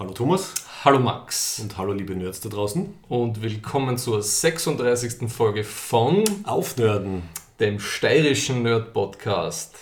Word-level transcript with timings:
Hallo 0.00 0.14
Thomas 0.14 0.54
Hallo 0.82 0.98
Max 0.98 1.58
und 1.58 1.76
hallo 1.76 1.92
liebe 1.92 2.14
Nerds 2.16 2.40
da 2.40 2.48
draußen. 2.48 2.94
und 3.10 3.42
willkommen 3.42 3.98
zur 3.98 4.22
36. 4.22 5.30
Folge 5.30 5.62
von 5.62 6.24
Aufnörden. 6.44 7.24
dem 7.60 7.78
steirischen 7.78 8.62
Nerd 8.62 8.94
Podcast. 8.94 9.76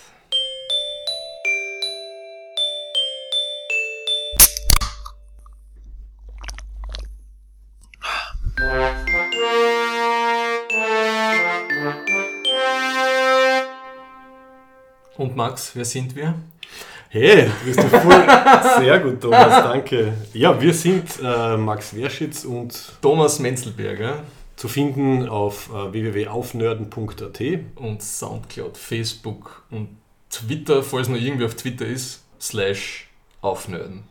Und 15.15 15.37
Max, 15.37 15.73
wer 15.75 15.85
sind 15.85 16.13
wir? 16.13 16.35
Hey, 17.11 17.47
du 17.47 17.65
bist 17.65 17.79
ja 17.79 17.99
voll. 17.99 18.83
Sehr 18.83 18.99
gut, 18.99 19.19
Thomas, 19.19 19.63
danke. 19.63 20.13
Ja, 20.31 20.61
wir 20.61 20.71
sind 20.75 21.05
äh, 21.23 21.57
Max 21.57 21.95
Werschitz 21.95 22.45
und 22.45 22.91
Thomas 23.01 23.39
Menzelberger 23.39 24.21
zu 24.55 24.67
finden 24.67 25.27
auf 25.27 25.71
äh, 25.73 25.91
www.aufnörden.at. 25.91 27.41
und 27.77 28.03
Soundcloud, 28.03 28.77
Facebook 28.77 29.63
und 29.71 29.97
Twitter, 30.29 30.83
falls 30.83 31.09
noch 31.09 31.17
irgendwie 31.17 31.45
auf 31.45 31.55
Twitter 31.55 31.87
ist, 31.87 32.25
slash 32.39 33.09
aufnörden. 33.41 34.03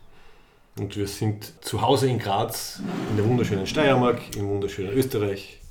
Und 0.77 0.97
wir 0.97 1.07
sind 1.07 1.53
zu 1.63 1.81
Hause 1.81 2.09
in 2.09 2.19
Graz, 2.19 2.81
in 3.11 3.15
der 3.15 3.25
wunderschönen 3.25 3.65
Steiermark, 3.65 4.35
im 4.35 4.49
wunderschönen 4.49 4.91
Österreich. 4.91 5.61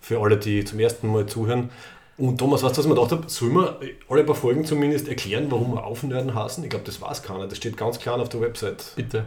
Für 0.00 0.20
alle, 0.20 0.36
die 0.36 0.64
zum 0.64 0.80
ersten 0.80 1.06
Mal 1.06 1.26
zuhören. 1.26 1.70
Und 2.18 2.36
Thomas, 2.38 2.62
weißt 2.64 2.76
du, 2.76 2.78
was 2.80 2.86
mir 2.88 2.94
gedacht 2.96 3.12
habe? 3.12 3.22
Sollen 3.28 3.54
wir 3.54 3.78
alle 4.08 4.24
paar 4.24 4.34
Folgen 4.34 4.64
zumindest 4.64 5.06
erklären, 5.08 5.46
warum 5.50 5.72
wir 5.74 5.84
Aufnörden 5.84 6.34
heißen? 6.34 6.64
Ich 6.64 6.70
glaube, 6.70 6.84
das 6.84 7.00
weiß 7.00 7.22
keiner. 7.22 7.46
Das 7.46 7.58
steht 7.58 7.76
ganz 7.76 7.98
klar 8.00 8.20
auf 8.20 8.28
der 8.28 8.40
Website. 8.40 8.92
Bitte. 8.96 9.24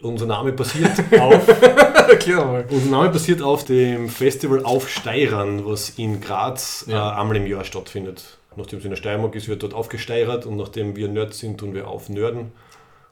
Unser 0.00 0.26
Name 0.26 0.52
basiert 0.52 0.92
auf 1.20 1.48
Erklär 1.48 2.44
mal. 2.44 2.64
Unser 2.70 2.90
Name 2.90 3.08
basiert 3.10 3.42
auf 3.42 3.64
dem 3.64 4.08
Festival 4.08 4.62
Auf 4.64 4.88
Steirern, 4.88 5.66
was 5.66 5.90
in 5.90 6.20
Graz 6.20 6.84
Ja. 6.86 7.14
äh, 7.16 7.20
einmal 7.20 7.36
im 7.36 7.46
Jahr 7.46 7.64
stattfindet. 7.64 8.38
Nachdem 8.54 8.78
es 8.78 8.84
in 8.84 8.90
der 8.90 8.96
Steiermark 8.96 9.34
ist, 9.34 9.48
wird 9.48 9.62
dort 9.62 9.74
aufgesteirert 9.74 10.46
und 10.46 10.56
nachdem 10.56 10.94
wir 10.96 11.08
Nerds 11.08 11.38
sind, 11.38 11.58
tun 11.58 11.74
wir 11.74 11.88
auf 11.88 12.08
Nörden. 12.08 12.52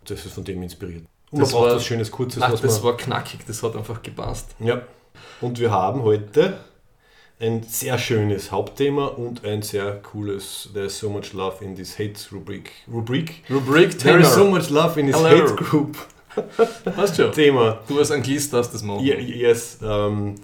Das 0.06 0.24
ist 0.24 0.34
von 0.34 0.44
dem 0.44 0.62
inspiriert. 0.62 1.04
Und 1.30 1.40
Das 1.40 1.52
man 1.52 1.60
braucht 1.60 1.70
war- 1.70 1.76
was 1.76 1.84
Schönes, 1.84 2.10
Kurzes, 2.10 2.42
Ach, 2.42 2.52
was 2.52 2.60
das 2.60 2.76
man... 2.76 2.84
war 2.84 2.96
knackig, 2.96 3.40
das 3.46 3.62
hat 3.62 3.74
einfach 3.76 4.02
gepasst. 4.02 4.54
Ja. 4.60 4.82
Und 5.40 5.58
wir 5.58 5.70
haben 5.70 6.02
heute 6.02 6.58
ein 7.38 7.62
sehr 7.64 7.98
schönes 7.98 8.50
Hauptthema 8.50 9.06
und 9.06 9.44
ein 9.44 9.62
sehr 9.62 9.96
cooles 10.02 10.70
There's 10.72 10.98
so 10.98 11.10
much 11.10 11.32
love 11.34 11.62
in 11.62 11.76
this 11.76 11.98
hate 11.98 12.18
Rubrik. 12.32 12.70
Rubrik? 12.90 13.42
Rubrik 13.50 13.98
There 13.98 14.18
is 14.20 14.32
so 14.34 14.44
much 14.46 14.70
love 14.70 14.98
in 14.98 15.06
this 15.06 15.16
Hello. 15.16 15.28
hate 15.28 15.54
group. 15.54 15.96
Weißt 16.84 17.18
du? 17.18 17.30
Thema. 17.30 17.80
Du 17.88 17.98
als 17.98 18.10
Anglist 18.10 18.52
darfst 18.52 18.72
das 18.74 18.82
machen. 18.82 19.04
Ja, 19.04 19.16
yes. 19.16 19.78
Ähm, 19.82 20.34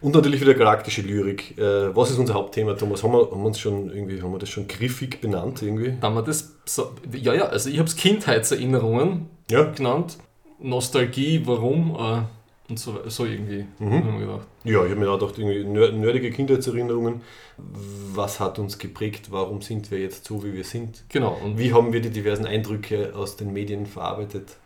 und 0.00 0.14
natürlich 0.14 0.40
wieder 0.40 0.54
galaktische 0.54 1.02
Lyrik. 1.02 1.58
Äh, 1.58 1.94
was 1.94 2.10
ist 2.10 2.18
unser 2.18 2.34
Hauptthema, 2.34 2.74
Thomas? 2.74 3.02
Haben 3.02 3.12
wir, 3.12 3.30
haben 3.30 3.40
wir 3.40 3.46
uns 3.46 3.58
schon 3.58 3.90
irgendwie, 3.90 4.22
haben 4.22 4.32
wir 4.32 4.38
das 4.38 4.48
schon 4.48 4.66
griffig 4.66 5.20
benannt 5.20 5.60
irgendwie? 5.62 5.94
Haben 6.00 6.14
wir 6.14 6.22
das 6.22 6.56
so, 6.64 6.92
ja, 7.12 7.34
ja, 7.34 7.46
also 7.46 7.68
ich 7.68 7.78
habe 7.78 7.88
es 7.88 7.96
Kindheitserinnerungen 7.96 9.28
Ja. 9.50 9.64
genannt. 9.64 10.18
Nostalgie, 10.60 11.42
warum 11.44 11.96
äh, 11.98 12.22
und 12.70 12.78
so, 12.78 13.08
so 13.08 13.24
irgendwie. 13.24 13.66
Mhm. 13.78 13.92
Haben 13.92 14.18
wir 14.18 14.26
gedacht. 14.26 14.46
Ja, 14.64 14.84
ich 14.84 14.90
habe 14.90 15.00
mir 15.00 15.10
auch 15.10 15.18
gedacht, 15.18 15.38
irgendwie 15.38 15.64
nerdige 15.64 16.30
Kindheitserinnerungen. 16.30 17.20
Was 18.14 18.40
hat 18.40 18.58
uns 18.58 18.78
geprägt? 18.78 19.30
Warum 19.30 19.60
sind 19.60 19.90
wir 19.90 19.98
jetzt 19.98 20.24
so, 20.24 20.42
wie 20.44 20.54
wir 20.54 20.64
sind? 20.64 21.04
Genau. 21.08 21.38
Und 21.44 21.58
Wie 21.58 21.72
haben 21.72 21.92
wir 21.92 22.00
die 22.00 22.10
diversen 22.10 22.46
Eindrücke 22.46 23.12
aus 23.14 23.36
den 23.36 23.52
Medien 23.52 23.86
verarbeitet? 23.86 24.56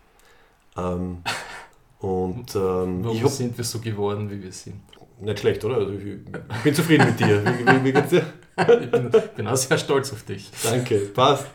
Ähm, 0.76 1.18
und 1.98 2.54
ähm, 2.54 3.04
warum 3.04 3.18
habe 3.18 3.28
sind 3.28 3.56
wir 3.56 3.64
so 3.64 3.80
geworden, 3.80 4.30
wie 4.30 4.42
wir 4.42 4.52
sind? 4.52 4.80
nicht 5.20 5.40
schlecht, 5.40 5.64
oder? 5.64 5.76
Also 5.76 5.92
ich, 5.92 6.04
ich 6.04 6.62
bin 6.62 6.74
zufrieden 6.74 7.06
mit 7.06 7.20
dir. 7.20 7.44
Wie, 7.44 7.66
wie, 7.66 7.84
wie 7.84 7.92
geht's 7.92 8.10
dir? 8.10 8.24
Ich 8.56 8.88
bin, 8.88 9.10
bin 9.36 9.48
auch 9.48 9.56
sehr 9.56 9.78
stolz 9.78 10.12
auf 10.12 10.22
dich. 10.22 10.48
Danke, 10.62 11.10
passt. 11.12 11.46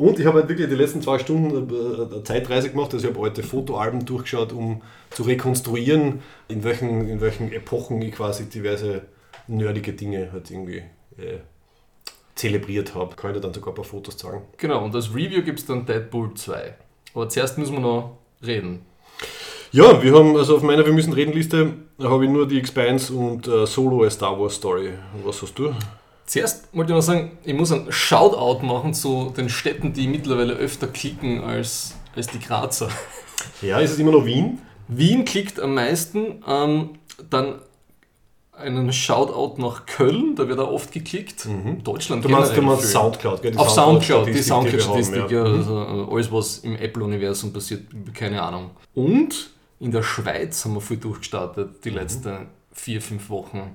Und 0.00 0.18
ich 0.18 0.24
habe 0.24 0.38
halt 0.38 0.48
wirklich 0.48 0.66
die 0.68 0.74
letzten 0.74 1.02
zwei 1.02 1.18
Stunden 1.18 1.68
äh, 1.68 2.14
eine 2.14 2.24
Zeitreise 2.24 2.70
gemacht. 2.70 2.94
Also 2.94 3.06
ich 3.06 3.14
habe 3.14 3.22
alte 3.22 3.42
Fotoalben 3.42 4.06
durchgeschaut, 4.06 4.52
um 4.52 4.80
zu 5.10 5.24
rekonstruieren, 5.24 6.20
in 6.48 6.64
welchen, 6.64 7.06
in 7.06 7.20
welchen 7.20 7.52
Epochen 7.52 8.00
ich 8.00 8.14
quasi 8.14 8.46
diverse 8.46 9.02
nerdige 9.46 9.92
Dinge 9.92 10.30
halt 10.32 10.50
irgendwie 10.50 10.78
äh, 11.18 11.40
zelebriert 12.34 12.94
habe. 12.94 13.14
Kann 13.14 13.32
ich 13.32 13.36
dir 13.36 13.42
dann 13.42 13.52
sogar 13.52 13.72
ein 13.72 13.76
paar 13.76 13.84
Fotos 13.84 14.16
zeigen. 14.16 14.42
Genau, 14.56 14.82
und 14.82 14.94
als 14.94 15.14
Review 15.14 15.42
gibt 15.42 15.58
es 15.58 15.66
dann 15.66 15.84
Deadpool 15.84 16.32
2. 16.32 16.74
Aber 17.14 17.28
zuerst 17.28 17.58
müssen 17.58 17.74
wir 17.74 17.80
noch 17.80 18.16
reden. 18.42 18.80
Ja, 19.72 20.02
wir 20.02 20.14
haben 20.14 20.34
also 20.34 20.56
auf 20.56 20.62
meiner 20.62 20.86
Wir 20.86 20.94
müssen 20.94 21.12
reden 21.12 21.32
Liste 21.34 21.74
habe 22.02 22.24
ich 22.24 22.30
nur 22.30 22.48
die 22.48 22.58
Expanse 22.58 23.12
und 23.12 23.46
äh, 23.46 23.66
Solo 23.66 24.04
a 24.04 24.10
Star 24.10 24.40
Wars 24.40 24.54
Story. 24.54 24.92
Was 25.24 25.42
hast 25.42 25.58
du? 25.58 25.74
Zuerst 26.30 26.68
wollte 26.72 26.92
ich 26.92 26.94
noch 26.96 27.02
sagen, 27.02 27.32
ich 27.42 27.54
muss 27.54 27.72
einen 27.72 27.90
Shoutout 27.90 28.64
machen 28.64 28.94
zu 28.94 29.34
den 29.36 29.48
Städten, 29.48 29.92
die 29.92 30.06
mittlerweile 30.06 30.52
öfter 30.52 30.86
klicken 30.86 31.42
als, 31.42 31.96
als 32.14 32.28
die 32.28 32.38
Grazer. 32.38 32.88
Ja, 33.62 33.80
ist 33.80 33.90
es 33.90 33.98
immer 33.98 34.12
noch 34.12 34.24
Wien? 34.24 34.60
Wien 34.86 35.24
klickt 35.24 35.58
am 35.58 35.74
meisten, 35.74 36.44
ähm, 36.46 36.90
dann 37.30 37.56
einen 38.52 38.92
Shoutout 38.92 39.60
nach 39.60 39.86
Köln, 39.86 40.36
da 40.36 40.46
wird 40.46 40.60
auch 40.60 40.70
oft 40.70 40.92
geklickt. 40.92 41.48
Deutschland 41.82 42.24
Du 42.24 42.28
meinst, 42.28 42.56
du 42.56 42.62
meinst. 42.62 42.92
Soundcloud, 42.92 43.42
gell? 43.42 43.50
Die 43.50 43.58
Auf 43.58 43.70
Soundcloud, 43.70 44.28
die 44.28 44.40
Soundcloud-Statistik, 44.40 45.32
ja. 45.32 45.40
haben, 45.40 45.56
Also 45.56 45.80
äh, 45.82 46.14
alles, 46.14 46.30
was 46.30 46.58
im 46.58 46.76
Apple-Universum 46.76 47.52
passiert, 47.52 47.86
keine 48.14 48.40
Ahnung. 48.40 48.70
Und 48.94 49.50
in 49.80 49.90
der 49.90 50.04
Schweiz 50.04 50.64
haben 50.64 50.74
wir 50.74 50.80
viel 50.80 50.98
durchgestartet, 50.98 51.70
Mhm. 51.70 51.80
die 51.82 51.90
letzten 51.90 52.46
vier, 52.72 53.02
fünf 53.02 53.28
Wochen. 53.30 53.74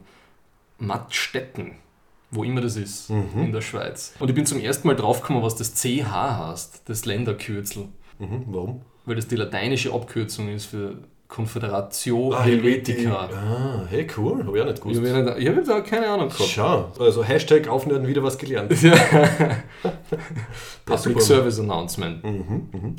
Mattstetten, 0.78 1.72
wo 2.36 2.44
immer 2.44 2.62
das 2.62 2.76
ist, 2.76 3.10
Mhm. 3.10 3.46
in 3.46 3.52
der 3.52 3.62
Schweiz. 3.62 4.14
Und 4.20 4.30
ich 4.30 4.36
bin 4.36 4.46
zum 4.46 4.60
ersten 4.60 4.88
Mal 4.88 4.96
draufgekommen, 4.96 5.42
was 5.42 5.56
das 5.56 5.74
CH 5.76 6.06
heißt, 6.12 6.82
das 6.86 7.06
Länderkürzel. 7.06 7.88
Mhm, 8.20 8.44
warum? 8.48 8.82
Weil 9.06 9.16
das 9.16 9.28
die 9.28 9.36
lateinische 9.36 9.94
Abkürzung 9.94 10.50
ist 10.50 10.66
für 10.66 10.96
Confederatio 11.28 12.34
Ah, 12.34 12.44
Helvetica. 12.44 13.30
Ah, 13.34 13.86
hey, 13.90 14.08
cool. 14.18 14.46
Habe 14.46 14.58
ich 14.58 14.62
auch 14.64 14.68
nicht 14.68 14.78
Ich 14.78 14.84
gewusst. 14.84 15.14
habe 15.14 15.30
ja 15.30 15.38
ich 15.38 15.48
hab 15.58 15.66
da 15.66 15.82
keine 15.82 16.08
Ahnung 16.08 16.30
gehabt. 16.30 16.50
Schau, 16.50 16.92
also 17.00 17.24
Hashtag 17.24 17.68
Aufnörden 17.68 18.08
wieder 18.08 18.24
was 18.24 18.38
gelernt. 18.38 18.72
Public 20.86 21.00
super. 21.04 21.22
Service 21.22 21.60
Announcement. 21.60 22.24
Mhm, 22.24 22.70
mhm. 22.72 22.96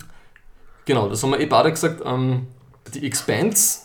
Genau, 0.85 1.09
das 1.09 1.23
haben 1.23 1.31
wir 1.31 1.41
eh 1.41 1.47
beide 1.47 1.71
gesagt. 1.71 2.03
Ähm, 2.05 2.47
die 2.95 3.07
Expanse 3.07 3.81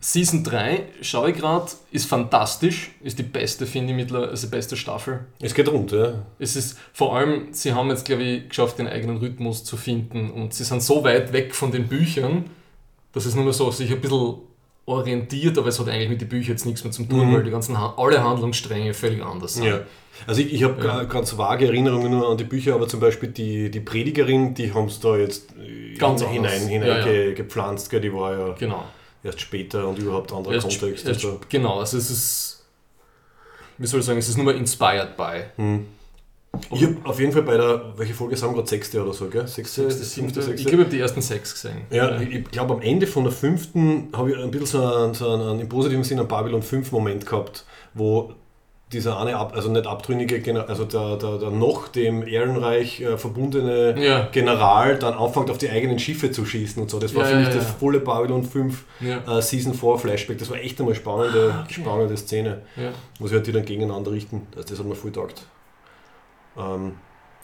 Season 0.00 0.44
3, 0.44 0.84
schaue 1.02 1.30
ich 1.32 1.36
gerade, 1.38 1.66
ist 1.90 2.06
fantastisch. 2.06 2.92
Ist 3.02 3.18
die 3.18 3.24
beste, 3.24 3.66
finde 3.66 3.90
ich, 3.92 3.96
mittlerweile, 3.96 4.30
also 4.30 4.46
die 4.46 4.50
beste 4.52 4.76
Staffel. 4.76 5.26
Es 5.40 5.54
geht 5.54 5.68
rund, 5.68 5.90
ja. 5.90 6.24
Es 6.38 6.54
ist 6.54 6.78
vor 6.92 7.16
allem, 7.16 7.48
sie 7.52 7.72
haben 7.72 7.88
jetzt, 7.90 8.04
glaube 8.04 8.22
ich, 8.22 8.48
geschafft, 8.48 8.78
den 8.78 8.86
eigenen 8.86 9.16
Rhythmus 9.16 9.64
zu 9.64 9.76
finden 9.76 10.30
und 10.30 10.54
sie 10.54 10.62
sind 10.64 10.82
so 10.84 11.02
weit 11.02 11.32
weg 11.32 11.52
von 11.54 11.72
den 11.72 11.88
Büchern, 11.88 12.44
dass 13.12 13.26
es 13.26 13.34
nur 13.34 13.42
mehr 13.44 13.52
so 13.52 13.70
sich 13.72 13.90
ein 13.90 14.00
bisschen 14.00 14.34
orientiert, 14.86 15.58
aber 15.58 15.68
es 15.68 15.78
hat 15.80 15.88
eigentlich 15.88 16.08
mit 16.10 16.20
den 16.20 16.28
Büchern 16.28 16.52
jetzt 16.52 16.64
nichts 16.64 16.84
mehr 16.84 16.92
zu 16.92 17.02
tun, 17.04 17.28
Mhm. 17.30 17.34
weil 17.34 17.42
die 17.44 17.50
ganzen, 17.50 17.74
alle 17.76 18.22
Handlungsstränge 18.22 18.94
völlig 18.94 19.22
anders 19.22 19.54
sind. 19.54 19.64
ja. 19.66 19.80
Also 20.26 20.40
ich, 20.40 20.52
ich 20.52 20.62
habe 20.64 20.84
Ja. 20.84 21.04
ganz 21.04 21.36
vage 21.38 21.66
Erinnerungen 21.66 22.10
nur 22.10 22.28
an 22.28 22.36
die 22.36 22.44
Bücher, 22.44 22.74
aber 22.74 22.88
zum 22.88 22.98
Beispiel 23.00 23.28
die, 23.30 23.70
die 23.70 23.80
Predigerin, 23.80 24.54
die 24.54 24.72
haben 24.72 24.86
es 24.86 24.98
da 25.00 25.16
jetzt 25.16 25.52
äh, 25.58 25.94
Ganz 25.96 26.22
hinein, 26.22 26.66
hinein 26.68 26.88
Ja, 26.88 26.98
ja. 26.98 27.04
ge- 27.04 27.34
gepflanzt, 27.34 27.90
gell? 27.90 28.00
die 28.00 28.12
war 28.12 28.32
ja 28.36 28.54
Genau. 28.58 28.84
Erst 29.28 29.40
später 29.40 29.86
und 29.88 29.98
überhaupt 29.98 30.32
anderer 30.32 30.54
Erst, 30.54 30.68
Kontext. 30.68 31.06
erst, 31.06 31.24
also, 31.24 31.40
genau, 31.48 31.78
also 31.78 31.96
es 31.96 32.10
ist, 32.10 32.64
wie 33.78 33.86
soll 33.86 34.00
ich 34.00 34.06
sagen, 34.06 34.18
es 34.18 34.28
ist 34.28 34.36
nur 34.36 34.46
mal 34.46 34.56
inspired 34.56 35.16
by. 35.16 35.44
hm. 35.56 35.86
Ich 36.72 36.82
habe 36.82 36.96
auf 37.04 37.20
jeden 37.20 37.30
Fall 37.30 37.42
bei 37.42 37.56
der, 37.56 37.92
welche 37.98 38.14
Folge 38.14 38.36
sagen 38.36 38.52
wir 38.52 38.56
gerade, 38.56 38.68
sechste 38.68 39.02
oder 39.02 39.12
so, 39.12 39.28
gell? 39.28 39.46
Sechste, 39.46 39.82
Sechste, 39.82 40.04
siebte, 40.04 40.42
sechste? 40.42 40.54
Ich 40.54 40.66
glaube, 40.66 40.76
ich 40.82 40.86
habe 40.86 40.96
die 40.96 41.00
ersten 41.00 41.20
sechs 41.20 41.52
gesehen. 41.52 41.82
Ja, 41.90 42.18
ich 42.20 42.44
glaube, 42.50 42.74
am 42.74 42.80
Ende 42.80 43.06
von 43.06 43.24
der 43.24 43.32
fünften 43.32 44.08
habe 44.14 44.30
ich 44.32 44.38
ein 44.38 44.50
bisschen 44.50 44.66
so 44.66 44.94
einen, 44.94 45.14
so 45.14 45.30
einen, 45.30 45.60
im 45.60 45.68
positiven 45.68 46.02
Sinne 46.04 46.22
einen 46.22 46.28
Babylon 46.28 46.62
5 46.62 46.90
Moment 46.90 47.26
gehabt, 47.26 47.64
wo 47.94 48.32
dieser 48.92 49.18
eine, 49.20 49.36
Ab, 49.36 49.52
also 49.54 49.70
nicht 49.70 49.86
abtrünnige, 49.86 50.36
Gener- 50.40 50.66
also 50.66 50.84
der, 50.84 51.16
der, 51.16 51.38
der 51.38 51.50
noch 51.50 51.88
dem 51.88 52.26
Ehrenreich 52.26 53.00
äh, 53.02 53.18
verbundene 53.18 53.94
Ja. 54.02 54.28
General 54.32 54.98
dann 54.98 55.14
anfängt 55.14 55.50
auf 55.50 55.58
die 55.58 55.68
eigenen 55.68 55.98
Schiffe 55.98 56.30
zu 56.30 56.46
schießen 56.46 56.80
und 56.82 56.90
so. 56.90 56.98
Das 56.98 57.14
war 57.14 57.24
Ja, 57.24 57.28
für 57.30 57.36
mich 57.36 57.48
ja. 57.48 57.54
das 57.54 57.70
volle 57.72 58.00
Babylon 58.00 58.44
5 58.44 58.84
Ja. 59.00 59.38
äh, 59.38 59.42
Season 59.42 59.74
4 59.74 59.98
Flashback. 59.98 60.38
Das 60.38 60.48
war 60.50 60.56
echt 60.58 60.80
einmal 60.80 60.94
spannende, 60.94 61.52
Ah, 61.54 61.64
okay. 61.64 61.80
spannende 61.82 62.16
Szene, 62.16 62.62
wo 63.18 63.26
sie 63.26 63.34
halt 63.34 63.46
die 63.46 63.52
dann 63.52 63.64
gegeneinander 63.64 64.10
richten. 64.10 64.46
Also 64.56 64.68
das 64.70 64.78
hat 64.78 64.86
mir 64.86 64.94
voll 64.94 65.12
taugt. 65.12 65.42
Ähm, 66.56 66.92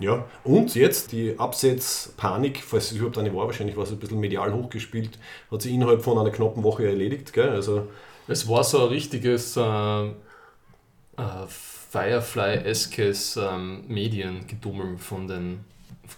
ja, 0.00 0.24
und 0.42 0.74
jetzt 0.74 1.12
die 1.12 1.38
Absetzpanik, 1.38 2.62
falls 2.66 2.90
es 2.90 2.96
überhaupt 2.96 3.18
eine 3.18 3.32
war, 3.34 3.46
wahrscheinlich 3.46 3.76
war 3.76 3.84
es 3.84 3.90
ein 3.92 3.98
bisschen 3.98 4.18
medial 4.18 4.52
hochgespielt, 4.52 5.18
hat 5.50 5.62
sie 5.62 5.72
innerhalb 5.74 6.02
von 6.02 6.18
einer 6.18 6.30
knappen 6.30 6.62
Woche 6.64 6.86
erledigt. 6.88 7.32
Gell? 7.32 7.50
Also, 7.50 7.86
Es 8.26 8.48
war 8.48 8.64
so 8.64 8.80
ein 8.82 8.88
richtiges 8.88 9.56
äh, 9.56 9.60
äh, 11.16 11.46
Firefly-eskes 11.48 13.36
ähm, 13.36 13.84
Mediengedummel 13.88 14.98
von 14.98 15.28
den 15.28 15.60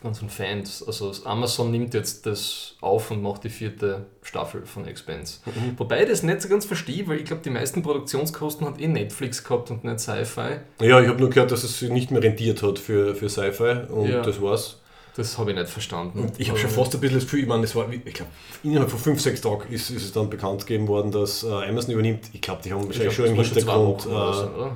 ganz 0.03 0.19
von 0.19 0.29
Fans. 0.29 0.83
Also 0.87 1.13
Amazon 1.25 1.71
nimmt 1.71 1.95
jetzt 1.95 2.27
das 2.27 2.75
auf 2.81 3.11
und 3.11 3.23
macht 3.23 3.45
die 3.45 3.49
vierte 3.49 4.07
Staffel 4.23 4.67
von 4.67 4.87
Expense. 4.87 5.39
Mhm. 5.47 5.79
Wobei 5.79 6.03
ich 6.03 6.09
das 6.09 6.23
nicht 6.23 6.43
so 6.43 6.49
ganz 6.49 6.65
verstehe, 6.65 7.07
weil 7.07 7.19
ich 7.19 7.25
glaube, 7.25 7.43
die 7.43 7.51
meisten 7.51 7.83
Produktionskosten 7.83 8.67
hat 8.67 8.81
eh 8.81 8.89
Netflix 8.89 9.45
gehabt 9.45 9.71
und 9.71 9.85
nicht 9.85 10.01
Sci-Fi. 10.01 10.59
Ja, 10.81 11.01
ich 11.01 11.09
habe 11.09 11.21
nur 11.21 11.31
gehört, 11.31 11.53
dass 11.53 11.63
es 11.63 11.79
sich 11.79 11.91
nicht 11.91 12.11
mehr 12.11 12.23
rentiert 12.23 12.63
hat 12.63 12.79
für, 12.79 13.15
für 13.15 13.29
Sci-Fi 13.29 13.87
und 13.93 14.09
Ja. 14.09 14.23
das 14.23 14.41
war's. 14.41 14.81
Das 15.17 15.39
habe 15.39 15.51
ich 15.51 15.57
nicht 15.57 15.71
verstanden. 15.71 16.21
Und 16.21 16.39
ich 16.39 16.51
habe 16.51 16.59
schon 16.59 16.69
fast 16.69 16.95
ein 16.95 17.01
bisschen 17.01 17.17
das 17.17 17.25
Gefühl, 17.25 17.41
ich 17.41 17.47
meine, 17.47 17.63
das 17.63 17.75
war, 17.75 17.91
ich 17.91 18.15
glaube, 18.15 18.31
innerhalb 18.63 18.91
von 18.91 18.99
5, 18.99 19.21
6 19.21 19.41
Tagen 19.41 19.73
ist, 19.73 19.91
ist 19.91 20.05
es 20.05 20.13
dann 20.13 20.29
bekannt 20.29 20.67
gegeben 20.67 20.89
worden, 20.89 21.11
dass 21.11 21.43
äh, 21.43 21.49
Amazon 21.49 21.93
übernimmt. 21.93 22.25
Ich 22.33 22.43
glaube, 22.43 22.61
die 22.63 22.73
haben 22.73 22.83
Ich 22.83 22.89
wahrscheinlich 22.89 23.15
schon 23.15 23.27
im 23.27 23.35
Hintergrund, 23.35 24.03
so, 24.03 24.11
äh, 24.11 24.69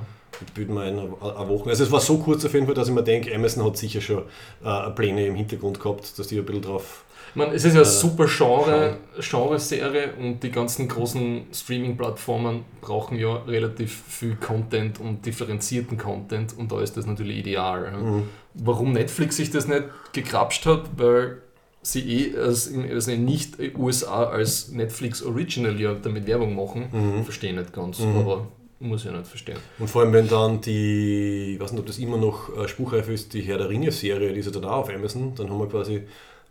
ich 0.45 0.53
bilde 0.53 0.73
mir 0.73 0.81
ein, 0.81 0.97
eine 0.97 1.47
Woche. 1.47 1.69
Also 1.69 1.83
es 1.83 1.91
war 1.91 1.99
so 1.99 2.17
kurz 2.17 2.43
auf 2.43 2.53
jeden 2.53 2.65
Fall, 2.65 2.73
dass 2.73 2.87
ich 2.87 2.93
mir 2.93 3.03
denke, 3.03 3.33
Amazon 3.35 3.65
hat 3.65 3.77
sicher 3.77 4.01
schon 4.01 4.23
äh, 4.63 4.89
Pläne 4.91 5.27
im 5.27 5.35
Hintergrund 5.35 5.79
gehabt, 5.79 6.17
dass 6.17 6.27
die 6.27 6.39
ein 6.39 6.45
bisschen 6.45 6.63
drauf... 6.63 7.03
Meine, 7.35 7.53
es 7.53 7.63
ist 7.63 7.73
ja 7.75 7.81
eine 7.81 7.89
Äh, 7.89 7.91
super 7.91 8.25
Genre, 8.27 8.97
Genre-Serie 9.19 10.13
und 10.19 10.41
die 10.43 10.51
ganzen 10.51 10.87
großen 10.87 11.43
Streaming-Plattformen 11.53 12.63
brauchen 12.81 13.17
ja 13.17 13.35
relativ 13.47 14.03
viel 14.07 14.35
Content 14.35 14.99
und 14.99 15.25
differenzierten 15.25 15.97
Content 15.97 16.57
und 16.57 16.71
da 16.71 16.81
ist 16.81 16.97
das 16.97 17.05
natürlich 17.05 17.37
ideal. 17.37 17.91
Mhm. 17.91 18.23
Warum 18.55 18.91
Netflix 18.93 19.37
sich 19.37 19.49
das 19.49 19.67
nicht 19.67 19.83
gekrapscht 20.13 20.65
hat, 20.65 20.89
weil 20.97 21.37
sie 21.81 22.01
eh 22.33 22.37
als, 22.37 22.67
in- 22.67 22.89
also 22.91 23.11
nicht 23.11 23.55
USA 23.77 24.25
als 24.25 24.69
Netflix 24.71 25.23
Original 25.23 25.79
ja 25.79 25.93
damit 25.93 26.27
Werbung 26.27 26.55
machen, 26.55 26.89
Mhm. 26.91 27.23
verstehe 27.23 27.51
ich 27.51 27.55
nicht 27.55 27.73
ganz, 27.73 27.99
Mhm. 27.99 28.17
aber 28.17 28.47
muss 28.79 29.05
ich 29.05 29.11
nicht 29.11 29.27
verstehen. 29.27 29.57
Und 29.79 29.89
vor 29.89 30.01
allem, 30.01 30.11
wenn 30.13 30.27
dann 30.27 30.59
die, 30.61 31.53
ich 31.55 31.59
weiß 31.59 31.71
nicht, 31.71 31.79
ob 31.81 31.85
das 31.87 31.97
immer 31.99 32.17
noch 32.17 32.55
äh, 32.57 32.67
spruchreif 32.67 33.09
ist, 33.09 33.33
die 33.33 33.41
Herr 33.41 33.57
der 33.57 33.69
Ringe-Serie, 33.69 34.33
die 34.33 34.39
ist 34.39 34.47
ja 34.47 34.51
dann 34.51 34.65
auch 34.65 34.79
auf 34.79 34.89
Amazon, 34.93 35.33
dann 35.35 35.49
haben 35.49 35.59
wir 35.59 35.67
quasi 35.69 36.03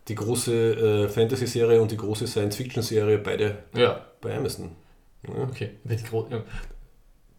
die 0.08 0.14
große 0.14 1.04
äh, 1.04 1.08
Fantasy-Serie 1.08 1.80
und 1.80 1.90
die 1.90 1.96
große 1.96 2.26
Science-Fiction-Serie 2.26 3.18
beide 3.18 3.58
Ja, 3.74 4.04
bei 4.20 4.36
Amazon. 4.36 4.72
Ja. 5.26 5.44
okay. 5.44 5.70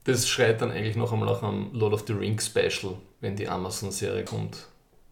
Das 0.03 0.27
schreit 0.27 0.61
dann 0.61 0.71
eigentlich 0.71 0.95
noch 0.95 1.11
einmal 1.13 1.29
nach 1.29 1.43
einem 1.43 1.69
Lord 1.73 1.93
of 1.93 2.03
the 2.07 2.13
Rings 2.13 2.47
Special, 2.47 2.95
wenn 3.19 3.35
die 3.35 3.47
Amazon-Serie 3.47 4.23
kommt. 4.25 4.67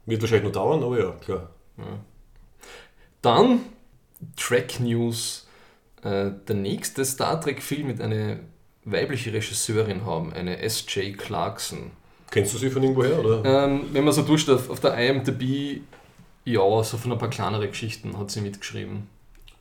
Wird 0.05 0.21
wahrscheinlich 0.21 0.45
noch 0.45 0.53
dauern, 0.53 0.83
aber 0.83 0.99
ja, 0.99 1.11
klar. 1.11 1.49
Ja. 1.77 1.99
Dann 3.21 3.59
Track 4.35 4.79
News. 4.79 5.47
Äh, 6.03 6.31
der 6.47 6.55
nächste 6.55 7.03
Star 7.05 7.39
Trek-Film 7.39 7.87
wird 7.89 8.01
eine 8.01 8.39
weibliche 8.85 9.33
Regisseurin 9.33 10.05
haben, 10.05 10.33
eine 10.33 10.59
S.J. 10.59 11.17
Clarkson. 11.17 11.91
Kennst 12.31 12.53
du 12.53 12.57
sie 12.57 12.69
von 12.69 12.83
irgendwoher? 12.83 13.19
Oder? 13.19 13.65
Ähm, 13.65 13.85
wenn 13.91 14.03
man 14.03 14.13
so 14.13 14.21
durchschaut, 14.21 14.55
auf, 14.55 14.69
auf 14.69 14.79
der 14.79 14.95
IMDb, 14.97 15.81
ja, 16.53 16.83
so 16.83 16.97
von 16.97 17.11
ein 17.11 17.17
paar 17.17 17.29
kleinere 17.29 17.67
Geschichten 17.67 18.17
hat 18.17 18.31
sie 18.31 18.41
mitgeschrieben. 18.41 19.07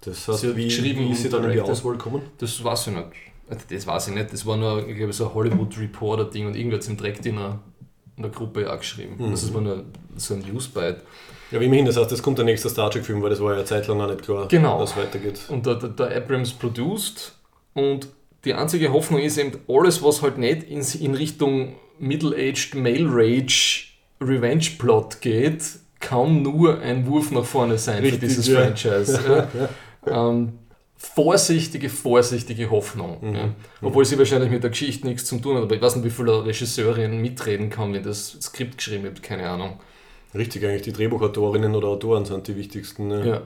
Das 0.01 0.29
heißt, 0.29 0.41
sie 0.41 0.49
hat 0.49 0.57
wie, 0.57 0.65
geschrieben 0.65 1.01
wie 1.09 1.13
ist 1.13 1.23
sie 1.23 1.29
dann 1.29 1.45
in 1.45 1.53
die. 1.53 1.61
Auswahl 1.61 1.93
gekommen? 1.93 2.23
Das 2.39 2.63
weiß 2.63 2.89
ich 2.89 2.95
nicht. 2.95 3.07
Also 3.51 3.65
Das 3.71 3.87
weiß 3.87 4.09
ich 4.09 4.15
nicht. 4.15 4.33
Das 4.33 4.47
war 4.47 4.57
nur, 4.57 4.87
ich 4.87 4.97
glaube, 4.97 5.13
so 5.13 5.29
ein 5.29 5.35
Hollywood-Reporter-Ding 5.35 6.47
und 6.47 6.55
irgendwer 6.57 6.77
hat 6.77 6.83
es 6.83 6.89
im 6.89 6.97
direkt 6.97 7.27
in 7.27 7.39
einer, 7.39 7.59
in 8.17 8.31
Gruppe 8.31 8.73
auch 8.73 8.79
geschrieben. 8.79 9.15
Mhm. 9.19 9.31
Das 9.31 9.43
ist 9.43 9.55
war 9.55 9.61
nur 9.61 9.85
so 10.17 10.35
ein 10.35 10.41
Newsbite. 10.41 11.03
Ja, 11.51 11.57
aber 11.59 11.65
immerhin, 11.65 11.87
das 11.87 11.97
heißt, 11.97 12.13
es 12.13 12.23
kommt 12.23 12.39
der 12.39 12.45
nächste 12.45 12.69
Star 12.69 12.91
Trek-Film, 12.91 13.23
weil 13.23 13.31
das 13.31 13.41
war 13.41 13.53
ja 13.53 13.57
eine 13.57 13.65
Zeit 13.65 13.87
lang 13.87 14.01
auch 14.01 14.09
nicht 14.09 14.23
klar, 14.23 14.47
Genau. 14.49 14.79
dass 14.81 14.91
es 14.91 14.97
weitergeht. 14.99 15.41
Und 15.49 15.65
der, 15.67 15.77
der, 15.77 15.89
der 15.91 16.17
Abrams 16.17 16.53
produced 16.53 17.33
und 17.75 18.09
die 18.45 18.55
einzige 18.55 18.93
Hoffnung 18.93 19.21
ist 19.21 19.39
eben, 19.39 19.53
alles, 19.67 20.03
was 20.03 20.21
halt 20.23 20.37
nicht 20.39 20.65
in, 20.65 20.81
in 21.01 21.15
Richtung 21.15 21.75
Middle-Aged 21.99 22.75
Male 22.75 23.07
Rage 23.09 23.87
Revenge 24.21 24.67
Plot 24.79 25.21
geht, 25.21 25.63
kann 26.01 26.43
nur 26.43 26.81
ein 26.81 27.07
Wurf 27.07 27.31
nach 27.31 27.45
vorne 27.45 27.79
sein 27.79 28.03
Richtig, 28.03 28.21
für 28.21 28.27
dieses 28.27 28.49
ja. 28.49 28.61
Franchise. 28.61 29.21
ja. 29.27 29.69
ähm, 30.31 30.53
vorsichtige, 30.97 31.89
vorsichtige 31.89 32.71
Hoffnung. 32.71 33.19
Mhm. 33.21 33.35
Ja. 33.35 33.55
Obwohl 33.83 34.05
sie 34.05 34.19
wahrscheinlich 34.19 34.51
mit 34.51 34.63
der 34.63 34.71
Geschichte 34.71 35.07
nichts 35.07 35.25
zu 35.27 35.39
tun 35.39 35.57
hat, 35.57 35.63
aber 35.63 35.75
ich 35.75 35.81
weiß 35.81 35.97
nicht, 35.97 36.05
wie 36.05 36.11
viel 36.11 36.29
eine 36.29 36.45
Regisseurin 36.45 37.21
mitreden 37.21 37.71
kann, 37.71 37.93
wenn 37.93 38.03
das 38.03 38.37
Skript 38.41 38.79
geschrieben 38.79 39.05
wird, 39.05 39.23
keine 39.23 39.49
Ahnung. 39.49 39.79
Richtig, 40.35 40.65
eigentlich 40.65 40.83
die 40.83 40.93
Drehbuchautorinnen 40.93 41.75
oder 41.75 41.89
Autoren 41.89 42.25
sind 42.25 42.49
die 42.49 42.57
wichtigsten. 42.57 43.09
Ne? 43.09 43.27
Ja. 43.27 43.43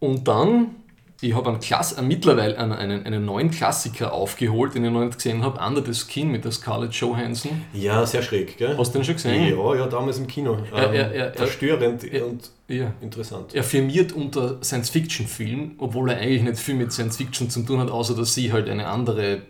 Und 0.00 0.26
dann, 0.28 0.74
ich 1.22 1.34
habe 1.34 1.48
einen 1.50 1.60
Klass, 1.60 1.92
äh, 1.92 2.02
mittlerweile 2.02 2.58
einen, 2.58 2.72
einen, 2.72 3.06
einen 3.06 3.24
neuen 3.24 3.50
Klassiker 3.50 4.12
aufgeholt, 4.12 4.74
den 4.74 4.84
ich 4.84 4.90
noch 4.90 5.00
nicht 5.04 5.14
gesehen 5.16 5.42
habe, 5.42 5.58
Under 5.64 5.82
the 5.84 5.94
Skin 5.94 6.28
mit 6.30 6.44
der 6.44 6.52
Scarlett 6.52 6.92
Johansson. 6.94 7.62
Ja, 7.72 8.04
sehr 8.04 8.22
schräg, 8.22 8.58
gell? 8.58 8.76
Hast 8.76 8.92
du 8.94 8.98
den 8.98 9.04
schon 9.04 9.14
gesehen? 9.14 9.56
Ja, 9.56 9.74
ja, 9.76 9.86
damals 9.86 10.18
im 10.18 10.26
Kino. 10.26 10.58
Ja, 10.72 10.84
Ähm, 10.88 10.94
ja, 10.94 11.12
ja, 11.12 11.26
ja. 11.26 11.32
verstörend 11.32 12.02
Ja. 12.12 12.24
und 12.24 12.50
Ja. 12.68 12.92
interessant. 13.00 13.54
Er 13.54 13.62
firmiert 13.64 14.12
unter 14.12 14.62
Science-Fiction-Film, 14.62 15.76
obwohl 15.78 16.10
er 16.10 16.18
eigentlich 16.18 16.42
nicht 16.42 16.58
viel 16.58 16.74
mit 16.74 16.92
Science-Fiction 16.92 17.48
zu 17.50 17.62
tun 17.62 17.78
hat, 17.80 17.90
außer 17.90 18.14
dass 18.16 18.34
sie 18.34 18.52
halt 18.52 18.68
eine 18.68 18.86
andere 18.88 19.42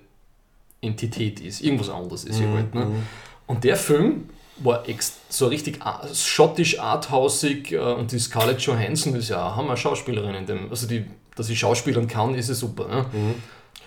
Entität 0.80 1.40
ist. 1.40 1.60
Irgendwas 1.62 1.88
anderes 1.88 2.24
ist 2.24 2.40
Mhm, 2.40 2.54
halt. 2.54 2.74
Ne? 2.74 2.84
mhm. 2.86 3.02
Und 3.46 3.64
der 3.64 3.76
Film 3.76 4.28
war 4.58 4.82
so 5.28 5.46
richtig 5.46 5.78
schottisch 6.12 6.78
arthausig 6.80 7.72
äh, 7.72 7.78
und 7.78 8.12
die 8.12 8.18
Scarlett 8.18 8.60
Johansson 8.60 9.14
ist 9.14 9.30
ja 9.30 9.46
eine 9.46 9.56
Hammer-Schauspielerin 9.56 10.34
in 10.34 10.46
dem. 10.46 10.70
Also, 10.70 10.86
die, 10.86 11.04
dass 11.36 11.46
sie 11.46 11.56
Schauspielern 11.56 12.06
kann, 12.08 12.34
ist 12.34 12.48
ja 12.48 12.54
super. 12.54 12.88
Ne? 12.88 13.04
Mhm. 13.12 13.34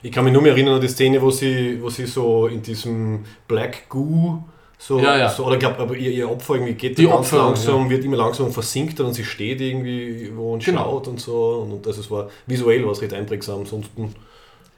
Ich 0.01 0.11
kann 0.11 0.23
mich 0.23 0.33
nur 0.33 0.41
mehr 0.41 0.51
erinnern 0.51 0.75
an 0.75 0.81
die 0.81 0.87
Szene, 0.87 1.21
wo 1.21 1.31
sie, 1.31 1.79
wo 1.81 1.89
sie 1.89 2.05
so 2.05 2.47
in 2.47 2.61
diesem 2.61 3.25
Black 3.47 3.89
Goo 3.89 4.39
so, 4.77 4.99
Ja, 4.99 5.17
ja. 5.17 5.29
so 5.29 5.45
oder 5.45 5.57
glaub, 5.57 5.79
aber 5.79 5.95
ihr, 5.95 6.11
ihr 6.11 6.29
Opfer 6.29 6.55
irgendwie 6.55 6.73
geht 6.73 6.97
Die 6.97 7.05
ganz 7.05 7.15
Opfer, 7.15 7.37
langsam, 7.37 7.89
wird 7.89 8.03
immer 8.03 8.17
langsam 8.17 8.47
und 8.47 8.51
versinkt 8.51 8.99
dann 8.99 9.07
und 9.07 9.13
sie 9.13 9.23
steht 9.23 9.61
irgendwie 9.61 10.31
wo 10.35 10.53
und 10.53 10.63
Genau. 10.63 10.83
schaut 10.83 11.07
und 11.07 11.19
so 11.21 11.61
und, 11.63 11.71
und 11.71 11.85
das 11.85 11.97
ist, 11.97 12.11
war 12.11 12.29
visuell 12.45 12.83
war 12.85 12.91
es 12.91 13.01
recht 13.01 13.13
einprägsam. 13.13 13.61
Ansonsten 13.61 14.13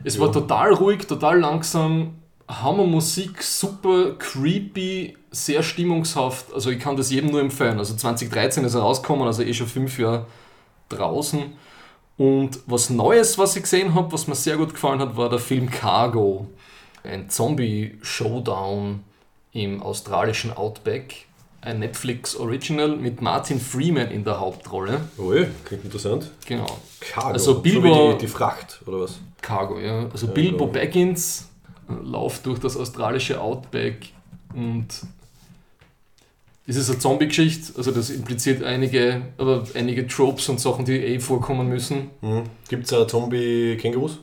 Es 0.03 0.15
Ja. 0.15 0.21
war 0.21 0.31
total 0.31 0.73
ruhig, 0.73 1.05
total 1.07 1.39
langsam, 1.39 2.11
Hammermusik, 2.47 3.41
super 3.43 4.11
creepy, 4.19 5.17
sehr 5.31 5.63
stimmungshaft. 5.63 6.53
Also 6.53 6.69
ich 6.69 6.79
kann 6.79 6.95
das 6.95 7.11
jedem 7.11 7.31
nur 7.31 7.41
empfehlen. 7.41 7.77
Also 7.79 7.95
2013 7.95 8.63
ist 8.63 8.75
er 8.75 8.81
rausgekommen, 8.81 9.25
also 9.27 9.41
eh 9.43 9.53
schon 9.53 9.67
fünf 9.67 9.97
Jahre 9.99 10.25
draußen. 10.89 11.41
Und 12.17 12.59
was 12.65 12.89
Neues, 12.89 13.37
was 13.37 13.55
ich 13.55 13.63
gesehen 13.63 13.93
habe, 13.93 14.11
was 14.11 14.27
mir 14.27 14.35
sehr 14.35 14.57
gut 14.57 14.73
gefallen 14.73 14.99
hat, 14.99 15.15
war 15.17 15.29
der 15.29 15.39
Film 15.39 15.69
Cargo. 15.69 16.47
Ein 17.03 17.29
Zombie-Showdown 17.29 19.03
im 19.53 19.81
australischen 19.81 20.51
Outback. 20.55 21.25
Ein 21.61 21.79
Netflix-Original 21.79 22.95
mit 22.97 23.21
Martin 23.21 23.59
Freeman 23.59 24.09
in 24.11 24.23
der 24.23 24.39
Hauptrolle. 24.39 25.01
oh, 25.17 25.33
ja, 25.33 25.45
klingt 25.65 25.83
interessant. 25.85 26.31
Genau. 26.45 26.65
Cargo, 26.99 27.29
Also 27.33 27.53
so 27.53 27.61
Bilbo- 27.61 28.09
wie 28.09 28.13
die, 28.13 28.17
die 28.19 28.27
Fracht 28.27 28.81
oder 28.85 29.01
was? 29.01 29.19
Cargo, 29.41 29.79
ja. 29.79 30.07
Also 30.11 30.27
Ja, 30.27 30.33
Bilbo 30.33 30.65
genau. 30.67 30.71
Baggins 30.79 31.49
äh, 31.89 31.93
lauft 32.03 32.45
durch 32.45 32.59
das 32.59 32.77
australische 32.77 33.41
Outback 33.41 34.09
und 34.55 34.87
es 36.67 36.75
ist 36.75 36.89
eine 36.89 36.99
Zombie-Geschichte, 36.99 37.73
also 37.77 37.91
das 37.91 38.09
impliziert 38.09 38.61
einige, 38.63 39.21
aber 39.37 39.63
einige 39.73 40.05
Tropes 40.05 40.49
und 40.49 40.59
Sachen, 40.59 40.85
die 40.85 40.97
eh 40.97 41.19
vorkommen 41.19 41.67
müssen. 41.69 42.09
Mhm. 42.21 42.43
Gibt 42.69 42.85
es 42.85 42.93
auch 42.93 43.07
Zombie-Kängurus? 43.07 44.19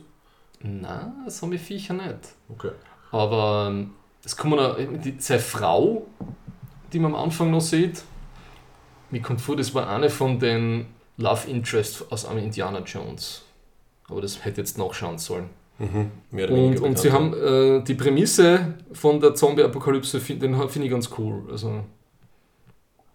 Na, 0.61 1.13
Zombie-Viecher 1.27 1.93
nicht. 1.95 2.19
Okay. 2.49 2.71
Aber 3.11 3.67
ähm, 3.71 3.91
es 4.23 4.35
kommen 4.37 4.59
auch, 4.59 4.77
die, 4.77 5.15
seine 5.19 5.39
Frau, 5.39 6.05
die 6.93 6.99
man 6.99 7.13
am 7.15 7.21
Anfang 7.23 7.51
noch 7.51 7.61
sieht, 7.61 8.03
mir 9.11 9.21
kommt 9.21 9.41
vor, 9.41 9.55
das 9.55 9.73
war 9.73 9.89
eine 9.89 10.09
von 10.09 10.39
den 10.39 10.87
Love 11.17 11.49
Interest 11.49 12.05
aus 12.11 12.25
einem 12.25 12.43
Indiana 12.43 12.79
Jones. 12.79 13.43
Aber 14.09 14.21
das 14.21 14.43
hätte 14.45 14.61
jetzt 14.61 14.77
nachschauen 14.77 15.17
sollen. 15.17 15.49
Mhm. 15.79 16.11
Mehr 16.31 16.51
oder 16.51 16.61
Und, 16.61 16.79
und 16.79 16.99
sie 16.99 17.11
haben 17.11 17.33
äh, 17.33 17.83
die 17.83 17.95
Prämisse 17.95 18.75
von 18.93 19.19
der 19.19 19.33
Zombie-Apokalypse, 19.35 20.19
find- 20.19 20.41
den 20.41 20.55
finde 20.69 20.85
ich 20.87 20.91
ganz 20.91 21.09
cool. 21.17 21.43
Also, 21.51 21.83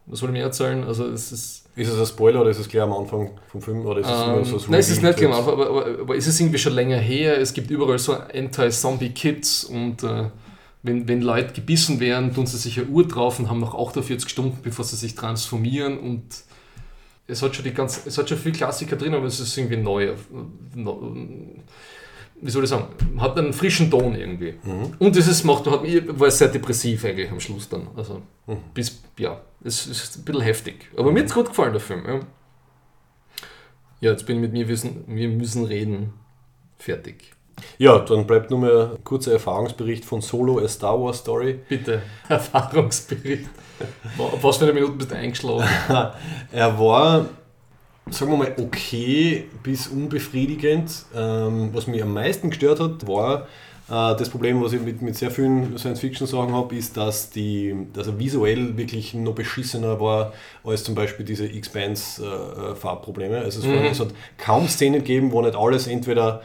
was 0.06 0.18
soll 0.18 0.30
ich 0.30 0.32
mir 0.34 0.42
erzählen? 0.42 0.84
Also, 0.84 1.06
es 1.06 1.32
ist. 1.32 1.66
Ist 1.76 1.88
es 1.88 1.98
ein 1.98 2.06
Spoiler 2.06 2.40
oder 2.40 2.50
ist 2.50 2.58
es 2.58 2.68
gleich 2.68 2.82
am 2.82 2.92
Anfang 2.92 3.30
vom 3.50 3.62
Film? 3.62 3.86
Oder 3.86 4.00
ist 4.00 4.06
es 4.06 4.12
Ähm, 4.12 4.32
nur 4.34 4.44
so 4.44 4.70
nein, 4.70 4.80
es 4.80 4.90
ist 4.90 5.02
nicht 5.02 5.18
genau, 5.18 5.38
jetzt? 5.38 5.48
aber, 5.48 5.68
aber, 5.68 5.86
aber 6.00 6.16
es 6.16 6.26
ist 6.26 6.40
irgendwie 6.40 6.58
schon 6.58 6.72
länger 6.74 6.98
her. 6.98 7.40
Es 7.40 7.54
gibt 7.54 7.70
überall 7.70 7.98
so 7.98 8.14
Anti-Zombie-Kits 8.14 9.64
und 9.64 10.02
äh, 10.02 10.30
wenn, 10.82 11.06
wenn 11.08 11.22
Leute 11.22 11.52
gebissen 11.52 12.00
werden, 12.00 12.34
tun 12.34 12.46
sie 12.46 12.56
sich 12.56 12.78
eine 12.78 12.88
Uhr 12.88 13.06
drauf 13.06 13.38
und 13.38 13.48
haben 13.48 13.60
noch 13.60 13.74
48 13.74 14.28
Stunden, 14.28 14.58
bevor 14.62 14.84
sie 14.84 14.96
sich 14.96 15.14
transformieren 15.14 15.98
und 15.98 16.24
es 17.26 17.42
hat 17.42 17.54
schon 17.54 17.64
die 17.64 17.72
ganz, 17.72 18.04
es 18.06 18.18
hat 18.18 18.28
schon 18.28 18.38
viel 18.38 18.52
Klassiker 18.52 18.96
drin, 18.96 19.14
aber 19.14 19.26
es 19.26 19.38
ist 19.38 19.56
irgendwie 19.56 19.76
neu. 19.76 20.14
Wie 22.42 22.50
soll 22.50 22.64
ich 22.64 22.70
sagen? 22.70 22.86
Hat 23.18 23.36
einen 23.38 23.52
frischen 23.52 23.90
Ton 23.90 24.14
irgendwie. 24.14 24.54
Mhm. 24.62 24.94
Und 24.98 25.14
dieses 25.14 25.44
macht, 25.44 25.66
hat, 25.66 25.82
war 25.84 26.30
sehr 26.30 26.48
depressiv 26.48 27.04
eigentlich 27.04 27.30
am 27.30 27.40
Schluss 27.40 27.68
dann. 27.68 27.88
Also 27.96 28.22
Mhm. 28.46 28.56
bis, 28.74 29.02
ja, 29.18 29.40
es 29.62 29.86
ist 29.86 30.18
ein 30.18 30.24
bisschen 30.24 30.40
heftig. 30.40 30.88
Aber 30.96 31.12
mir 31.12 31.20
hat 31.20 31.26
es 31.28 31.34
gut 31.34 31.48
gefallen, 31.48 31.72
der 31.72 31.80
Film. 31.80 32.02
Ja, 32.06 32.20
ja 34.00 34.10
jetzt 34.12 34.26
bin 34.26 34.36
ich 34.36 34.42
mit 34.42 34.52
mir, 34.52 34.68
wissen, 34.68 35.04
wir 35.06 35.28
müssen 35.28 35.64
reden. 35.64 36.14
Fertig. 36.78 37.32
Ja, 37.78 37.98
dann 37.98 38.26
bleibt 38.26 38.50
nur 38.50 38.58
mehr 38.60 38.92
ein 38.96 39.04
kurzer 39.04 39.32
Erfahrungsbericht 39.32 40.04
von 40.04 40.22
Solo, 40.22 40.58
a 40.64 40.68
Star 40.68 40.98
Wars 40.98 41.18
Story. 41.18 41.60
Bitte, 41.68 42.00
Erfahrungsbericht. 42.28 43.50
Auf 44.18 44.42
was 44.42 44.56
für 44.56 44.64
eine 44.64 44.72
Minute 44.72 44.92
bist 44.92 45.10
du 45.10 45.16
eingeschlafen? 45.16 45.68
er 46.52 46.78
war, 46.78 47.26
sagen 48.08 48.30
wir 48.32 48.38
mal, 48.38 48.54
okay 48.58 49.44
bis 49.62 49.88
unbefriedigend. 49.88 50.90
Ähm, 51.14 51.70
was 51.72 51.86
mich 51.86 52.02
am 52.02 52.14
meisten 52.14 52.50
gestört 52.50 52.80
hat, 52.80 53.06
war 53.06 53.46
äh, 53.90 54.16
das 54.16 54.30
Problem, 54.30 54.62
was 54.62 54.72
ich 54.72 54.80
mit, 54.80 55.02
mit 55.02 55.16
sehr 55.16 55.30
vielen 55.30 55.76
Science-Fiction-Sachen 55.76 56.52
habe, 56.52 56.76
ist, 56.76 56.96
dass, 56.96 57.30
die, 57.30 57.74
dass 57.92 58.06
er 58.06 58.18
visuell 58.18 58.76
wirklich 58.76 59.14
noch 59.14 59.34
beschissener 59.34 60.00
war 60.00 60.32
als 60.64 60.84
zum 60.84 60.94
Beispiel 60.94 61.26
diese 61.26 61.46
X-Bands-Farbprobleme. 61.46 63.38
Äh, 63.38 63.44
also 63.44 63.60
es, 63.60 63.66
mhm. 63.66 63.86
es, 63.86 64.00
hat 64.00 64.08
kaum 64.38 64.68
Szenen 64.68 65.00
gegeben, 65.00 65.32
wo 65.32 65.42
nicht 65.42 65.56
alles 65.56 65.86
entweder 65.86 66.42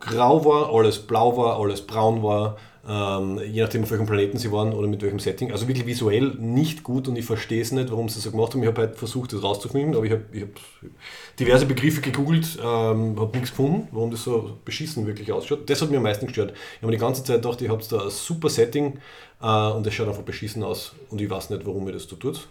grau 0.00 0.44
war, 0.44 0.74
alles 0.74 0.98
blau 0.98 1.36
war, 1.36 1.60
alles 1.60 1.86
braun 1.86 2.22
war, 2.22 2.56
ähm, 2.88 3.40
je 3.44 3.62
nachdem 3.62 3.84
auf 3.84 3.90
welchem 3.92 4.06
Planeten 4.06 4.38
sie 4.38 4.50
waren 4.50 4.72
oder 4.72 4.88
mit 4.88 5.02
welchem 5.02 5.20
Setting. 5.20 5.52
Also 5.52 5.68
wirklich 5.68 5.86
visuell 5.86 6.34
nicht 6.38 6.82
gut 6.82 7.06
und 7.06 7.16
ich 7.16 7.24
verstehe 7.24 7.62
es 7.62 7.70
nicht, 7.70 7.90
warum 7.90 8.08
sie 8.08 8.16
das 8.16 8.24
so 8.24 8.32
gemacht 8.32 8.54
haben. 8.54 8.62
Ich 8.62 8.68
habe 8.68 8.80
halt 8.80 8.96
versucht, 8.96 9.32
das 9.32 9.42
rauszufinden, 9.42 9.94
aber 9.94 10.04
ich 10.04 10.12
habe 10.12 10.24
hab 10.40 10.48
diverse 11.38 11.66
Begriffe 11.66 12.00
gegoogelt, 12.00 12.58
ähm, 12.60 13.20
habe 13.20 13.30
nichts 13.34 13.50
gefunden, 13.50 13.86
warum 13.92 14.10
das 14.10 14.24
so 14.24 14.58
beschissen 14.64 15.06
wirklich 15.06 15.30
ausschaut. 15.30 15.70
Das 15.70 15.80
hat 15.80 15.90
mir 15.90 15.98
am 15.98 16.02
meisten 16.02 16.26
gestört. 16.26 16.54
Ich 16.76 16.82
habe 16.82 16.92
die 16.92 16.98
ganze 16.98 17.22
Zeit 17.22 17.42
gedacht, 17.42 17.62
ich 17.62 17.68
habe 17.68 17.82
da 17.88 18.02
ein 18.02 18.10
super 18.10 18.48
Setting 18.48 18.98
äh, 19.40 19.70
und 19.70 19.86
es 19.86 19.94
schaut 19.94 20.08
einfach 20.08 20.22
beschissen 20.22 20.64
aus 20.64 20.92
und 21.10 21.20
ich 21.20 21.30
weiß 21.30 21.50
nicht, 21.50 21.64
warum 21.64 21.84
mir 21.84 21.92
das 21.92 22.04
so 22.04 22.16
tut. 22.16 22.48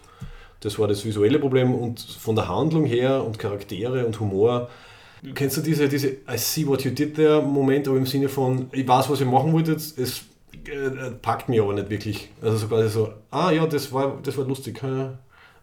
Das 0.60 0.78
war 0.78 0.88
das 0.88 1.04
visuelle 1.04 1.40
Problem 1.40 1.74
und 1.74 2.00
von 2.00 2.36
der 2.36 2.48
Handlung 2.48 2.86
her 2.86 3.22
und 3.24 3.38
Charaktere 3.38 4.06
und 4.06 4.18
Humor 4.20 4.70
Kennst 5.34 5.56
du 5.56 5.60
diese, 5.60 5.88
diese 5.88 6.08
I 6.08 6.36
see 6.36 6.66
what 6.66 6.82
you 6.82 6.90
did 6.90 7.14
there 7.14 7.40
Moment, 7.40 7.86
aber 7.86 7.96
im 7.96 8.06
Sinne 8.06 8.28
von, 8.28 8.66
ich 8.72 8.86
weiß, 8.86 9.08
was 9.08 9.20
ihr 9.20 9.26
machen 9.26 9.52
wolltet, 9.52 9.78
es 9.78 10.24
äh, 10.66 11.10
packt 11.20 11.48
mich 11.48 11.60
aber 11.60 11.74
nicht 11.74 11.90
wirklich. 11.90 12.30
Also 12.40 12.56
so 12.56 12.68
quasi 12.68 12.88
so, 12.88 13.12
ah 13.30 13.50
ja, 13.50 13.66
das 13.66 13.92
war, 13.92 14.18
das 14.22 14.36
war 14.36 14.44
lustig. 14.44 14.80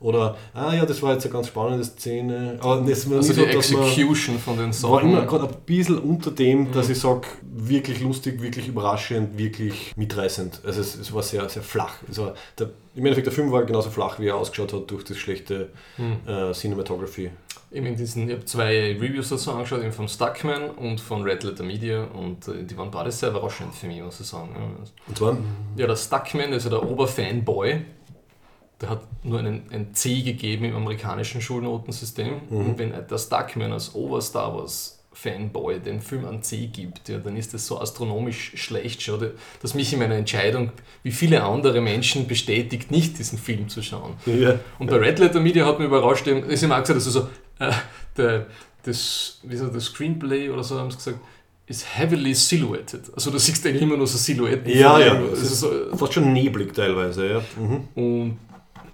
Oder, 0.02 0.38
ah 0.54 0.74
ja, 0.74 0.86
das 0.86 1.02
war 1.02 1.14
jetzt 1.14 1.26
eine 1.26 1.34
ganz 1.34 1.48
spannende 1.48 1.84
Szene. 1.84 2.58
Aber 2.62 2.82
das 2.88 3.12
also 3.12 3.34
die 3.34 3.34
so, 3.34 3.44
Execution 3.44 4.36
man, 4.36 4.44
von 4.44 4.58
den 4.58 4.72
Sachen. 4.72 4.94
War 4.94 5.02
immer 5.02 5.26
gerade 5.26 5.50
ein 5.50 5.56
bisschen 5.66 6.00
unter 6.00 6.32
dem, 6.32 6.62
mhm. 6.62 6.72
dass 6.72 6.90
ich 6.90 6.98
sage, 6.98 7.28
wirklich 7.42 8.00
lustig, 8.00 8.42
wirklich 8.42 8.70
überraschend, 8.70 9.38
wirklich 9.38 9.92
mitreißend. 9.98 10.62
Also 10.64 10.80
es, 10.80 10.96
es 10.96 11.14
war 11.14 11.22
sehr, 11.22 11.50
sehr 11.50 11.64
flach. 11.64 11.96
Also 12.08 12.32
der, 12.58 12.70
Im 12.96 13.06
Endeffekt, 13.06 13.28
der 13.28 13.34
Film 13.34 13.52
war 13.52 13.64
genauso 13.66 13.90
flach, 13.90 14.20
wie 14.20 14.28
er 14.28 14.38
ausgeschaut 14.38 14.72
hat 14.72 14.90
durch 14.90 15.04
das 15.04 15.18
schlechte 15.18 15.70
mhm. 15.98 16.20
äh, 16.26 16.54
Cinematography. 16.54 17.32
Eben 17.72 17.96
diesen, 17.96 18.28
ich 18.28 18.36
habe 18.36 18.46
zwei 18.46 18.98
Reviews 19.00 19.30
dazu 19.30 19.52
angeschaut, 19.52 19.82
eben 19.82 19.92
von 19.92 20.08
Stuckman 20.08 20.72
und 20.72 21.00
von 21.00 21.22
Red 21.22 21.44
Letter 21.44 21.64
Media 21.64 22.04
und 22.04 22.48
äh, 22.48 22.64
die 22.64 22.76
waren 22.76 22.90
beide 22.90 23.12
sehr 23.12 23.30
überraschend 23.30 23.76
für 23.76 23.86
mich, 23.86 24.02
muss 24.02 24.20
ich 24.20 24.26
sagen. 24.26 24.50
Und 25.08 25.18
zwar? 25.18 25.38
Ja, 25.76 25.86
der 25.86 25.96
Stuckman, 25.96 26.52
also 26.52 26.70
der 26.70 26.84
Oberfanboy, 26.84 27.82
der 28.82 28.90
hat 28.90 29.02
nur 29.24 29.40
einen, 29.40 29.64
ein 29.72 29.94
C 29.94 30.22
gegeben 30.22 30.66
im 30.66 30.76
amerikanischen 30.76 31.42
Schulnotensystem. 31.42 32.42
Mhm. 32.50 32.58
Und 32.58 32.80
wenn 32.80 32.92
der 32.92 33.18
Stuckman 33.18 33.72
als 33.72 33.94
Ober-Star 33.94 34.56
Wars 34.56 35.00
Fanboy 35.12 35.80
den 35.80 36.02
Film 36.02 36.26
an 36.26 36.42
C 36.44 36.68
gibt, 36.68 37.10
ja, 37.10 37.18
dann 37.18 37.36
ist 37.36 37.54
das 37.54 37.68
so 37.68 37.80
astronomisch 37.80 38.54
schlecht 38.56 39.02
schon, 39.02 39.32
dass 39.62 39.74
mich 39.74 39.92
in 39.92 40.00
meiner 40.00 40.16
Entscheidung, 40.16 40.72
wie 41.04 41.12
viele 41.12 41.44
andere 41.44 41.82
Menschen, 41.82 42.28
bestätigt, 42.28 42.90
nicht 42.90 43.20
diesen 43.20 43.38
Film 43.38 43.68
zu 43.68 43.82
schauen. 43.82 44.14
Ja. 44.26 44.60
Und 44.78 44.90
bei 44.90 44.98
Red 44.98 45.20
Letter 45.20 45.42
Media 45.42 45.66
hat 45.66 45.80
mich 45.80 45.88
überrascht, 45.88 46.26
ist 46.28 46.64
ihm 46.64 46.72
auch 46.72 46.80
gesagt, 46.80 46.98
also 46.98 47.10
so, 47.10 47.28
äh, 47.60 47.72
der, 48.18 48.48
das, 48.84 49.40
wie 49.44 49.58
das 49.58 49.86
Screenplay 49.86 50.50
oder 50.50 50.64
so 50.64 50.80
haben 50.80 50.92
sie 50.92 50.98
gesagt, 50.98 51.20
ist 51.68 51.86
heavily 51.98 52.34
silhouetted. 52.34 53.12
Also 53.14 53.30
du 53.30 53.38
siehst 53.38 53.66
eigentlich 53.66 53.84
immer 53.84 53.96
nur 53.96 54.08
so 54.08 54.18
Silhouetten. 54.18 54.72
Ja, 54.72 55.00
ja. 55.00 55.14
Also 55.14 55.68
so, 55.68 55.96
fast 55.96 56.14
schon 56.14 56.34
neblig 56.34 56.74
teilweise, 56.74 57.30
ja. 57.30 57.42
Mhm. 57.58 57.88
Und 57.94 58.38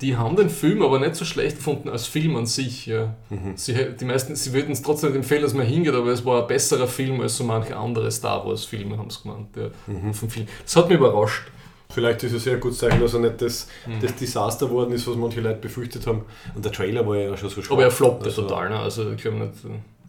die 0.01 0.17
haben 0.17 0.35
den 0.35 0.49
Film 0.49 0.81
aber 0.81 0.99
nicht 0.99 1.15
so 1.15 1.23
schlecht 1.23 1.57
gefunden 1.57 1.87
als 1.87 2.05
Film 2.05 2.35
an 2.35 2.45
sich. 2.45 2.85
Ja. 2.85 3.15
Mhm. 3.29 3.53
Sie, 3.55 3.73
die 3.97 4.05
meisten, 4.05 4.35
sie 4.35 4.51
würden 4.51 4.73
es 4.73 4.81
trotzdem 4.81 5.11
nicht 5.11 5.19
empfehlen, 5.19 5.43
dass 5.43 5.53
man 5.53 5.65
hingeht, 5.65 5.93
aber 5.93 6.09
es 6.09 6.25
war 6.25 6.41
ein 6.41 6.47
besserer 6.47 6.87
Film 6.87 7.21
als 7.21 7.37
so 7.37 7.45
manche 7.45 7.77
andere 7.77 8.11
Star 8.11 8.45
Wars-Filme, 8.45 8.97
haben 8.97 9.09
sie 9.09 9.21
gemeint. 9.23 9.47
Ja, 9.55 9.69
mhm. 9.87 10.13
vom 10.13 10.29
Film. 10.29 10.47
Das 10.63 10.75
hat 10.75 10.89
mich 10.89 10.97
überrascht. 10.97 11.43
Vielleicht 11.89 12.23
ist 12.23 12.33
es 12.33 12.43
sehr 12.43 12.57
gut 12.57 12.75
zeigen, 12.75 12.99
dass 12.99 13.13
er 13.13 13.19
nicht 13.19 13.41
das, 13.41 13.67
mhm. 13.85 14.01
das 14.01 14.15
Desaster 14.15 14.67
geworden 14.67 14.91
ist, 14.93 15.07
was 15.07 15.15
manche 15.15 15.41
Leute 15.41 15.59
befürchtet 15.59 16.05
haben. 16.07 16.23
Und 16.53 16.65
der 16.65 16.71
Trailer 16.71 17.07
war 17.07 17.15
ja 17.15 17.37
schon 17.37 17.49
so 17.49 17.61
schwach. 17.61 17.73
Aber 17.73 17.83
er 17.83 17.91
floppte 17.91 18.25
also, 18.25 18.41
total, 18.41 18.69
ne? 18.69 18.79
also 18.79 19.11
ich 19.11 19.21
glaube 19.21 19.37
nicht. 19.37 19.53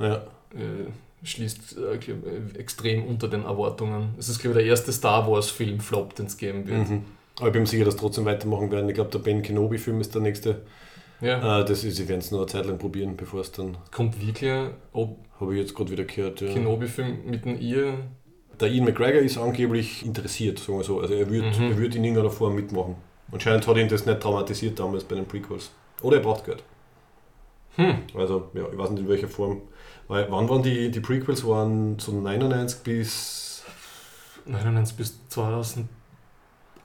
Ja. 0.01 0.15
Äh, 0.15 0.91
schließt 1.23 1.77
äh, 1.79 1.99
glaub, 1.99 2.27
äh, 2.27 2.59
extrem 2.59 3.05
unter 3.05 3.29
den 3.29 3.45
Erwartungen. 3.45 4.15
Es 4.19 4.29
ist, 4.29 4.39
glaube 4.39 4.59
ich, 4.59 4.65
der 4.65 4.71
erste 4.71 4.93
Star 4.93 5.31
Wars-Film 5.31 5.81
Flop, 5.81 6.15
den 6.15 6.27
es 6.27 6.37
geben 6.37 6.67
wird. 6.67 6.89
Mhm. 6.89 7.05
Aber 7.39 7.49
ich 7.49 7.53
bin 7.53 7.67
sicher, 7.67 7.85
dass 7.85 7.97
trotzdem 7.97 8.25
weitermachen 8.25 8.71
werden. 8.71 8.89
Ich 8.89 8.95
glaube, 8.95 9.11
der 9.11 9.19
Ben 9.19 9.43
Kenobi-Film 9.43 10.01
ist 10.01 10.15
der 10.15 10.23
nächste. 10.23 10.63
Ja. 11.21 11.61
Äh, 11.61 11.65
das 11.65 11.85
ist, 11.85 11.97
sie 11.97 12.09
werden 12.09 12.21
es 12.21 12.31
nur 12.31 12.41
eine 12.41 12.49
Zeit 12.49 12.67
lang 12.67 12.79
probieren, 12.79 13.17
bevor 13.17 13.41
es 13.41 13.53
dann. 13.53 13.77
Kommt 13.91 14.25
wirklich. 14.25 14.51
Habe 14.53 15.55
ich 15.55 15.61
jetzt 15.61 15.75
gerade 15.75 15.91
wieder 15.91 16.05
gehört. 16.05 16.41
Ja. 16.41 16.53
Kenobi-Film 16.53 17.27
mit 17.27 17.45
einem 17.45 17.61
ihr. 17.61 17.99
Der 18.61 18.69
Ian 18.69 18.85
McGregor 18.85 19.21
ist 19.21 19.39
angeblich 19.39 20.05
interessiert, 20.05 20.59
sagen 20.59 20.79
wir 20.79 20.85
so. 20.85 21.01
Also 21.01 21.15
er 21.15 21.29
würde 21.29 21.49
mhm. 21.49 21.77
würd 21.77 21.95
in 21.95 22.05
irgendeiner 22.05 22.31
Form 22.31 22.55
mitmachen. 22.55 22.97
Anscheinend 23.33 23.67
hat 23.67 23.77
ihn 23.77 23.89
das 23.89 24.07
nicht 24.07 24.21
traumatisiert 24.21 24.79
damals 24.79 25.05
bei 25.05 25.17
den 25.17 25.27
Prequels. 25.27 25.71
Oder 26.01 26.19
er 26.19 26.23
braucht 26.23 26.45
Geld. 26.45 26.63
Hm. 27.75 27.99
Also, 28.15 28.51
ja, 28.55 28.65
ich 28.73 28.79
weiß 28.79 28.91
nicht 28.91 29.01
in 29.01 29.09
welcher 29.09 29.29
Form. 29.29 29.63
Weil, 30.09 30.31
wann 30.31 30.49
waren 30.49 30.63
die, 30.63 30.91
die 30.91 31.01
Prequels? 31.01 31.45
Waren 31.45 31.99
so 31.99 32.13
99 32.13 32.81
bis. 32.81 33.65
99 34.47 34.97
bis 34.97 35.29
2000. 35.29 35.89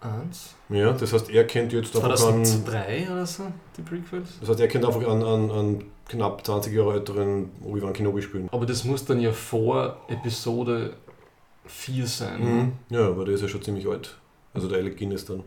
1. 0.02 0.56
Ja, 0.70 0.94
das 0.94 1.14
heißt, 1.14 1.30
er 1.30 1.46
kennt 1.46 1.74
jetzt 1.74 1.96
einfach 1.96 2.16
2003 2.16 3.08
an, 3.08 3.14
oder 3.14 3.26
so, 3.26 3.44
die 3.78 3.82
Prequels. 3.84 4.40
Das 4.40 4.50
heißt, 4.50 4.60
er 4.60 4.68
kennt 4.68 4.84
einfach 4.84 5.08
an, 5.08 5.22
an, 5.22 5.52
an 5.52 5.84
knapp 6.10 6.46
20 6.46 6.74
Jahre 6.74 6.94
älteren 6.94 7.52
Obi-Wan 7.64 7.94
Kenobi 7.94 8.22
spielen. 8.22 8.50
Aber 8.52 8.66
das 8.66 8.84
muss 8.84 9.06
dann 9.06 9.20
ja 9.20 9.32
vor 9.32 9.98
Episode 10.10 10.96
4 11.66 12.08
sein. 12.08 12.44
Mhm. 12.44 12.72
Ja, 12.90 13.08
aber 13.08 13.26
der 13.26 13.36
ist 13.36 13.42
ja 13.42 13.48
schon 13.48 13.62
ziemlich 13.62 13.88
alt. 13.88 14.16
Also 14.54 14.68
der 14.68 14.80
Alec 14.80 14.98
Guinness 14.98 15.26
dann. 15.26 15.44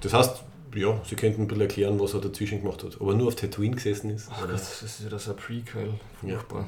Das 0.00 0.12
heißt, 0.12 0.42
ja, 0.74 1.00
sie 1.04 1.16
könnten 1.16 1.42
ein 1.42 1.48
bisschen 1.48 1.62
erklären, 1.62 2.00
was 2.00 2.14
er 2.14 2.20
dazwischen 2.20 2.62
gemacht 2.62 2.82
hat. 2.84 3.00
Aber 3.00 3.14
nur 3.14 3.28
auf 3.28 3.36
Tatooine 3.36 3.74
gesessen 3.74 4.10
ist. 4.10 4.28
Ach, 4.30 4.46
das 4.46 4.82
ist 4.82 5.02
ja 5.02 5.08
das 5.08 5.28
ein 5.28 5.36
Prequel. 5.36 5.94
Furchtbar. 6.20 6.60
Ja. 6.60 6.66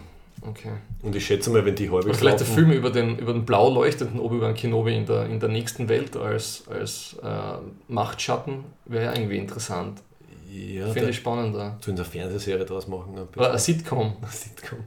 Okay. 0.49 0.73
Und 1.03 1.17
ich 1.17 1.25
schätze 1.25 1.51
mal, 1.51 1.65
wenn 1.65 1.75
die 1.75 1.91
halbe. 1.91 2.13
vielleicht 2.13 2.41
der 2.41 2.47
Film 2.47 2.71
über 2.73 2.91
den, 2.91 3.19
über 3.19 3.33
den 3.33 3.47
blau 3.47 3.73
leuchtenden 3.73 4.21
Obi-Wan 4.21 4.55
Kenobi 4.55 4.95
in 4.95 5.07
der, 5.07 5.27
in 5.27 5.41
der 5.41 5.49
nächsten 5.49 5.89
Welt 5.89 6.17
als, 6.17 6.65
als 6.69 7.17
äh, 7.23 7.59
Machtschatten 7.89 8.65
wäre 8.85 9.05
ja 9.05 9.15
irgendwie 9.15 9.39
interessant. 9.39 10.03
Ja, 10.51 10.89
Finde 10.89 11.11
ich 11.11 11.17
spannender. 11.17 11.79
So 11.81 11.91
in 11.91 11.97
der 11.97 12.05
Fernsehserie 12.05 12.65
draus 12.65 12.87
machen. 12.87 13.17
Ein 13.17 13.41
eine 13.43 13.59
Sitcom. 13.59 14.17
Eine 14.21 14.31
Sitcom. 14.31 14.79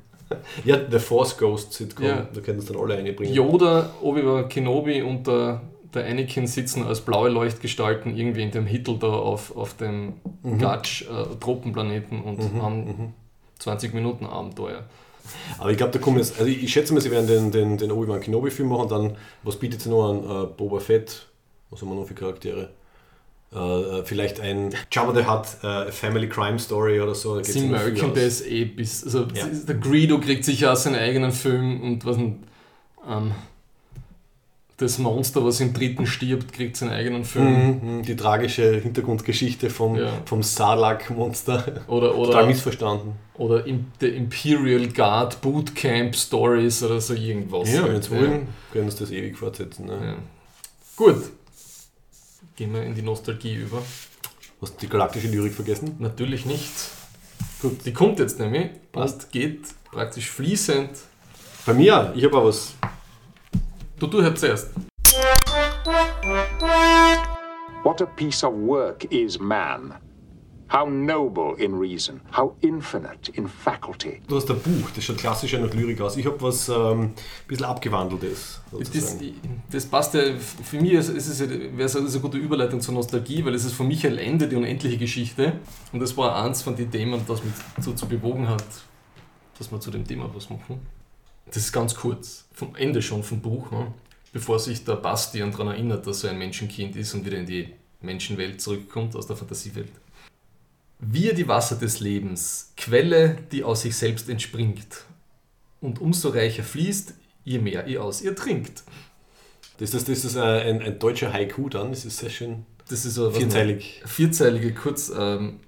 Ja, 0.65 0.77
The 0.89 0.99
Force 0.99 1.37
Ghost 1.37 1.73
Sitcom, 1.73 2.05
ja. 2.05 2.27
da 2.33 2.41
können 2.41 2.59
es 2.59 2.65
dann 2.65 2.77
alle 2.77 2.95
einbringen. 2.95 3.33
Yoda, 3.33 3.89
Obi-Wan 4.01 4.49
Kenobi 4.49 5.01
und 5.01 5.27
der, 5.27 5.61
der 5.93 6.05
Anakin 6.05 6.47
sitzen 6.47 6.83
als 6.83 7.01
blaue 7.01 7.29
Leuchtgestalten 7.29 8.15
irgendwie 8.15 8.43
in 8.43 8.51
dem 8.51 8.65
Hittel 8.65 8.97
da 8.97 9.07
auf, 9.07 9.55
auf 9.55 9.75
dem 9.75 10.13
mhm. 10.43 10.59
Gatsch-Tropenplaneten 10.59 12.19
äh, 12.19 12.27
und 12.27 12.53
mhm. 12.53 12.61
haben 12.61 12.77
mhm. 12.85 13.13
20 13.59 13.93
Minuten 13.93 14.25
Abenteuer. 14.25 14.83
Aber 15.57 15.71
ich 15.71 15.77
glaube, 15.77 15.91
da 15.91 15.99
kommen 15.99 16.17
jetzt, 16.17 16.39
also 16.39 16.49
ich 16.49 16.71
schätze 16.71 16.93
mal, 16.93 17.01
sie 17.01 17.11
werden 17.11 17.27
den, 17.27 17.51
den, 17.51 17.77
den 17.77 17.91
Obi-Wan 17.91 18.21
Kenobi-Film 18.21 18.69
machen, 18.69 18.89
dann, 18.89 19.17
was 19.43 19.57
bietet 19.57 19.81
sie 19.81 19.89
noch 19.89 20.09
an? 20.09 20.17
Uh, 20.19 20.47
Boba 20.47 20.79
Fett, 20.79 21.27
was 21.69 21.81
haben 21.81 21.89
wir 21.89 21.95
noch 21.95 22.07
für 22.07 22.13
Charaktere? 22.13 22.69
Uh, 23.49 24.03
vielleicht 24.03 24.41
ein 24.41 24.75
Jabba 24.91 25.13
the 25.13 25.25
Hutt 25.25 25.47
uh, 25.63 25.89
Family 25.89 26.27
Crime 26.27 26.59
Story 26.59 26.99
oder 26.99 27.15
so. 27.15 27.41
Sie 27.41 27.61
merken 27.61 28.11
das 28.13 28.41
eh 28.41 28.65
bis. 28.65 29.05
Also 29.05 29.25
ja. 29.33 29.45
Der 29.45 29.75
Greedo 29.75 30.19
kriegt 30.19 30.43
sicher 30.43 30.73
auch 30.73 30.75
seinen 30.75 30.95
eigenen 30.95 31.31
Film 31.31 31.81
und 31.81 32.05
was 32.05 32.17
ein. 32.17 32.43
Um, 33.07 33.31
das 34.77 34.99
Monster, 34.99 35.43
was 35.43 35.59
im 35.59 35.73
dritten 35.73 36.05
stirbt, 36.05 36.53
kriegt 36.53 36.77
seinen 36.77 36.91
eigenen 36.91 37.25
Film. 37.25 37.45
Mhm, 37.45 37.97
mhm, 37.97 38.03
die 38.03 38.15
tragische 38.15 38.79
Hintergrundgeschichte 38.79 39.71
vom, 39.71 39.95
ja. 39.95 40.11
vom 40.25 40.43
Sarlacc-Monster. 40.43 41.81
Oder, 41.87 42.15
oder, 42.15 42.31
Total 42.31 42.45
missverstanden. 42.45 43.13
Oder 43.35 43.65
im, 43.65 43.87
The 43.99 44.07
Imperial 44.09 44.87
Guard 44.89 45.41
Bootcamp 45.41 46.15
Stories 46.15 46.83
oder 46.83 47.01
so 47.01 47.15
irgendwas. 47.15 47.73
Ja, 47.73 47.87
wenn 47.87 47.95
es 47.95 48.11
wollen, 48.11 48.47
können 48.71 48.91
sie 48.91 48.99
das 48.99 49.09
ewig 49.09 49.35
fortsetzen. 49.37 49.87
Ne? 49.87 49.93
Ja. 49.93 50.15
Gut. 50.95 51.23
Gehen 52.57 52.73
wir 52.73 52.81
in 52.81 52.95
die 52.95 53.03
Nostalgie 53.03 53.53
über. 53.53 53.83
Hast 54.59 54.73
du 54.73 54.79
die 54.79 54.89
galaktische 54.89 55.27
Lyrik 55.27 55.53
vergessen? 55.53 55.95
Natürlich 55.99 56.47
nicht. 56.47 56.71
Gut. 57.61 57.85
Die 57.85 57.93
kommt 57.93 58.17
jetzt 58.17 58.39
nämlich. 58.39 58.71
Passt, 58.91 59.31
geht 59.31 59.67
praktisch 59.91 60.31
fließend. 60.31 60.89
Bei 61.67 61.75
mir, 61.75 62.11
ich 62.15 62.25
habe 62.25 62.35
auch 62.35 62.45
was 62.45 62.73
Du, 63.99 64.07
du 64.07 64.23
hör 64.23 64.33
zuerst. 64.33 64.71
What 67.83 68.01
a 68.01 68.07
piece 68.15 68.43
of 68.43 68.55
work 68.55 69.03
is 69.11 69.39
man. 69.39 69.93
How 70.69 70.85
noble 70.89 71.55
in 71.57 71.73
reason, 71.73 72.19
how 72.35 72.53
infinite 72.61 73.31
in 73.33 73.47
faculty. 73.47 74.21
Du 74.27 74.35
hast 74.35 74.49
ein 74.51 74.59
Buch, 74.59 74.89
das 74.93 75.05
schaut 75.05 75.17
klassischer 75.17 75.59
nach 75.59 75.73
Lyrik 75.73 76.01
aus. 76.01 76.17
Ich 76.17 76.25
habe 76.25 76.41
was 76.41 76.67
ähm, 76.67 77.01
ein 77.01 77.13
bisschen 77.47 77.65
abgewandeltes. 77.65 78.61
Das, 78.77 79.17
das 79.71 79.85
passt 79.85 80.13
ja, 80.13 80.21
für 80.37 80.81
mich 80.81 80.91
ist, 80.91 81.09
ist 81.09 81.27
es 81.27 81.39
ja, 81.39 81.49
wäre 81.49 81.83
es 81.83 81.95
eine 81.95 82.09
gute 82.19 82.37
Überleitung 82.37 82.81
zur 82.81 82.93
Nostalgie, 82.93 83.45
weil 83.45 83.55
es 83.55 83.63
ist 83.63 83.73
von 83.73 83.87
Michael 83.87 84.17
Ende 84.17 84.47
die 84.49 84.57
unendliche 84.57 84.97
Geschichte 84.97 85.53
und 85.93 86.01
das 86.01 86.17
war 86.17 86.43
eins 86.43 86.61
von 86.61 86.75
den 86.75 86.91
Themen, 86.91 87.21
das 87.25 87.43
mich 87.43 87.53
dazu 87.77 88.05
bewogen 88.05 88.49
hat, 88.49 88.65
dass 89.57 89.71
wir 89.71 89.79
zu 89.79 89.89
dem 89.89 90.05
Thema 90.05 90.29
was 90.33 90.49
machen. 90.49 90.81
Das 91.45 91.57
ist 91.57 91.71
ganz 91.71 91.95
kurz, 91.95 92.45
vom 92.51 92.75
Ende 92.75 93.01
schon 93.01 93.23
vom 93.23 93.39
Buch, 93.39 93.71
ne? 93.71 93.93
bevor 94.33 94.59
sich 94.59 94.83
der 94.83 94.95
Bastian 94.95 95.51
daran 95.51 95.69
erinnert, 95.69 96.05
dass 96.05 96.25
er 96.25 96.31
ein 96.31 96.37
Menschenkind 96.37 96.95
ist 96.97 97.13
und 97.13 97.25
wieder 97.25 97.37
in 97.37 97.45
die 97.45 97.73
Menschenwelt 98.01 98.61
zurückkommt 98.61 99.15
aus 99.15 99.27
der 99.27 99.35
Fantasiewelt. 99.35 99.91
Wir 100.99 101.33
die 101.33 101.47
Wasser 101.47 101.75
des 101.75 101.99
Lebens, 101.99 102.73
Quelle, 102.75 103.37
die 103.51 103.63
aus 103.63 103.81
sich 103.81 103.95
selbst 103.95 104.29
entspringt. 104.29 105.05
Und 105.79 106.01
umso 106.01 106.29
reicher 106.29 106.63
fließt, 106.63 107.13
je 107.43 107.59
mehr 107.59 107.85
ihr 107.87 108.03
aus 108.03 108.21
ihr 108.21 108.35
trinkt. 108.35 108.83
Das 109.77 109.93
ist, 109.93 110.09
das 110.09 110.25
ist 110.25 110.35
ein, 110.37 110.81
ein 110.81 110.97
deutscher 110.97 111.31
Haiku 111.31 111.69
dann, 111.69 111.91
das 111.91 112.03
ist 112.03 112.17
sehr 112.17 112.31
schön. 112.31 112.65
Das 112.89 113.05
ist 113.05 113.13
so 113.13 113.29
Vierzeilig. 113.29 114.01
Vierzeilige 114.05 114.73
kurz. 114.73 115.11
Ähm, 115.15 115.59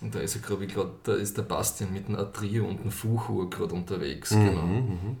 und 0.00 0.14
da 0.14 0.20
ist 0.20 0.34
er, 0.34 0.40
glaube 0.40 0.64
ich, 0.64 0.74
gerade, 0.74 0.90
da 1.04 1.14
ist 1.14 1.36
der 1.36 1.42
Bastian 1.42 1.92
mit 1.92 2.06
einem 2.06 2.16
Atrio 2.16 2.64
und 2.66 2.80
einem 2.80 2.90
Fuchur 2.90 3.48
gerade 3.50 3.74
unterwegs. 3.74 4.30
Mhm, 4.32 4.46
Genau. 4.46 4.68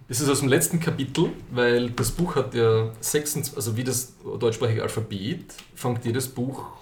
Das 0.08 0.20
ist 0.20 0.28
aus 0.28 0.40
dem 0.40 0.48
letzten 0.48 0.80
Kapitel, 0.80 1.30
weil 1.52 1.90
das 1.90 2.10
Buch 2.10 2.34
hat 2.36 2.54
ja 2.54 2.90
26, 3.00 3.54
also 3.54 3.76
wie 3.76 3.84
das 3.84 4.14
deutschsprachige 4.40 4.82
Alphabet, 4.82 5.54
fängt 5.74 6.04
jedes 6.04 6.26
Buch, 6.26 6.64
äh, 6.64 6.81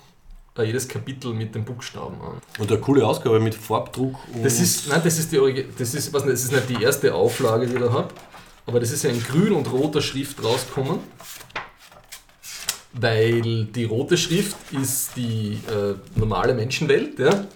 jedes 0.59 0.89
Kapitel 0.89 1.33
mit 1.33 1.55
dem 1.55 1.65
Buchstaben 1.65 2.21
an. 2.21 2.41
Und 2.59 2.71
eine 2.71 2.81
coole 2.81 3.07
Ausgabe 3.07 3.41
mit 3.41 3.55
Farbdruck. 3.55 4.17
Und 4.35 4.45
Das 4.45 4.61
ist, 4.61 4.89
nein, 4.89 5.01
das 5.03 5.19
ist 5.19 5.33
die 5.33 5.39
Origi 5.39 5.67
das 5.79 5.95
ist, 5.95 6.13
was 6.13 6.25
nicht, 6.25 6.35
das 6.35 6.43
ist 6.45 6.53
nicht 6.53 6.69
die 6.69 6.83
erste 6.83 7.15
Auflage, 7.15 7.67
die 7.67 7.75
ich 7.75 7.81
da 7.81 7.93
habe, 7.93 8.09
aber 8.67 8.81
das 8.81 8.91
ist 8.91 9.05
ja 9.05 9.11
in 9.11 9.23
grün 9.23 9.53
und 9.53 9.71
roter 9.73 10.03
Schrift 10.03 10.43
rausgekommen, 10.45 10.99
weil 12.93 13.65
die 13.67 13.85
rote 13.85 14.17
Schrift 14.17 14.57
ist 14.73 15.17
die 15.17 15.61
äh, 15.69 15.95
normale 16.19 16.55
Menschenwelt, 16.55 17.19
ja, 17.19 17.47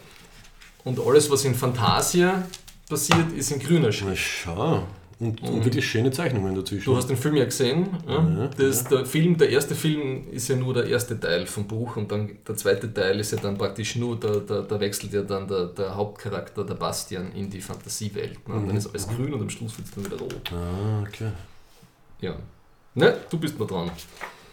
und 0.85 1.01
alles, 1.01 1.31
was 1.31 1.45
in 1.45 1.55
Fantasia 1.55 2.47
passiert, 2.89 3.33
ist 3.37 3.51
in 3.51 3.59
grüner 3.59 3.87
Na 3.87 3.93
Schrift. 3.93 4.23
schau. 4.45 4.87
Und, 5.21 5.41
und 5.43 5.65
wirklich 5.65 5.89
schöne 5.89 6.11
Zeichnungen 6.11 6.55
dazwischen. 6.57 6.87
Du 6.87 6.97
hast 6.97 7.09
den 7.09 7.17
Film 7.17 7.37
ja 7.37 7.45
gesehen. 7.45 7.87
Ja? 8.09 8.15
Ja, 8.15 8.51
das, 8.59 8.85
Der, 8.85 9.07
Film, 9.07 9.37
der 9.37 9.49
erste 9.51 9.75
Film 9.75 10.25
ist 10.33 10.49
ja 10.49 10.57
nur 10.57 10.75
der 10.75 10.87
erste 10.87 11.19
Teil 11.19 11.47
vom 11.47 11.67
Buch 11.67 11.97
und 11.97 12.11
dann 12.11 12.31
der 12.47 12.57
zweite 12.57 12.93
Teil 12.93 13.21
ist 13.21 13.31
ja 13.33 13.39
dann 13.39 13.57
praktisch 13.57 13.95
nur, 13.97 14.19
da, 14.19 14.37
da, 14.37 14.63
da 14.63 14.81
wechselt 14.81 15.13
ja 15.13 15.23
dann 15.23 15.47
der, 15.47 15.67
der 15.67 15.95
Hauptcharakter, 15.95 16.65
der 16.65 16.75
Bastian, 16.75 17.31
in 17.33 17.49
die 17.49 17.61
Fantasiewelt. 17.61 18.49
Ne? 18.49 18.55
Und 18.55 18.69
dann 18.69 18.77
ist 18.77 18.89
alles 18.89 19.07
grün 19.09 19.33
und 19.35 19.43
am 19.43 19.51
Schluss 19.51 19.79
wird 19.79 19.89
es 19.89 19.95
dann 19.95 20.05
wieder 20.05 20.19
rot. 20.19 20.53
ah, 20.53 21.05
okay. 21.07 21.31
Ja. 22.21 22.35
Ne, 22.95 23.17
du 23.31 23.39
bist 23.39 23.59
mal 23.59 23.67
dran. 23.67 23.91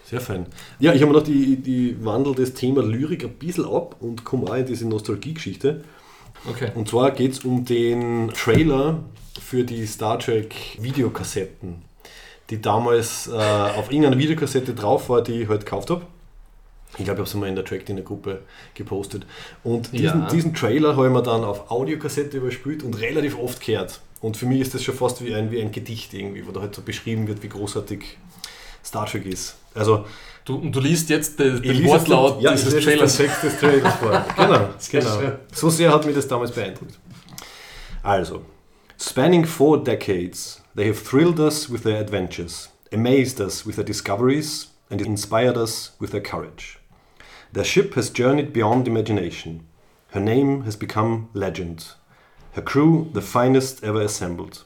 Sehr 0.05 0.19
fein. 0.19 0.45
Ja, 0.79 0.93
ich 0.93 1.01
habe 1.01 1.11
mir 1.11 1.19
noch 1.19 1.25
die, 1.25 1.55
die 1.55 2.03
wandel 2.03 2.35
das 2.35 2.53
Thema 2.53 2.83
Lyrik 2.83 3.23
ein 3.23 3.33
bisschen 3.33 3.65
ab 3.65 3.95
und 3.99 4.25
komme 4.25 4.47
auch 4.49 4.55
in 4.55 4.65
diese 4.65 4.87
Nostalgie-Geschichte. 4.87 5.83
Okay. 6.49 6.71
Und 6.75 6.89
zwar 6.89 7.11
geht 7.11 7.31
es 7.33 7.45
um 7.45 7.65
den 7.65 8.29
Trailer 8.33 9.03
für 9.39 9.63
die 9.63 9.85
Star 9.85 10.19
Trek 10.19 10.55
Videokassetten, 10.79 11.81
die 12.49 12.61
damals 12.61 13.27
äh, 13.27 13.31
auf 13.31 13.91
irgendeiner 13.91 14.17
Videokassette 14.17 14.73
drauf 14.73 15.09
war, 15.09 15.21
die 15.21 15.41
ich 15.43 15.47
halt 15.49 15.65
gekauft 15.65 15.89
habe. 15.89 16.01
Ich 16.97 17.05
glaube, 17.05 17.11
ich 17.11 17.19
habe 17.19 17.23
es 17.23 17.33
mal 17.35 17.47
in 17.47 17.55
der 17.55 17.63
Track 17.63 17.87
in 17.87 17.95
der 17.95 18.03
Gruppe 18.03 18.41
gepostet. 18.73 19.25
Und 19.63 19.93
diesen, 19.93 20.21
Ja. 20.23 20.27
diesen 20.29 20.53
Trailer 20.53 20.97
habe 20.97 21.07
ich 21.07 21.13
mir 21.13 21.23
dann 21.23 21.45
auf 21.45 21.71
Audiokassette 21.71 22.37
überspielt 22.37 22.83
und 22.83 22.99
relativ 22.99 23.37
oft 23.37 23.65
gehört. 23.65 24.01
Und 24.19 24.35
für 24.35 24.45
mich 24.45 24.59
ist 24.59 24.73
das 24.73 24.83
schon 24.83 24.95
fast 24.95 25.23
wie 25.23 25.33
ein, 25.33 25.51
wie 25.51 25.61
ein 25.61 25.71
Gedicht 25.71 26.13
irgendwie, 26.13 26.45
wo 26.45 26.51
da 26.51 26.59
halt 26.59 26.75
so 26.75 26.81
beschrieben 26.81 27.27
wird, 27.29 27.41
wie 27.43 27.47
großartig 27.49 28.17
Star 28.83 29.05
Trek 29.05 29.25
ist. 29.25 29.55
Also, 29.73 30.05
Du, 30.43 30.55
und 30.55 30.75
du 30.75 30.79
liest 30.79 31.07
jetzt 31.11 31.39
den, 31.39 31.63
Wortlaut 31.85 32.41
ja, 32.41 32.51
dieses 32.53 32.83
Trailers. 32.83 33.15
Text 33.15 33.43
des 33.43 33.59
Trailers 33.59 33.93
vor. 33.97 34.25
Genau, 34.35 34.69
genau. 34.91 35.31
So 35.53 35.69
sehr 35.69 35.93
hat 35.93 36.03
mich 36.03 36.15
das 36.15 36.27
damals 36.27 36.51
beeindruckt. 36.51 36.97
Also, 38.01 38.41
spanning 39.01 39.43
four 39.43 39.77
decades, 39.77 40.61
they 40.75 40.85
have 40.85 40.99
thrilled 40.99 41.39
us 41.39 41.67
with 41.67 41.81
their 41.81 41.99
adventures, 41.99 42.69
amazed 42.91 43.41
us 43.41 43.65
with 43.65 43.75
their 43.75 43.85
discoveries, 43.85 44.67
and 44.91 45.01
inspired 45.01 45.57
us 45.57 45.91
with 45.99 46.11
their 46.11 46.21
courage. 46.21 46.77
Their 47.51 47.63
ship 47.63 47.95
has 47.95 48.11
journeyed 48.11 48.53
beyond 48.53 48.87
imagination. 48.87 49.65
Her 50.09 50.19
name 50.19 50.61
has 50.63 50.75
become 50.75 51.29
legend. 51.33 51.87
Her 52.53 52.61
crew 52.61 53.09
the 53.13 53.21
finest 53.21 53.83
ever 53.83 54.01
assembled. 54.01 54.65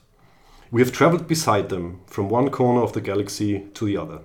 We 0.69 0.82
have 0.82 0.91
traveled 0.91 1.28
beside 1.28 1.69
them 1.69 2.02
from 2.08 2.28
one 2.28 2.50
corner 2.50 2.82
of 2.82 2.91
the 2.91 3.02
galaxy 3.02 3.62
to 3.76 3.86
the 3.86 3.95
other. 3.95 4.19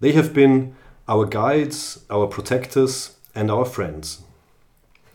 They 0.00 0.12
have 0.12 0.34
been 0.34 0.74
our 1.06 1.24
guides, 1.24 2.04
our 2.10 2.26
protectors, 2.26 3.16
and 3.32 3.50
our 3.50 3.64
friends. 3.64 4.22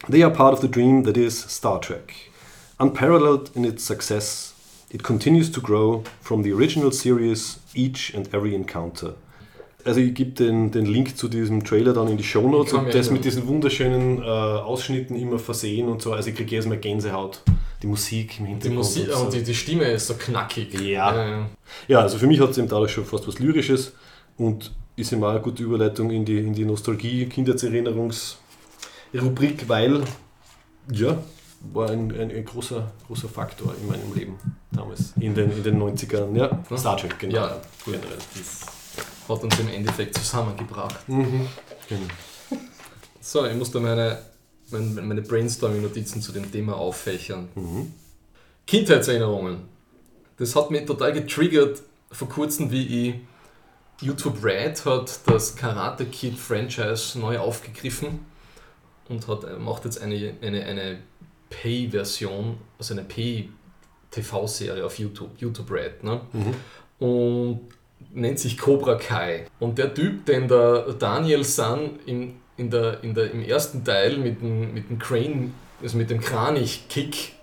They 0.08 0.24
are 0.24 0.32
part 0.32 0.54
of 0.54 0.62
the 0.62 0.68
dream 0.70 1.04
that 1.04 1.18
is 1.18 1.38
Star 1.38 1.80
Trek. 1.80 2.29
Unparalleled 2.80 3.52
in 3.56 3.66
its 3.66 3.86
success, 3.86 4.54
it 4.90 5.04
continues 5.04 5.52
to 5.52 5.62
grow 5.62 6.04
from 6.22 6.44
the 6.44 6.52
original 6.54 6.92
series 6.92 7.60
each 7.76 8.14
and 8.16 8.34
every 8.34 8.56
encounter. 8.56 9.14
Also 9.86 10.02
ich 10.02 10.14
gebe 10.14 10.32
den, 10.32 10.72
den 10.72 10.86
Link 10.86 11.18
zu 11.18 11.30
diesem 11.30 11.64
Trailer 11.64 11.94
dann 11.94 12.10
in 12.10 12.18
die 12.18 12.24
Show 12.24 12.46
Notes 12.48 12.74
und 12.74 12.94
das 12.94 13.10
mit 13.12 13.24
diesen 13.24 13.48
wunderschönen 13.48 14.20
äh, 14.20 14.24
Ausschnitten 14.26 15.16
immer 15.16 15.40
versehen 15.40 15.88
und 15.88 16.02
so. 16.02 16.12
Also 16.14 16.30
ich 16.30 16.36
kriege 16.36 16.56
erstmal 16.56 16.78
Gänsehaut. 16.78 17.42
Die 17.82 17.88
Musik 17.88 18.40
im 18.40 18.46
Die 18.46 18.52
Hintergrund. 18.52 18.78
Musik 18.80 19.08
und 19.08 19.32
so. 19.32 19.38
die, 19.38 19.42
die 19.44 19.56
Stimme 19.56 19.86
ist 19.86 20.08
so 20.08 20.16
knackig. 20.16 20.74
Ja. 20.82 21.42
Äh, 21.42 21.46
Ja, 21.88 22.02
also 22.02 22.18
für 22.18 22.28
mich 22.28 22.40
hat 22.42 22.50
es 22.52 22.58
eben 22.58 22.68
dadurch 22.68 22.92
schon 22.92 23.06
fast 23.06 23.26
was 23.28 23.40
Lyrisches 23.40 23.94
und 24.38 24.74
ist 24.98 25.14
immer 25.14 25.30
eine 25.30 25.40
gute 25.40 25.64
Überleitung 25.64 26.12
in 26.12 26.26
die, 26.26 26.40
in 26.40 26.54
die 26.54 26.66
Nostalgie, 26.66 27.26
Kindheitserinnerungsrubrik, 27.28 29.64
weil, 29.68 30.02
ja, 30.92 31.18
war 31.62 31.90
ein, 31.90 32.12
ein, 32.12 32.32
ein 32.32 32.46
großer, 32.46 32.92
großer 33.08 33.30
Faktor 33.30 33.76
in 33.80 33.88
meinem 33.88 34.14
Leben 34.14 34.38
damals, 34.72 35.14
in 35.20 35.36
den, 35.36 35.52
in 35.52 35.64
den 35.64 35.82
90ern. 35.82 36.36
Ja, 36.36 36.78
Star 36.78 36.98
Trek, 36.98 37.20
genau. 37.20 37.36
ja, 37.36 37.62
gut. 37.84 37.94
Generell. 37.94 38.18
Das 38.34 38.66
hat 39.28 39.44
uns 39.44 39.60
im 39.60 39.70
Endeffekt 39.70 40.16
zusammengebracht. 40.16 41.08
Mhm. 41.08 41.48
Genau. 41.88 42.08
So, 43.22 43.46
ich 43.46 43.56
muss 43.56 43.72
da 43.72 43.80
meine, 43.80 44.20
meine, 44.72 45.02
meine 45.02 45.22
Brainstorming-Notizen 45.22 46.22
zu 46.22 46.32
dem 46.32 46.52
Thema 46.52 46.76
auffächern. 46.76 47.50
Mhm. 47.56 47.94
Kindheitserinnerungen. 48.66 49.58
Das 50.38 50.56
hat 50.56 50.72
mich 50.72 50.86
total 50.86 51.14
getriggert 51.14 51.82
vor 52.12 52.30
kurzem, 52.30 52.72
wie 52.72 53.10
ich 53.10 53.16
YouTube 54.02 54.44
Red 54.44 54.86
hat 54.86 55.20
das 55.26 55.56
Karate 55.56 56.06
Kid 56.06 56.38
Franchise 56.38 57.20
neu 57.20 57.38
aufgegriffen 57.40 58.26
und 59.10 59.28
hat, 59.28 59.44
äh, 59.44 59.58
macht 59.58 59.86
jetzt 59.86 60.02
eine, 60.02 60.34
eine, 60.42 60.64
eine 60.64 61.00
Pay-Version, 61.50 62.58
also 62.78 62.94
eine 62.94 63.04
Pay-TV-Serie 63.04 64.86
auf 64.86 65.00
YouTube, 65.00 65.32
YouTube 65.38 65.72
Red. 65.72 66.04
Ne? 66.04 66.22
Mhm. 66.34 66.56
und 67.00 67.62
nennt 68.12 68.40
sich 68.40 68.58
Cobra 68.58 68.96
Kai. 68.96 69.46
Und 69.60 69.78
der 69.78 69.94
Typ, 69.94 70.26
den 70.26 70.48
der 70.48 70.94
Daniel 70.94 71.44
San 71.44 72.00
in, 72.06 72.36
in 72.58 72.70
der, 72.70 73.04
in 73.04 73.14
der, 73.14 73.32
im 73.32 73.42
ersten 73.42 73.84
Teil 73.84 74.18
mit 74.18 74.42
dem, 74.42 74.74
mit 74.74 74.90
dem 74.90 75.00
Crane, 75.00 75.54
also 75.82 75.98
mit 75.98 76.10
dem 76.10 76.20
Kranich-Kick 76.20 77.34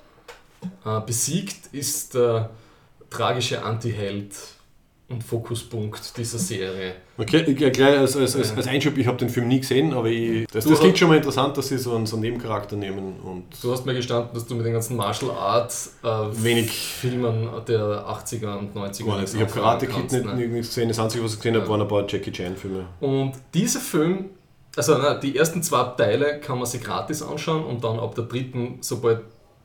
äh, 0.85 1.01
besiegt, 1.01 1.73
ist 1.73 2.15
der 2.15 2.51
tragische 3.11 3.63
Antiheld 3.63 4.35
und 5.09 5.23
Fokuspunkt 5.23 6.17
dieser 6.17 6.39
Serie. 6.39 6.95
Okay, 7.17 7.43
ich- 7.47 7.57
gleich 7.57 7.97
als, 7.99 8.17
als, 8.17 8.35
als, 8.35 8.57
als 8.57 8.67
Einschub, 8.67 8.99
ich 8.99 9.07
habe 9.07 9.17
den 9.17 9.29
Film 9.29 9.47
nie 9.49 9.61
gesehen, 9.61 9.93
aber 9.95 10.09
ich, 10.09 10.47
das, 10.49 10.65
das 10.65 10.81
klingt 10.81 10.99
schon 10.99 11.09
mal 11.09 11.17
interessant, 11.17 11.57
dass 11.57 11.69
sie 11.69 11.79
so 11.79 11.95
einen, 11.95 12.07
so 12.07 12.17
einen 12.17 12.23
Nebencharakter 12.23 12.75
nehmen 12.77 13.21
und 13.21 13.45
Du 13.63 13.71
hast 13.73 13.87
mir 13.87 13.95
gestanden, 13.95 14.31
dass 14.35 14.47
du 14.47 14.57
mit 14.57 14.67
den 14.67 14.73
ganzen 14.73 14.97
Martial 14.97 15.31
Arts 15.31 15.95
äh, 16.03 16.09
Wenig. 16.43 16.71
Filmen 16.71 17.49
der 17.69 17.81
80er 18.07 18.59
und 18.59 18.75
90er 18.77 19.07
gar 19.07 19.21
nicht. 19.21 19.33
Ich 19.35 19.41
habe 19.41 19.51
Karate 19.53 19.87
Kid 19.87 20.11
nicht, 20.13 20.25
ne? 20.25 20.35
nicht 20.35 20.57
gesehen, 20.69 20.89
das 20.89 20.99
einzige, 20.99 21.23
was 21.25 21.33
ich 21.35 21.39
gesehen 21.39 21.55
habe, 21.55 21.65
Ja. 21.65 21.71
waren 21.71 21.83
ein 21.83 21.89
paar 21.89 22.05
Jackie 22.09 22.33
Chan 22.33 22.57
Filme. 22.57 22.87
Und 23.01 23.33
dieser 23.55 23.79
Film, 23.81 24.31
also 24.77 24.99
na, 24.99 25.15
die 25.15 25.37
ersten 25.37 25.63
zwei 25.63 25.85
Teile 25.97 26.41
kann 26.41 26.59
man 26.59 26.67
sich 26.67 26.83
gratis 26.83 27.23
anschauen 27.23 27.65
und 27.65 27.83
dann 27.85 27.99
ab 28.01 28.15
der 28.17 28.25
dritten, 28.25 28.79
sobald 28.81 29.21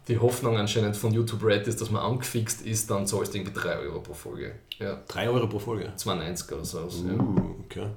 die 0.08 0.18
Hoffnung 0.18 0.58
anscheinend 0.58 0.98
von 0.98 1.14
YouTube 1.14 1.44
Red 1.44 1.68
ist, 1.68 1.80
dass 1.80 1.92
man 1.92 2.02
angefixt 2.02 2.66
ist, 2.66 2.90
dann 2.90 3.06
zahlst 3.06 3.34
du 3.34 3.38
irgendwie 3.38 3.60
3 3.60 3.78
Euro 3.80 4.00
pro 4.00 4.14
Folge. 4.14 4.56
Ja, 4.80 5.00
3 5.08 5.30
Euro 5.30 5.48
pro 5.48 5.60
Folge. 5.60 5.94
2,90 5.98 6.54
oder 6.54 6.66
so. 6.66 6.80
Also, 6.80 7.08
ja. 7.08 7.14
Uh, 7.14 7.56
okay. 7.66 7.88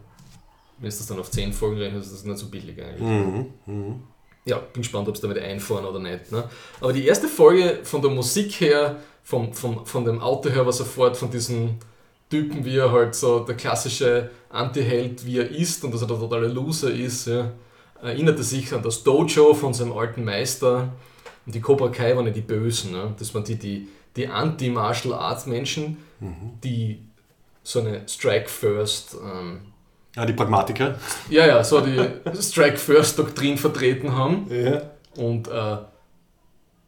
Wenn 0.78 0.90
du 0.90 0.96
das 0.96 1.06
dann 1.06 1.18
auf 1.18 1.30
10 1.30 1.52
Folgen 1.52 1.78
rechnest, 1.78 2.08
ist 2.08 2.18
das 2.20 2.24
nicht 2.24 2.38
so 2.38 2.46
billig 2.48 2.80
eigentlich. 2.82 3.00
Mhm. 3.00 3.46
Mhm. 3.66 4.02
Ja, 4.44 4.58
bin 4.58 4.82
gespannt, 4.82 5.08
ob 5.08 5.16
sie 5.16 5.22
damit 5.22 5.38
einfahren 5.38 5.86
oder 5.86 5.98
nicht. 5.98 6.30
Ne? 6.30 6.44
Aber 6.80 6.92
die 6.92 7.06
erste 7.06 7.28
Folge 7.28 7.80
von 7.82 8.02
der 8.02 8.10
Musik 8.10 8.60
her, 8.60 8.96
vom, 9.22 9.54
vom, 9.54 9.86
von 9.86 10.04
dem 10.04 10.20
Auto 10.20 10.50
her, 10.50 10.66
war 10.66 10.72
sofort 10.72 11.16
von 11.16 11.30
diesem 11.30 11.78
Typen, 12.28 12.64
wie 12.64 12.76
er 12.76 12.92
halt 12.92 13.14
so 13.14 13.40
der 13.40 13.54
klassische 13.54 14.30
Anti-Held, 14.50 15.24
wie 15.24 15.38
er 15.38 15.50
ist 15.50 15.82
und 15.84 15.94
dass 15.94 16.02
er 16.02 16.08
der 16.08 16.18
totale 16.18 16.48
Loser 16.48 16.90
ist. 16.90 17.28
Ja. 17.28 17.52
erinnert 18.02 18.36
er 18.36 18.44
sich 18.44 18.74
an 18.74 18.82
das 18.82 19.02
Dojo 19.02 19.54
von 19.54 19.72
seinem 19.72 19.92
alten 19.92 20.24
Meister 20.24 20.92
und 21.46 21.54
die 21.54 21.60
Cobra 21.60 21.88
Kai 21.88 22.16
waren 22.16 22.26
ja 22.26 22.32
die 22.32 22.40
Bösen. 22.40 22.92
Ne? 22.92 23.14
Das 23.18 23.34
waren 23.34 23.44
die, 23.44 23.56
die, 23.56 23.88
die 24.16 24.28
Anti-Martial 24.28 25.14
Arts 25.14 25.46
Menschen, 25.46 25.98
die 26.62 27.00
so 27.62 27.80
eine 27.80 28.06
Strike 28.08 28.48
First, 28.48 29.16
ähm, 29.22 29.60
Ja, 30.16 30.24
die 30.26 30.32
Pragmatiker. 30.32 30.98
ja, 31.28 31.46
ja, 31.46 31.62
so 31.64 31.80
die 31.80 31.98
Strike 32.40 32.76
First 32.78 33.18
Doktrin 33.18 33.58
vertreten 33.58 34.14
haben 34.16 34.46
Ja. 34.50 34.82
und 35.16 35.48
äh, 35.48 35.76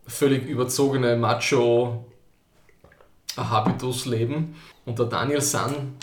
völlig 0.06 0.46
überzogene 0.46 1.16
Macho 1.16 2.04
Habitus 3.36 4.06
leben. 4.06 4.54
Und 4.84 4.98
der 4.98 5.06
Daniel 5.06 5.40
San 5.40 5.96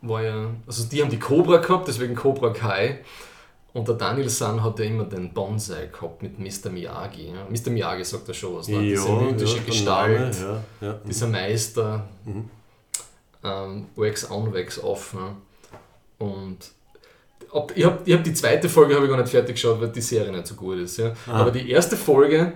war 0.00 0.22
ja, 0.22 0.46
also 0.66 0.84
die 0.88 1.02
haben 1.02 1.10
die 1.10 1.18
Cobra 1.18 1.56
gehabt, 1.58 1.88
deswegen 1.88 2.14
Cobra 2.14 2.50
Kai. 2.50 3.00
Und 3.74 3.86
der 3.86 3.96
Daniel 3.96 4.28
San 4.30 4.62
hat 4.64 4.78
ja 4.78 4.86
immer 4.86 5.04
den 5.04 5.32
Bonsai 5.32 5.86
gehabt 5.92 6.22
mit 6.22 6.38
Mr. 6.38 6.70
Miyagi. 6.70 7.28
Ja. 7.28 7.46
Mr. 7.48 7.70
Miyagi 7.70 8.04
sagt 8.04 8.26
ja 8.28 8.34
schon 8.34 8.56
was, 8.56 8.66
ne? 8.68 8.80
diese 8.80 9.08
mythische 9.12 9.56
der 9.56 9.64
Gestalt, 9.64 10.40
Name, 10.40 10.62
ja, 10.80 10.86
ja. 10.88 11.00
dieser 11.06 11.26
Meister, 11.28 12.08
Mhm. 12.24 12.50
ähm, 13.44 13.86
Wax 13.94 14.30
on, 14.30 14.52
Wax 14.54 14.82
off. 14.82 15.14
Ne? 15.14 15.36
Und 16.18 16.56
ob, 17.50 17.76
ich 17.76 17.84
habe 17.84 18.12
hab 18.12 18.24
die 18.24 18.32
zweite 18.34 18.68
Folge 18.68 18.94
habe 18.94 19.04
ich 19.04 19.10
gar 19.10 19.18
nicht 19.20 19.30
fertig 19.30 19.54
geschaut, 19.54 19.80
weil 19.80 19.88
die 19.90 20.00
Serie 20.00 20.32
nicht 20.32 20.46
so 20.46 20.54
gut 20.54 20.78
ist. 20.78 20.96
Ja. 20.98 21.12
Ah. 21.26 21.40
Aber 21.40 21.50
die 21.50 21.70
erste 21.70 21.96
Folge, 21.96 22.54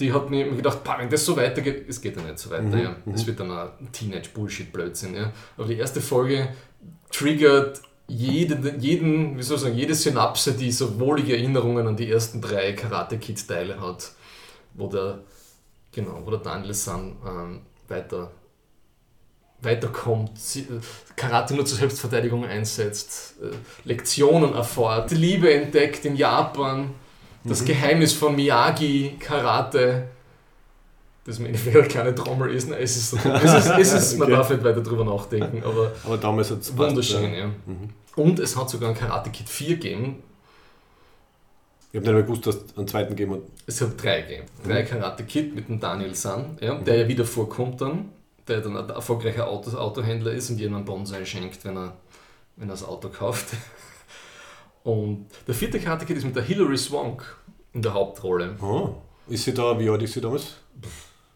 die 0.00 0.12
hat 0.12 0.28
mir 0.30 0.46
mir 0.46 0.56
gedacht, 0.56 0.82
"Pah, 0.84 0.98
wenn 0.98 1.08
das 1.08 1.24
so 1.24 1.36
weitergeht, 1.36 1.86
es 1.88 2.00
geht 2.00 2.16
ja 2.16 2.22
nicht 2.22 2.38
so 2.38 2.50
weiter. 2.50 2.62
Mhm, 2.64 2.78
Ja. 2.78 2.96
Das 3.06 3.26
wird 3.26 3.38
dann 3.40 3.50
ein 3.50 3.68
Teenage-Bullshit-Blödsinn. 3.92 5.14
Ja. 5.14 5.32
Aber 5.56 5.68
die 5.68 5.78
erste 5.78 6.00
Folge 6.00 6.48
triggert 7.10 7.80
jeden, 8.08 8.80
jeden, 8.80 9.36
wie 9.38 9.42
soll 9.42 9.56
ich 9.56 9.62
sagen, 9.62 9.76
jede 9.76 9.94
Synapse, 9.94 10.52
die 10.52 10.70
so 10.70 10.98
wohlige 11.00 11.34
Erinnerungen 11.36 11.86
an 11.86 11.96
die 11.96 12.10
ersten 12.10 12.40
drei 12.40 12.72
Karate 12.72 13.18
Kid-Teile 13.18 13.80
hat, 13.80 14.12
wo 14.74 14.86
der, 14.88 15.20
genau, 15.92 16.22
wo 16.24 16.30
der 16.30 16.40
Daniel 16.40 16.74
San 16.74 17.16
ähm, 17.26 17.60
weiter 17.88 18.30
weiterkommt, 19.62 20.38
sie- 20.38 20.60
äh, 20.60 20.80
Karate 21.16 21.54
nur 21.54 21.64
zur 21.64 21.78
Selbstverteidigung 21.78 22.44
einsetzt, 22.44 23.36
äh, 23.42 23.56
Lektionen 23.88 24.54
erfährt, 24.54 25.10
die 25.10 25.14
Liebe 25.16 25.52
entdeckt 25.52 26.04
in 26.04 26.14
Japan, 26.16 26.90
das 27.42 27.64
Geheimnis 27.64 28.12
von 28.12 28.34
Miyagi 28.36 29.16
Karate, 29.20 30.08
das 31.26 31.38
mir 31.40 31.48
eine 31.48 31.82
kleine 31.88 32.14
Trommel 32.14 32.50
ist. 32.54 32.68
Nein, 32.68 32.78
es 32.80 32.96
ist, 32.96 33.12
es 33.14 33.54
ist, 33.54 33.78
es 33.78 33.92
ist 33.92 34.18
man 34.18 34.28
Okay. 34.28 34.36
darf 34.36 34.50
nicht 34.50 34.64
weiter 34.64 34.80
drüber 34.80 35.04
nachdenken, 35.04 35.62
aber 35.64 35.92
Aber 36.04 36.16
damals 36.18 36.50
hat 36.52 36.60
es 36.60 36.76
wunderschön, 36.76 37.34
ja. 37.34 37.46
Mhm. 37.46 37.90
Und 38.14 38.38
es 38.38 38.56
hat 38.56 38.70
sogar 38.70 38.90
ein 38.90 38.94
Karate 38.96 39.30
Kid 39.30 39.48
4 39.48 39.76
gegeben, 39.76 40.22
Ich 41.92 41.96
habe 41.98 42.06
nicht 42.06 42.14
mehr 42.14 42.22
gewusst, 42.22 42.46
dass 42.46 42.54
es 42.56 42.76
einen 42.78 42.86
zweiten 42.86 43.10
gegeben 43.16 43.34
hat. 43.34 43.40
Es 43.66 43.80
hat 43.80 44.00
drei 44.02 44.22
gegeben. 44.22 44.44
Drei 44.64 44.82
Karate 44.84 45.24
Kid 45.24 45.54
mit 45.54 45.68
dem 45.68 45.80
Daniel 45.80 46.14
San, 46.14 46.56
ja, 46.60 46.76
der 46.76 46.96
ja 46.96 47.08
wieder 47.08 47.24
vorkommt 47.24 47.80
dann, 47.80 48.10
der 48.46 48.60
dann 48.60 48.76
ein 48.76 48.88
erfolgreicher 48.88 49.48
Auto, 49.48 49.76
Autohändler 49.76 50.32
ist 50.32 50.48
und 50.50 50.62
einen 50.62 50.84
Bonsai 50.84 51.24
schenkt, 51.24 51.64
wenn 51.64 51.76
er, 51.76 51.96
wenn 52.56 52.68
er 52.68 52.72
das 52.72 52.84
Auto 52.84 53.08
kauft. 53.08 53.46
Und 54.84 55.26
der 55.48 55.54
vierte 55.56 55.80
Karate 55.80 56.06
Kid 56.06 56.16
ist 56.16 56.24
mit 56.24 56.36
der 56.36 56.44
Hilary 56.44 56.78
Swank 56.78 57.24
in 57.72 57.82
der 57.82 57.92
Hauptrolle. 57.92 58.54
Oh. 58.62 58.90
Ist 59.26 59.42
sie 59.42 59.52
da, 59.52 59.76
wie 59.80 59.90
alt 59.90 60.00
ist 60.02 60.12
sie 60.12 60.20
damals? 60.20 60.58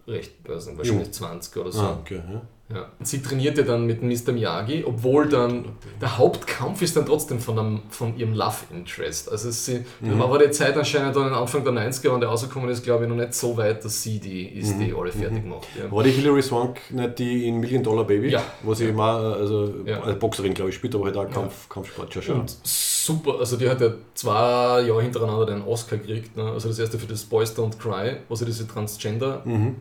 Recht, 0.06 0.32
weiß 0.48 0.66
nicht, 0.66 0.78
wahrscheinlich 0.78 1.12
20 1.12 1.56
oder 1.56 1.72
so. 1.72 1.80
Ah, 1.80 1.98
okay. 2.00 2.22
Ja. 2.28 2.42
Ja. 2.72 2.88
Sie 3.02 3.20
trainiert 3.20 3.58
ja 3.58 3.64
dann 3.64 3.84
mit 3.84 4.00
Mr. 4.02 4.32
Miyagi, 4.32 4.84
obwohl 4.86 5.28
dann 5.28 5.64
der 6.00 6.16
Hauptkampf 6.18 6.80
ist 6.82 6.96
dann 6.96 7.04
trotzdem 7.04 7.40
von, 7.40 7.58
einem, 7.58 7.80
von 7.90 8.16
ihrem 8.16 8.32
Love 8.32 8.58
Interest. 8.72 9.30
Also 9.30 9.50
sie, 9.50 9.84
Mhm. 10.00 10.20
war 10.20 10.38
die 10.38 10.50
Zeit 10.52 10.76
anscheinend 10.76 11.16
dann 11.16 11.32
Anfang 11.32 11.64
der 11.64 11.72
90er, 11.72 12.12
wenn 12.12 12.20
der 12.20 12.28
rausgekommen 12.28 12.70
ist, 12.70 12.84
glaube 12.84 13.04
ich, 13.04 13.10
noch 13.10 13.16
nicht 13.16 13.34
so 13.34 13.56
weit, 13.56 13.84
dass 13.84 14.02
sie 14.02 14.20
die 14.20 14.46
ist, 14.46 14.76
Mhm. 14.76 14.80
die 14.84 14.94
alle 14.94 15.10
fertig 15.10 15.44
macht. 15.44 15.66
Ja. 15.76 15.90
War 15.90 16.04
die 16.04 16.10
Hilary 16.10 16.42
Swank 16.42 16.78
nicht 16.90 17.18
die 17.18 17.48
in 17.48 17.58
Million 17.58 17.82
Dollar 17.82 18.04
Baby? 18.04 18.28
Ja. 18.28 18.42
Wo 18.62 18.72
sie 18.72 18.92
mal, 18.92 19.34
also 19.34 19.74
Ja. 19.84 20.00
als 20.02 20.18
Boxerin, 20.18 20.54
glaube 20.54 20.70
ich, 20.70 20.76
spielt, 20.76 20.94
aber 20.94 21.06
halt 21.06 21.16
auch 21.16 21.28
Kampf, 21.30 21.68
Kampfsport 21.68 22.12
schon. 22.14 22.22
schon. 22.22 22.40
Und 22.40 22.56
super, 22.62 23.38
also 23.40 23.56
die 23.56 23.68
hat 23.68 23.80
ja 23.80 23.90
zwei 24.14 24.82
Jahre 24.82 25.02
hintereinander 25.02 25.46
den 25.46 25.62
Oscar 25.62 25.96
gekriegt. 25.96 26.36
Ne? 26.36 26.44
Also 26.44 26.68
das 26.68 26.78
erste 26.78 26.98
für 27.00 27.06
das 27.08 27.24
Boys 27.24 27.56
Don't 27.56 27.78
Cry, 27.78 28.18
wo 28.28 28.34
sie 28.36 28.44
diese 28.44 28.68
Transgender, 28.68 29.42
Mhm. 29.44 29.76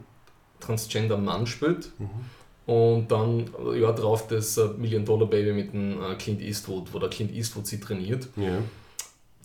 Transgender 0.60 1.18
Mann 1.18 1.46
spielt. 1.48 1.92
Und 2.70 3.08
dann 3.08 3.50
ein 3.58 3.82
Jahr 3.82 3.96
drauf 3.96 4.28
das 4.28 4.56
äh, 4.58 4.68
Million 4.78 5.04
Dollar 5.04 5.26
Baby 5.28 5.54
mit 5.54 5.74
dem 5.74 6.00
äh, 6.04 6.14
Clint 6.16 6.40
Eastwood, 6.40 6.94
wo 6.94 7.00
der 7.00 7.10
Clint 7.10 7.34
Eastwood 7.34 7.66
sie 7.66 7.80
trainiert. 7.80 8.28
Ja. 8.36 8.60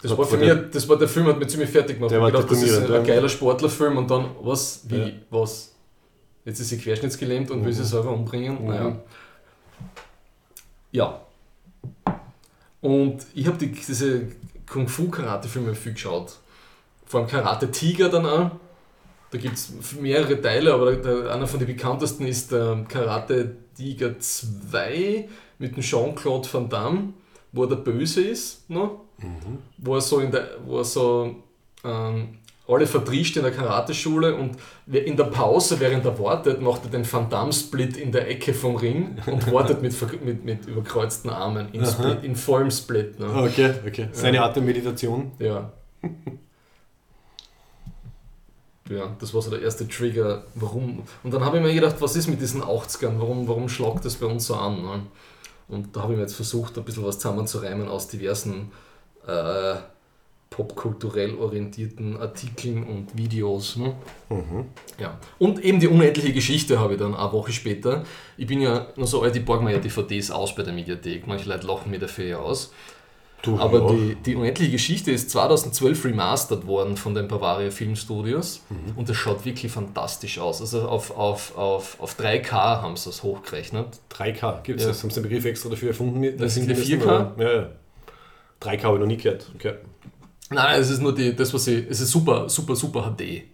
Das 0.03 0.11
Hat 0.11 0.19
war 0.19 0.27
für 0.27 0.37
mich, 0.37 0.53
das 0.73 0.87
war 0.91 0.99
der 0.99 1.09
Film, 1.09 1.27
hat 1.29 1.39
mir 1.39 1.47
ziemlich 1.47 1.71
fertig 1.71 1.97
gemacht. 1.97 2.11
Der 2.11 2.21
Ich 2.21 2.27
gedacht, 2.27 2.51
das 2.51 2.63
ist 2.63 2.77
ein, 2.77 2.85
ein 2.85 2.93
ja. 2.93 3.03
geiler 3.03 3.29
Sportlerfilm 3.31 3.97
und 3.97 4.11
dann, 4.11 4.27
was, 4.43 4.83
wie, 4.89 4.99
Ja. 4.99 5.11
was? 5.31 5.73
Jetzt 6.45 6.61
ist 6.61 6.69
sie 6.69 6.77
querschnittsgelähmt 6.77 7.51
und 7.51 7.65
will 7.65 7.73
Mhm. 7.73 7.77
sie 7.77 7.85
selber 7.85 8.11
umbringen. 8.11 8.61
Mhm. 8.61 8.69
Naja. 8.69 8.97
Ja. 10.93 11.21
Und 12.83 13.25
ich 13.35 13.47
habe 13.47 13.57
die, 13.57 13.73
diese 13.73 14.29
Kung-Fu-Karate-Filme 14.71 15.75
viel 15.75 15.95
geschaut. 15.95 16.33
Vor 17.07 17.21
allem 17.21 17.29
Karate 17.31 17.71
Tiger 17.71 18.11
dann 18.11 18.27
auch. 18.27 18.51
Da 19.35 19.41
gibt 19.41 19.57
es 19.57 19.73
mehrere 20.01 20.41
Teile, 20.41 20.73
aber 20.73 20.95
der, 20.95 21.35
einer 21.35 21.49
von 21.49 21.59
den 21.59 21.67
bekanntesten 21.67 22.25
ist 22.25 22.53
der 22.53 22.85
Karate 22.87 23.57
Tiger 23.77 24.17
2 24.17 25.29
mit 25.59 25.75
dem 25.75 25.83
Jean-Claude 25.83 26.49
Van 26.53 26.69
Damme, 26.69 27.15
wo 27.51 27.65
er 27.65 27.71
der 27.71 27.77
Böse 27.77 28.23
ist. 28.23 28.71
Noch 28.71 29.01
wo 29.79 29.97
er 29.97 30.01
so 30.01 30.21
in 30.21 30.31
der, 30.31 30.51
wo 30.65 30.79
er 30.79 30.85
so 30.85 31.35
ähm, 31.85 32.39
alle 32.69 32.87
verdrischt 32.87 33.37
in 33.37 33.43
der 33.43 33.51
Karateschule 33.51 34.37
und 34.37 34.57
in 34.87 35.17
der 35.17 35.25
Pause, 35.25 35.81
während 35.81 36.05
er 36.05 36.17
wartet, 36.19 36.61
macht 36.61 36.85
er 36.85 36.91
den 36.91 37.11
Van 37.11 37.29
Damme-Split 37.29 37.97
in 37.97 38.13
der 38.13 38.29
Ecke 38.31 38.55
vom 38.55 38.77
Ring 38.77 39.19
und 39.27 39.53
wartet 39.53 39.83
mit, 39.83 40.25
mit, 40.25 40.45
mit 40.45 40.67
überkreuzten 40.67 41.31
Armen 41.31 41.71
in, 41.73 41.85
Split, 41.85 42.23
in 42.23 42.37
vollem 42.37 42.71
Split. 42.71 43.19
Ne? 43.19 43.27
Okay, 43.35 43.75
okay. 43.85 44.09
Seine 44.13 44.43
Art 44.43 44.55
der 44.55 44.63
Meditation. 44.63 45.33
Ja. 45.41 45.73
Ja, 48.89 49.17
das 49.19 49.33
war 49.33 49.41
so 49.41 49.51
der 49.51 49.63
erste 49.63 49.89
Trigger, 49.89 50.45
warum. 50.55 51.03
Und 51.23 51.33
dann 51.33 51.45
habe 51.45 51.57
ich 51.57 51.63
mir 51.63 51.73
gedacht, 51.73 51.97
was 52.01 52.17
ist 52.17 52.29
mit 52.29 52.41
diesen 52.41 52.63
80ern? 52.63 53.19
Warum, 53.19 53.49
warum 53.49 53.69
schlagt 53.69 54.05
das 54.05 54.17
bei 54.17 54.27
uns 54.27 54.47
so 54.47 54.57
an? 54.57 54.83
Ne? 54.83 55.03
Und 55.69 55.97
da 55.97 56.03
habe 56.03 56.13
ich 56.13 56.19
mir 56.19 56.25
jetzt 56.25 56.35
versucht, 56.35 56.77
ein 56.77 56.85
bisschen 56.85 57.05
was 57.05 57.19
zusammenzureimen 57.19 57.89
aus 57.89 58.09
diversen 58.09 58.73
äh, 59.27 59.77
popkulturell 60.51 61.37
orientierten 61.37 62.17
Artikeln 62.17 62.85
und 62.85 63.17
Videos. 63.17 63.77
Ne? 63.77 63.95
Mhm. 64.29 64.67
Ja. 65.01 65.19
Und 65.39 65.65
eben 65.65 65.81
die 65.81 65.89
unendliche 65.89 66.33
Geschichte 66.33 66.79
habe 66.79 66.93
ich 66.93 66.99
dann 67.01 67.15
eine 67.15 67.33
Woche 67.33 67.53
später. 67.53 68.05
Ich 68.37 68.47
bin 68.47 68.61
ja 68.61 68.87
nur 68.97 69.07
so 69.07 69.23
alt, 69.23 69.35
ich 69.35 69.45
borge 69.45 69.65
mir 69.65 69.73
ja 69.73 69.79
DVDs 69.79 70.31
aus 70.31 70.55
bei 70.55 70.63
der 70.63 70.73
Mediathek. 70.73 71.27
Manche 71.27 71.49
Leute 71.49 71.67
lachen 71.67 71.91
mir 71.91 71.99
dafür 71.99 72.25
ja 72.27 72.39
aus. 72.39 72.73
Du, 73.45 73.59
Aber 73.59 73.81
ja. 73.81 73.93
die, 73.93 74.15
die 74.17 74.37
unendliche 74.37 74.71
Geschichte 74.73 75.11
ist 75.13 75.29
2012 75.31 76.05
remastert 76.07 76.67
worden 76.67 76.97
von 76.97 77.15
den 77.15 77.29
Bavaria 77.29 77.71
Filmstudios 77.71 78.63
Mhm. 78.71 78.97
und 78.97 79.09
das 79.09 79.17
schaut 79.17 79.45
wirklich 79.45 79.71
fantastisch 79.71 80.39
aus. 80.39 80.61
Also 80.63 80.89
auf, 80.89 81.11
auf, 81.17 81.57
auf, 81.59 82.01
auf 82.01 82.19
3K 82.19 82.51
haben 82.81 82.97
sie 82.97 83.11
es 83.11 83.23
hochgerechnet. 83.23 83.87
3K 84.11 84.63
gibt 84.63 84.79
es 84.81 84.87
Ja. 84.87 84.93
das? 84.93 85.03
Haben 85.03 85.11
sie 85.11 85.21
den 85.21 85.25
Begriff 85.25 85.45
extra 85.45 85.69
dafür 85.69 85.89
erfunden? 85.89 86.37
Das 86.39 86.55
sind 86.55 86.69
die 86.71 86.75
gemessen, 86.75 87.03
4K? 87.03 87.05
oder? 87.05 87.35
Ja, 87.39 87.53
ja. 87.63 87.69
3K 88.61 88.83
habe 88.85 88.95
ich 88.97 89.01
noch 89.01 89.07
nie 89.07 89.17
gehört. 89.19 89.51
Okay. 89.55 89.75
Nein, 90.51 90.81
es 90.81 90.91
ist 90.91 91.01
nur 91.01 91.15
die, 91.15 91.35
das, 91.35 91.55
was 91.55 91.65
sie. 91.65 91.87
Es 91.89 92.01
ist 92.01 92.11
super, 92.11 92.49
super, 92.49 92.77
super 92.77 93.03
HD. 93.03 93.45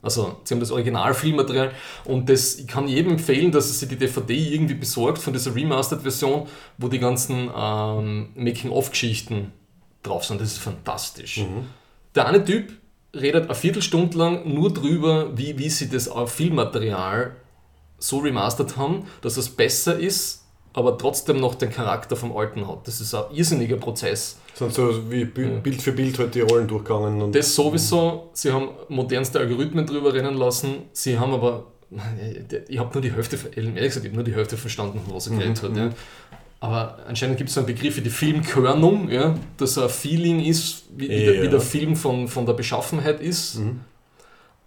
Also, 0.00 0.40
sie 0.44 0.54
haben 0.54 0.60
das 0.60 0.70
Original-Filmmaterial 0.70 1.72
und 2.04 2.28
das, 2.28 2.56
ich 2.56 2.68
kann 2.68 2.86
jedem 2.86 3.12
empfehlen, 3.12 3.50
dass 3.50 3.78
sich 3.78 3.88
die 3.88 3.96
DVD 3.96 4.34
irgendwie 4.54 4.74
besorgt 4.74 5.18
von 5.18 5.32
dieser 5.32 5.54
Remastered-Version, 5.54 6.46
wo 6.78 6.88
die 6.88 7.00
ganzen 7.00 7.50
ähm, 7.54 8.28
Making-of-Geschichten 8.36 9.52
drauf 10.04 10.24
sind. 10.24 10.40
Das 10.40 10.52
ist 10.52 10.58
fantastisch. 10.58 11.44
Der 12.14 12.26
eine 12.28 12.44
Typ 12.44 12.72
redet 13.14 13.46
eine 13.46 13.54
Viertelstunde 13.54 14.16
lang 14.16 14.52
nur 14.52 14.72
drüber, 14.72 15.36
wie, 15.36 15.58
wie 15.58 15.68
sie 15.68 15.88
das 15.88 16.06
äh, 16.06 16.26
Filmmaterial 16.26 17.36
so 17.98 18.18
remastert 18.18 18.76
haben, 18.76 19.06
dass 19.22 19.36
es 19.36 19.48
besser 19.48 19.98
ist, 19.98 20.45
aber 20.76 20.98
trotzdem 20.98 21.40
noch 21.40 21.54
den 21.54 21.70
Charakter 21.70 22.16
vom 22.16 22.36
Alten 22.36 22.68
hat. 22.68 22.86
Das 22.86 23.00
ist 23.00 23.14
ein 23.14 23.24
irrsinniger 23.32 23.78
Prozess. 23.78 24.36
Sind 24.54 24.74
so 24.74 25.10
wie. 25.10 25.24
Bild 25.24 25.80
für 25.80 25.92
Bild 25.92 26.18
halt 26.18 26.34
die 26.34 26.42
Rollen 26.42 26.68
durchgegangen. 26.68 27.22
Und 27.22 27.34
Das 27.34 27.54
sowieso, 27.54 28.28
sie 28.34 28.52
haben 28.52 28.68
modernste 28.88 29.38
Algorithmen 29.38 29.86
drüber 29.86 30.12
rennen 30.12 30.34
lassen, 30.36 30.82
sie 30.92 31.18
haben 31.18 31.32
aber, 31.32 31.64
ich 32.68 32.78
habe 32.78 32.92
nur 32.92 33.00
die 33.00 33.10
Hälfte, 33.10 33.38
ehrlich 33.56 33.74
gesagt, 33.74 34.04
ich 34.04 34.10
habe 34.10 34.16
nur 34.16 34.24
die 34.24 34.34
Hälfte 34.34 34.58
verstanden, 34.58 35.00
von 35.04 35.14
was 35.14 35.28
er 35.28 35.36
geredet 35.38 35.62
hat. 35.62 35.74
Ja. 35.76 35.90
Aber 36.60 36.98
anscheinend 37.08 37.38
gibt 37.38 37.48
es 37.48 37.54
so 37.54 37.60
einen 37.60 37.66
Begriff 37.66 37.96
wie 37.96 38.02
die 38.02 38.10
Filmkörnung, 38.10 39.10
ja, 39.10 39.34
dass 39.56 39.78
ein 39.78 39.88
Feeling 39.88 40.44
ist, 40.44 40.84
wie, 40.94 41.08
wie, 41.08 41.24
der, 41.24 41.34
Ja. 41.36 41.42
wie 41.42 41.48
der 41.48 41.60
Film 41.60 41.96
von, 41.96 42.28
von 42.28 42.44
der 42.44 42.52
Beschaffenheit 42.52 43.20
ist. 43.20 43.56
Mhm. 43.60 43.80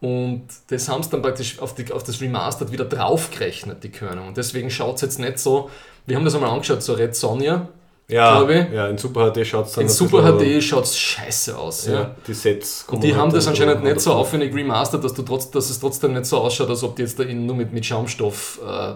Und 0.01 0.47
das 0.69 0.87
haben 0.87 1.03
sie 1.03 1.09
dann 1.09 1.21
praktisch 1.21 1.59
auf, 1.59 1.75
die, 1.75 1.91
auf 1.91 2.03
das 2.03 2.21
Remastered 2.21 2.71
wieder 2.71 2.85
draufgerechnet, 2.85 3.83
die 3.83 3.89
Körnung. 3.89 4.29
Und 4.29 4.37
deswegen 4.37 4.69
schaut 4.69 4.95
es 4.95 5.01
jetzt 5.01 5.19
nicht 5.19 5.39
so, 5.39 5.69
wir 6.05 6.15
haben 6.15 6.25
das 6.25 6.35
einmal 6.35 6.49
angeschaut, 6.51 6.81
so 6.83 6.93
Red 6.93 7.15
Sonja, 7.15 7.67
Ja, 8.07 8.41
ja 8.49 8.87
in 8.87 8.97
Super 8.97 9.31
HD 9.31 9.45
schaut 9.45 9.67
es 9.67 9.73
dann 9.73 9.83
In 9.83 9.89
Super 9.89 10.23
HD 10.23 10.63
schaut 10.63 10.83
es 10.85 10.97
scheiße 10.97 11.57
aus. 11.57 11.85
Ja. 11.87 11.93
Ja, 11.93 12.15
die 12.27 12.33
Sets. 12.33 12.85
Und 12.89 13.03
die 13.03 13.15
haben 13.15 13.31
das 13.31 13.47
anscheinend 13.47 13.83
nicht 13.83 13.99
so 14.01 14.11
auf. 14.13 14.21
aufwendig 14.27 14.53
remastert, 14.55 15.03
dass, 15.03 15.13
du 15.13 15.21
trotz, 15.21 15.51
dass 15.51 15.69
es 15.69 15.79
trotzdem 15.79 16.13
nicht 16.13 16.25
so 16.25 16.37
ausschaut, 16.39 16.69
als 16.69 16.83
ob 16.83 16.95
die 16.95 17.03
jetzt 17.03 17.19
da 17.19 17.23
nur 17.25 17.55
mit, 17.55 17.71
mit 17.71 17.85
Schaumstoff 17.85 18.59
äh, 18.67 18.93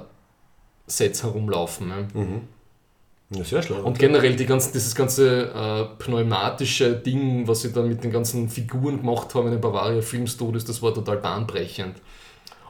Sets 0.87 1.23
herumlaufen. 1.23 1.89
Ja. 1.89 3.37
Ja, 3.37 3.43
sehr 3.43 3.61
schlau. 3.63 3.77
Und 3.81 3.97
generell 3.97 4.35
die 4.35 4.45
ganzen, 4.45 4.73
dieses 4.73 4.93
ganze 4.93 5.45
äh, 5.49 5.85
pneumatische 6.03 6.93
Ding, 6.93 7.47
was 7.47 7.61
sie 7.61 7.71
da 7.71 7.81
mit 7.81 8.03
den 8.03 8.11
ganzen 8.11 8.47
Figuren 8.49 8.97
gemacht 8.97 9.33
haben 9.33 9.45
in 9.47 9.53
den 9.53 9.61
Bavaria 9.61 10.01
Filmstudios, 10.01 10.65
das 10.65 10.81
war 10.83 10.93
total 10.93 11.17
bahnbrechend. 11.17 11.95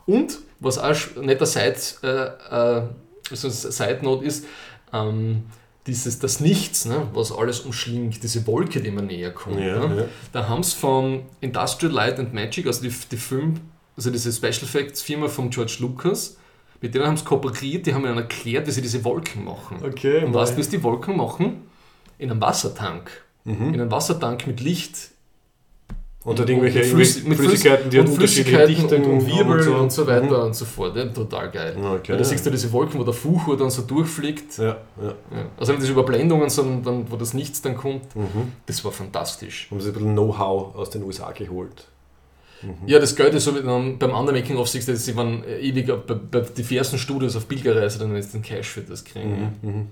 Und 0.05 0.39
was 0.61 0.77
auch 0.77 0.91
sch- 0.91 1.19
ein 1.19 1.25
netter 1.25 1.45
Side, 1.45 1.75
so 3.31 3.47
eine 3.47 3.53
Side 3.53 3.99
Note 4.01 4.25
ist, 4.25 4.45
ähm, 4.91 5.43
dieses, 5.87 6.19
das 6.19 6.39
Nichts, 6.39 6.85
ne, 6.85 7.07
was 7.13 7.31
alles 7.31 7.61
umschlingt, 7.61 8.23
diese 8.23 8.47
Wolke, 8.47 8.81
die 8.81 8.91
man 8.91 9.07
näher 9.07 9.31
kommt. 9.31 9.59
Ja, 9.59 9.87
ne? 9.87 9.97
ja. 9.97 10.05
Da 10.31 10.47
haben 10.47 10.61
es 10.61 10.73
von 10.73 11.23
Industrial 11.41 11.91
Light 11.93 12.19
and 12.19 12.33
Magic, 12.33 12.67
also 12.67 12.81
die, 12.81 12.93
die 13.11 13.17
Film, 13.17 13.59
also 13.97 14.09
diese 14.09 14.31
Special 14.31 14.63
Effects 14.63 15.01
Firma 15.01 15.27
von 15.27 15.49
George 15.49 15.77
Lucas, 15.79 16.37
mit 16.81 16.93
denen 16.95 17.05
haben 17.05 17.17
sie 17.17 17.23
kooperiert, 17.23 17.85
die 17.85 17.93
haben 17.93 18.05
ihnen 18.05 18.17
erklärt, 18.17 18.67
wie 18.67 18.71
sie 18.71 18.81
diese 18.81 19.03
Wolken 19.03 19.45
machen. 19.45 19.77
Okay, 19.83 20.23
Und 20.23 20.33
weißt 20.33 20.57
du, 20.57 20.63
sie 20.63 20.69
die 20.71 20.83
Wolken 20.83 21.17
machen? 21.17 21.63
In 22.17 22.29
einem 22.29 22.41
Wassertank. 22.41 23.23
Mhm. 23.45 23.73
In 23.73 23.81
einem 23.81 23.91
Wassertank 23.91 24.47
mit 24.47 24.59
Licht. 24.59 25.11
Und 26.25 26.39
hat 26.39 26.47
irgendwelche 26.49 26.79
mit 26.79 26.87
Flüss- 26.87 27.27
mit 27.27 27.37
Flüssigkeiten, 27.37 27.89
die 27.89 27.99
und 27.99 28.07
Flüssigkeiten 28.07 28.61
und, 28.75 28.91
Dichtungen 28.91 29.19
und 29.19 29.27
Wirbel 29.27 29.67
und 29.67 29.75
haben 29.77 29.89
so, 29.89 30.07
weiter 30.07 30.37
Mhm. 30.39 30.45
und 30.45 30.55
so 30.55 30.63
fort. 30.63 30.95
Ja, 30.95 31.05
total 31.05 31.51
geil. 31.51 31.75
Okay. 31.77 32.13
Weil 32.13 32.17
da 32.17 32.23
siehst 32.23 32.45
du 32.45 32.49
diese 32.49 32.71
Wolken, 32.71 32.97
wo 32.99 33.03
der 33.03 33.13
Fuchur 33.13 33.57
dann 33.57 33.69
so 33.69 33.81
durchfliegt. 33.81 34.57
Ja, 34.57 34.63
ja. 34.65 34.75
Ja. 35.03 35.45
Also 35.57 35.73
nicht 35.73 35.81
diese 35.83 35.91
Überblendungen, 35.91 36.49
sondern 36.49 36.81
dann, 36.83 37.11
wo 37.11 37.17
das 37.17 37.33
Nichts 37.33 37.61
dann 37.61 37.75
kommt. 37.75 38.15
Mhm. 38.15 38.53
Das 38.67 38.85
war 38.85 38.93
fantastisch. 38.93 39.67
Haben 39.69 39.81
sie 39.81 39.89
ein 39.89 39.93
bisschen 39.93 40.13
Know-how 40.13 40.75
aus 40.75 40.89
den 40.91 41.03
USA 41.03 41.31
geholt. 41.31 41.87
Ja, 42.85 42.97
das 42.99 43.13
Geld 43.17 43.33
ist 43.33 43.43
so, 43.43 43.53
wie 43.55 43.61
dann 43.61 43.97
beim 43.99 44.15
anderen 44.15 44.39
Making-of 44.39 44.69
siehst 44.69 44.87
du, 44.87 44.95
sie 44.95 45.17
waren 45.17 45.43
ewig 45.59 45.85
bei, 46.07 46.13
bei 46.13 46.39
diversen 46.39 46.97
Studios 46.97 47.35
auf 47.35 47.45
Pilgerreise, 47.49 47.99
dann 47.99 48.15
jetzt 48.15 48.33
den 48.33 48.41
Cash 48.41 48.69
für 48.69 48.79
das 48.79 49.03
kriegen. 49.03 49.57
Mhm. 49.61 49.87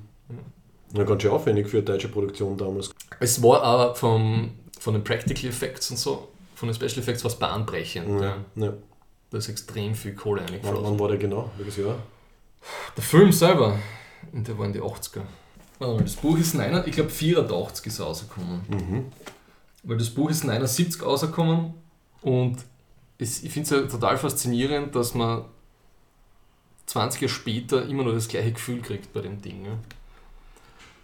Ja, 0.97 1.03
ganz 1.03 1.21
schön 1.21 1.31
aufwendig 1.31 1.67
für 1.67 1.77
eine 1.77 1.85
deutsche 1.85 2.07
Produktion 2.07 2.55
damals. 2.57 2.91
Es 3.19 3.43
war 3.43 3.61
auch 3.65 3.97
vom, 3.97 4.51
von 4.81 4.95
den 4.95 5.03
Practical 5.03 5.45
Effects 5.47 5.91
und 5.91 5.97
so, 5.97 6.27
von 6.55 6.67
den 6.67 6.73
Special 6.73 6.97
Effects 6.97 7.23
was 7.23 7.37
bahnbrechend. 7.37 8.19
Ja. 8.19 8.37
Ja. 8.55 8.73
Da 9.29 9.37
ist 9.37 9.47
extrem 9.47 9.93
viel 9.93 10.15
Kohle 10.15 10.41
Wann, 10.41 10.47
eingeflossen. 10.55 10.83
wann 10.83 10.99
war 10.99 11.07
der 11.07 11.17
genau? 11.17 11.51
Welches 11.57 11.77
Jahr? 11.77 11.99
Der 12.97 13.03
Film 13.03 13.31
selber, 13.31 13.77
und 14.33 14.47
der 14.47 14.57
war 14.57 14.65
in 14.65 14.73
die 14.73 14.81
80er. 14.81 15.21
Warte 15.77 15.93
mal, 15.95 16.03
Das 16.03 16.15
Buch 16.15 16.37
ist 16.37 16.55
9, 16.55 16.83
ich 16.87 16.93
glaube 16.95 17.11
84 17.11 17.85
ist 17.85 17.99
er 17.99 18.05
rausgekommen. 18.05 18.61
Mhm. 18.69 19.05
Weil 19.83 19.97
das 19.97 20.09
Buch 20.09 20.29
ist 20.31 20.43
79 20.43 21.03
rausgekommen 21.03 21.75
und 22.23 22.57
es, 23.19 23.43
ich 23.43 23.51
finde 23.53 23.75
es 23.75 23.81
ja 23.83 23.87
total 23.87 24.17
faszinierend, 24.17 24.95
dass 24.95 25.13
man 25.13 25.45
20 26.87 27.21
Jahre 27.21 27.33
später 27.33 27.85
immer 27.87 28.03
noch 28.03 28.13
das 28.13 28.27
gleiche 28.27 28.51
Gefühl 28.53 28.81
kriegt 28.81 29.13
bei 29.13 29.21
dem 29.21 29.41
Ding. 29.41 29.65
Ja. 29.65 29.77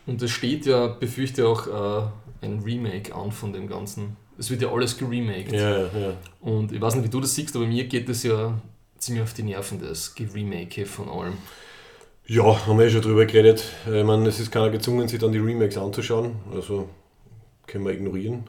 Und 0.08 0.22
es 0.22 0.32
steht 0.32 0.66
ja, 0.66 0.88
befürchte 0.88 1.42
ich 1.42 1.48
auch, 1.48 1.68
äh, 1.68 2.08
ein 2.42 2.60
Remake 2.64 3.14
an 3.14 3.32
von 3.32 3.54
dem 3.54 3.68
Ganzen. 3.68 4.18
Es 4.38 4.50
wird 4.50 4.62
ja 4.62 4.72
alles 4.72 4.98
geremaked. 4.98 5.52
Ja, 5.52 5.80
ja, 5.80 5.90
ja. 5.98 6.14
Und 6.42 6.72
ich 6.72 6.80
weiß 6.80 6.96
nicht, 6.96 7.06
wie 7.06 7.10
du 7.10 7.20
das 7.20 7.34
siehst, 7.34 7.56
aber 7.56 7.66
mir 7.66 7.86
geht 7.86 8.08
das 8.08 8.24
ja 8.24 8.60
ziemlich 8.98 9.24
auf 9.24 9.34
die 9.34 9.44
Nerven, 9.44 9.82
das 9.82 10.14
Geremake 10.14 10.86
von 10.86 11.10
allem. 11.10 11.38
Ja, 12.26 12.66
haben 12.66 12.78
wir 12.78 12.86
eh 12.86 12.90
schon 12.90 13.02
drüber 13.02 13.26
geredet. 13.26 13.64
Ich 13.86 14.04
meine, 14.04 14.28
es 14.28 14.40
ist 14.40 14.52
keiner 14.52 14.70
gezwungen, 14.70 15.08
sich 15.08 15.20
dann 15.20 15.32
die 15.32 15.40
Remakes 15.40 15.78
anzuschauen. 15.78 16.36
Also 16.54 16.90
können 17.66 17.86
wir 17.86 17.94
ignorieren. 17.94 18.44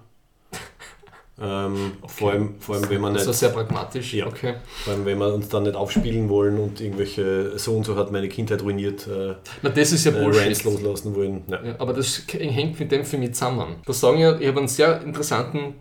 Ähm, 1.41 1.93
vor, 2.07 2.33
allem, 2.33 2.55
vor 2.59 2.77
allem, 2.77 2.91
wenn 2.91 3.01
man 3.01 3.15
Das 3.15 3.23
war 3.23 3.29
nicht, 3.29 3.39
sehr 3.39 3.51
pragmatisch. 3.51 4.15
Ja. 4.15 4.27
Okay. 4.27 4.55
vor 4.85 4.93
allem, 4.93 5.05
wenn 5.05 5.19
wir 5.19 5.33
uns 5.33 5.49
dann 5.49 5.63
nicht 5.63 5.77
aufspielen 5.77 6.29
wollen 6.29 6.59
und 6.59 6.81
irgendwelche 6.81 7.57
so 7.59 7.77
und 7.77 7.85
so 7.85 7.95
hat 7.97 8.11
meine 8.11 8.29
Kindheit 8.29 8.63
ruiniert, 8.63 9.07
äh, 9.07 9.35
Na, 9.63 9.71
das 9.71 9.93
ist 9.93 10.05
ja 10.05 10.13
äh, 10.13 10.23
Bullshit. 10.23 10.47
Rants 10.47 10.65
loslassen 10.65 11.15
wollen. 11.15 11.45
Ja. 11.47 11.63
Ja, 11.63 11.75
aber 11.79 11.93
das 11.93 12.23
hängt 12.29 12.81
mit 12.81 12.91
dem 12.91 13.05
für 13.05 13.19
mich 13.19 13.35
zusammen. 13.35 13.77
Da 13.87 13.93
sagen 13.93 14.19
ja, 14.19 14.37
ich 14.39 14.49
habe 14.49 14.59
einen 14.59 14.69
sehr 14.69 15.01
interessanten 15.03 15.75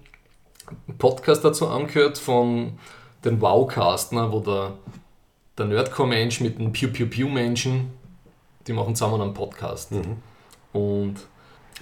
Podcast 0.97 1.43
dazu 1.43 1.67
angehört 1.67 2.17
von 2.17 2.73
den 3.25 3.41
Wowcast, 3.41 4.13
ne, 4.13 4.31
wo 4.31 4.39
der, 4.41 4.73
der 5.57 5.65
Nerdcore-Mensch 5.65 6.41
mit 6.41 6.59
dem 6.59 6.71
Pew 6.71 6.87
Pew 6.89 7.07
Pew-Menschen, 7.07 7.91
die 8.67 8.73
machen 8.73 8.95
zusammen 8.95 9.21
einen 9.21 9.33
Podcast. 9.33 9.91
Mhm. 9.91 10.17
Und 10.73 11.15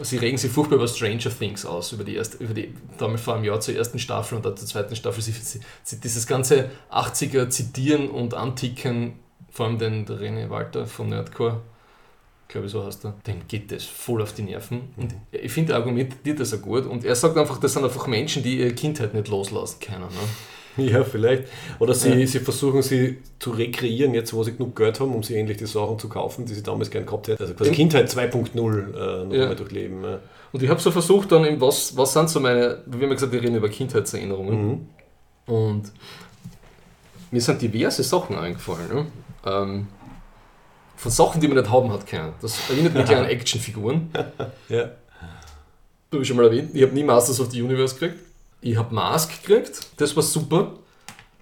sie 0.02 0.18
regen 0.18 0.38
sich 0.38 0.52
furchtbar 0.52 0.78
über 0.78 0.88
Stranger 0.88 1.30
Things 1.30 1.66
aus, 1.66 1.92
über 1.92 2.04
die 2.04 2.16
erste, 2.16 2.44
über 2.44 2.54
die, 2.54 2.74
damals 2.98 3.22
vor 3.22 3.36
einem 3.36 3.46
Jahr 3.46 3.60
zur 3.62 3.76
ersten 3.76 4.00
Staffel 4.00 4.36
und 4.36 4.46
dann 4.46 4.58
zur 4.58 4.68
zweiten 4.68 4.96
Staffel. 4.96 5.22
Sie, 5.22 5.32
sie, 5.32 5.60
sie 5.84 6.00
dieses 6.00 6.28
ganze 6.28 6.70
80er 6.92 7.50
zitieren 7.50 8.10
und 8.10 8.34
anticken, 8.34 9.14
vor 9.52 9.68
allem 9.68 9.78
den 9.78 10.06
René 10.06 10.50
Walter 10.50 10.86
von 10.86 11.10
Nerdcore, 11.10 11.62
glaube 12.48 12.68
ich 12.68 12.74
so 12.74 12.86
heißt 12.86 13.06
er, 13.06 13.14
dem 13.26 13.48
geht 13.48 13.72
das 13.72 13.86
voll 13.86 14.22
auf 14.22 14.34
die 14.34 14.44
Nerven. 14.44 14.94
Und 14.98 15.16
ich 15.32 15.52
finde, 15.52 15.74
er 15.74 15.80
argumentiert 15.80 16.40
das 16.40 16.54
auch 16.54 16.62
gut. 16.62 16.86
Und 16.86 17.06
er 17.06 17.16
sagt 17.16 17.38
einfach, 17.38 17.60
das 17.60 17.74
sind 17.74 17.84
einfach 17.84 18.08
Menschen, 18.08 18.44
die 18.44 18.60
ihre 18.60 18.74
Kindheit 18.74 19.14
nicht 19.14 19.28
loslassen 19.30 19.80
können. 19.80 20.02
Ne? 20.02 20.30
Ja, 20.78 21.04
vielleicht. 21.04 21.46
Oder 21.80 21.94
sie, 21.94 22.10
Ja. 22.14 22.28
sie 22.28 22.40
versuchen 22.40 22.82
sie 22.82 23.20
zu 23.40 23.52
rekreieren, 23.52 24.14
jetzt 24.14 24.34
wo 24.34 24.44
sie 24.44 24.54
genug 24.54 24.76
Geld 24.76 25.00
haben, 25.00 25.14
um 25.16 25.24
sie 25.24 25.36
endlich 25.38 25.58
die 25.58 25.66
Sachen 25.68 25.98
zu 26.00 26.10
kaufen, 26.10 26.46
die 26.46 26.54
sie 26.54 26.64
damals 26.64 26.90
gern 26.92 27.06
gehabt 27.06 27.28
hätten. 27.30 27.42
Also 27.42 27.54
quasi 27.54 27.70
Im- 27.70 27.76
Kindheit 27.76 28.10
2.0 28.10 28.54
äh, 28.58 29.26
noch 29.26 29.34
Ja. 29.34 29.42
einmal 29.44 29.56
durchleben. 29.56 30.04
Ja. 30.04 30.20
Und 30.52 30.64
ich 30.64 30.70
habe 30.70 30.80
so 30.82 30.92
versucht, 30.92 31.32
dann, 31.32 31.46
eben, 31.46 31.60
was, 31.62 31.96
was 31.98 32.14
sind 32.14 32.30
so 32.30 32.40
meine, 32.40 32.82
wie 32.86 33.02
haben 33.04 33.10
gesagt, 33.10 33.32
wir 33.32 33.42
reden 33.42 33.56
über 33.56 33.70
Kindheitserinnerungen. 33.70 34.68
Mhm. 35.48 35.54
Und 35.54 35.92
mir 37.32 37.42
sind 37.42 37.62
diverse 37.62 38.04
Sachen 38.04 38.38
eingefallen. 38.38 38.88
Ne? 38.94 39.06
Ähm, 39.46 39.88
von 40.98 41.12
Sachen, 41.12 41.42
die 41.42 41.48
man 41.48 41.58
nicht 41.58 41.70
haben 41.70 41.92
hat 41.92 42.08
können. 42.08 42.34
Das 42.42 42.58
erinnert 42.70 42.94
mich 42.94 43.10
an 43.16 43.26
Actionfiguren. 43.30 44.10
Ja. 44.70 44.92
Habe 46.12 46.22
ich 46.22 46.28
schon 46.28 46.38
mal 46.38 46.46
erwähnt. 46.46 46.72
Ich 46.74 46.82
habe 46.84 46.94
nie 46.94 47.04
Masters 47.04 47.40
of 47.42 47.52
the 47.52 47.62
Universe 47.62 47.96
gekriegt. 47.96 48.20
Ich 48.66 48.76
habe 48.78 48.94
Mask 48.96 49.44
gekriegt. 49.44 49.80
Das 49.98 50.16
war 50.16 50.24
super. 50.24 50.72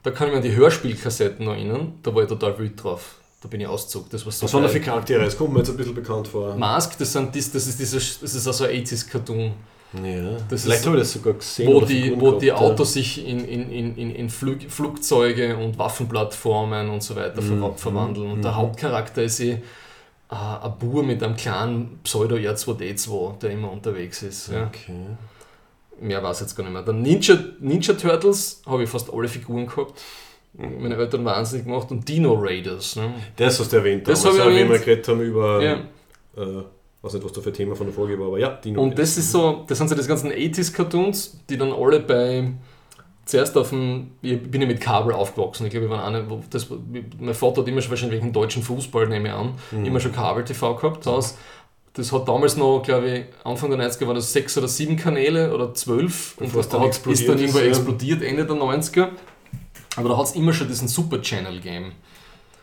Da 0.03 0.11
kann 0.11 0.27
ich 0.27 0.33
mich 0.35 0.43
an 0.43 0.49
die 0.49 0.55
Hörspielkassetten 0.57 1.45
noch 1.45 1.53
erinnern. 1.53 1.93
Da 2.03 2.13
war 2.13 2.23
ich 2.23 2.27
total 2.27 2.57
wild 2.59 2.83
drauf. 2.83 3.15
Da 3.41 3.47
bin 3.47 3.61
ich 3.61 3.67
ausgezogen. 3.67 4.09
Das 4.11 4.25
war 4.25 4.31
so 4.33 4.43
Was 4.43 4.53
waren 4.53 4.63
da 4.63 4.67
für. 4.69 4.81
Charaktere? 4.81 5.23
Das 5.23 5.37
kommt 5.37 5.53
mir 5.53 5.59
jetzt 5.59 5.69
ein 5.69 5.77
bisschen 5.77 5.95
bekannt 5.95 6.27
vor. 6.27 6.53
Mask, 6.57 6.97
das, 6.97 7.13
sind 7.13 7.33
dies, 7.33 7.49
das 7.49 7.65
ist 7.67 7.79
dieses, 7.79 8.19
das 8.19 8.35
ist 8.35 8.45
also 8.45 8.65
ein 8.65 8.71
80s-Cartoon. 8.83 9.53
Ja. 10.03 10.37
Das 10.49 10.63
Vielleicht 10.63 10.81
ist- 10.81 10.85
habe 10.87 10.97
ich 10.97 11.03
das 11.03 11.13
sogar 11.13 11.33
gesehen. 11.35 11.73
wo 11.73 11.79
die, 11.81 12.19
wo 12.19 12.31
die 12.33 12.47
gehabt, 12.47 12.61
ja. 12.61 12.67
Autos 12.71 12.93
sich 12.93 13.25
in, 13.25 13.45
in, 13.45 13.71
in, 13.71 13.95
in, 13.95 14.11
in 14.15 14.29
Flug, 14.29 14.61
Flugzeuge 14.67 15.55
und 15.55 15.77
Waffenplattformen 15.77 16.89
und 16.89 17.03
so 17.03 17.15
weiter 17.15 17.41
Mhm, 17.41 17.59
ver 17.61 17.73
verwandeln. 17.77 18.31
Und 18.31 18.41
der 18.43 18.51
mhm. 18.51 18.57
Hauptcharakter 18.57 19.23
ist 19.23 19.39
eh 19.39 19.51
äh, 19.51 19.61
ein 20.29 20.73
Bur 20.77 21.03
mit 21.03 21.23
einem 21.23 21.37
kleinen 21.37 21.99
Pseudo-R2D2, 22.03 23.39
der 23.39 23.51
immer 23.51 23.71
unterwegs 23.71 24.23
ist. 24.23 24.49
Ja. 24.49 24.65
Okay. 24.67 24.91
Mehr 26.03 26.21
weiß 26.21 26.37
ich 26.37 26.41
jetzt 26.47 26.55
gar 26.55 26.63
nicht 26.63 26.73
mehr. 26.73 26.81
Dann 26.83 27.01
Ninja, 27.01 27.37
Ninja 27.59 27.93
Turtles 27.93 28.61
habe 28.65 28.83
ich 28.83 28.89
fast 28.89 29.11
alle 29.13 29.27
Figuren 29.27 29.65
gehabt. 29.67 30.01
Meine 30.53 30.95
Eltern 30.95 31.25
wahnsinnig 31.25 31.65
gemacht. 31.65 31.89
Und 31.91 32.07
Dino 32.07 32.33
Raiders. 32.33 32.95
Ne? 32.97 33.13
Das 33.37 33.59
hast 33.59 33.71
du 33.71 33.77
erwähnt, 33.77 34.07
Das 34.07 34.21
damals, 34.21 34.39
ich 34.39 34.45
wie 34.45 34.49
wir 34.55 34.61
erwähnt. 34.65 34.83
geredet 34.85 35.07
haben 35.07 35.21
über, 35.21 35.63
Ja. 35.63 35.73
äh, 36.37 36.63
weiß 37.01 37.13
nicht, 37.13 37.25
was 37.25 37.31
da 37.33 37.41
für 37.41 37.49
ein 37.49 37.53
Thema 37.53 37.75
von 37.75 37.87
der 37.87 37.95
Folge 37.95 38.19
war, 38.19 38.27
aber 38.27 38.39
ja, 38.39 38.49
Dino. 38.49 38.81
Und 38.81 38.97
das 38.99 39.17
ist 39.17 39.31
so, 39.31 39.63
das 39.67 39.77
sind 39.77 39.87
so 39.89 39.95
die 39.95 40.05
ganzen 40.07 40.31
80s-Cartoons, 40.31 41.39
die 41.49 41.57
dann 41.57 41.71
alle 41.71 41.99
bei 42.01 42.51
zuerst 43.25 43.57
auf 43.57 43.69
dem, 43.69 44.11
ich 44.21 44.41
bin 44.43 44.61
ja 44.61 44.67
mit 44.67 44.81
Kabel 44.81 45.13
aufgewachsen, 45.13 45.65
ich 45.65 45.71
glaube, 45.71 45.87
wir 45.89 45.95
waren 45.95 46.13
eine, 46.13 46.43
das, 46.49 46.67
mein 47.19 47.33
Vater 47.33 47.61
hat 47.61 47.67
immer 47.69 47.81
schon 47.81 47.91
wahrscheinlich 47.91 48.21
wegen 48.21 48.33
deutschen 48.33 48.61
Fußball, 48.61 49.07
nehme 49.07 49.29
ich 49.29 49.33
an, 49.33 49.53
Mhm. 49.71 49.85
immer 49.85 49.99
schon 50.01 50.11
Kabel-TV 50.11 50.75
gehabt. 50.75 51.05
Das, 51.05 51.15
heißt, 51.15 51.37
das 51.93 52.11
hat 52.11 52.27
damals 52.27 52.57
noch, 52.57 52.81
glaube 52.81 53.09
ich, 53.09 53.25
Anfang 53.43 53.69
der 53.69 53.79
90er 53.79 54.07
waren 54.07 54.15
das 54.15 54.33
sechs 54.33 54.57
oder 54.57 54.67
sieben 54.67 54.97
Kanäle 54.97 55.53
oder 55.53 55.73
zwölf 55.75 56.35
und 56.37 56.47
Bevor 56.47 56.61
es 56.61 56.67
das 56.67 56.79
dann 56.79 56.81
hat, 56.87 57.07
ist 57.07 57.27
dann 57.27 57.37
irgendwo 57.37 57.59
ja. 57.59 57.65
explodiert, 57.65 58.21
Ende 58.23 58.45
der 58.45 58.55
90er. 58.55 59.09
Aber 59.95 60.09
da 60.09 60.17
hat 60.17 60.25
es 60.25 60.31
immer 60.31 60.53
schon 60.53 60.67
diesen 60.67 60.87
Super 60.87 61.21
Channel 61.21 61.53
gegeben. 61.53 61.91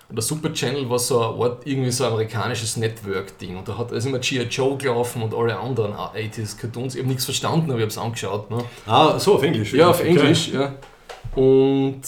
Und 0.09 0.17
der 0.17 0.23
Super 0.23 0.53
Channel 0.53 0.91
war 0.91 0.99
so 0.99 1.21
eine 1.21 1.45
Art, 1.45 1.65
irgendwie 1.65 1.93
so 1.93 2.05
ein 2.05 2.11
amerikanisches 2.11 2.77
Network-Ding. 2.77 3.57
Und 3.57 3.69
da 3.69 3.79
hat 3.79 3.93
also 3.93 4.09
immer 4.09 4.19
G.I. 4.19 4.43
Joe 4.43 4.77
gelaufen 4.77 5.23
und 5.23 5.33
alle 5.33 5.57
anderen 5.57 5.93
80s-Cartoons. 5.93 6.95
Ich 6.95 7.01
habe 7.01 7.09
nichts 7.09 7.25
verstanden, 7.25 7.71
aber 7.71 7.79
ich 7.79 7.83
habe 7.83 7.91
es 7.91 7.99
angeschaut. 7.99 8.51
Ne? 8.51 8.65
Ah, 8.87 9.17
so, 9.21 9.37
auf 9.37 9.43
Englisch. 9.45 9.73
Ja, 9.73 9.91
auf 9.91 10.01
Okay. 10.01 10.09
Englisch, 10.09 10.49
ja. 10.49 10.75
Und, 11.37 12.01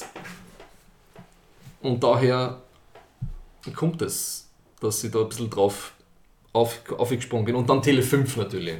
und 1.80 2.02
daher 2.02 2.60
kommt 3.76 4.02
es, 4.02 4.48
dass 4.80 5.04
ich 5.04 5.12
da 5.12 5.20
ein 5.20 5.28
bisschen 5.28 5.48
drauf 5.48 5.91
auf, 6.52 6.82
aufgesprungen 6.96 7.44
bin. 7.44 7.54
Und 7.54 7.68
dann 7.68 7.82
Tele 7.82 8.02
5 8.02 8.36
natürlich. 8.36 8.76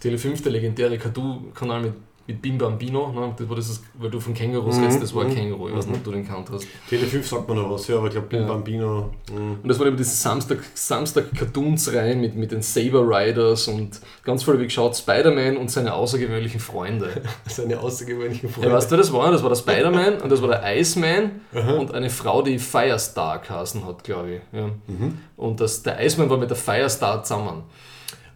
Tele 0.00 0.18
5, 0.18 0.42
der 0.42 0.52
legendäre 0.52 0.98
Cartoon-Kanal 0.98 1.82
mit 1.82 1.94
mit 2.26 2.40
Bim 2.42 2.58
Bambino, 2.58 3.10
ne? 3.12 3.34
das 3.36 3.48
war 3.48 3.56
das, 3.56 3.82
weil 3.94 4.10
du 4.10 4.20
von 4.20 4.34
Kängurus 4.34 4.76
Mhm, 4.76 4.82
redest, 4.84 5.02
das 5.02 5.14
war 5.14 5.24
ein 5.24 5.30
mhm, 5.30 5.34
Känguru, 5.34 5.68
ich 5.68 5.74
weiß 5.74 5.86
mhm. 5.86 5.92
nicht, 5.92 5.98
ob 6.00 6.04
du 6.04 6.12
den 6.12 6.26
kannt 6.28 6.50
hast. 6.50 6.66
Tele 6.88 7.06
5 7.06 7.26
sagt 7.26 7.48
man 7.48 7.56
noch 7.56 7.70
was, 7.70 7.88
ja, 7.88 7.96
aber 7.96 8.06
ich 8.06 8.12
glaube, 8.12 8.28
Bim 8.28 8.42
Ja. 8.42 8.46
Bambino. 8.46 9.10
mh. 9.32 9.40
Und 9.62 9.68
das 9.68 9.78
war 9.78 9.86
eben 9.86 9.96
diese 9.96 10.14
Samstag, 10.14 10.58
Samstag 10.74 11.34
Cartoons 11.34 11.92
rein 11.92 12.20
mit, 12.20 12.36
mit 12.36 12.52
den 12.52 12.62
Saber 12.62 13.00
Riders 13.06 13.66
und 13.68 14.00
ganz 14.22 14.42
voll 14.44 14.60
wie 14.60 14.64
geschaut 14.64 14.96
Spider-Man 14.96 15.56
und 15.56 15.70
seine 15.70 15.94
außergewöhnlichen 15.94 16.60
Freunde. 16.60 17.08
Seine 17.46 17.80
außergewöhnlichen 17.80 18.48
Freunde. 18.48 18.68
Ja, 18.70 18.76
weißt 18.76 18.92
du, 18.92 18.96
das 18.96 19.12
war? 19.12 19.30
Das 19.32 19.42
war 19.42 19.48
der 19.48 19.56
Spider-Man 19.56 20.18
und 20.22 20.30
das 20.30 20.40
war 20.40 20.48
der 20.48 20.78
Iceman 20.78 21.40
und 21.52 21.92
eine 21.94 22.10
Frau, 22.10 22.42
die 22.42 22.58
Firestar 22.58 23.40
geheißen 23.40 23.84
hat, 23.84 24.04
glaube 24.04 24.34
ich. 24.36 24.40
Ja. 24.52 24.66
Mhm. 24.86 25.18
Und 25.36 25.60
das, 25.60 25.82
der 25.82 26.00
Iceman 26.04 26.30
war 26.30 26.36
mit 26.38 26.50
der 26.50 26.56
Firestar 26.56 27.22
zusammen. 27.24 27.64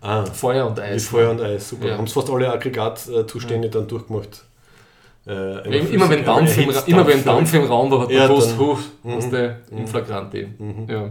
Ah, 0.07 0.25
Feuer 0.27 0.67
und 0.67 0.79
Eis. 0.79 1.09
Feuer 1.09 1.31
und 1.31 1.41
Eis, 1.41 1.69
super. 1.71 1.89
Ja. 1.89 1.97
Haben 1.97 2.05
es 2.05 2.13
fast 2.13 2.29
alle 2.31 2.53
Aggregatzustände 2.53 3.71
dann 3.71 3.87
durchgemacht. 3.89 4.45
Äh, 5.27 5.31
Immer, 5.79 5.91
immer, 5.91 6.11
wenn 6.11 6.25
Dampf 6.25 6.57
im, 6.59 6.69
Erhitzt 6.69 6.89
immer 6.89 7.07
wenn 7.07 7.25
Dampf. 7.25 7.51
Dampf 7.51 7.55
im 7.55 7.65
Raum 7.65 7.91
war, 7.91 8.01
hat 8.01 8.09
man 8.09 8.17
Ja, 8.19 8.27
gewusst, 8.27 8.55
huh, 8.59 8.77
Mhm. 9.03 9.17
was 9.17 9.31
der 9.31 9.61
in 9.71 9.87
Flagranti. 9.87 10.49
Ja. 10.89 11.11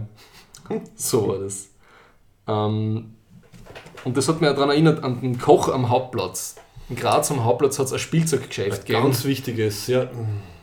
So 0.94 1.26
war 1.28 1.38
das. 1.40 1.68
Ähm, 2.46 3.14
und 4.04 4.16
das 4.16 4.28
hat 4.28 4.40
mich 4.40 4.48
auch 4.50 4.54
daran 4.54 4.70
erinnert, 4.70 5.02
an 5.02 5.20
den 5.20 5.38
Koch 5.40 5.68
am 5.68 5.88
Hauptplatz. 5.88 6.54
In 6.88 6.94
Graz 6.96 7.30
am 7.32 7.44
Hauptplatz 7.44 7.78
hat 7.80 7.86
es 7.86 7.92
ein 7.92 7.98
Spielzeuggeschäft 7.98 8.86
gegeben. 8.86 9.04
Ganz 9.06 9.24
wichtiges, 9.24 9.86
ja. 9.88 10.06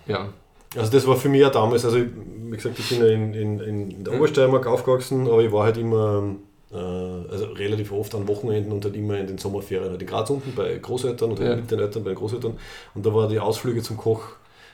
Ja. 0.08 0.30
Also 0.78 0.90
das 0.92 1.06
war 1.06 1.18
für 1.18 1.28
mich 1.28 1.42
ja 1.42 1.50
damals, 1.50 1.84
also 1.84 1.98
ich- 1.98 2.08
wie 2.46 2.56
gesagt, 2.56 2.80
ich 2.80 2.88
bin 2.90 3.00
ja 3.00 3.08
in, 3.08 3.34
in, 3.34 3.60
in 3.60 4.04
der 4.06 4.14
Obersteiermark 4.14 4.66
aufgewachsen, 4.68 5.28
aber 5.28 5.42
ich 5.44 5.52
war 5.52 5.66
halt 5.66 5.76
immer, 5.78 6.24
äh, 6.24 6.36
also 6.78 7.46
relativ 7.56 7.92
oft 7.92 8.16
an 8.16 8.28
Wochenenden 8.28 8.72
und 8.72 8.84
halt 8.86 8.96
immer 8.96 9.18
in 9.18 9.28
den 9.28 9.38
Sommerferien 9.38 9.90
halt 9.92 10.02
in 10.02 10.08
Graz 10.08 10.30
unten 10.30 10.54
bei 10.56 10.78
Großeltern 10.78 11.32
oder 11.32 11.44
Ja. 11.50 11.56
mit 11.58 11.70
den 11.70 11.80
Eltern 11.80 12.04
bei 12.04 12.12
den 12.12 12.18
Großeltern 12.18 12.58
und 12.96 13.06
da 13.06 13.14
waren 13.14 13.30
die 13.30 13.40
Ausflüge 13.40 13.82
zum 13.82 13.98
Koch, 13.98 14.22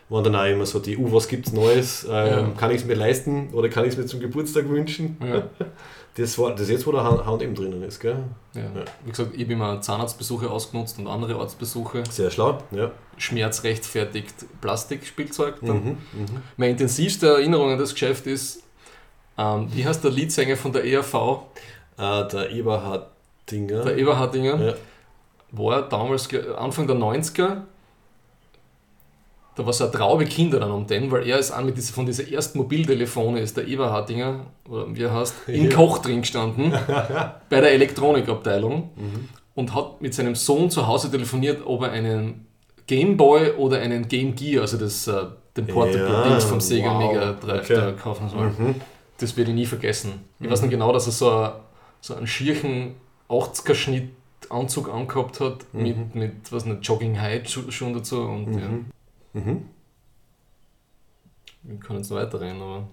waren 0.10 0.23
dann 0.23 0.36
auch 0.36 0.45
immer 0.45 0.65
so 0.65 0.79
die, 0.79 0.95
uh, 0.97 1.12
was 1.12 1.27
gibt's 1.27 1.51
Neues, 1.51 2.05
ähm, 2.10 2.10
Ja. 2.12 2.49
kann 2.57 2.71
ich 2.71 2.77
es 2.81 2.86
mir 2.86 2.93
leisten 2.95 3.49
oder 3.53 3.67
kann 3.69 3.83
ich 3.83 3.91
es 3.91 3.97
mir 3.97 4.05
zum 4.05 4.19
Geburtstag 4.19 4.69
wünschen? 4.69 5.17
Ja. 5.21 5.43
Das 6.19 6.36
war 6.39 6.49
das 6.49 6.62
ist 6.62 6.69
jetzt, 6.71 6.88
wo 6.88 6.91
der 6.91 7.03
H&M 7.03 7.53
drinnen 7.53 7.83
ist, 7.83 7.99
gell? 7.99 8.17
Ja. 8.55 8.63
Wie 9.05 9.12
gesagt, 9.12 9.36
ich 9.36 9.43
habe 9.43 9.53
immer 9.53 9.81
Zahnarztbesuche 9.81 10.49
ausgenutzt 10.49 10.97
und 10.97 11.05
andere 11.05 11.36
Arztbesuche. 11.39 12.01
Sehr 12.10 12.31
schlau, 12.31 12.57
ja. 12.71 12.89
Schmerzrechtfertigt 13.17 14.33
Plastikspielzeug. 14.62 15.55
Dann. 15.62 15.75
Mhm, 15.83 15.89
mhm. 16.13 16.25
Meine 16.57 16.71
intensivste 16.71 17.27
Erinnerung 17.27 17.71
an 17.71 17.77
das 17.77 17.93
Geschäft 17.93 18.25
ist, 18.25 18.63
ähm, 19.38 19.67
wie 19.71 19.86
heißt 19.86 20.03
der 20.03 20.10
Leadsänger 20.10 20.57
von 20.57 20.73
der 20.73 20.86
ERV, 20.86 21.41
Ah, 21.97 22.23
der 22.23 22.51
Eberhard 22.51 23.07
Dinger. 23.51 23.83
der 23.83 23.97
Eberhardinger, 23.97 24.62
ja. 24.62 24.73
war 25.51 25.81
damals 25.89 26.29
Anfang 26.57 26.86
der 26.88 26.95
90er. 26.95 27.62
Da 29.55 29.65
war 29.65 29.73
so 29.73 29.86
eine 29.86 29.93
Traube 29.93 30.25
Kinder 30.25 30.60
dann 30.60 30.69
um 30.69 30.86
den, 30.86 31.10
weil 31.10 31.27
er 31.27 31.39
ist 31.39 31.51
auch 31.51 31.63
mit 31.63 31.75
dieser, 31.75 31.91
von 31.93 32.05
dieser 32.05 32.31
ersten 32.31 32.60
Mobiltelefone, 32.60 33.39
ist 33.39 33.57
der 33.57 33.67
Eberhardinger, 33.67 34.41
oder 34.69 34.86
wie 34.95 35.01
er 35.01 35.13
heißt, 35.13 35.33
in 35.47 35.69
Ja. 35.71 35.75
Koch 35.75 35.97
drin 35.99 36.21
gestanden, 36.21 36.71
bei 37.49 37.62
der 37.62 37.71
Elektronikabteilung 37.71 38.91
Mhm. 38.95 39.29
und 39.55 39.73
hat 39.73 39.99
mit 39.99 40.13
seinem 40.13 40.36
Sohn 40.36 40.69
zu 40.69 40.86
Hause 40.86 41.10
telefoniert, 41.10 41.62
ob 41.65 41.81
er 41.81 41.91
einen 41.91 42.45
Gameboy 42.86 43.53
oder 43.57 43.79
einen 43.79 44.07
Game 44.07 44.36
Gear, 44.36 44.62
also 44.62 44.77
das, 44.77 45.07
äh, 45.07 45.23
den 45.57 45.65
Portable 45.65 46.07
Ja, 46.07 46.29
Dings 46.29 46.43
vom 46.43 46.62
Sega 46.62 46.93
wow, 46.93 47.12
Mega 47.12 47.33
Drive 47.33 47.71
okay. 47.71 47.93
kaufen 47.99 48.29
soll. 48.29 48.49
Mhm. 48.49 48.75
Das 49.17 49.36
werde 49.36 49.49
ich 49.49 49.55
nie 49.57 49.65
vergessen. 49.65 50.23
Ich 50.39 50.47
weiß 50.47 50.62
noch 50.62 50.69
genau, 50.69 50.93
dass 50.93 51.07
er 51.07 51.12
so, 51.13 51.31
ein, 51.31 51.49
so 52.01 52.15
einen 52.15 52.27
schierchen 52.27 52.95
80er-Schnitt 53.29 54.12
Anzug 54.49 54.88
angehabt 54.93 55.39
hat, 55.41 55.65
mit, 55.73 56.15
mit 56.15 56.51
was 56.51 56.65
nicht, 56.65 56.88
Jogging 56.88 57.19
High 57.19 57.47
Schuhen 57.49 57.93
dazu 57.93 58.21
und 58.21 58.53
ja, 58.60 58.67
Mhm. 58.67 58.86
Mhm. 59.33 59.65
wir 61.63 61.79
können 61.79 61.99
jetzt 61.99 62.10
noch 62.12 62.17
weiterreden, 62.17 62.62
aber 62.62 62.88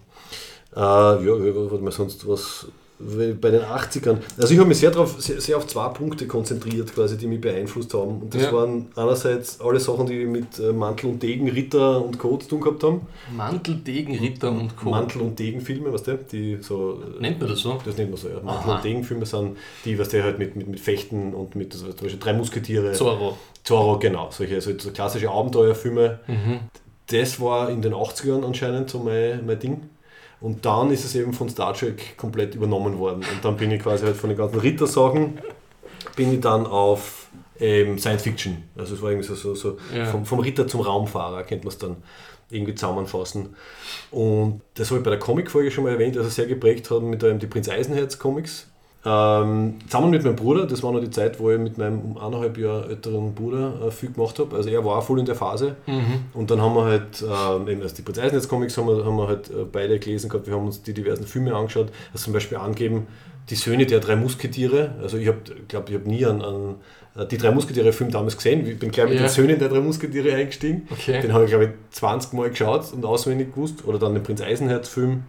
Äh, 0.74 1.24
ja, 1.26 1.36
mal, 1.82 1.92
sonst 1.92 2.26
was 2.26 2.66
bei 2.98 3.50
den 3.50 3.62
80ern. 3.62 4.18
Also 4.38 4.54
ich 4.54 4.58
habe 4.58 4.68
mich 4.68 4.78
sehr, 4.78 4.90
drauf, 4.92 5.16
sehr, 5.18 5.40
sehr 5.40 5.56
auf 5.56 5.66
zwei 5.66 5.88
Punkte 5.88 6.26
konzentriert, 6.28 6.94
quasi, 6.94 7.16
die 7.18 7.26
mich 7.26 7.40
beeinflusst 7.40 7.92
haben. 7.92 8.22
Und 8.22 8.34
das 8.34 8.42
Ja. 8.42 8.52
waren 8.52 8.86
einerseits 8.94 9.60
alle 9.60 9.80
Sachen, 9.80 10.06
die 10.06 10.24
mit 10.24 10.58
äh, 10.60 10.72
Mantel 10.72 11.10
und 11.10 11.22
Degen, 11.22 11.48
Ritter 11.48 12.04
und 12.04 12.18
Co. 12.18 12.36
zu 12.36 12.48
tun 12.48 12.60
gehabt 12.60 12.84
haben. 12.84 13.00
Mantel, 13.36 13.74
Degen, 13.76 14.16
Ritter 14.16 14.50
und 14.52 14.76
Co. 14.76 14.90
Mantel 14.90 15.22
und 15.22 15.38
Degen-Filme, 15.38 15.92
weißt 15.92 16.06
du, 16.06 16.18
die 16.30 16.58
so. 16.60 17.02
Nennt 17.18 17.40
man 17.40 17.48
das 17.48 17.58
so? 17.60 17.78
Das 17.84 17.96
nennt 17.96 18.10
man 18.10 18.18
so, 18.20 18.28
ja. 18.28 18.40
Mantel 18.42 18.70
Aha. 18.70 18.76
und 18.76 18.84
Degen-Filme 18.84 19.26
sind 19.26 19.56
die, 19.84 19.98
was 19.98 20.10
der 20.10 20.22
halt 20.22 20.38
mit, 20.38 20.54
mit, 20.54 20.68
mit 20.68 20.78
Fechten 20.80 21.34
und 21.34 21.56
mit 21.56 21.72
also 21.74 21.86
zum 21.88 21.96
Beispiel 21.96 22.20
drei 22.20 22.32
Musketiere. 22.34 22.92
Zorro. 22.92 23.36
Zorro, 23.64 23.98
genau. 23.98 24.28
Solche 24.30 24.54
also 24.54 24.70
so 24.78 24.90
klassische 24.92 25.30
Abenteuerfilme. 25.30 26.20
Mhm. 26.28 26.60
Das 27.08 27.40
war 27.40 27.70
in 27.70 27.82
den 27.82 27.92
80ern 27.92 28.44
anscheinend 28.44 28.88
so 28.88 28.98
mein, 29.00 29.44
mein 29.44 29.58
Ding. 29.58 29.80
Und 30.40 30.64
dann 30.66 30.90
ist 30.90 31.04
es 31.04 31.14
eben 31.14 31.32
von 31.32 31.48
Star 31.48 31.72
Trek 31.74 32.16
komplett 32.16 32.54
übernommen 32.54 32.98
worden. 32.98 33.24
Und 33.32 33.44
dann 33.44 33.56
bin 33.56 33.70
ich 33.70 33.82
quasi 33.82 34.04
halt 34.04 34.16
von 34.16 34.28
den 34.30 34.36
ganzen 34.38 34.58
Rittersachen, 34.60 35.38
bin 36.16 36.34
ich 36.34 36.40
dann 36.40 36.66
auf 36.66 37.28
ähm, 37.60 37.98
Science 37.98 38.22
Fiction. 38.22 38.64
Also 38.76 38.94
es 38.94 39.02
war 39.02 39.10
irgendwie 39.10 39.26
so, 39.28 39.34
so, 39.34 39.54
so 39.54 39.78
Ja. 39.94 40.04
vom, 40.06 40.26
vom 40.26 40.40
Ritter 40.40 40.66
zum 40.66 40.80
Raumfahrer, 40.80 41.44
könnte 41.44 41.64
man 41.64 41.72
es 41.72 41.78
dann 41.78 41.96
irgendwie 42.50 42.74
zusammenfassen. 42.74 43.54
Und 44.10 44.60
das 44.74 44.90
habe 44.90 44.98
ich 44.98 45.04
bei 45.04 45.10
der 45.10 45.18
Comic-Folge 45.18 45.70
schon 45.70 45.84
mal 45.84 45.90
erwähnt, 45.92 46.16
also 46.16 46.28
sehr 46.28 46.46
geprägt 46.46 46.90
haben 46.90 47.10
mit 47.10 47.22
ähm, 47.22 47.38
die 47.38 47.46
Prinz 47.46 47.68
Eisenherz-Comics. 47.68 48.68
Ähm, 49.06 49.74
zusammen 49.86 50.10
mit 50.10 50.24
meinem 50.24 50.36
Bruder, 50.36 50.66
das 50.66 50.82
war 50.82 50.90
noch 50.92 51.00
die 51.00 51.10
Zeit, 51.10 51.38
wo 51.38 51.50
ich 51.50 51.58
mit 51.58 51.76
meinem 51.76 52.00
um 52.00 52.16
eineinhalb 52.18 52.56
Jahre 52.56 52.88
älteren 52.88 53.34
Bruder 53.34 53.74
äh, 53.86 53.90
viel 53.90 54.10
gemacht 54.12 54.38
habe. 54.38 54.56
Also 54.56 54.70
er 54.70 54.84
war 54.84 55.02
voll 55.02 55.18
in 55.18 55.26
der 55.26 55.34
Phase. 55.34 55.76
Mhm. 55.86 56.24
Und 56.32 56.50
dann 56.50 56.62
haben 56.62 56.74
wir 56.74 56.84
halt, 56.84 57.22
ähm, 57.22 57.68
eben 57.68 57.82
also 57.82 57.94
die 57.96 58.02
Prinz 58.02 58.18
Eisenherz 58.18 58.48
Comics 58.48 58.78
haben 58.78 58.88
wir, 58.88 59.04
haben 59.04 59.16
wir 59.16 59.28
halt 59.28 59.50
äh, 59.50 59.64
beide 59.70 59.98
gelesen 59.98 60.30
gehabt, 60.30 60.46
wir 60.46 60.54
haben 60.54 60.64
uns 60.66 60.82
die 60.82 60.94
diversen 60.94 61.26
Filme 61.26 61.54
angeschaut, 61.54 61.88
also 62.12 62.24
zum 62.24 62.32
Beispiel 62.32 62.56
angeben, 62.58 63.06
die 63.50 63.56
Söhne 63.56 63.84
der 63.84 64.00
drei 64.00 64.16
Musketiere, 64.16 64.92
also 65.02 65.18
ich 65.18 65.28
habe, 65.28 65.36
glaube 65.68 65.90
ich, 65.90 65.94
habe 65.98 66.08
nie 66.08 66.24
an, 66.24 66.40
an 66.40 66.76
äh, 67.14 67.26
die 67.26 67.36
drei 67.36 67.50
Musketiere-Film 67.50 68.10
damals 68.10 68.38
gesehen, 68.38 68.66
ich 68.66 68.78
bin 68.78 68.90
gleich 68.90 69.06
mit 69.10 69.16
Ja. 69.16 69.24
den 69.26 69.28
Söhnen 69.28 69.58
der 69.58 69.68
drei 69.68 69.80
Musketiere 69.80 70.32
eingestiegen, 70.34 70.88
Okay. 70.90 71.20
den 71.20 71.34
habe 71.34 71.44
ich, 71.44 71.50
glaube 71.50 71.64
ich, 71.66 71.70
20 71.90 72.32
Mal 72.32 72.48
geschaut 72.48 72.90
und 72.94 73.04
auswendig 73.04 73.54
gewusst, 73.54 73.84
oder 73.86 73.98
dann 73.98 74.14
den 74.14 74.22
Prinz 74.22 74.40
Eisenherz-Film. 74.40 75.24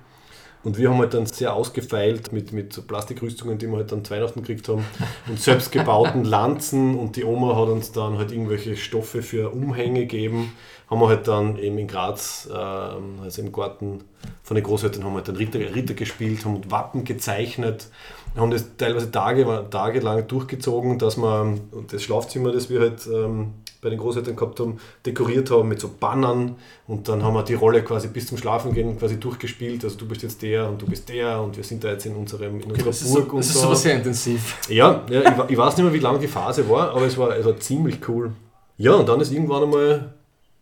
Und 0.65 0.79
wir 0.79 0.89
haben 0.89 0.97
halt 0.97 1.13
dann 1.13 1.27
sehr 1.27 1.53
ausgefeilt 1.53 2.33
mit, 2.33 2.51
mit 2.51 2.73
so 2.73 2.81
Plastikrüstungen, 2.81 3.59
die 3.59 3.67
wir 3.67 3.77
halt 3.77 3.91
dann 3.91 4.03
zu 4.03 4.11
Weihnachten 4.11 4.41
gekriegt 4.41 4.67
haben 4.67 4.83
und 5.27 5.39
selbstgebauten 5.39 6.23
Lanzen 6.25 6.97
und 6.97 7.15
die 7.15 7.23
Oma 7.23 7.55
hat 7.55 7.69
uns 7.69 7.91
dann 7.91 8.17
halt 8.17 8.31
irgendwelche 8.31 8.75
Stoffe 8.75 9.21
für 9.21 9.53
Umhänge 9.53 10.01
gegeben. 10.01 10.53
Haben 10.89 11.01
wir 11.01 11.07
halt 11.09 11.27
dann 11.27 11.57
eben 11.59 11.77
in 11.77 11.87
Graz, 11.87 12.49
ähm, 12.51 13.19
also 13.23 13.43
im 13.43 13.51
Garten 13.51 14.03
von 14.41 14.55
den 14.55 14.63
Großeltern, 14.63 15.03
haben 15.03 15.11
wir 15.11 15.17
halt 15.17 15.27
dann 15.27 15.35
Ritter, 15.35 15.59
Ritter 15.59 15.93
gespielt, 15.93 16.45
haben 16.45 16.59
Wappen 16.71 17.03
gezeichnet, 17.03 17.87
haben 18.35 18.51
das 18.51 18.65
teilweise 18.77 19.11
Tage, 19.11 19.45
tagelang 19.69 20.27
durchgezogen, 20.27 20.99
dass 20.99 21.17
wir 21.17 21.57
das 21.89 22.03
Schlafzimmer, 22.03 22.51
das 22.51 22.69
wir 22.69 22.79
halt 22.81 23.07
ähm, 23.07 23.53
bei 23.81 23.89
den 23.89 23.99
Großeltern 23.99 24.35
gehabt 24.35 24.59
haben, 24.59 24.79
dekoriert 25.05 25.51
haben 25.51 25.69
mit 25.69 25.79
so 25.79 25.89
Bannern 25.99 26.55
und 26.87 27.07
dann 27.07 27.23
haben 27.23 27.33
wir 27.35 27.43
die 27.43 27.53
Rolle 27.53 27.83
quasi 27.83 28.07
bis 28.07 28.27
zum 28.27 28.37
Schlafengehen 28.37 28.97
quasi 28.97 29.19
durchgespielt. 29.19 29.83
Also 29.83 29.97
du 29.97 30.07
bist 30.07 30.23
jetzt 30.23 30.41
der 30.41 30.67
und 30.67 30.81
du 30.81 30.85
bist 30.87 31.07
der 31.07 31.39
und 31.39 31.55
wir 31.55 31.63
sind 31.63 31.83
da 31.83 31.89
jetzt 31.89 32.05
in, 32.07 32.15
unserem, 32.15 32.55
in 32.59 32.71
Okay, 32.71 32.71
unserer 32.71 32.85
das 32.87 33.01
ist, 33.03 33.13
Burg 33.13 33.25
so, 33.29 33.31
und 33.35 33.39
das 33.39 33.47
ist 33.47 33.53
so. 33.59 33.65
aber 33.67 33.75
sehr 33.75 33.95
intensiv. 33.95 34.69
Ja, 34.69 35.05
ja 35.09 35.21
ich, 35.21 35.51
ich 35.51 35.57
weiß 35.57 35.77
nicht 35.77 35.83
mehr, 35.85 35.93
wie 35.93 35.99
lange 35.99 36.19
die 36.19 36.27
Phase 36.27 36.67
war, 36.69 36.89
aber 36.91 37.05
es 37.05 37.17
war, 37.17 37.37
es 37.37 37.45
war 37.45 37.57
ziemlich 37.57 37.99
cool. 38.09 38.31
Ja, 38.77 38.93
und 38.95 39.07
dann 39.07 39.21
ist 39.21 39.31
irgendwann 39.31 39.63
einmal 39.63 40.13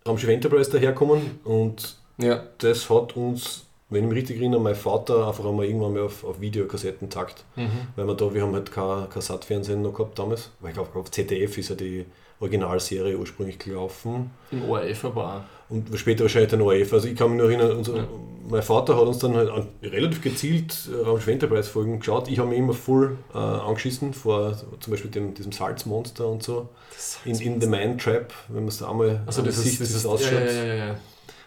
Raumschiff 0.08 0.30
Enterprise 0.30 0.70
daherkommen 0.70 1.40
und 1.46 1.98
Ja. 2.18 2.44
das 2.58 2.90
hat 2.90 3.16
uns, 3.16 3.64
wenn 3.94 4.04
ich 4.04 4.10
mich 4.10 4.18
richtig 4.20 4.38
erinnere, 4.40 4.60
mein 4.62 4.76
Vater 4.76 5.28
einfach 5.28 5.46
einmal 5.46 5.66
irgendwann 5.66 5.94
mal 5.94 6.04
auf, 6.04 6.24
auf 6.24 6.42
Videokassetten 6.42 7.10
takt. 7.10 7.44
Mhm. 7.56 7.70
Weil 7.96 8.08
wir 8.08 8.16
da, 8.16 8.34
wir 8.34 8.42
haben 8.42 8.54
halt 8.54 8.72
kein, 8.72 9.10
kein 9.10 9.22
Sat-Fernsehen 9.22 9.82
noch 9.82 9.94
gehabt 9.94 10.18
damals. 10.20 10.50
Weil 10.60 10.70
ich 10.72 10.76
glaube, 10.76 10.98
auf 11.00 11.12
ZDF 11.12 11.58
ist 11.58 11.70
ja 11.70 11.76
die 11.76 12.06
Originalserie 12.40 13.18
ursprünglich 13.18 13.58
gelaufen. 13.60 14.32
Im 14.52 14.70
ORF 14.70 15.06
aber 15.06 15.26
auch. 15.26 15.42
Und 15.74 15.88
später 15.98 16.24
wahrscheinlich 16.26 16.52
den 16.52 16.62
ORF. 16.62 16.92
Also 16.94 17.08
ich 17.08 17.16
kann 17.16 17.30
mich 17.32 17.40
nur 17.40 17.50
erinnern, 17.50 17.78
unser, 17.78 17.96
Ja. 17.98 18.08
mein 18.50 18.62
Vater 18.62 18.96
hat 18.98 19.04
uns 19.04 19.20
dann 19.20 19.36
halt 19.36 19.50
an, 19.50 19.68
relativ 19.82 20.22
gezielt 20.22 20.90
äh, 20.92 21.32
Enterprise 21.32 21.70
Folgen 21.70 22.00
geschaut. 22.00 22.28
Ich 22.28 22.40
habe 22.40 22.50
mich 22.50 22.60
immer 22.60 22.74
voll 22.74 23.18
äh, 23.34 23.38
angeschissen 23.38 24.14
vor 24.14 24.56
zum 24.80 24.92
Beispiel 24.92 25.10
dem, 25.10 25.34
diesem 25.34 25.52
Salzmonster 25.52 26.28
und 26.28 26.44
so. 26.44 26.68
In, 27.26 27.40
in 27.40 27.62
The 27.62 27.68
Man 27.68 27.98
Trap, 27.98 28.34
wenn 28.50 28.62
man 28.64 28.68
es 28.68 28.78
da 28.80 28.90
einmal 28.90 29.24
Also 29.26 29.42
das 29.42 29.58
ist, 29.66 29.80
das 29.80 29.92
ist 29.92 30.06
ausschaut. 30.06 30.32
ja, 30.34 30.74
ja. 30.76 30.96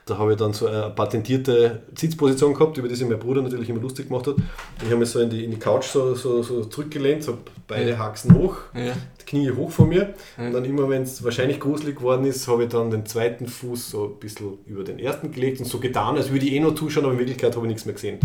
Da 0.08 0.16
habe 0.18 0.32
ich 0.32 0.38
dann 0.38 0.52
so 0.52 0.68
eine 0.68 0.88
patentierte 0.90 1.82
Sitzposition 1.96 2.54
gehabt, 2.54 2.78
über 2.78 2.86
die 2.86 2.94
sich 2.94 3.08
mein 3.08 3.18
Bruder 3.18 3.42
natürlich 3.42 3.68
immer 3.68 3.80
lustig 3.80 4.06
gemacht 4.08 4.28
hat. 4.28 4.36
Ich 4.78 4.84
habe 4.86 4.98
mich 4.98 5.10
so 5.10 5.18
in 5.18 5.28
die, 5.30 5.44
in 5.44 5.50
die 5.50 5.58
Couch 5.58 5.84
so, 5.86 6.14
so, 6.14 6.44
so 6.44 6.64
zurückgelehnt, 6.64 7.24
so 7.24 7.38
beide 7.66 7.90
Ja. 7.90 7.98
Haxen 7.98 8.32
hoch, 8.38 8.54
ja. 8.72 8.92
die 9.20 9.24
Knie 9.24 9.50
hoch 9.50 9.68
von 9.72 9.88
mir. 9.88 10.14
Ja. 10.38 10.46
Und 10.46 10.52
dann 10.52 10.64
immer, 10.64 10.88
wenn 10.88 11.02
es 11.02 11.24
wahrscheinlich 11.24 11.58
gruselig 11.58 11.96
geworden 11.96 12.24
ist, 12.24 12.46
habe 12.46 12.62
ich 12.62 12.68
dann 12.68 12.88
den 12.92 13.04
zweiten 13.04 13.48
Fuß 13.48 13.90
so 13.90 14.04
ein 14.04 14.20
bisschen 14.20 14.58
über 14.66 14.84
den 14.84 15.00
ersten 15.00 15.32
gelegt 15.32 15.58
und 15.58 15.66
so 15.66 15.80
getan, 15.80 16.16
als 16.16 16.30
würde 16.30 16.46
ich 16.46 16.52
eh 16.52 16.60
noch 16.60 16.76
zuschauen, 16.76 17.04
aber 17.04 17.14
in 17.14 17.18
Wirklichkeit 17.18 17.56
habe 17.56 17.66
ich 17.66 17.70
nichts 17.70 17.84
mehr 17.84 17.94
gesehen. 17.94 18.20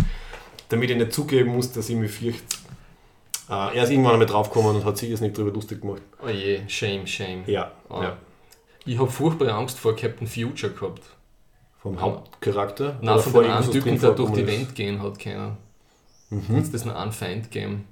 Damit 0.70 0.92
ich 0.92 0.98
nicht 0.98 1.14
zugeben 1.14 1.50
muss, 1.50 1.72
dass 1.72 1.90
ich 1.90 1.96
mich 1.96 2.12
fürchte. 2.12 2.44
Äh, 3.50 3.76
er 3.76 3.84
ist 3.84 3.90
irgendwann 3.90 4.14
einmal 4.14 4.28
draufgekommen 4.28 4.76
und 4.76 4.86
hat 4.86 5.00
sich 5.00 5.10
jetzt 5.10 5.22
nicht 5.22 5.36
darüber 5.36 5.52
lustig 5.56 5.82
gemacht. 5.82 6.04
Oh 6.24 6.30
je, 6.30 6.60
shame, 6.68 7.08
shame. 7.08 7.42
Ja, 7.48 7.72
Ah. 7.90 8.04
ja. 8.04 8.18
Ich 8.86 9.00
habe 9.00 9.10
furchtbare 9.10 9.54
Angst 9.54 9.80
vor 9.80 9.96
Captain 9.96 10.28
Future 10.28 10.72
gehabt. 10.72 11.02
Vom 11.82 12.00
Hauptcharakter? 12.00 13.00
Nein, 13.02 13.20
von 13.20 13.44
dem 13.44 13.52
einen 13.52 13.72
Typen, 13.72 14.00
der 14.00 14.12
durch 14.12 14.32
die? 14.34 14.48
Wand 14.48 14.76
gehen 14.76 15.02
hat 15.02 15.18
können. 15.18 15.58
Mhm. 16.30 16.44
Das 16.50 16.70
ist 16.70 16.88
ein 16.88 17.08
Unfind-Game. 17.08 17.86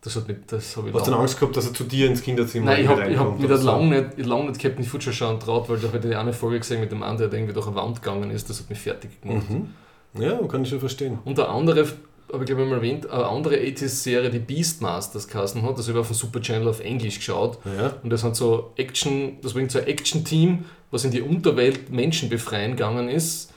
Das 0.00 0.14
hat 0.14 0.28
mich, 0.28 0.36
das 0.46 0.76
habe 0.76 0.88
ich 0.88 0.94
Hast 0.94 1.08
du 1.08 1.14
Angst 1.14 1.40
gehabt, 1.40 1.56
dass 1.56 1.66
er 1.66 1.74
zu 1.74 1.82
dir 1.82 2.06
ins 2.06 2.22
Kinderzimmer 2.22 2.66
Nein, 2.66 2.84
ich 2.84 2.88
habe 2.88 3.18
hab 3.18 3.40
mir 3.40 3.48
das 3.48 3.62
so? 3.62 3.66
lange 3.66 4.00
nicht, 4.02 4.24
lang 4.24 4.46
nicht 4.46 4.60
Captain 4.60 4.84
Future 4.84 5.12
schauen 5.12 5.40
traut, 5.40 5.68
weil 5.68 5.78
da 5.78 5.88
habe 5.88 5.98
ich 5.98 6.04
die 6.04 6.14
eine 6.14 6.32
Folge 6.32 6.60
gesehen 6.60 6.80
mit 6.80 6.92
dem 6.92 7.02
anderen, 7.02 7.30
der 7.30 7.40
irgendwie 7.40 7.54
durch 7.54 7.66
eine 7.66 7.74
Wand 7.74 8.00
gegangen 8.00 8.30
ist. 8.30 8.48
Das 8.48 8.60
hat 8.60 8.70
mich 8.70 8.78
fertig 8.78 9.20
gemacht. 9.20 9.50
Mhm. 9.50 9.74
Ja, 10.22 10.38
kann 10.46 10.62
ich 10.62 10.68
schon 10.68 10.78
verstehen. 10.78 11.18
Und 11.24 11.40
eine 11.40 11.48
andere, 11.48 11.86
habe 12.32 12.44
ich 12.44 12.46
glaube 12.46 12.62
ich 12.62 12.68
mal 12.68 12.76
erwähnt, 12.76 13.10
eine 13.10 13.26
andere 13.26 13.56
80s-Serie, 13.56 14.30
die 14.30 14.38
Beastmasters 14.38 15.28
geheißen 15.28 15.62
hat, 15.62 15.78
das 15.78 15.88
habe 15.88 15.98
ich 15.98 16.00
auf 16.00 16.08
dem 16.08 16.14
Super 16.14 16.40
Channel 16.40 16.68
auf 16.68 16.80
Englisch 16.80 17.16
geschaut. 17.16 17.58
Ja. 17.64 17.94
Und 18.02 18.10
das 18.10 18.24
hat 18.24 18.36
so 18.36 18.72
Action, 18.76 19.38
das 19.42 19.54
bringt 19.54 19.70
so 19.70 19.78
ein 19.78 19.86
Action-Team, 19.86 20.64
was 20.90 21.04
in 21.04 21.10
die 21.10 21.22
Unterwelt 21.22 21.90
Menschen 21.90 22.28
befreien 22.28 22.72
gegangen 22.72 23.08
ist. 23.08 23.52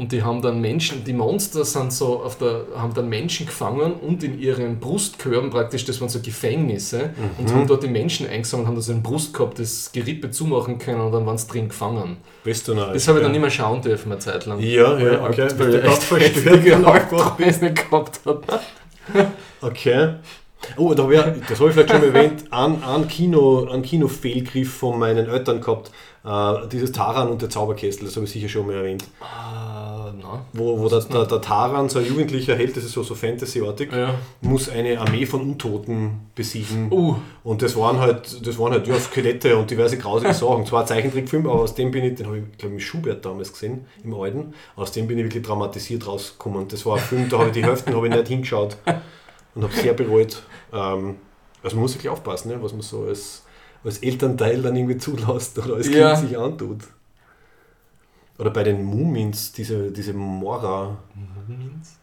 Und 0.00 0.12
die 0.12 0.22
haben 0.22 0.40
dann 0.40 0.62
Menschen, 0.62 1.04
die 1.04 1.12
Monster 1.12 1.62
sind 1.62 1.92
so 1.92 2.22
auf 2.22 2.38
der, 2.38 2.62
haben 2.74 2.94
dann 2.94 3.10
Menschen 3.10 3.44
gefangen 3.44 3.92
und 3.92 4.24
in 4.24 4.40
ihren 4.40 4.80
Brustkörben 4.80 5.50
praktisch, 5.50 5.84
das 5.84 6.00
waren 6.00 6.08
so 6.08 6.20
Gefängnisse, 6.20 7.10
und 7.36 7.52
haben 7.52 7.66
dort 7.66 7.82
die 7.82 7.88
Menschen 7.88 8.26
eingesammelt, 8.26 8.66
haben 8.66 8.76
da 8.76 8.80
so 8.80 8.92
einen 8.92 9.02
Brustkorb, 9.02 9.56
das 9.56 9.92
Gerippe 9.92 10.30
zumachen 10.30 10.78
können 10.78 11.02
und 11.02 11.12
dann 11.12 11.26
waren 11.26 11.36
sie 11.36 11.48
drin 11.48 11.68
gefangen. 11.68 12.16
Bist 12.44 12.66
du 12.66 12.72
noch? 12.72 12.94
Das 12.94 13.06
habe 13.08 13.18
ich 13.18 13.24
dann 13.24 13.32
nicht 13.32 13.42
mehr 13.42 13.50
schauen 13.50 13.82
dürfen, 13.82 14.10
eine 14.10 14.20
Zeit 14.20 14.46
lang. 14.46 14.58
Ja, 14.60 14.98
ja, 14.98 15.22
okay. 15.22 15.48
Weil 15.58 15.74
ich 15.74 15.84
echt 15.84 16.10
heftige 16.10 16.70
dann 16.70 16.86
aufgewacht 16.86 17.36
bist? 17.36 17.62
Albträume 17.62 17.74
gehabt 17.74 18.20
habe. 18.24 18.42
Okay. 19.60 20.14
Oh, 20.76 20.94
da 20.94 21.08
wär, 21.08 21.36
das 21.48 21.58
habe 21.58 21.68
ich 21.68 21.74
vielleicht 21.74 21.90
schon 21.90 22.02
erwähnt, 22.02 22.44
einen, 22.50 23.08
Kino, 23.08 23.68
einen 23.70 23.82
Kinofehlgriff 23.82 24.72
von 24.72 24.98
meinen 24.98 25.28
Eltern 25.28 25.60
gehabt. 25.60 25.90
Äh, 26.22 26.68
dieses 26.68 26.92
Taran 26.92 27.28
und 27.28 27.40
der 27.40 27.48
Zauberkessel, 27.48 28.04
das 28.04 28.14
habe 28.16 28.26
ich 28.26 28.32
sicher 28.32 28.48
schon 28.48 28.66
mal 28.66 28.74
erwähnt. 28.74 29.04
Ah, 29.22 30.12
nein. 30.12 30.40
Wo, 30.52 30.78
wo 30.78 30.88
der, 30.88 31.00
der, 31.00 31.24
der 31.24 31.40
Taran, 31.40 31.88
so 31.88 31.98
ein 31.98 32.04
Jugendlicher 32.06 32.54
Held, 32.56 32.76
das 32.76 32.84
ist 32.84 32.92
so, 32.92 33.02
so 33.02 33.14
Fantasy-artig, 33.14 33.90
Ja. 33.90 34.14
muss 34.42 34.68
eine 34.68 35.00
Armee 35.00 35.24
von 35.24 35.40
Untoten 35.40 36.30
besiegen. 36.34 36.92
Uh, 36.92 37.16
Und 37.42 37.62
das 37.62 37.74
waren 37.74 37.98
halt, 38.00 38.46
das 38.46 38.58
waren 38.58 38.72
halt 38.72 38.86
ja, 38.86 38.98
Skelette 39.00 39.56
und 39.56 39.70
diverse 39.70 39.96
grausige 39.96 40.34
Sachen. 40.34 40.66
Zwar 40.66 40.82
ein 40.82 40.86
Zeichentrickfilm, 40.86 41.46
aber 41.46 41.60
aus 41.62 41.74
dem 41.74 41.90
bin 41.90 42.04
ich, 42.04 42.16
den 42.16 42.26
habe 42.26 42.38
ich, 42.38 42.58
glaube 42.58 42.74
ich, 42.74 42.80
mit 42.80 42.82
Schubert 42.82 43.24
damals 43.24 43.52
gesehen, 43.52 43.86
im 44.04 44.12
Alten. 44.12 44.52
Aus 44.76 44.92
dem 44.92 45.06
bin 45.06 45.16
ich 45.18 45.24
wirklich 45.24 45.42
dramatisiert 45.46 46.06
rausgekommen. 46.06 46.68
Das 46.68 46.84
war 46.84 46.96
ein 46.96 47.02
Film, 47.02 47.28
da 47.30 47.38
habe 47.38 47.48
ich 47.48 47.54
die 47.54 47.64
Hälften 47.64 47.94
habe 47.94 48.08
ich 48.08 48.14
nicht 48.14 48.28
hingeschaut 48.28 48.76
und 49.54 49.62
habe 49.62 49.72
sehr 49.72 49.94
bereut. 49.94 50.42
Ähm, 50.72 51.16
also 51.62 51.76
man 51.76 51.82
muss 51.82 51.94
wirklich 51.94 52.10
aufpassen, 52.10 52.50
ne, 52.50 52.62
was 52.62 52.72
man 52.72 52.82
so 52.82 53.04
als, 53.04 53.44
als 53.84 53.98
Elternteil 53.98 54.62
dann 54.62 54.76
irgendwie 54.76 54.98
zulässt 54.98 55.58
oder 55.58 55.74
als 55.76 55.88
Ja. 55.88 56.14
Kind 56.14 56.28
sich 56.28 56.38
antut. 56.38 56.78
Oder 58.38 58.50
bei 58.50 58.62
den 58.64 58.82
Mumins, 58.84 59.52
diese, 59.52 59.90
diese 59.92 60.14
Mora, 60.14 60.96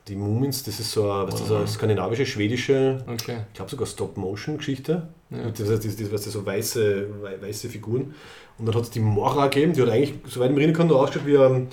die 0.08 0.16
Mumins, 0.16 0.62
das 0.64 0.80
ist 0.80 0.92
so 0.92 1.10
eine, 1.12 1.26
was 1.32 1.40
das, 1.42 1.52
eine 1.52 1.68
skandinavische, 1.68 2.28
schwedische, 2.28 3.04
okay. 3.08 3.38
ich 3.48 3.54
glaube 3.56 3.72
sogar 3.72 3.88
Stop-Motion-Geschichte. 3.88 5.08
Ja. 5.32 5.50
Diese, 5.50 5.80
diese, 5.80 6.12
weißt 6.12 6.28
du, 6.28 6.30
so 6.30 6.46
weiße, 6.46 7.08
wei- 7.24 7.42
weiße 7.42 7.70
Figuren. 7.70 8.14
Und 8.60 8.68
dann 8.68 8.76
hat 8.76 8.84
es 8.84 8.92
die 8.92 9.00
Mora 9.00 9.48
gegeben, 9.48 9.74
die 9.74 9.82
hat 9.82 9.90
eigentlich, 9.90 10.14
soweit 10.28 10.50
ich 10.52 10.56
mich 10.56 10.64
erinnern 10.64 10.78
kann, 10.78 10.88
nur 10.88 11.00
ausgeschaut 11.02 11.26
wie 11.26 11.38
ein, 11.40 11.70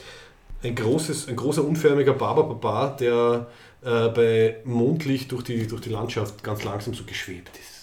ein, 0.62 0.74
großes, 0.74 1.28
ein 1.28 1.36
großer, 1.36 1.62
unförmiger 1.62 2.14
Barberbaba, 2.14 2.96
der 2.98 3.46
äh, 3.82 4.08
bei 4.08 4.56
Mondlicht 4.64 5.30
durch 5.32 5.44
die, 5.44 5.66
durch 5.66 5.82
die 5.82 5.90
Landschaft 5.90 6.42
ganz 6.42 6.64
langsam 6.64 6.94
so 6.94 7.04
geschwebt 7.04 7.50
ist. 7.58 7.73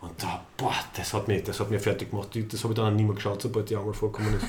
Und 0.00 0.22
da, 0.22 0.40
boah, 0.56 0.74
das 0.96 1.14
hat 1.14 1.26
mich, 1.26 1.42
das 1.42 1.58
hat 1.58 1.70
mich 1.70 1.80
fertig 1.80 2.10
gemacht. 2.10 2.28
Das 2.50 2.62
habe 2.62 2.72
ich 2.72 2.76
dann 2.76 2.92
auch 2.92 2.96
nicht 2.96 3.06
mehr 3.06 3.14
geschaut, 3.14 3.42
sobald 3.42 3.68
die 3.70 3.76
einmal 3.76 3.94
vorkommen 3.94 4.34
ist. 4.34 4.46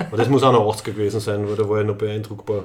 Aber 0.06 0.16
das 0.16 0.28
muss 0.28 0.42
auch 0.42 0.52
noch 0.52 0.74
80er 0.74 0.92
gewesen 0.92 1.20
sein, 1.20 1.48
weil 1.48 1.56
da 1.56 1.68
war 1.68 1.80
ich 1.80 1.86
noch 1.86 1.96
beeindruckbar. 1.96 2.64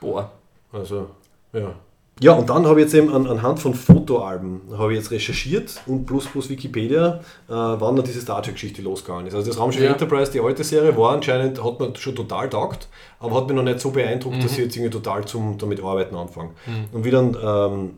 Boah. 0.00 0.30
Also, 0.72 1.10
ja. 1.52 1.74
Ja, 2.22 2.32
und 2.32 2.50
dann 2.50 2.66
habe 2.66 2.80
ich 2.80 2.84
jetzt 2.84 2.94
eben 2.94 3.10
an, 3.14 3.26
anhand 3.26 3.60
von 3.60 3.72
Fotoalben 3.72 4.60
habe 4.76 4.92
ich 4.92 4.98
jetzt 4.98 5.10
recherchiert 5.10 5.80
und 5.86 6.04
plus 6.04 6.26
plus 6.26 6.50
Wikipedia, 6.50 7.20
äh, 7.48 7.52
wann 7.52 7.96
dann 7.96 8.04
diese 8.04 8.20
Star 8.20 8.42
Trek-Geschichte 8.42 8.82
losgegangen 8.82 9.26
ist. 9.26 9.34
Also 9.34 9.48
das 9.48 9.58
Raumschiff 9.58 9.82
Ja. 9.82 9.92
Enterprise, 9.92 10.30
die 10.30 10.40
alte 10.40 10.62
Serie, 10.62 10.94
war 10.98 11.14
anscheinend, 11.14 11.64
hat 11.64 11.80
mir 11.80 11.96
schon 11.96 12.14
total 12.14 12.50
taugt, 12.50 12.88
aber 13.20 13.36
hat 13.36 13.46
mich 13.46 13.56
noch 13.56 13.62
nicht 13.62 13.80
so 13.80 13.90
beeindruckt, 13.90 14.44
dass 14.44 14.52
ich 14.52 14.58
jetzt 14.58 14.76
irgendwie 14.76 14.90
total 14.90 15.24
zum 15.24 15.56
damit 15.56 15.82
arbeiten 15.82 16.14
anfange. 16.14 16.50
Und 16.92 17.04
wie 17.04 17.10
dann 17.10 17.34
ähm, 17.42 17.90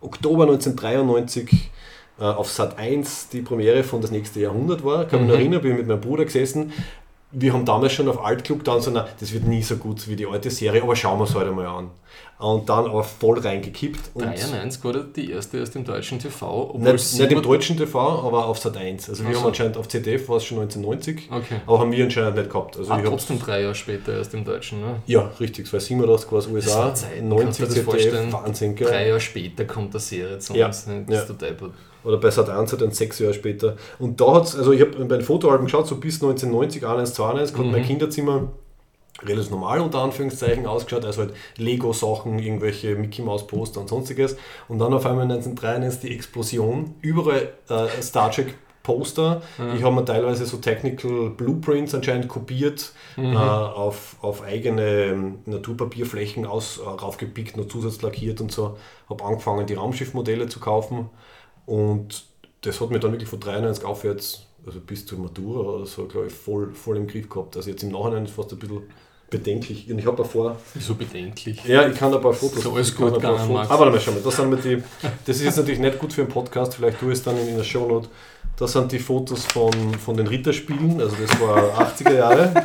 Oktober 0.00 0.44
1993 0.44 1.52
äh, 1.52 1.58
auf 2.24 2.50
Sat 2.50 2.78
1 2.78 3.28
die 3.28 3.42
Premiere 3.42 3.82
von 3.84 4.00
Das 4.00 4.10
nächste 4.10 4.40
Jahrhundert 4.40 4.84
war, 4.84 5.04
kann 5.04 5.20
mich 5.22 5.28
noch 5.30 5.36
erinnern, 5.38 5.60
bin 5.62 5.76
mit 5.76 5.86
meinem 5.86 6.00
Bruder 6.00 6.24
gesessen. 6.24 6.72
Wir 7.32 7.52
haben 7.52 7.64
damals 7.66 7.92
schon 7.92 8.08
auf 8.08 8.24
Altklug 8.24 8.64
dann 8.64 8.80
so, 8.80 8.90
na, 8.90 9.06
das 9.20 9.32
wird 9.32 9.44
nie 9.46 9.60
so 9.62 9.76
gut 9.76 10.08
wie 10.08 10.16
die 10.16 10.26
alte 10.26 10.48
Serie, 10.50 10.82
aber 10.82 10.94
schauen 10.96 11.18
wir 11.18 11.24
es 11.24 11.34
halt 11.34 11.48
einmal 11.48 11.66
an. 11.66 11.90
Und 12.38 12.68
dann 12.68 12.84
aber 12.86 13.02
voll 13.02 13.38
reingekippt. 13.40 14.10
Und 14.14 14.24
93 14.24 14.84
war 14.84 14.92
die 14.94 15.30
erste 15.32 15.58
erst 15.58 15.74
im 15.74 15.84
deutschen 15.84 16.18
TV. 16.18 16.74
nicht, 16.78 17.18
nicht 17.18 17.32
im 17.32 17.42
deutschen 17.42 17.76
TV, 17.76 18.26
aber 18.26 18.46
auf 18.46 18.58
Sat 18.58 18.76
1. 18.76 19.08
Also 19.10 19.24
wir 19.24 19.30
Ach 19.34 19.40
haben 19.40 19.46
anscheinend 19.48 19.76
auf 19.76 19.88
ZDF 19.88 20.28
war 20.28 20.36
es 20.36 20.44
schon 20.44 20.58
1990, 20.60 21.28
Okay. 21.30 21.56
aber 21.66 21.80
haben 21.80 21.92
wir 21.92 22.04
anscheinend 22.04 22.36
nicht 22.36 22.50
gehabt. 22.50 22.76
Also 22.78 22.92
Ah, 22.92 23.00
trotzdem 23.04 23.38
drei 23.38 23.62
Jahre 23.62 23.74
später 23.74 24.14
erst 24.16 24.32
im 24.32 24.44
Deutschen. 24.44 24.80
Ne? 24.80 24.96
ja, 25.06 25.30
richtig, 25.40 25.66
es 25.66 25.72
war 25.72 25.80
87 25.80 26.32
war 26.32 26.38
es 26.38 26.46
USA, 26.46 26.94
Zeit, 26.94 27.10
kannst 27.18 27.28
90 27.28 27.68
du 27.68 27.74
dir 27.74 27.82
das 27.84 28.02
ZDF? 28.02 28.32
Wahnsinn, 28.32 28.74
gell? 28.76 28.88
Drei 28.88 29.08
Jahre 29.08 29.20
später 29.20 29.64
kommt 29.64 29.92
der 29.94 30.00
Serie 30.00 30.38
zu 30.38 30.54
Ja, 30.54 30.66
uns. 30.68 30.86
Ne? 30.86 30.94
ja. 31.08 31.20
Das 31.20 31.22
ist 31.22 31.26
total. 31.38 31.56
Oder 32.06 32.18
bei 32.18 32.30
Sat 32.30 32.48
1 32.48 32.70
dann 32.76 32.92
sechs 32.92 33.18
Jahre 33.18 33.34
später. 33.34 33.76
Und 33.98 34.20
da 34.20 34.34
hat 34.34 34.44
es, 34.44 34.56
also 34.56 34.72
ich 34.72 34.80
habe 34.80 34.92
bei 35.04 35.16
den 35.16 35.24
Fotoalben 35.24 35.66
geschaut, 35.66 35.86
so 35.88 35.96
bis 35.96 36.22
1990, 36.22 36.84
91, 36.84 37.14
92, 37.16 37.58
hat 37.58 37.66
Mhm. 37.66 37.72
mein 37.72 37.84
Kinderzimmer 37.84 38.52
relativ 39.22 39.50
normal 39.50 39.80
unter 39.80 40.00
Anführungszeichen 40.00 40.66
ausgeschaut, 40.66 41.04
also 41.04 41.22
halt 41.22 41.34
Lego-Sachen, 41.56 42.38
irgendwelche 42.38 42.94
Mickey 42.96 43.22
Mouse 43.22 43.46
Poster 43.46 43.80
und 43.80 43.88
sonstiges. 43.88 44.36
Und 44.68 44.78
dann 44.78 44.92
auf 44.94 45.04
einmal 45.06 45.24
1993 45.24 46.00
die 46.10 46.14
Explosion, 46.14 46.94
überall 47.00 47.52
äh, 47.68 48.02
Star 48.02 48.30
Trek 48.30 48.54
Poster. 48.82 49.42
Ich 49.76 49.82
habe 49.82 49.96
mir 49.96 50.04
teilweise 50.04 50.46
so 50.46 50.58
Technical 50.58 51.30
Blueprints 51.30 51.92
anscheinend 51.92 52.28
kopiert, 52.28 52.92
äh, 53.16 53.36
auf, 53.36 54.14
auf 54.20 54.42
eigene 54.44 55.06
ähm, 55.06 55.38
Naturpapierflächen 55.44 56.46
aus, 56.46 56.78
äh, 56.78 56.88
raufgepickt, 56.88 57.56
noch 57.56 57.66
zusatzlackiert 57.66 58.40
und 58.40 58.52
so. 58.52 58.76
Habe 59.10 59.24
angefangen, 59.24 59.66
die 59.66 59.74
Raumschiffmodelle 59.74 60.46
zu 60.46 60.60
kaufen. 60.60 61.10
Und 61.66 62.24
das 62.62 62.80
hat 62.80 62.90
mir 62.90 62.98
dann 62.98 63.12
wirklich 63.12 63.28
von 63.28 63.40
93 63.40 63.84
aufwärts, 63.84 64.46
also 64.66 64.80
bis 64.80 65.04
zur 65.06 65.18
Matura 65.18 65.60
oder 65.60 65.86
so, 65.86 66.06
glaube 66.06 66.28
ich, 66.28 66.32
voll, 66.32 66.72
voll 66.72 66.96
im 66.96 67.06
Griff 67.06 67.28
gehabt. 67.28 67.56
Also 67.56 67.70
jetzt 67.70 67.82
im 67.82 67.90
Nachhinein 67.92 68.24
ist 68.24 68.34
fast 68.34 68.52
ein 68.52 68.58
bisschen 68.58 68.82
bedenklich. 69.30 69.90
Und 69.90 69.98
ich 69.98 70.06
habe 70.06 70.16
davor, 70.16 70.56
Wieso 70.74 70.94
bedenklich? 70.94 71.62
ja, 71.64 71.86
ich 71.88 71.96
kann 71.96 72.14
ein 72.14 72.20
paar 72.20 72.32
Fotos. 72.32 72.62
So 72.62 72.72
alles 72.72 72.94
gut 72.94 73.14
ein 73.14 73.20
paar 73.20 73.38
Fotos-. 73.38 73.70
Aber 73.70 73.84
dann 73.86 73.94
mal 73.94 74.00
schauen 74.00 74.14
wir, 74.16 74.22
das 74.22 74.36
sind 74.36 74.50
wir 74.50 74.58
die, 74.58 74.82
das 75.24 75.36
ist 75.36 75.44
jetzt 75.44 75.56
natürlich 75.56 75.80
nicht 75.80 75.98
gut 75.98 76.12
für 76.12 76.22
einen 76.22 76.30
Podcast, 76.30 76.74
vielleicht 76.76 76.98
tue 77.00 77.12
ich 77.12 77.18
es 77.18 77.24
dann 77.24 77.36
in, 77.38 77.48
in 77.48 77.56
der 77.56 77.64
Shownote. 77.64 78.08
Das 78.56 78.72
sind 78.72 78.90
die 78.90 78.98
Fotos 78.98 79.44
von, 79.44 79.72
von 79.98 80.16
den 80.16 80.26
Ritterspielen, 80.26 81.00
also 81.00 81.14
das 81.20 81.40
war 81.40 81.58
80er 81.92 82.14
Jahre. 82.14 82.64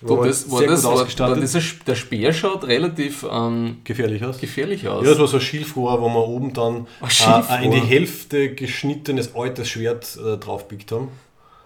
Du, 0.00 0.22
das, 0.24 0.48
war 0.50 0.58
sehr 0.58 0.68
das, 0.68 0.82
gut 0.84 1.18
war, 1.18 1.30
war 1.30 1.36
dieser, 1.36 1.58
Sp- 1.58 1.82
der 1.84 1.96
Speer 1.96 2.32
schaut 2.32 2.64
relativ 2.64 3.26
ähm, 3.28 3.78
gefährlich 3.82 4.24
aus. 4.24 4.38
gefährlich 4.38 4.86
aus. 4.86 5.04
Ja, 5.04 5.10
das 5.10 5.18
war 5.18 5.26
so 5.26 5.38
ein 5.38 5.40
Schilfrohr, 5.40 6.00
wo 6.00 6.08
wir 6.08 6.28
oben 6.28 6.52
dann 6.52 6.86
Ach, 7.00 7.50
äh, 7.50 7.64
in 7.64 7.72
die 7.72 7.80
Hälfte 7.80 8.54
geschnittenes 8.54 9.34
altes 9.34 9.68
Schwert 9.68 10.16
äh, 10.24 10.36
draufpickt 10.36 10.92
haben. 10.92 11.08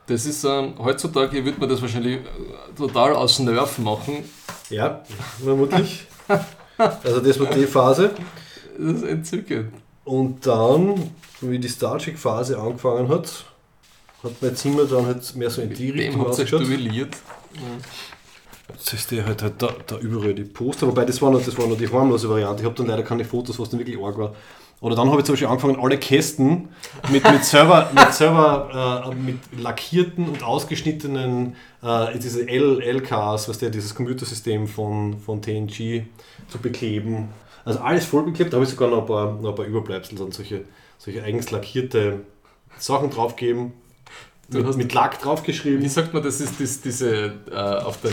Das 0.07 0.25
ist 0.25 0.45
ähm, 0.45 0.75
heutzutage 0.79 1.45
würde 1.45 1.61
man 1.61 1.69
das 1.69 1.83
wahrscheinlich 1.83 2.17
äh, 2.17 2.21
total 2.77 3.15
aus 3.15 3.39
Nerv 3.39 3.79
machen. 3.79 4.25
Ja, 4.71 5.03
vermutlich. 5.45 6.07
Also 6.79 7.21
das 7.21 7.39
war 7.39 7.47
die 7.55 7.67
Phase. 7.67 8.11
Das 8.79 8.93
ist 8.95 9.05
entzückend. 9.05 9.75
Und 10.05 10.47
dann, 10.47 11.11
wie 11.43 11.59
die 11.59 11.69
Star 11.69 11.99
Trek 11.99 12.19
Phase 12.19 12.59
angefangen 12.59 13.09
hat, 13.11 13.45
hat 14.23 14.33
mein 14.41 14.57
Zimmer 14.57 14.85
dann 14.85 15.05
halt 15.07 15.37
mehr 15.37 15.51
so 15.51 15.61
in 15.61 15.69
die 15.75 15.93
Dem 15.93 15.99
Richtung 15.99 16.27
ausgeschaut. 16.27 16.61
duelliert. 16.63 17.15
Jetzt 17.53 18.12
ist 18.93 19.11
der 19.11 19.27
halt, 19.27 19.43
halt 19.43 19.55
da, 19.59 19.69
da 19.87 19.99
überall 19.99 20.35
die 20.35 20.45
Poster, 20.45 20.87
wobei 20.87 21.05
das 21.05 21.21
war 21.23 21.31
noch, 21.31 21.43
das 21.45 21.57
war 21.59 21.67
noch 21.67 21.77
die 21.77 21.89
harmlose 21.91 22.29
Variante. 22.29 22.63
Ich 22.63 22.67
habe 22.67 22.75
dann 22.77 22.87
leider 22.87 23.03
keine 23.03 23.25
Fotos, 23.25 23.59
was 23.59 23.71
dann 23.71 23.79
wirklich 23.81 23.99
arg 24.03 24.19
war. 24.19 24.35
Oder 24.81 24.97
dann 24.97 25.09
habe 25.11 25.21
ich 25.21 25.25
zum 25.27 25.35
Beispiel 25.35 25.47
angefangen, 25.49 25.79
alle 25.81 25.97
Kästen 25.97 26.69
mit, 27.11 27.23
mit 27.31 27.45
Server, 27.45 27.89
mit, 27.95 28.13
Server 28.13 29.05
äh, 29.11 29.15
mit 29.15 29.39
lackierten 29.57 30.29
und 30.29 30.43
ausgeschnittenen 30.43 31.55
äh, 31.83 32.19
diese 32.19 32.49
L 32.49 32.81
LKs, 32.81 33.49
was 33.49 33.59
der 33.59 33.71
dieses 33.71 33.95
Computersystem 33.95 34.67
von, 34.67 35.19
von 35.21 35.41
TNG 35.41 36.03
zu 36.49 36.59
bekleben. 36.61 37.29
Also 37.65 37.79
alles 37.79 38.05
vollbeklebt, 38.07 38.53
da 38.53 38.57
habe 38.57 38.65
ich 38.65 38.71
sogar 38.73 38.89
noch 38.91 39.03
ein 39.03 39.07
paar, 39.07 39.33
noch 39.41 39.51
ein 39.51 39.55
paar 39.55 39.67
Überbleibsel, 39.67 40.19
dann 40.19 40.33
solche, 40.33 40.63
solche 40.99 41.23
eigens 41.23 41.53
lackierte 41.53 42.21
Sachen 42.79 43.11
draufgeben, 43.11 43.73
Du 44.51 44.59
mit, 44.59 44.67
hast- 44.67 44.77
mit 44.77 44.93
Lack 44.93 45.21
draufgeschrieben. 45.21 45.81
Wie 45.81 45.89
sagt 45.89 46.13
man, 46.13 46.23
das 46.25 46.41
ist 46.41 46.61
das, 46.61 46.81
diese 46.81 47.33
äh, 47.51 47.55
auf 47.57 48.01
den 48.01 48.13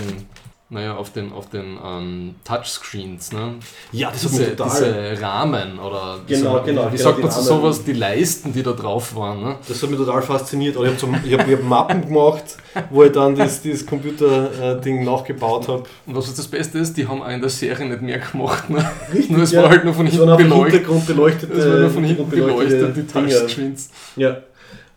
naja, 0.71 0.95
auf 0.95 1.11
den, 1.11 1.33
auf 1.33 1.49
den 1.49 1.79
ähm, 1.83 2.35
Touchscreens, 2.43 3.31
ne? 3.31 3.55
Ja, 3.91 4.11
das 4.11 4.23
hat 4.23 4.31
Diese, 4.31 4.55
total. 4.55 4.69
diese 4.69 5.21
Rahmen 5.21 5.79
oder 5.79 6.19
Genau, 6.27 6.59
diese, 6.59 6.65
genau, 6.65 6.91
wie 6.91 6.97
genau, 6.97 7.09
sagt 7.09 7.19
man 7.19 7.31
zu 7.31 7.41
sowas, 7.41 7.83
die 7.83 7.93
Leisten, 7.93 8.53
die 8.53 8.61
da 8.61 8.73
drauf 8.73 9.15
waren. 9.15 9.41
Ne? 9.41 9.55
Das 9.67 9.81
hat 9.81 9.89
mich 9.89 9.97
total 9.97 10.21
fasziniert. 10.21 10.77
Oder 10.77 10.91
ich 10.91 11.01
habe 11.01 11.37
hab, 11.37 11.47
hab 11.49 11.63
Mappen 11.63 12.05
gemacht, 12.05 12.57
wo 12.91 13.03
ich 13.03 13.11
dann 13.11 13.33
das, 13.33 13.63
dieses 13.63 13.83
Computer-Ding 13.83 15.03
nachgebaut 15.03 15.67
habe. 15.67 15.83
Und 16.05 16.15
was 16.15 16.35
das 16.35 16.47
Beste 16.47 16.77
ist, 16.77 16.95
die 16.97 17.07
haben 17.07 17.23
auch 17.23 17.29
in 17.29 17.41
der 17.41 17.49
Serie 17.49 17.87
nicht 17.87 18.03
mehr 18.03 18.19
gemacht. 18.19 18.69
Ne? 18.69 18.87
Richtig, 19.11 19.31
nur 19.31 19.41
es 19.43 19.51
ja. 19.51 19.63
war 19.63 19.69
halt 19.71 19.83
nur 19.83 19.95
von 19.95 20.05
Das 20.05 20.13
hinten 20.13 20.37
beleuchtet. 20.37 21.07
Beleuchtete, 21.07 21.53
Es 21.53 21.67
war 21.67 21.77
nur 21.79 21.89
von 21.89 22.03
hinten 22.03 22.29
beleuchtet, 22.29 22.95
die. 22.95 23.07
Touchscreens. 23.07 23.89
Ja. 24.15 24.37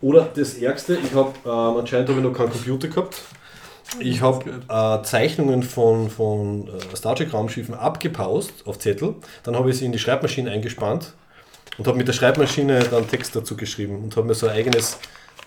Oder 0.03 0.29
das 0.35 0.55
Ärgste, 0.55 0.99
ich 1.03 1.15
habe 1.15 1.33
ähm, 1.47 1.81
anscheinend 1.81 2.11
habe 2.11 2.19
ich 2.19 2.25
noch 2.27 2.33
keinen 2.35 2.51
Computer 2.51 2.89
gehabt. 2.89 3.23
Ich 4.01 4.21
habe 4.23 4.51
äh, 4.69 5.03
Zeichnungen 5.05 5.63
von, 5.63 6.09
von 6.11 6.69
äh, 6.69 6.97
Star 6.97 7.15
Trek 7.15 7.33
Raumschiffen 7.33 7.75
abgepaust 7.75 8.53
auf 8.67 8.79
Zettel. 8.79 9.15
Dann 9.45 9.57
habe 9.57 9.71
ich 9.71 9.79
sie 9.79 9.85
in 9.85 9.93
die 9.93 9.99
Schreibmaschine 9.99 10.51
eingespannt 10.51 11.13
und 11.79 11.87
habe 11.87 11.97
mit 11.99 12.09
der 12.09 12.13
Schreibmaschine 12.13 12.81
dann 12.91 13.09
Text 13.09 13.35
dazu 13.37 13.57
geschrieben 13.57 14.03
und 14.03 14.17
habe 14.17 14.27
mir 14.27 14.35
so 14.35 14.47
ein 14.49 14.57
eigenes 14.57 14.99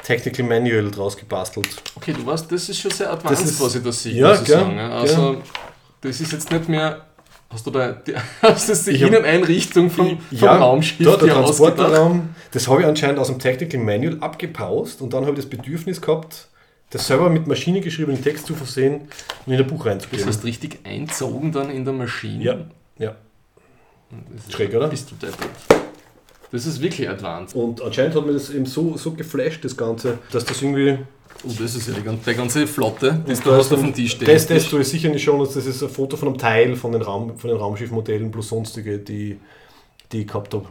Technical 0.04 0.46
Manual 0.46 0.92
draus 0.92 1.18
gebastelt. 1.18 1.68
Okay, 1.96 2.14
du 2.14 2.26
weißt, 2.26 2.52
das 2.52 2.70
ist 2.70 2.80
schon 2.80 2.92
sehr 2.92 3.12
advanced, 3.12 3.42
Das 3.44 3.52
ist- 3.52 3.62
was 3.62 3.76
ich 3.76 3.84
da 3.84 3.92
sehe, 3.92 4.14
Ja, 4.14 4.30
muss 4.30 4.40
ich 4.42 4.46
gell, 4.46 4.56
sagen. 4.60 4.78
ja. 4.78 4.90
Also, 4.90 5.38
das 6.02 6.22
ist 6.22 6.32
jetzt 6.32 6.52
nicht 6.52 6.70
mehr. 6.70 7.02
Hast 7.50 7.66
du 7.66 7.72
da 7.72 7.92
die, 7.94 8.14
hast 8.42 8.70
du 8.88 8.92
die 8.92 9.02
Inneneinrichtung 9.02 9.90
vom, 9.90 10.20
vom 10.38 10.48
Raumschiff 10.48 11.06
da, 11.08 11.16
der? 11.18 11.34
Transporterraum, 11.34 12.30
das 12.52 12.68
habe 12.68 12.82
ich 12.82 12.88
anscheinend 12.88 13.20
aus 13.20 13.28
dem 13.28 13.40
Technical 13.40 13.80
Manual 13.82 14.18
abgepaust 14.20 15.02
und 15.02 15.14
dann 15.14 15.22
habe 15.26 15.32
ich 15.34 15.46
das 15.46 15.50
Bedürfnis 15.50 16.02
gehabt, 16.02 16.48
das 16.90 17.08
selber 17.08 17.30
mit 17.30 17.48
Maschine 17.48 17.82
geschriebenen 17.82 18.22
Text 18.24 18.46
zu 18.46 18.56
versehen 18.56 19.08
und 19.46 19.54
in 19.54 19.60
ein 19.60 19.68
Buch 19.68 19.84
Das 19.84 19.94
reinzugeben. 19.94 20.26
heißt 20.26 20.44
richtig 20.44 20.80
einzogen 20.84 21.52
dann 21.52 21.70
in 21.70 21.84
der 21.84 21.94
Maschine. 21.94 22.44
Ja, 22.44 22.58
ja. 22.98 23.16
Das 24.34 24.46
ist, 24.46 24.54
Schräg, 24.54 24.74
oder? 24.74 24.88
Bist 24.88 25.12
du 25.12 25.16
deppert. 25.16 25.50
Das 26.52 26.66
ist 26.66 26.80
wirklich 26.82 27.10
advanced. 27.10 27.56
Und 27.56 27.82
anscheinend 27.82 28.16
hat 28.16 28.26
mir 28.26 28.34
das 28.34 28.50
eben 28.50 28.66
so, 28.66 28.96
so 28.98 29.12
geflasht, 29.12 29.66
das 29.66 29.76
Ganze, 29.76 30.20
dass 30.32 30.46
das 30.46 30.62
irgendwie. 30.62 31.00
Oh, 31.44 31.52
das 31.60 31.76
ist 31.76 31.88
ja 31.88 31.94
die 31.94 32.02
ganze, 32.02 32.24
der 32.24 32.34
ganze 32.34 32.66
Flotte, 32.66 33.24
die 33.28 33.32
Und 33.32 33.46
du 33.46 33.52
hast 33.52 33.74
auf 33.74 33.82
dem 33.82 33.94
Tisch 33.94 34.14
stehen. 34.14 34.28
Das, 34.28 34.48
das 34.48 34.70
tue 34.70 34.82
ich 34.82 34.88
sicher 34.88 35.10
nicht 35.10 35.22
schon, 35.24 35.38
das 35.40 35.56
ist 35.58 35.84
ein 35.84 35.90
Foto 35.90 36.16
von 36.16 36.30
einem 36.30 36.38
Teil 36.38 36.76
von 36.78 36.94
den, 36.94 37.02
Raum, 37.02 37.38
von 37.38 37.50
den 37.50 37.60
Raumschiffmodellen 37.60 38.32
plus 38.32 38.48
sonstige, 38.48 39.00
die, 39.00 39.38
die 40.12 40.22
ich 40.22 40.28
gehabt 40.28 40.54
habe. 40.54 40.66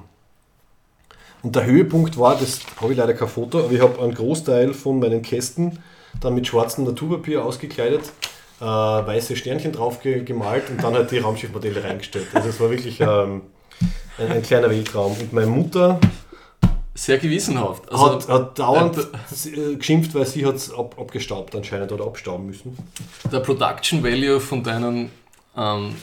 Und 1.42 1.54
der 1.54 1.66
Höhepunkt 1.66 2.18
war, 2.18 2.38
das 2.38 2.60
habe 2.80 2.92
ich 2.92 2.98
leider 2.98 3.12
kein 3.12 3.28
Foto, 3.28 3.58
aber 3.58 3.72
ich 3.72 3.80
habe 3.80 4.02
einen 4.02 4.14
Großteil 4.14 4.72
von 4.72 4.98
meinen 4.98 5.20
Kästen 5.20 5.78
dann 6.20 6.34
mit 6.34 6.46
schwarzem 6.46 6.84
Naturpapier 6.84 7.44
ausgekleidet, 7.44 8.12
äh, 8.60 8.64
weiße 8.64 9.36
Sternchen 9.36 9.72
drauf 9.72 10.00
ge 10.00 10.22
gemalt 10.22 10.70
und 10.70 10.82
dann 10.82 10.94
halt 10.94 11.10
die 11.10 11.18
Raumschiffmodelle 11.18 11.82
reingestellt. 11.82 12.28
Also 12.32 12.48
es 12.48 12.60
war 12.60 12.70
wirklich 12.70 13.00
ähm, 13.00 13.42
ein, 14.18 14.32
ein 14.32 14.42
kleiner 14.42 14.70
Weltraum. 14.70 15.12
Und 15.12 15.32
meine 15.32 15.46
Mutter 15.46 15.98
Sehr 16.94 17.18
gewissenhaft. 17.18 17.90
Also, 17.90 18.12
hat, 18.12 18.28
hat 18.28 18.58
dauernd 18.58 18.96
äh, 18.98 19.74
geschimpft, 19.74 20.14
weil 20.14 20.26
sie 20.26 20.46
hat 20.46 20.54
es 20.54 20.72
ab, 20.72 20.94
abgestaubt 20.98 21.54
anscheinend 21.56 21.90
oder 21.90 22.04
abstauben 22.06 22.46
müssen. 22.46 22.78
der 23.32 23.40
Production 23.40 24.02
Value 24.04 24.38
von 24.38 24.62
deinen 24.62 25.10
ähm, 25.56 25.96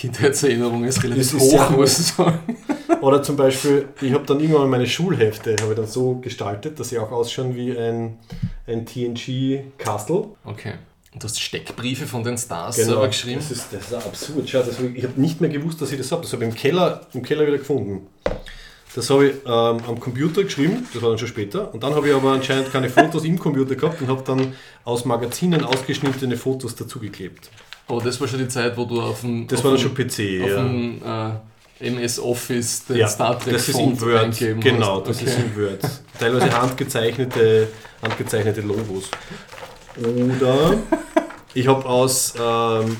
Kindheitserinnerungen 0.00 0.88
ist 0.88 1.02
relativ 1.02 1.34
ist 1.34 1.40
hoch, 1.40 1.70
hoch. 1.70 1.76
muss 1.76 1.98
ich 1.98 2.06
sagen. 2.06 2.38
Oder 3.02 3.22
zum 3.22 3.36
Beispiel, 3.36 3.88
ich 4.00 4.12
habe 4.12 4.24
dann 4.24 4.40
irgendwann 4.40 4.68
meine 4.70 4.86
Schulhefte 4.86 5.56
habe 5.60 5.72
ich 5.72 5.76
dann 5.76 5.86
so 5.86 6.14
gestaltet, 6.16 6.80
dass 6.80 6.88
sie 6.88 6.98
auch 6.98 7.10
ausschauen 7.10 7.54
wie 7.54 7.76
ein, 7.76 8.18
ein 8.66 8.86
TNG-Castle. 8.86 10.28
Okay. 10.44 10.74
Und 11.12 11.22
du 11.22 11.26
hast 11.26 11.40
Steckbriefe 11.40 12.06
von 12.06 12.22
den 12.24 12.38
Stars 12.38 12.76
Genau. 12.76 12.88
selber 12.88 13.08
geschrieben. 13.08 13.40
Das 13.40 13.50
ist, 13.50 13.66
das 13.72 13.82
ist 13.82 13.94
absurd. 13.94 14.48
Schau, 14.48 14.60
das, 14.60 14.76
ich 14.94 15.02
habe 15.04 15.20
nicht 15.20 15.40
mehr 15.40 15.50
gewusst, 15.50 15.80
dass 15.82 15.90
ich 15.92 15.98
das 15.98 16.10
habe. 16.12 16.22
Das 16.22 16.32
habe 16.32 16.44
ich 16.44 16.50
im 16.50 16.56
Keller, 16.56 17.00
im 17.12 17.22
Keller 17.22 17.46
wieder 17.46 17.58
gefunden. 17.58 18.06
Das 18.94 19.08
habe 19.10 19.28
ich 19.28 19.34
ähm, 19.44 19.78
am 19.86 20.00
Computer 20.00 20.42
geschrieben, 20.42 20.86
das 20.92 21.00
war 21.02 21.10
dann 21.10 21.18
schon 21.18 21.28
später. 21.28 21.72
Und 21.72 21.82
dann 21.82 21.94
habe 21.94 22.08
ich 22.08 22.14
aber 22.14 22.32
anscheinend 22.32 22.72
keine 22.72 22.88
Fotos 22.88 23.24
im 23.24 23.38
Computer 23.38 23.76
gehabt 23.76 24.00
und 24.00 24.08
habe 24.08 24.22
dann 24.24 24.54
aus 24.84 25.04
Magazinen 25.04 25.62
ausgeschnittene 25.64 26.36
Fotos 26.36 26.74
dazugeklebt. 26.74 27.50
Aber 27.90 28.00
das 28.02 28.20
war 28.20 28.28
schon 28.28 28.38
die 28.38 28.48
Zeit, 28.48 28.76
wo 28.76 28.84
du 28.84 29.00
auf 29.00 29.20
dem, 29.22 29.46
Das 29.46 29.58
auf 29.60 29.64
war 29.66 29.72
dann 29.72 29.80
schon 29.80 29.94
PC. 29.94 30.42
auf 30.42 30.48
ja. 30.50 30.62
dem 30.62 31.02
äh, 31.80 31.86
MS 31.88 32.18
Office 32.20 32.84
den 32.86 32.96
Ja, 32.98 33.08
Star 33.08 33.38
Trek 33.38 33.54
das 33.54 33.68
ist 33.68 33.78
in 33.78 34.00
Word. 34.00 34.38
Genau, 34.60 35.00
das 35.00 35.16
Okay. 35.20 35.30
ist 35.30 35.38
in 35.38 35.56
Word. 35.56 35.80
Teilweise 36.18 36.50
handgezeichnete, 36.62 37.68
handgezeichnete 38.02 38.60
Logos. 38.60 39.10
Oder 39.98 40.74
ich 41.54 41.66
habe 41.66 41.84
aus 41.86 42.34
ähm, 42.40 42.96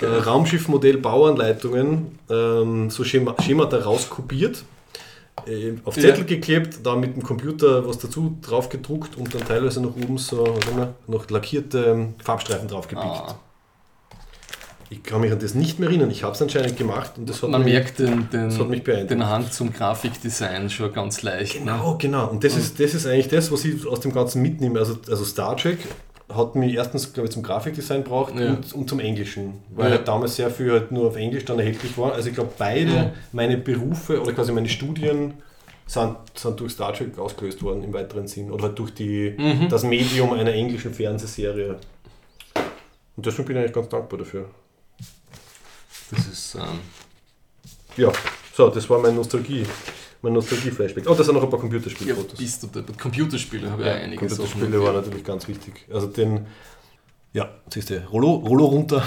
äh, 0.00 0.06
Raumschiffmodell 0.06 0.96
Bauanleitungen 0.98 2.18
ähm, 2.30 2.90
so 2.90 3.04
Schema 3.04 3.34
Schemata 3.42 3.78
rauskopiert, 3.78 4.64
äh, 5.46 5.72
auf 5.84 5.96
Ja. 5.96 6.02
Zettel 6.04 6.24
geklebt, 6.24 6.78
da 6.84 6.94
mit 6.96 7.16
dem 7.16 7.22
Computer 7.22 7.86
was 7.86 7.98
dazu 7.98 8.36
drauf 8.40 8.68
gedruckt 8.68 9.16
und 9.18 9.34
dann 9.34 9.44
teilweise 9.44 9.82
noch 9.82 9.94
oben 9.96 10.16
so 10.18 10.54
noch 11.06 11.28
lackierte 11.28 12.08
Farbstreifen 12.24 12.68
drauf 12.68 12.88
gepickt. 12.88 13.06
Ah, 13.08 13.34
Ich 14.92 15.02
kann 15.02 15.22
mich 15.22 15.32
an 15.32 15.38
das 15.38 15.54
nicht 15.54 15.78
mehr 15.78 15.88
erinnern. 15.88 16.10
Ich 16.10 16.22
habe 16.22 16.34
es 16.34 16.42
anscheinend 16.42 16.76
gemacht 16.76 17.12
und 17.16 17.26
das 17.26 17.42
hat 17.42 17.48
man 17.48 17.64
mich, 17.64 17.72
merkt 17.72 17.98
den, 17.98 18.28
das 18.30 18.58
hat 18.58 18.68
mich 18.68 18.80
den, 18.80 18.84
beeindruckt. 18.84 19.10
den 19.10 19.26
Hang 19.26 19.50
zum 19.50 19.72
Grafikdesign 19.72 20.68
schon 20.68 20.92
ganz 20.92 21.22
leicht. 21.22 21.54
Ne? 21.54 21.60
Genau, 21.72 21.96
genau. 21.98 22.28
Und 22.28 22.44
das 22.44 22.56
ist, 22.58 22.78
das 22.78 22.92
ist 22.92 23.06
eigentlich 23.06 23.28
das, 23.28 23.50
was 23.50 23.64
ich 23.64 23.86
aus 23.86 24.00
dem 24.00 24.12
Ganzen 24.12 24.42
mitnehme. 24.42 24.78
Also, 24.78 24.98
also 25.08 25.24
Star 25.24 25.56
Trek 25.56 25.78
hat 26.30 26.56
mich 26.56 26.74
erstens, 26.74 27.10
glaube 27.14 27.28
ich, 27.28 27.32
zum 27.32 27.42
Grafikdesign 27.42 28.04
braucht 28.04 28.38
Ja. 28.38 28.50
und, 28.50 28.70
und 28.74 28.88
zum 28.88 29.00
Englischen. 29.00 29.54
Weil 29.74 29.90
Ja. 29.92 29.96
halt 29.96 30.08
damals 30.08 30.36
sehr 30.36 30.50
viel 30.50 30.70
halt 30.70 30.92
nur 30.92 31.06
auf 31.06 31.16
Englisch 31.16 31.46
dann 31.46 31.58
erhältlich 31.58 31.96
war. 31.96 32.12
Also 32.12 32.28
ich 32.28 32.34
glaube, 32.34 32.50
beide 32.58 32.90
Ja. 32.94 33.12
meine 33.32 33.56
Berufe 33.56 34.20
oder 34.20 34.32
quasi 34.34 34.52
meine 34.52 34.68
Studien 34.68 35.34
sind, 35.86 36.16
sind 36.34 36.60
durch 36.60 36.72
Star 36.72 36.92
Trek 36.92 37.18
ausgelöst 37.18 37.62
worden 37.62 37.82
im 37.82 37.94
weiteren 37.94 38.26
Sinn. 38.26 38.50
Oder 38.50 38.64
halt 38.64 38.78
durch 38.78 38.92
die, 38.92 39.34
Mhm. 39.38 39.68
das 39.70 39.84
Medium 39.84 40.34
einer 40.34 40.52
englischen 40.52 40.92
Fernsehserie. 40.92 41.76
Und 43.16 43.24
deswegen 43.26 43.46
bin 43.48 43.56
ich 43.56 43.60
eigentlich 43.62 43.74
ganz 43.74 43.88
dankbar 43.88 44.18
dafür. 44.18 44.46
Das 46.14 46.26
ist. 46.26 46.54
Ähm, 46.54 46.80
Ja, 47.96 48.12
so, 48.56 48.68
das 48.68 48.88
war 48.88 48.98
mein 49.00 49.14
Nostalgie. 49.16 49.64
Mein 50.22 50.34
Nostalgie-Flashback. 50.34 51.04
Oh, 51.10 51.14
da 51.14 51.24
sind 51.24 51.34
noch 51.34 51.42
ein 51.42 51.50
paar 51.50 51.58
ja, 51.58 51.62
Computerspielfotos. 51.62 52.38
bist 52.38 52.62
du 52.62 52.68
deppert. 52.68 52.96
Computerspiele 52.98 53.68
habe 53.70 53.82
ich 53.82 53.88
Ja, 53.88 53.96
ja 53.96 54.02
einige 54.04 54.18
Computerspiele 54.26 54.80
waren 54.82 54.94
natürlich 54.94 55.24
ganz 55.24 55.48
wichtig. 55.48 55.84
Also 55.92 56.06
den, 56.06 56.46
ja, 57.32 57.50
siehst 57.72 57.90
du, 57.90 57.98
Rollo, 58.12 58.34
Rollo 58.34 58.66
runter, 58.66 59.02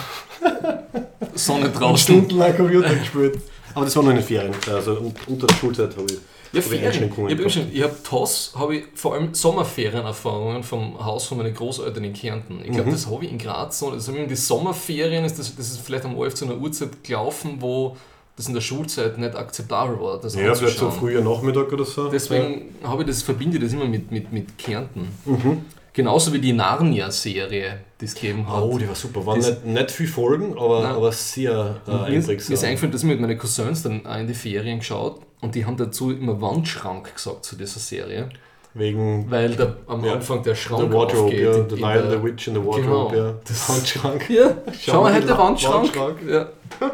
Sonne 1.35 1.69
draußen. 1.69 1.97
stundenlang 2.15 2.55
Computer 2.55 2.93
gespielt. 2.95 3.39
Aber 3.73 3.85
das 3.85 3.95
war 3.95 4.03
nur 4.03 4.11
in 4.11 4.17
den 4.17 4.25
Ferien, 4.25 4.53
also 4.67 4.99
un- 4.99 5.15
unter 5.27 5.47
der 5.47 5.55
Schulzeit 5.55 5.95
habe 5.95 6.05
ich, 6.11 6.17
Ja, 6.55 6.61
Ferien. 6.61 7.11
Ich 7.27 7.37
habe 7.39 7.67
ich 7.73 7.83
hab 7.83 8.03
TOS, 8.03 8.53
habe 8.57 8.75
ich 8.77 8.83
vor 8.95 9.13
allem 9.13 9.33
Sommerferienerfahrungen 9.33 10.63
vom 10.63 11.03
Haus 11.03 11.25
von 11.25 11.37
meinen 11.37 11.53
Großeltern 11.53 12.03
in 12.03 12.13
Kärnten. 12.13 12.59
Ich 12.63 12.69
Mhm. 12.69 12.73
glaube, 12.75 12.91
das 12.91 13.07
habe 13.09 13.25
ich 13.25 13.31
in 13.31 13.37
Graz. 13.37 13.79
Das 13.79 14.07
in 14.07 14.27
die 14.27 14.35
Sommerferien, 14.35 15.25
ist 15.25 15.37
das, 15.39 15.55
das 15.55 15.69
ist 15.71 15.81
vielleicht 15.81 16.05
am 16.05 16.17
OF 16.17 16.33
zu 16.35 16.45
einer 16.45 16.57
Uhrzeit 16.57 17.03
gelaufen, 17.03 17.57
wo 17.59 17.95
das 18.37 18.47
in 18.47 18.53
der 18.53 18.61
Schulzeit 18.61 19.17
nicht 19.17 19.35
akzeptabel 19.35 19.99
war. 19.99 20.19
Das 20.19 20.35
Ja, 20.35 20.53
vielleicht 20.53 20.77
so 20.77 20.89
früher 20.91 21.21
Nachmittag 21.21 21.71
oder 21.71 21.85
so. 21.85 22.09
Deswegen 22.09 22.75
habe 22.83 23.03
ich 23.03 23.07
das, 23.07 23.21
verbinde 23.21 23.57
ich 23.57 23.63
das 23.63 23.73
immer 23.73 23.85
mit, 23.85 24.11
mit, 24.11 24.31
mit 24.33 24.57
Kärnten. 24.57 25.07
Mhm. 25.25 25.61
Genauso 25.93 26.33
wie 26.33 26.39
die 26.39 26.51
Narnia-Serie, 26.51 27.79
die 28.01 28.05
es 28.05 28.15
gegeben 28.15 28.45
hat. 28.51 28.61
Oh, 28.63 28.77
die 28.77 28.85
war 28.87 28.95
super. 28.95 29.25
Waren 29.25 29.39
nicht, 29.39 29.65
nicht 29.65 29.91
viel 29.91 30.07
Folgen, 30.07 30.57
aber, 30.57 30.81
Nein. 30.83 30.91
aber 30.91 31.11
sehr 31.13 31.77
äh, 31.87 31.91
mir, 31.91 32.17
ist- 32.17 32.27
mir 32.27 32.33
ist 32.35 32.39
einprägsam. 32.49 32.67
eingefallen, 32.67 32.91
dass 32.91 33.03
ich 33.03 33.07
mit 33.07 33.21
meinen 33.21 33.37
Cousins 33.37 33.83
dann 33.83 34.05
auch 34.05 34.17
in 34.17 34.27
die 34.27 34.33
Ferien 34.33 34.79
geschaut 34.79 35.21
und 35.41 35.55
die 35.55 35.65
haben 35.65 35.77
dazu 35.77 36.11
immer 36.11 36.39
Wandschrank 36.41 37.13
gesagt 37.15 37.45
zu 37.45 37.55
dieser 37.55 37.79
Serie, 37.79 38.29
Wegen 38.73 39.29
weil 39.31 39.55
der, 39.55 39.77
am 39.87 40.03
Ja. 40.03 40.13
Anfang 40.13 40.43
der 40.43 40.53
Schrank 40.55 40.91
Wardrobe, 40.91 41.23
aufgeht. 41.25 41.39
ja, 41.43 41.53
in 41.55 41.69
The 41.69 41.75
in 41.75 41.81
Lion, 41.81 41.93
der- 41.93 42.11
the 42.11 42.23
Witch 42.23 42.47
and 42.49 42.57
the 42.57 42.63
Wardrobe, 42.65 43.15
Genau. 43.15 43.27
ja. 43.29 43.33
Das- 43.47 43.69
Handschrank. 43.69 44.29
Ja, 44.29 44.57
Schau 44.79 45.01
mal, 45.03 45.13
halt 45.13 45.29
der 45.29 45.37
Wandschrank. 45.37 45.95
Wandschrank. 45.95 46.17
Ja. 46.29 46.49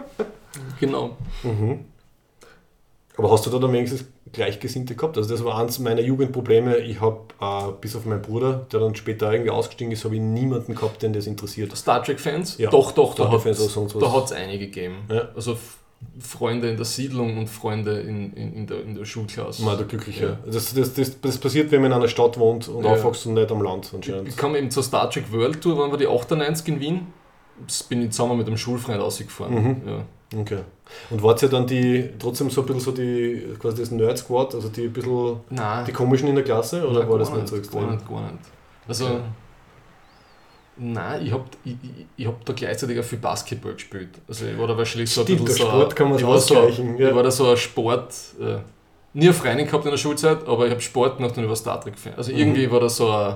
genau. 0.79 1.17
Mhm. 1.43 1.85
Aber 3.17 3.31
hast 3.31 3.45
du 3.45 3.49
da 3.49 3.59
dann 3.59 3.73
wenigstens 3.73 4.05
Gleichgesinnte 4.31 4.95
gehabt? 4.95 5.17
Also 5.17 5.29
das 5.29 5.43
war 5.43 5.57
eins 5.59 5.79
meiner 5.79 6.01
Jugendprobleme. 6.01 6.77
Ich 6.77 7.01
habe, 7.01 7.19
äh, 7.41 7.71
bis 7.81 7.95
auf 7.95 8.05
meinen 8.05 8.21
Bruder, 8.21 8.65
der 8.71 8.79
dann 8.79 8.95
später 8.95 9.31
irgendwie 9.31 9.51
ausgestiegen 9.51 9.91
ist, 9.91 10.05
habe 10.05 10.15
ich 10.15 10.21
niemanden 10.21 10.73
gehabt, 10.75 11.01
den 11.01 11.13
das 11.13 11.27
interessiert. 11.27 11.75
Star 11.75 12.03
Trek-Fans? 12.03 12.57
Ja. 12.57 12.69
Doch, 12.69 12.91
doch, 12.93 13.13
Star 13.13 13.29
da 13.29 14.13
hat 14.13 14.25
es 14.25 14.31
einige 14.31 14.67
gegeben. 14.67 14.99
Ja. 15.09 15.29
Also 15.35 15.57
Freunde 16.19 16.69
in 16.69 16.75
der 16.77 16.85
Siedlung 16.85 17.37
und 17.37 17.47
Freunde 17.49 17.99
in, 18.01 18.33
in, 18.33 18.53
in, 18.53 18.67
der, 18.67 18.83
in 18.83 18.95
der 18.95 19.05
Schulklasse. 19.05 19.63
Mal 19.63 19.77
der 19.77 19.85
Glückliche. 19.87 20.25
Ja. 20.25 20.51
Das, 20.51 20.73
das, 20.73 20.93
das, 20.93 21.19
das 21.21 21.37
passiert, 21.37 21.71
wenn 21.71 21.81
man 21.81 21.91
in 21.91 21.97
einer 21.97 22.07
Stadt 22.07 22.37
wohnt 22.37 22.67
und 22.67 22.83
Ja. 22.83 22.91
aufwächst 22.91 23.25
und 23.25 23.33
nicht 23.35 23.51
am 23.51 23.61
Land 23.61 23.91
anscheinend. 23.93 24.27
Ich 24.27 24.37
kam 24.37 24.55
eben 24.55 24.69
zur 24.69 24.83
Star 24.83 25.09
Trek 25.09 25.31
World 25.31 25.61
Tour, 25.61 25.77
waren 25.77 25.91
wir 25.91 25.97
die 25.97 26.07
98 26.07 26.67
in 26.67 26.79
Wien. 26.79 27.07
Das 27.65 27.83
bin 27.83 28.01
ich 28.03 28.11
zusammen 28.11 28.37
mit 28.37 28.47
einem 28.47 28.57
Schulfreund 28.57 28.99
ausgefahren. 29.01 29.53
Mhm. 29.53 29.81
Ja. 29.87 30.39
Okay. 30.39 30.59
Und 31.09 31.21
wart 31.23 31.41
ihr 31.43 31.49
dann 31.49 31.67
die, 31.67 32.09
trotzdem 32.19 32.49
so 32.49 32.61
ein 32.61 32.67
bisschen 32.67 32.81
so 32.81 32.91
die, 32.91 33.43
quasi 33.59 33.77
das 33.81 33.91
Nerd-Squad, 33.91 34.55
also 34.55 34.69
die 34.69 34.85
ein 34.85 34.93
bisschen 34.93 35.37
Nein, 35.49 35.85
die 35.85 35.91
komischen 35.91 36.27
in 36.29 36.35
der 36.35 36.43
Klasse, 36.43 36.87
oder 36.87 36.99
Nein, 37.01 37.09
war 37.09 37.19
das 37.19 37.29
gar 37.29 37.37
nicht 37.37 37.47
so 37.49 37.55
Gar 37.55 37.63
extrem? 37.63 37.91
nicht, 37.91 38.07
gar 38.07 38.21
nicht. 38.31 38.43
Also, 38.87 39.05
Okay. 39.05 39.19
Nein, 40.83 41.25
ich 41.25 41.31
habe 41.31 41.43
ich, 41.63 41.73
ich- 41.73 42.05
ich 42.17 42.27
hab 42.27 42.43
da 42.45 42.53
gleichzeitig 42.53 42.99
auch 42.99 43.03
viel 43.03 43.19
Basketball 43.19 43.73
gespielt. 43.73 44.09
Also 44.27 44.45
ich 44.45 44.57
war 44.57 44.67
da 44.67 44.75
wahrscheinlich 44.77 45.11
so 45.11 45.21
ein 45.21 45.27
Stimmt, 45.27 45.45
bisschen 45.45 45.65
der 45.65 45.65
so 45.67 45.71
Sport 45.79 45.95
kann 45.95 46.09
man's 46.09 46.21
ich 46.21 46.27
war 46.27 46.39
so, 46.39 46.55
ausgleichen, 46.57 46.97
ja. 46.97 47.09
Ich 47.09 47.15
war 47.15 47.23
da 47.23 47.31
so 47.31 47.49
ein 47.51 47.57
Sport, 47.57 48.13
äh, 48.39 48.57
nie 49.13 49.27
ein 49.29 49.35
Training 49.35 49.65
gehabt 49.67 49.85
in 49.85 49.91
der 49.91 49.97
Schulzeit, 49.97 50.47
aber 50.47 50.65
ich 50.65 50.71
habe 50.71 50.81
Sport 50.81 51.17
gemacht 51.17 51.37
und 51.37 51.43
über 51.43 51.55
Star 51.55 51.79
Trek 51.79 51.99
Fan. 51.99 52.13
Also 52.17 52.31
irgendwie 52.31 52.69
war 52.71 52.79
da 52.79 52.89
so 52.89 53.11
ein, 53.11 53.35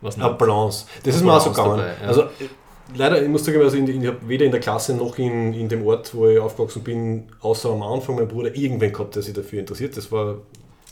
was 0.00 0.16
nicht, 0.16 0.38
Balance. 0.38 0.86
Das 1.02 1.16
ist 1.16 1.24
mir 1.24 1.32
auch 1.34 1.40
so 1.40 1.50
gegangen. 1.50 1.78
dabei, 1.78 1.94
ja. 2.02 2.06
Also 2.08 2.24
leider, 2.94 3.20
ich 3.22 3.28
muss 3.28 3.44
sagen, 3.44 3.60
also 3.60 3.76
in, 3.76 3.88
ich 4.02 4.06
habe 4.06 4.18
weder 4.28 4.44
in 4.44 4.52
der 4.52 4.60
Klasse 4.60 4.94
noch 4.94 5.18
in, 5.18 5.54
in 5.54 5.68
dem 5.68 5.84
Ort, 5.86 6.14
wo 6.14 6.28
ich 6.28 6.38
aufgewachsen 6.38 6.82
bin, 6.84 7.24
außer 7.40 7.70
am 7.70 7.82
Anfang 7.82 8.14
mein 8.16 8.28
Bruder 8.28 8.54
irgendwen 8.54 8.92
gehabt, 8.92 9.16
der 9.16 9.22
sich 9.22 9.34
dafür 9.34 9.58
interessiert. 9.60 9.96
Das 9.96 10.12
war. 10.12 10.36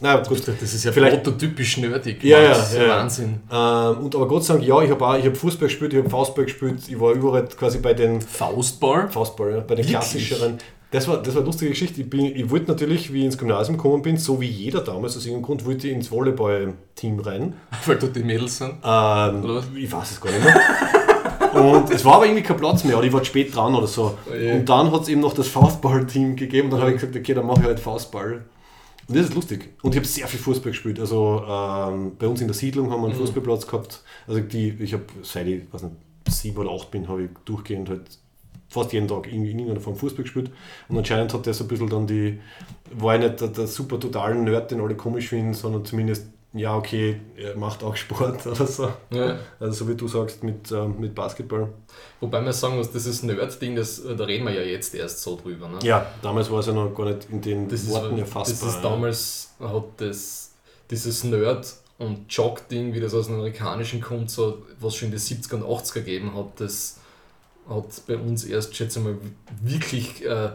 Na 0.01 0.17
gut. 0.17 0.43
das 0.47 0.75
ist 0.75 0.85
ja 0.85 0.93
Vielleicht- 0.93 1.23
prototypisch 1.23 1.79
nerdig. 1.79 2.23
Ja, 2.25 2.41
ja, 2.41 2.49
das 2.49 2.73
ist 2.73 2.79
ja, 2.79 2.83
ja. 2.85 2.89
Wahnsinn. 2.99 3.41
Ähm, 3.51 4.05
und 4.05 4.15
aber 4.15 4.27
Gott 4.29 4.45
sei 4.45 4.55
Dank, 4.55 4.67
ja, 4.67 4.83
ich 4.83 4.91
habe 4.91 5.07
habe 5.07 5.35
Fußball 5.35 5.69
gespielt, 5.69 5.93
ich 5.93 5.99
habe 6.01 6.11
Faustball 6.11 6.45
gespielt, 6.45 6.81
ich 6.89 6.99
war 6.99 7.13
überall 7.13 7.47
quasi 7.47 7.79
bei 7.79 7.95
den 7.95 8.21
Faustball? 8.21 9.09
Faustball, 9.09 9.51
ja, 9.53 9.61
bei 9.61 9.77
den 9.77 9.79
Wirklich? 9.79 9.91
klassischeren. 9.91 10.59
Das 10.91 11.09
war, 11.09 11.17
das 11.17 11.35
war 11.35 11.41
eine 11.41 11.47
lustige 11.47 11.71
Geschichte. 11.71 12.03
Ich, 12.03 12.09
bin, 12.11 12.25
ich 12.27 12.49
wollte 12.51 12.71
natürlich, 12.71 13.13
wie 13.13 13.21
ich 13.21 13.25
ins 13.25 13.39
Gymnasium 13.39 13.77
gekommen 13.77 14.03
bin, 14.03 14.17
so 14.17 14.41
wie 14.41 14.47
jeder 14.47 14.81
damals 14.81 15.17
aus 15.17 15.25
irgendeinem 15.27 15.47
Grund, 15.47 15.67
wollte 15.67 15.89
ich 15.89 15.93
ins 15.95 16.09
Volleyball-Team 16.11 17.19
rein. 17.19 17.55
Weil 17.87 17.97
dort 17.97 18.15
die 18.15 18.23
Mädels 18.23 18.59
sind. 18.59 18.75
Ähm, 18.85 19.45
ich 19.77 19.91
weiß 19.91 20.11
es 20.13 20.21
gar 20.21 20.31
nicht 20.31 20.45
mehr. 20.45 20.61
Und 21.61 21.91
es 21.91 22.05
war 22.05 22.15
aber 22.15 22.27
irgendwie 22.27 22.43
kein 22.43 22.57
Platz 22.57 22.85
mehr, 22.85 22.97
oder 22.97 23.07
ich 23.07 23.13
war 23.13 23.21
zu 23.21 23.27
spät 23.27 23.55
dran 23.55 23.75
oder 23.75 23.87
so. 23.87 24.17
Oh 24.31 24.35
je. 24.35 24.53
Und 24.53 24.69
dann 24.69 24.91
hat 24.93 25.03
es 25.03 25.09
eben 25.09 25.21
noch 25.21 25.35
das 25.35 25.49
Faustball-Team 25.49 26.37
gegeben 26.37 26.67
und 26.67 26.73
dann 26.73 26.81
habe 26.81 26.91
ich 26.93 27.01
gesagt, 27.01 27.17
okay, 27.17 27.35
dann 27.35 27.47
mache 27.47 27.61
ich 27.61 27.67
halt 27.67 27.81
Faustball. 27.81 28.45
Und 29.09 29.17
das 29.17 29.27
ist 29.27 29.35
lustig. 29.35 29.75
Und 29.83 29.93
ich 29.93 29.99
habe 29.99 30.07
sehr 30.07 30.27
viel 30.27 30.41
Fußball 30.41 30.73
gespielt. 30.73 30.99
Also 30.99 31.43
ähm, 31.47 32.13
bei 32.19 32.27
uns 32.27 32.41
in 32.41 32.47
der 32.47 32.55
Siedlung 32.55 32.91
haben 32.91 33.03
wir 33.03 33.09
einen 33.09 33.17
Mhm. 33.17 33.21
Fußballplatz 33.21 33.67
gehabt. 33.67 34.03
Also 34.27 34.41
die, 34.41 34.71
ich 34.81 34.93
habe 34.95 35.05
seit 35.23 35.47
ich 35.47 35.73
weiß 35.73 35.83
nicht, 35.83 35.97
sieben 36.29 36.57
oder 36.59 36.71
acht 36.71 36.91
bin, 36.91 37.07
habe 37.09 37.25
ich 37.25 37.31
durchgehend 37.45 37.91
halt 37.91 38.19
fast 38.69 38.93
jeden 38.93 39.07
Tag 39.07 39.27
irgendwie 39.29 39.51
in 39.53 39.59
irgendeiner 39.59 39.81
Form 39.81 39.97
Fußball 39.97 40.23
gespielt. 40.25 40.51
Und 40.89 40.99
anscheinend 40.99 41.33
hat 41.35 41.47
das 41.47 41.61
ein 41.61 41.69
bisschen 41.69 41.89
dann 41.89 42.07
die, 42.07 42.41
war 42.93 43.15
ich 43.17 43.23
nicht 43.23 43.41
der, 43.41 43.49
der 43.49 43.67
super 43.67 44.01
totalen 44.01 44.45
Nerd, 44.45 44.71
den 44.71 44.81
alle 44.81 44.97
komisch 44.97 45.29
finden, 45.29 45.55
sondern 45.55 45.85
zumindest, 45.85 46.27
ja 46.55 46.77
okay, 46.77 47.21
er 47.37 47.57
macht 47.57 47.83
auch 47.83 47.97
Sport 47.97 48.47
oder 48.47 48.67
so. 48.67 48.93
Ja. 49.11 49.39
Also 49.61 49.85
so 49.85 49.91
wie 49.91 49.97
du 49.97 50.09
sagst 50.09 50.43
mit, 50.43 50.71
ähm, 50.73 50.99
mit 50.99 51.15
Basketball. 51.15 51.69
Wobei 52.21 52.41
man 52.41 52.53
sagen 52.53 52.77
muss, 52.77 52.91
dieses 52.91 53.23
Nerd-Ding, 53.23 53.77
das, 53.77 54.03
da 54.03 54.25
reden 54.25 54.45
wir 54.45 54.55
ja 54.55 54.63
jetzt 54.63 54.95
erst 54.95 55.21
so 55.21 55.37
drüber. 55.37 55.69
Ne? 55.69 55.79
Ja, 55.83 56.07
damals 56.23 56.51
war 56.51 56.61
es 56.61 56.67
ja 56.67 56.73
noch 56.73 56.95
gar 56.95 57.07
nicht 57.07 57.29
in 57.31 57.41
den 57.41 57.69
das 57.69 57.89
Worten 57.89 58.15
ist, 58.15 58.21
erfassbar. 58.21 58.69
Das 58.69 58.77
ist 58.77 58.85
damals, 58.85 59.55
hat 59.61 59.85
das, 59.99 60.53
dieses 60.91 61.25
Nerd- 61.25 61.75
und 61.99 62.33
Jock-Ding, 62.33 62.95
wie 62.95 63.01
das 63.01 63.15
aus 63.15 63.27
dem 63.27 63.37
Amerikanischen 63.37 64.01
kommt, 64.01 64.31
so, 64.31 64.63
was 64.81 64.95
schon 64.95 65.09
in 65.09 65.13
den 65.13 65.21
70er 65.21 65.55
und 65.57 65.65
80er 65.65 65.95
gegeben 65.95 66.35
hat, 66.37 66.61
das 66.61 66.99
hat 67.69 68.07
bei 68.07 68.17
uns 68.17 68.45
erst, 68.45 68.75
schätze 68.77 68.99
ich 68.99 69.05
mal, 69.05 69.17
wirklich 69.63 70.25
äh, 70.25 70.51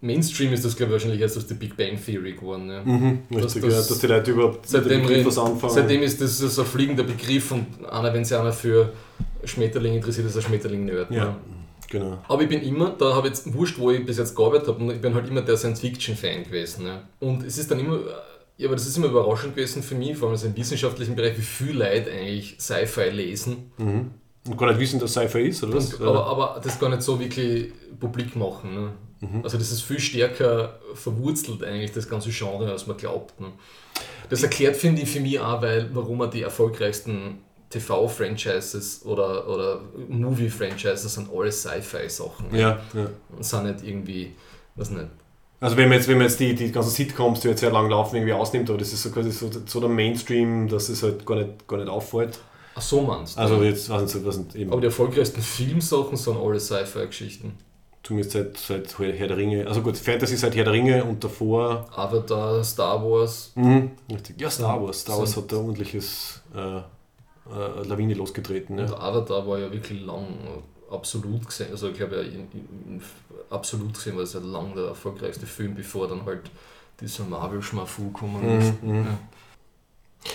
Mainstream 0.00 0.52
ist 0.52 0.64
das, 0.64 0.76
glaube 0.76 0.90
ich, 0.90 0.92
wahrscheinlich 0.94 1.20
erst 1.20 1.36
aus 1.38 1.46
der 1.46 1.54
Big 1.54 1.76
Bang 1.76 1.98
Theory 2.04 2.32
geworden. 2.32 2.68
Ja. 2.70 2.82
Mhm, 2.84 3.20
Das- 3.30 3.44
richtig, 3.56 3.62
das- 3.62 3.72
ja, 3.72 3.78
dass 3.94 3.98
die 3.98 4.06
Leute 4.06 4.30
überhaupt 4.30 4.56
mit 4.56 4.68
Seitdem, 4.68 4.90
dem 5.00 5.06
reden- 5.06 5.26
was 5.26 5.38
anfangen. 5.38 5.72
seitdem 5.72 6.02
ist 6.02 6.20
das 6.20 6.38
so 6.38 6.62
ein 6.62 6.66
fliegender 6.66 7.02
Begriff 7.04 7.50
und 7.52 7.66
einer, 7.90 8.12
wenn 8.12 8.24
sich 8.24 8.36
einer 8.36 8.52
für 8.52 8.92
Schmetterling 9.44 9.94
interessiert, 9.94 10.26
ist 10.26 10.36
ein 10.36 10.42
Schmetterling-Nerd. 10.42 11.10
ja, 11.10 11.24
ne? 11.26 11.36
genau. 11.88 12.18
Aber 12.28 12.42
ich 12.42 12.48
bin 12.48 12.60
immer, 12.62 12.90
da 12.98 13.14
habe 13.14 13.28
ich 13.28 13.34
jetzt 13.34 13.52
wurscht, 13.54 13.78
wo 13.78 13.90
ich 13.90 14.04
bis 14.04 14.18
jetzt 14.18 14.36
gearbeitet 14.36 14.68
habe, 14.68 14.82
und 14.84 14.90
ich 14.90 15.00
bin 15.00 15.14
halt 15.14 15.28
immer 15.28 15.40
der 15.42 15.56
Science-Fiction-Fan 15.56 16.44
gewesen. 16.44 16.86
Ja. 16.86 17.02
Und 17.20 17.42
es 17.44 17.56
ist 17.58 17.70
dann 17.70 17.78
immer, 17.80 17.98
ja, 18.58 18.66
aber 18.68 18.76
das 18.76 18.86
ist 18.86 18.96
immer 18.98 19.06
überraschend 19.06 19.54
gewesen 19.54 19.82
für 19.82 19.94
mich, 19.94 20.16
vor 20.16 20.28
allem 20.28 20.36
so 20.36 20.46
im 20.46 20.56
wissenschaftlichen 20.56 21.16
Bereich, 21.16 21.36
wie 21.38 21.42
viel 21.42 21.76
Leute 21.78 22.10
eigentlich 22.10 22.56
Sci-Fi 22.58 23.08
lesen. 23.10 23.70
Mhm. 23.78 24.10
Und 24.48 24.56
gar 24.58 24.68
nicht 24.68 24.78
wissen, 24.80 25.00
dass 25.00 25.12
Sci-Fi 25.12 25.48
ist, 25.48 25.64
oder 25.64 25.74
was? 25.74 25.94
Und, 25.94 26.06
aber, 26.06 26.26
aber 26.26 26.60
das 26.62 26.78
gar 26.78 26.88
nicht 26.90 27.02
so 27.02 27.18
wirklich 27.18 27.72
publik 27.98 28.36
machen. 28.36 28.74
Ne? 28.74 28.90
Mhm. 29.32 29.42
Also 29.42 29.58
das 29.58 29.70
ist 29.72 29.82
viel 29.82 30.00
stärker 30.00 30.78
verwurzelt 30.94 31.62
eigentlich, 31.62 31.92
das 31.92 32.08
ganze 32.08 32.30
Genre, 32.30 32.70
als 32.70 32.86
man 32.86 32.96
glaubt. 32.96 33.40
Ne? 33.40 33.48
Das 34.28 34.42
erklärt, 34.42 34.76
finde 34.76 35.02
ich, 35.02 35.10
für 35.10 35.20
mich 35.20 35.38
auch, 35.38 35.62
weil, 35.62 35.88
warum 35.92 36.20
er 36.20 36.28
die 36.28 36.42
erfolgreichsten 36.42 37.38
TV-Franchises 37.70 39.04
oder, 39.04 39.48
oder 39.48 39.80
Movie-Franchises 40.08 41.14
sind 41.14 41.28
alles 41.34 41.62
Sci-Fi-Sachen. 41.62 42.54
ja, 42.54 42.80
ja. 42.94 43.10
Und 43.34 43.44
sind 43.44 43.64
nicht 43.64 43.84
irgendwie, 43.84 44.32
was 44.76 44.90
nicht. 44.90 45.08
Also 45.58 45.76
wenn 45.76 45.88
man 45.88 45.98
jetzt, 45.98 46.08
wenn 46.08 46.18
man 46.18 46.26
jetzt 46.26 46.38
die, 46.38 46.54
die 46.54 46.70
ganzen 46.70 46.90
Sitcoms, 46.90 47.40
die 47.40 47.48
jetzt 47.48 47.60
sehr 47.60 47.72
lang 47.72 47.88
laufen, 47.88 48.16
irgendwie 48.16 48.34
ausnimmt, 48.34 48.68
aber 48.68 48.78
das 48.78 48.92
ist 48.92 49.02
so 49.02 49.10
quasi 49.10 49.30
so, 49.30 49.50
so 49.64 49.80
der 49.80 49.88
Mainstream, 49.88 50.68
dass 50.68 50.88
es 50.88 51.02
halt 51.02 51.24
gar 51.24 51.36
nicht, 51.36 51.66
gar 51.66 51.78
nicht 51.78 51.88
auffällt. 51.88 52.38
Ach 52.74 52.82
so 52.82 53.00
meinst 53.00 53.36
du? 53.36 53.40
Also 53.40 53.62
jetzt, 53.62 53.88
weiß 53.88 54.14
nicht, 54.14 54.26
was 54.26 54.36
nicht, 54.36 54.54
eben, 54.54 54.70
aber 54.70 54.82
die 54.82 54.88
erfolgreichsten 54.88 55.40
Filmsachen 55.40 56.16
sind 56.16 56.36
alle 56.36 56.60
Sci-Fi-Geschichten. 56.60 57.54
Zumindest 58.06 58.32
seit, 58.32 58.56
seit 58.56 58.98
Herr 59.18 59.26
der 59.26 59.36
Ringe, 59.36 59.66
also 59.66 59.82
gut, 59.82 59.96
Fantasy 59.96 60.36
seit 60.36 60.54
Herr 60.54 60.64
der 60.64 60.72
Ringe 60.72 61.04
und 61.04 61.24
davor, 61.24 61.88
Avatar, 61.94 62.62
Star 62.62 63.02
Wars. 63.02 63.50
mhm, 63.56 63.90
richtig, 64.10 64.40
ja 64.40 64.48
Star 64.48 64.80
Wars, 64.80 65.00
Star 65.00 65.18
Wars 65.18 65.36
hat 65.36 65.50
da 65.50 65.56
ordentliches 65.56 66.40
äh, 66.54 66.76
äh, 66.78 66.82
Lawine 67.88 68.14
losgetreten. 68.14 68.78
Und 68.78 68.90
Ja. 68.90 68.96
Avatar 68.96 69.46
war 69.46 69.58
ja 69.58 69.72
wirklich 69.72 70.00
lang 70.06 70.22
äh, 70.22 70.94
absolut 70.94 71.46
gesehen, 71.46 71.68
also 71.72 71.88
ich 71.88 71.96
glaube 71.96 72.16
ja, 72.16 72.22
in, 72.22 72.48
in, 72.52 73.02
absolut 73.50 73.94
gesehen 73.94 74.14
war 74.14 74.22
es 74.22 74.34
ja 74.34 74.40
lang 74.40 74.74
der 74.76 74.84
erfolgreichste 74.84 75.46
Film, 75.46 75.74
bevor 75.74 76.06
dann 76.06 76.24
halt 76.24 76.42
dieser 77.00 77.24
Marvel-Schmafu 77.24 78.12
gekommen 78.12 78.60
ist. 78.60 78.82
Mhm, 78.82 78.90
mhm. 78.90 79.04
Ja. 79.04 79.18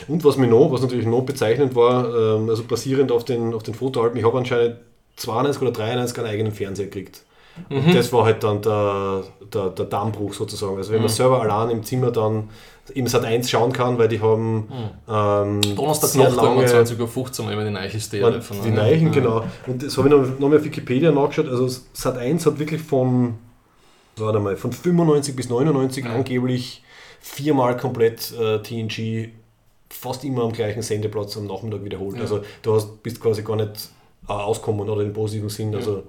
Und 0.09 0.24
was 0.26 0.36
mir 0.36 0.47
noch, 0.47 0.72
was 0.72 0.82
natürlich 0.82 1.05
noch 1.05 1.22
bezeichnend 1.22 1.74
war, 1.76 2.36
ähm, 2.36 2.49
also 2.49 2.63
basierend 2.63 3.13
auf 3.13 3.24
den, 3.24 3.53
auf 3.53 3.63
den 3.63 3.76
Fotoalben, 3.76 4.17
ich 4.17 4.26
habe 4.26 4.38
anscheinend 4.38 4.76
92 5.15 5.61
oder 5.61 5.72
93 5.72 6.17
einen 6.17 6.28
eigenen 6.28 6.51
Fernseher 6.51 6.86
gekriegt. 6.88 7.24
Und 7.70 7.88
Mhm. 7.88 7.93
das 7.93 8.12
war 8.14 8.26
halt 8.26 8.43
dann 8.43 8.62
der, 8.62 9.24
der, 9.54 9.70
der 9.70 9.86
Dammbruch 9.86 10.34
sozusagen. 10.34 10.78
Also 10.78 10.91
wenn 10.91 10.99
man 11.02 11.10
Mhm. 11.12 11.16
selber 11.16 11.41
allein 11.41 11.70
im 11.70 11.84
Zimmer 11.84 12.12
dann 12.12 12.49
im 12.93 13.08
Sat 13.08 13.24
1 13.26 13.49
schauen 13.49 13.72
kann, 13.74 13.97
weil 13.97 14.08
die 14.08 14.20
haben 14.22 14.68
ähm, 15.10 15.56
Mhm. 15.58 15.76
Donnerstag 15.76 16.10
sehr 16.10 16.24
Nacht 16.30 16.36
lange 16.38 16.66
20.15 16.66 17.45
Uhr 17.45 17.52
immer 17.52 17.64
die 17.66 18.22
waren 18.22 18.41
von 18.41 18.58
die 18.64 18.72
Neichen, 18.72 19.08
ja. 19.08 19.14
genau. 19.14 19.43
Und 19.68 19.84
das 19.84 19.97
habe 19.97 20.08
ich 20.08 20.14
noch, 20.14 20.39
noch 20.39 20.49
mal 20.49 20.58
auf 20.58 20.64
Wikipedia 20.64 21.12
nachgeschaut. 21.12 21.47
Also 21.49 21.68
Sat 21.93 22.18
1 22.18 22.45
hat 22.45 22.58
wirklich 22.60 22.82
von, 22.82 23.36
warte 24.18 24.39
mal, 24.39 24.56
von 24.58 24.72
95 24.72 25.36
bis 25.36 25.49
99 25.49 26.06
Ja. 26.06 26.14
angeblich 26.14 26.84
viermal 27.20 27.78
komplett 27.78 28.34
äh, 28.39 28.60
TNG 28.64 29.30
fast 29.89 30.24
immer 30.24 30.43
am 30.43 30.54
gleichen 30.54 30.82
Sendeplatz 30.82 31.38
am 31.38 31.47
Nachmittag 31.47 31.84
wiederholt. 31.84 32.16
Ja. 32.16 32.22
Also 32.22 32.39
du 32.64 32.74
hast, 32.76 33.04
bist 33.04 33.20
quasi 33.22 33.43
gar 33.43 33.58
nicht 33.58 33.89
äh, 34.28 34.32
auskommen 34.32 34.89
oder 34.89 35.02
im 35.04 35.14
positiven 35.14 35.49
Sinn. 35.49 35.76
Also 35.76 36.04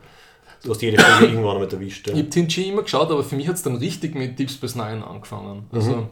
du 0.65 0.71
hast 0.71 0.83
jede 0.83 1.01
Folge 1.03 1.33
irgendwann 1.33 1.61
mit 1.61 1.73
erwischt. 1.73 2.07
Ja. 2.09 2.15
Ich 2.15 2.21
habe 2.21 2.31
TNG 2.31 2.59
immer 2.69 2.83
geschaut, 2.83 3.11
aber 3.11 3.23
für 3.25 3.37
mich 3.37 3.49
hat 3.49 3.57
es 3.57 3.63
dann 3.63 3.77
richtig 3.77 4.15
mit 4.15 4.39
Deep 4.39 4.51
Space 4.51 4.75
Nine 4.75 5.07
angefangen. 5.07 5.67
Mhm. 5.71 5.79
Also 5.79 6.09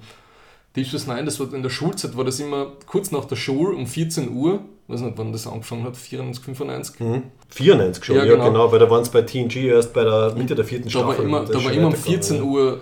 Deep 0.76 0.86
Space 0.86 1.07
Nine, 1.07 1.24
das 1.24 1.40
war 1.40 1.53
in 1.53 1.62
der 1.62 1.70
Schulzeit, 1.70 2.16
war 2.16 2.24
das 2.24 2.38
immer 2.40 2.72
kurz 2.86 3.11
nach 3.11 3.24
der 3.24 3.36
Schule 3.36 3.74
um 3.76 3.86
14 3.86 4.30
Uhr, 4.30 4.61
weiß 4.88 5.01
nicht, 5.01 5.18
wann 5.18 5.32
das 5.32 5.46
angefangen 5.46 5.84
hat, 5.84 5.96
94, 5.96 6.44
95. 6.44 7.01
Mhm. 7.01 7.22
94 7.48 8.05
schon, 8.05 8.16
Ja, 8.16 8.24
ja, 8.24 8.32
genau. 8.32 8.44
genau. 8.46 8.72
weil 8.72 8.78
da 8.78 8.88
waren 8.90 9.03
es 9.03 9.09
bei 9.09 9.22
TNG 9.22 9.57
erst 9.66 9.92
bei 9.92 10.05
der 10.05 10.34
Mitte 10.36 10.55
der 10.55 10.64
vierten 10.64 10.84
Da 10.84 10.90
Staffel. 10.90 11.09
war 11.09 11.18
immer, 11.24 11.44
da 11.44 11.55
war 11.55 11.72
immer 11.72 11.86
um 11.88 11.92
weitergegangen, 11.92 11.96
14 11.96 12.36
ja. 12.36 12.42
Uhr 12.42 12.80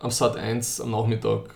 am 0.00 0.10
Sat 0.10 0.36
1 0.36 0.80
am 0.80 0.90
Nachmittag 0.92 1.50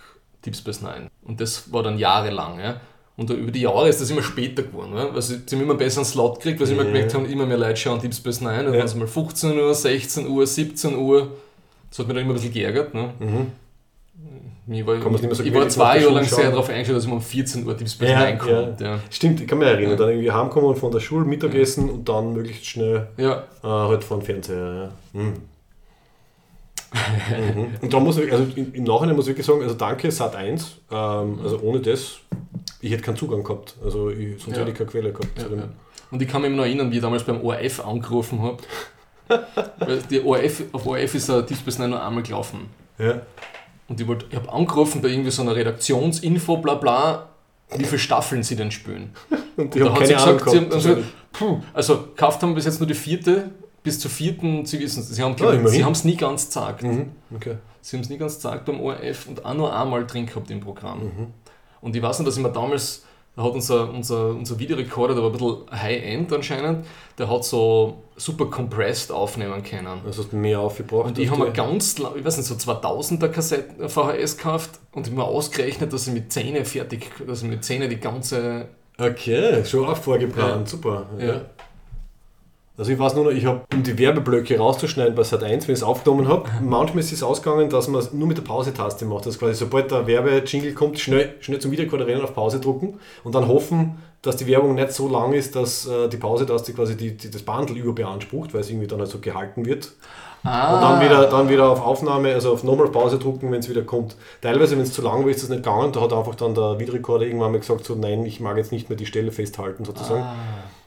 Deep 0.45 0.57
Space 0.57 0.81
Nine. 0.83 1.09
Und 1.23 1.41
das 1.41 1.73
war 1.73 1.83
dann 1.83 1.99
jahrelang. 1.99 2.59
Ja. 2.61 2.81
Und 3.17 3.31
über 3.31 3.53
die 3.53 3.61
Jahre 3.61 3.89
ist 3.89 4.01
das 4.01 4.11
immer 4.11 4.23
später 4.25 4.63
geworden. 4.65 4.93
Ja. 4.97 5.09
Also 5.11 5.35
sie 5.47 5.55
haben 5.55 5.63
immer 5.63 5.73
einen 5.75 5.79
besseren 5.79 6.05
Slot 6.05 6.37
gekriegt, 6.41 6.59
weil 6.59 6.67
sie 6.67 6.73
immer 6.73 6.83
Ja. 6.83 6.89
gemerkt 6.91 7.15
haben, 7.15 7.27
immer 7.27 7.47
mehr 7.47 7.59
Leute 7.59 7.77
schauen 7.77 8.01
Deep 8.01 8.13
Space 8.15 8.41
Nine. 8.41 8.65
Dann 8.65 8.73
Ja. 8.73 8.79
waren 8.81 8.87
es 8.87 8.95
mal 8.97 9.07
15 9.07 9.57
Uhr, 9.59 9.73
16 9.75 10.27
Uhr, 10.29 10.47
17 10.47 10.97
Uhr. 10.97 11.29
Das 11.91 12.01
hat 12.01 12.09
mich 12.09 12.15
dann 12.17 12.25
immer 12.25 12.33
ein 12.33 12.35
bisschen 12.35 12.53
geärgert. 12.53 12.93
Ne. 12.93 13.11
Mhm. 13.21 13.53
Ich 14.67 14.87
war, 14.87 14.95
mehr 14.97 15.35
so 15.35 15.43
ich 15.45 15.53
war 15.55 15.69
zwei 15.69 15.99
Jahre 16.01 16.15
lang 16.15 16.25
Schule 16.25 16.37
sehr 16.37 16.45
schauen. 16.45 16.51
darauf 16.53 16.69
eingestellt, 16.71 16.97
dass 16.97 17.07
man 17.07 17.17
um 17.19 17.23
14 17.23 17.67
Uhr 17.67 17.75
Deep 17.75 17.89
Space 17.89 18.09
Ja, 18.09 18.25
Nine 18.25 18.39
kommt. 18.39 18.81
Ja. 18.81 18.99
Stimmt, 19.11 19.41
ich 19.43 19.47
kann 19.47 19.59
mich 19.59 19.69
erinnern. 19.69 19.91
Ja. 19.91 19.97
Dann 19.97 20.09
irgendwie 20.09 20.33
heimkommen 20.33 20.75
von 20.75 20.91
der 20.91 21.01
Schule, 21.01 21.25
Mittagessen 21.27 21.91
und 21.91 22.09
dann 22.09 22.33
möglichst 22.33 22.65
schnell 22.67 23.09
Ja. 23.19 23.45
äh, 23.63 23.67
halt 23.69 24.03
vor 24.03 24.19
den 24.19 24.25
Fernseher. 24.25 24.91
Ja. 25.13 25.21
Mhm. 25.21 25.35
Und 27.83 27.93
da 27.93 27.99
muss 28.01 28.17
ich, 28.19 28.33
also 28.33 28.47
im 28.55 28.73
im 28.73 28.85
Nachhinein 28.85 29.17
muss 29.17 29.25
ich 29.27 29.31
wirklich 29.33 29.47
sagen, 29.47 29.63
also 29.63 29.75
danke 29.75 30.11
Sat 30.11 30.35
1. 30.37 30.79
Ähm, 30.91 31.41
also 31.43 31.59
ohne 31.61 31.81
das, 31.81 32.19
ich 32.85 32.93
hätte 32.93 33.03
keinen 33.03 33.17
Zugang 33.17 33.43
gehabt. 33.43 33.77
Also 33.85 34.11
ich, 34.11 34.41
sonst 34.43 34.57
Ja. 34.57 34.61
hätte 34.63 34.71
ich 34.73 34.77
keine 34.79 34.91
Quelle 34.91 35.13
gehabt. 35.13 35.29
Ja, 35.39 35.57
ja. 35.57 35.69
Und 36.11 36.23
ich 36.23 36.29
kann 36.29 36.43
mich 36.43 36.49
immer 36.49 36.59
noch 36.59 36.65
erinnern, 36.65 36.91
wie 36.91 36.97
ich 36.97 37.03
damals 37.03 37.25
beim 37.25 37.41
ORF 37.41 37.85
angerufen 37.85 38.43
habe. 38.43 38.59
Weil 39.79 40.03
die 40.11 40.23
ORF, 40.23 40.65
auf 40.73 40.87
ORF 40.87 41.15
ist 41.15 41.31
ein 41.31 41.47
Deep 41.47 41.57
Space 41.57 41.79
Nine 41.79 41.91
nur 41.91 42.03
einmal 42.05 42.23
gelaufen. 42.23 42.69
Ja. 42.99 43.23
Und 43.89 44.01
ich, 44.01 44.07
wollt- 44.07 44.27
ich 44.31 44.37
habe 44.37 44.53
angerufen 44.53 45.01
bei 45.03 45.09
irgendwie 45.09 45.31
so 45.31 45.43
einer 45.43 45.57
Redaktionsinfo, 45.57 46.59
bla 46.59 46.75
bla, 46.75 47.29
wie 47.77 47.85
viele 47.85 47.99
Staffeln 47.99 48.43
sie 48.43 48.57
denn 48.57 48.71
spielen. 48.71 49.13
Und 49.57 49.75
die 49.75 49.81
Da 49.81 49.87
haben 49.87 50.01
hat 50.01 50.07
sie 50.07 50.15
gesagt, 50.15 50.51
sie 50.51 50.57
haben, 50.59 50.69
gehabt. 50.69 50.75
also, 50.75 50.97
puh, 51.33 51.61
also 51.73 51.97
gekauft 52.03 52.43
haben 52.43 52.55
bis 52.55 52.65
jetzt 52.67 52.81
nur 52.81 52.87
die 52.87 52.95
vierte, 52.95 53.51
bis 53.83 53.99
zur 54.01 54.11
vierten, 54.11 54.67
sie 54.67 54.81
wissen 54.81 55.01
es, 55.01 55.09
sie 55.11 55.23
haben 55.23 55.37
sie 55.69 55.81
es 55.81 56.05
nie 56.05 56.17
ganz 56.17 56.47
gesagt. 56.47 56.83
mhm. 56.83 57.13
okay. 57.35 57.57
Sie 57.81 57.97
haben 57.97 58.03
es 58.03 58.09
nie 58.09 58.17
ganz 58.19 58.37
gesagt 58.37 58.65
beim 58.65 58.81
ORF 58.81 59.27
und 59.29 59.45
auch 59.45 59.55
nur 59.55 59.75
einmal 59.79 60.07
drin 60.07 60.25
gehabt 60.27 60.51
im 60.51 60.61
Programm. 60.61 61.05
Mhm. 61.05 61.27
Und 61.85 61.95
ich 61.95 62.03
weiß 62.03 62.19
noch, 62.19 62.27
dass 62.27 62.37
ich 62.37 62.43
mir 62.43 62.51
damals 62.51 63.05
Da 63.37 63.43
hat 63.43 63.53
unser, 63.53 63.91
unser, 63.91 64.29
unser 64.29 64.59
Videorekorder, 64.61 65.15
der 65.15 65.25
war 65.25 65.31
ein 65.31 65.37
bisschen 65.37 65.57
High-End 65.71 66.33
anscheinend, 66.33 66.87
der 67.19 67.29
hat 67.29 67.45
so 67.45 68.05
super 68.17 68.47
compressed 68.47 69.11
aufnehmen 69.11 69.61
können. 69.65 69.89
Also 70.07 70.23
hast 70.23 70.33
du 70.33 70.37
mehr 70.37 70.61
aufgebraucht. 70.61 71.09
Und 71.09 71.19
ich 71.19 71.29
habe 71.31 71.45
mir 71.45 71.51
ganz, 71.53 71.97
ich 71.99 72.25
weiß 72.25 72.37
nicht, 72.37 72.47
so 72.47 72.55
2000er 72.55 73.29
Kassetten 73.29 73.89
VHS 73.89 74.37
gekauft 74.37 74.71
und 74.93 75.07
ich 75.07 75.13
habe 75.13 75.23
mir 75.23 75.27
ausgerechnet, 75.27 75.93
dass 75.93 76.07
ich 76.07 76.15
mit 76.15 76.33
Zähne 76.33 76.65
fertig, 76.65 77.11
dass 77.27 77.43
ich 77.43 77.49
mit 77.49 77.65
Zähne 77.65 77.89
die 77.89 77.99
ganze. 77.99 78.69
Okay, 78.99 79.65
schon 79.65 79.87
auch 79.87 79.97
vorgeplant, 79.97 80.69
super. 80.69 81.07
Ja. 81.19 81.41
Also 82.77 82.91
ich 82.91 82.99
weiß 82.99 83.15
nur 83.15 83.25
noch, 83.25 83.31
ich 83.31 83.47
habe, 83.47 83.61
um 83.73 83.85
die 83.85 83.97
Werbeblöcke 83.97 84.59
rauszuschneiden 84.59 85.15
bei 85.15 85.23
Sat 85.23 85.45
1, 85.45 85.69
wenn 85.69 85.75
ich 85.75 85.81
es 85.81 85.85
aufgenommen 85.85 86.27
habe, 86.27 86.51
manchmal 86.61 87.05
ist 87.05 87.13
es 87.13 87.23
ausgegangen, 87.23 87.71
dass 87.71 87.87
man 87.87 88.01
es 88.01 88.13
nur 88.13 88.27
mit 88.27 88.37
der 88.37 88.43
Pause-Taste 88.43 89.05
macht. 89.05 89.27
Das 89.27 89.39
quasi, 89.39 89.55
sobald 89.55 89.93
der 89.93 90.09
Werbejingle 90.09 90.75
kommt, 90.75 90.99
schnell, 90.99 91.35
schnell 91.39 91.61
zum 91.61 91.71
Videorekorder 91.71 92.09
rennen, 92.09 92.23
auf 92.23 92.35
Pause 92.35 92.59
drucken 92.59 92.99
und 93.23 93.35
dann 93.37 93.47
hoffen, 93.47 94.03
dass 94.23 94.37
die 94.37 94.49
Werbung 94.49 94.75
nicht 94.75 94.91
so 94.91 95.09
lang 95.09 95.35
ist, 95.35 95.55
dass 95.55 95.87
äh, 95.87 96.09
die 96.09 96.17
Pause-Taste 96.17 96.73
quasi 96.73 96.97
die, 96.97 97.17
die, 97.17 97.31
das 97.31 97.43
Bundle 97.43 97.77
überbeansprucht, 97.77 98.53
weil 98.55 98.63
es 98.63 98.71
irgendwie 98.71 98.89
dann 98.89 98.99
halt 98.99 99.11
so 99.11 99.21
gehalten 99.21 99.65
wird. 99.67 99.93
Ah, 100.43 100.75
Und 100.75 100.83
dann 100.83 101.01
wieder, 101.01 101.27
dann 101.31 101.49
wieder 101.49 101.71
auf 101.71 101.81
Aufnahme, 101.81 102.35
also 102.35 102.53
auf 102.53 102.65
Normal 102.65 102.89
Pause 102.89 103.19
drucken, 103.19 103.53
wenn 103.53 103.61
es 103.61 103.71
wieder 103.71 103.83
kommt. 103.83 104.17
Teilweise, 104.43 104.77
wenn 104.77 104.83
es 104.83 104.93
zu 104.93 105.01
lang 105.01 105.23
war, 105.23 105.31
ist 105.31 105.43
das 105.43 105.49
nicht 105.49 105.63
gegangen. 105.63 105.93
Da 105.93 106.01
hat 106.01 106.13
einfach 106.13 106.35
dann 106.35 106.55
der 106.55 106.79
Videorekorder 106.79 107.25
irgendwann 107.25 107.53
mal 107.53 107.61
gesagt, 107.61 107.85
so 107.85 107.95
nein, 107.95 108.27
ich 108.27 108.41
mag 108.41 108.57
jetzt 108.57 108.73
nicht 108.73 108.89
mehr 108.91 108.99
die 108.99 109.07
Stelle 109.07 109.31
festhalten 109.31 109.85
sozusagen. 109.85 110.23
Ah, 110.23 110.35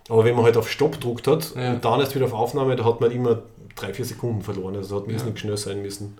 Aber 0.09 0.23
wenn 0.25 0.35
man 0.35 0.45
halt 0.45 0.57
auf 0.57 0.69
Stopp 0.69 0.99
druckt 0.99 1.27
hat 1.27 1.53
Ja. 1.55 1.73
und 1.73 1.83
dann 1.85 1.99
erst 1.99 2.15
wieder 2.15 2.25
auf 2.25 2.33
Aufnahme, 2.33 2.75
da 2.75 2.85
hat 2.85 3.01
man 3.01 3.11
immer 3.11 3.39
drei, 3.75 3.93
vier 3.93 4.05
Sekunden 4.05 4.41
verloren. 4.41 4.75
Also 4.75 4.97
hat 5.01 5.07
Ja. 5.07 5.23
nicht 5.23 5.39
schnell 5.39 5.57
sein 5.57 5.81
müssen. 5.81 6.17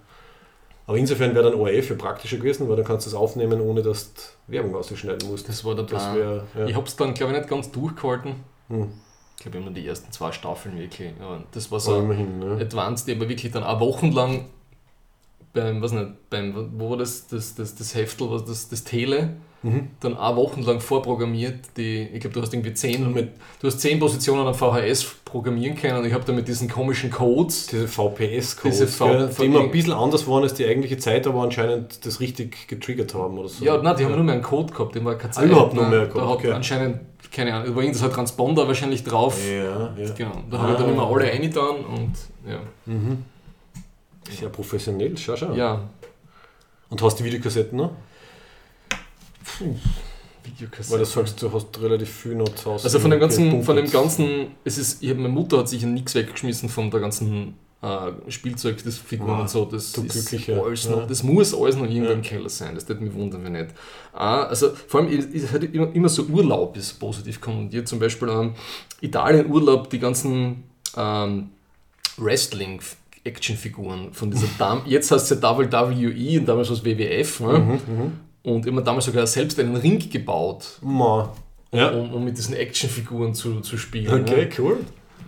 Aber 0.86 0.98
insofern 0.98 1.36
wäre 1.36 1.52
dann 1.52 1.60
ORF 1.60 1.90
ja 1.90 1.96
praktischer 1.96 2.38
gewesen, 2.38 2.70
weil 2.70 2.78
dann 2.78 2.86
kannst 2.86 3.06
du 3.06 3.10
es 3.10 3.14
aufnehmen, 3.16 3.60
ohne 3.62 3.82
dass 3.82 4.14
du 4.14 4.22
Werbung 4.48 4.76
ausschneiden 4.76 5.30
musst. 5.30 5.50
das 5.50 5.64
war 5.66 5.76
der 5.76 5.84
Plan. 5.84 6.16
wär, 6.18 6.44
ja. 6.58 6.66
Ich 6.66 6.76
habe 6.76 6.86
es 6.86 6.96
dann, 6.96 7.14
glaube 7.14 7.34
ich, 7.34 7.40
nicht 7.40 7.50
ganz 7.50 7.72
durchgehalten. 7.72 8.36
Hm. 8.70 8.90
Ich 9.38 9.44
glaube, 9.44 9.58
immer 9.58 9.72
die 9.72 9.86
ersten 9.86 10.12
zwei 10.12 10.32
Staffeln 10.32 10.78
wirklich. 10.80 11.12
Ja, 11.20 11.44
das 11.52 11.70
war 11.72 11.80
So 11.80 12.00
immerhin. 12.00 12.40
Ne? 12.40 12.58
advanced, 12.62 13.10
aber 13.14 13.28
wirklich 13.30 13.52
dann 13.52 13.64
auch 13.64 13.80
wochenlang 13.80 14.46
beim, 15.54 15.82
was 15.82 15.92
nicht, 15.92 16.30
beim, 16.30 16.72
wo 16.80 16.92
war 16.92 16.98
das, 16.98 17.28
das, 17.28 17.56
das, 17.56 17.76
das 17.76 17.94
Heftel, 17.96 18.30
was 18.32 18.46
das, 18.46 18.70
das 18.70 18.84
Tele, 18.84 19.36
Mhm. 19.64 19.88
dann 20.02 20.16
auch 20.16 20.36
wochenlang 20.36 20.80
vorprogrammiert. 20.80 21.56
Die, 21.78 22.04
ich 22.14 22.20
glaube, 22.22 22.36
du 22.36 22.42
hast 22.42 22.54
irgendwie 22.54 22.74
zehn, 22.74 23.12
mit, 23.12 23.30
du 23.60 23.68
hast 23.68 23.80
zehn 23.82 24.00
Positionen 24.00 24.46
am 24.48 24.54
VHS 24.54 25.16
programmieren 25.26 25.76
können 25.76 25.98
und 25.98 26.06
ich 26.06 26.14
habe 26.14 26.24
dann 26.26 26.36
mit 26.36 26.48
diesen 26.48 26.70
komischen 26.70 27.10
Codes, 27.10 27.68
Diese 27.68 27.88
VPS-Codes, 27.88 28.98
die 29.38 29.46
immer 29.46 29.62
ein 29.62 29.72
bisschen 29.72 29.94
anders 29.94 30.28
waren 30.28 30.44
als 30.44 30.54
die 30.54 30.66
eigentliche 30.66 30.98
Zeit, 30.98 31.26
aber 31.28 31.42
anscheinend 31.42 32.06
das 32.06 32.20
richtig 32.20 32.68
getriggert 32.68 33.14
haben 33.16 33.38
oder 33.40 33.50
so. 33.50 33.66
ja, 33.66 33.82
nein, 33.82 33.96
die 33.98 34.06
haben 34.06 34.14
nur 34.16 34.24
mehr 34.24 34.36
einen 34.36 34.44
Code 34.44 34.72
gehabt, 34.72 34.96
die 34.96 35.04
war 35.04 35.16
keine 35.16 35.32
Zeit. 35.32 35.46
überhaupt 35.46 35.74
nur 35.74 35.88
mehr 35.90 36.06
Da 36.06 36.14
gehabt, 36.14 36.30
hat 36.30 36.36
okay. 36.38 36.52
anscheinend, 36.52 37.00
keine 37.32 37.54
Ahnung, 37.54 37.68
da 37.70 37.76
war 37.76 37.84
irgendwas 37.84 38.12
Transponder 38.12 38.68
wahrscheinlich 38.68 39.04
drauf. 39.04 39.38
Ja, 39.46 39.92
ja. 39.98 40.14
Genau, 40.16 40.32
da 40.52 40.60
habe 40.60 40.72
ich 40.74 40.78
dann 40.78 40.88
Ah. 40.90 40.92
immer 40.94 41.08
alle 41.08 41.26
reingetan 41.26 41.76
und 41.84 42.14
ja. 42.48 42.60
Mhm. 42.86 43.26
Sehr 44.30 44.50
professionell, 44.50 45.18
schau, 45.18 45.36
schau. 45.36 45.54
ja. 45.54 45.82
Und 46.90 47.02
hast 47.02 47.16
die 47.20 47.24
Videokassetten 47.26 47.78
noch? 47.78 47.92
Videokassette. 50.44 50.92
Weil 50.94 51.00
du 51.00 51.06
sagst, 51.06 51.42
du 51.42 51.52
hast 51.52 51.82
relativ 51.82 52.10
viel 52.10 52.36
noch 52.36 52.50
zu 52.56 52.72
Hause. 52.72 52.86
Also 52.86 53.00
von 53.00 53.12
dem 53.12 53.20
ganzen, 53.20 53.64
von 53.64 53.76
dem 53.76 53.90
ganzen, 53.90 54.48
es 54.64 54.78
ist, 54.78 55.04
ich 55.04 55.10
hab, 55.10 55.18
meine 55.18 55.30
Mutter 55.30 55.58
hat 55.60 55.70
sicher 55.70 55.88
nichts 55.88 56.16
weggeschmissen 56.16 56.70
von 56.70 56.90
der 56.90 57.00
ganzen 57.02 57.56
äh, 57.82 58.12
Spielzeug, 58.32 58.82
das 58.84 58.98
Figuren 58.98 59.32
Ah, 59.32 59.42
und 59.42 59.50
so. 59.50 59.66
Das 59.66 59.92
du 59.92 60.04
ist 60.04 60.34
alles 60.50 60.86
Ja. 60.86 60.92
noch, 60.92 61.08
das 61.08 61.22
muss 61.24 61.54
alles 61.54 61.76
noch 61.76 61.84
irgendwo 61.86 62.06
Ja. 62.10 62.14
im 62.14 62.22
Keller 62.22 62.50
sein. 62.50 62.76
Das 62.76 62.88
würde 62.88 63.04
mich 63.04 63.14
wundern, 63.14 63.44
wenn 63.44 63.52
nicht. 63.54 63.68
Ah, 64.14 64.44
also 64.44 64.70
vor 64.88 65.02
allem, 65.02 65.10
es 65.18 65.26
es 65.26 65.52
hat 65.52 65.64
immer, 65.64 65.94
immer 65.94 66.10
so 66.10 66.24
Urlaub 66.24 66.76
ist 66.78 66.94
positiv 67.00 67.40
konnotiert. 67.42 67.88
Zum 67.88 68.00
Beispiel 68.00 68.30
ähm, 68.30 68.54
Italien-Urlaub, 69.02 69.90
die 69.90 70.00
ganzen 70.00 70.64
ähm, 70.96 71.50
Wrestling. 72.18 72.80
Actionfiguren 73.24 74.14
von 74.14 74.32
dieser 74.32 74.48
Dam 74.58 74.84
jetzt 74.86 75.12
heißt 75.12 75.30
es 75.32 75.42
ja 75.42 75.58
WWE 75.58 76.40
und 76.40 76.46
damals 76.46 76.70
war 76.70 76.78
es 76.78 76.86
WWF. 76.86 77.42
Ne? 77.42 77.60
Mhm, 77.60 78.12
Und 78.48 78.66
immer 78.66 78.82
damals 78.82 79.04
sogar 79.04 79.28
selbst 79.28 79.60
einen 79.60 79.76
Ring 79.76 80.00
gebaut, 80.10 80.80
Ma. 80.82 81.34
Ja. 81.74 81.90
um, 81.90 82.14
um 82.14 82.24
mit 82.24 82.38
diesen 82.38 82.56
Actionfiguren 82.56 83.34
zu, 83.34 83.60
zu 83.60 83.78
spielen. 83.78 84.22
Okay, 84.22 84.48
cool. 84.58 84.78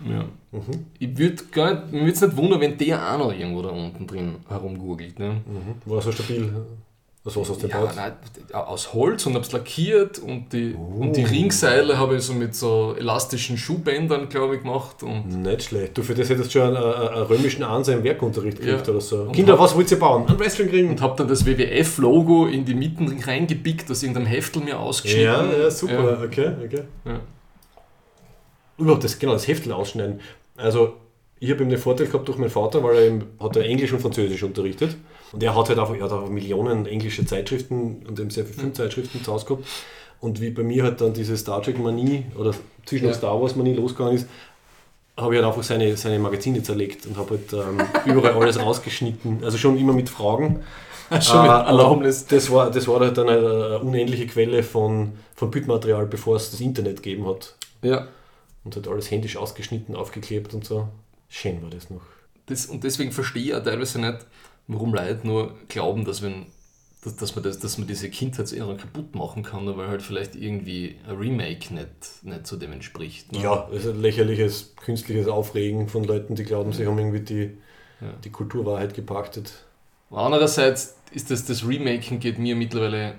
Ja. 0.06 0.12
Ja. 0.12 0.24
Mhm. 0.52 0.86
Ich 0.98 1.18
würde 1.18 1.44
gar 1.52 1.74
nicht, 1.74 1.92
mir 1.92 2.00
würde 2.00 2.12
es 2.12 2.20
nicht 2.22 2.36
wundern, 2.38 2.60
wenn 2.62 2.78
der 2.78 3.12
auch 3.12 3.18
noch 3.18 3.32
irgendwo 3.38 3.60
da 3.60 3.68
unten 3.68 4.06
drin 4.06 4.36
herumgurgelt. 4.48 5.18
Ne? 5.18 5.32
Mhm. 5.46 5.74
War 5.84 6.00
so 6.00 6.12
stabil. 6.12 6.50
Also 7.22 7.42
was 7.42 7.50
hast 7.50 7.62
du 7.62 7.66
denn 7.66 7.76
Ja, 7.78 7.92
nein, 7.94 8.12
aus 8.54 8.94
Holz 8.94 9.26
und 9.26 9.34
hab's 9.34 9.52
lackiert 9.52 10.18
und 10.18 10.54
die, 10.54 10.74
Oh. 10.74 11.02
und 11.02 11.16
die 11.16 11.22
Ringseile 11.22 11.98
habe 11.98 12.16
ich 12.16 12.22
so 12.22 12.32
mit 12.32 12.54
so 12.54 12.94
elastischen 12.98 13.58
Schuhbändern, 13.58 14.30
glaube 14.30 14.56
ich, 14.56 14.62
gemacht. 14.62 15.02
Und 15.02 15.42
Nicht 15.42 15.64
schlecht. 15.64 15.98
Du, 15.98 16.02
für 16.02 16.14
das 16.14 16.30
hättest 16.30 16.50
schon 16.50 16.62
einen, 16.74 16.76
einen, 16.78 17.22
römischen 17.24 17.62
Ansehen 17.62 17.98
im 17.98 18.04
Werkunterricht 18.04 18.58
gekriegt 18.58 18.86
Ja. 18.86 18.92
oder 18.94 19.02
so. 19.02 19.22
Und 19.24 19.32
Kinder, 19.32 19.52
hab- 19.52 19.60
was 19.60 19.76
wollt 19.76 19.90
ihr 19.90 19.98
bauen? 19.98 20.26
Ein 20.28 20.38
Wrestlingring. 20.40 20.88
und 20.88 21.02
habe 21.02 21.14
dann 21.18 21.28
das 21.28 21.44
WWF-Logo 21.44 22.46
in 22.46 22.64
die 22.64 22.74
Mitten 22.74 23.20
reingepickt, 23.22 23.90
aus 23.90 24.02
irgendeinem 24.02 24.26
Heftel 24.26 24.62
mir 24.62 24.78
ausgeschnitten. 24.80 25.26
Ja, 25.52 25.58
ja, 25.58 25.70
super. 25.70 26.12
Ja. 26.18 26.24
Okay, 26.24 26.52
okay. 26.64 26.82
Ja. 27.04 27.20
Überhaupt 28.78 29.04
das, 29.04 29.18
genau, 29.18 29.34
das 29.34 29.46
Heftel 29.46 29.72
ausschneiden. 29.72 30.20
Also, 30.56 30.94
ich 31.38 31.50
habe 31.50 31.60
eben 31.60 31.70
den 31.70 31.78
Vorteil 31.78 32.06
gehabt 32.06 32.28
durch 32.28 32.38
meinen 32.38 32.50
Vater, 32.50 32.82
weil 32.82 32.96
er 32.96 33.06
eben, 33.06 33.24
hat 33.38 33.56
er 33.56 33.64
Englisch 33.64 33.92
und 33.92 34.00
Französisch 34.00 34.42
unterrichtet. 34.42 34.96
Und 35.32 35.42
er 35.42 35.54
hat 35.56 35.68
halt 35.68 35.78
einfach, 35.78 35.94
er 35.94 36.04
hat 36.04 36.12
einfach 36.12 36.28
Millionen 36.28 36.86
englische 36.86 37.24
Zeitschriften 37.24 38.04
und 38.06 38.18
eben 38.18 38.30
sehr 38.30 38.44
viele 38.44 38.58
Filmzeitschriften 38.58 39.22
zu 39.22 39.32
Hause 39.32 39.46
gehabt. 39.46 39.64
Und 40.20 40.40
wie 40.40 40.50
bei 40.50 40.62
mir 40.62 40.84
halt 40.84 41.00
dann 41.00 41.14
diese 41.14 41.36
Star 41.36 41.62
Trek-Manie 41.62 42.26
oder 42.36 42.54
zwischen 42.84 43.06
Ja. 43.06 43.14
Star 43.14 43.40
Wars-Manie 43.40 43.74
losgegangen 43.74 44.16
ist, 44.16 44.28
habe 45.16 45.34
ich 45.34 45.40
halt 45.40 45.48
einfach 45.48 45.62
seine, 45.62 45.96
seine 45.96 46.18
Magazine 46.18 46.62
zerlegt 46.62 47.06
und 47.06 47.16
habe 47.16 47.30
halt 47.30 47.52
ähm, 47.52 47.80
überall 48.06 48.34
alles 48.34 48.60
rausgeschnitten. 48.60 49.44
Also 49.44 49.58
schon 49.58 49.78
immer 49.78 49.92
mit 49.92 50.08
Fragen. 50.08 50.60
Schon 51.20 51.42
mit 51.42 51.50
Erlaubnis. 51.50 52.24
Das 52.26 52.52
war, 52.52 52.70
das 52.70 52.86
war 52.86 53.00
halt 53.00 53.18
dann 53.18 53.28
eine, 53.28 53.40
eine 53.40 53.78
unendliche 53.80 54.28
Quelle 54.28 54.62
von, 54.62 55.14
von 55.34 55.50
Bildmaterial, 55.50 56.06
bevor 56.06 56.36
es 56.36 56.52
das 56.52 56.60
Internet 56.60 57.02
gegeben 57.02 57.26
hat. 57.26 57.56
Ja. 57.82 58.06
Und 58.62 58.76
hat 58.76 58.86
alles 58.86 59.10
händisch 59.10 59.36
ausgeschnitten, 59.36 59.96
aufgeklebt 59.96 60.54
und 60.54 60.64
so. 60.64 60.86
Schön 61.28 61.60
war 61.62 61.70
das 61.70 61.90
noch. 61.90 62.02
Das, 62.46 62.66
und 62.66 62.84
deswegen 62.84 63.10
verstehe 63.10 63.42
ich 63.42 63.54
auch 63.56 63.62
teilweise 63.64 64.00
nicht, 64.00 64.18
warum 64.72 64.94
Leute 64.94 65.26
nur 65.26 65.56
glauben, 65.68 66.04
dass 66.04 66.22
wenn 66.22 66.46
dass, 67.02 67.16
dass, 67.16 67.34
man 67.34 67.42
das, 67.44 67.58
dass 67.58 67.78
man 67.78 67.88
diese 67.88 68.10
Kindheitserinnerung 68.10 68.76
kaputt 68.76 69.14
machen 69.14 69.42
kann, 69.42 69.64
nur 69.64 69.78
weil 69.78 69.88
halt 69.88 70.02
vielleicht 70.02 70.36
irgendwie 70.36 70.96
ein 71.08 71.16
Remake 71.16 71.72
nicht, 71.72 71.88
nicht 72.22 72.46
zu 72.46 72.58
dem 72.58 72.72
entspricht. 72.72 73.32
ne? 73.32 73.42
Ja, 73.42 73.66
das 73.72 73.86
ist 73.86 73.94
ein 73.94 74.02
lächerliches, 74.02 74.74
künstliches 74.76 75.26
Aufregen 75.26 75.88
von 75.88 76.04
Leuten, 76.04 76.34
die 76.34 76.44
glauben, 76.44 76.74
sie 76.74 76.86
haben 76.86 76.98
irgendwie 76.98 77.20
die, 77.20 77.56
Ja. 78.02 78.12
die 78.22 78.28
Kulturwahrheit 78.30 78.92
gepachtet. 78.92 79.50
Andererseits 80.10 80.96
ist 81.12 81.30
das, 81.30 81.46
das 81.46 81.66
Remaken 81.66 82.20
geht 82.20 82.38
mir 82.38 82.54
mittlerweile 82.54 83.14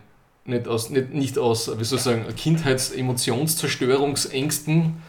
nicht 0.45 0.67
aus, 0.67 0.91
nicht, 0.91 1.11
nicht 1.13 1.39
aus, 1.39 1.67
wie 1.79 1.83
soll 1.83 1.97
ich 1.97 2.03
sagen, 2.03 2.25
Kindheits-Emotionszerstörungsängsten 2.35 5.01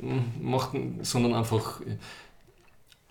mm, 0.00 0.18
macht, 0.42 0.76
sondern 1.02 1.32
einfach, 1.34 1.80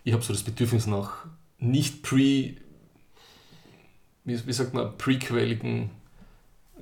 ich 0.03 0.13
habe 0.13 0.21
so 0.23 0.33
das 0.33 0.43
Bedürfnis 0.43 0.85
nach 0.85 1.25
nicht 1.59 2.03
pre, 2.03 2.53
wie, 4.25 4.47
wie 4.47 4.53
sagt 4.53 4.73
man, 4.73 4.97
prequeligen 4.97 5.89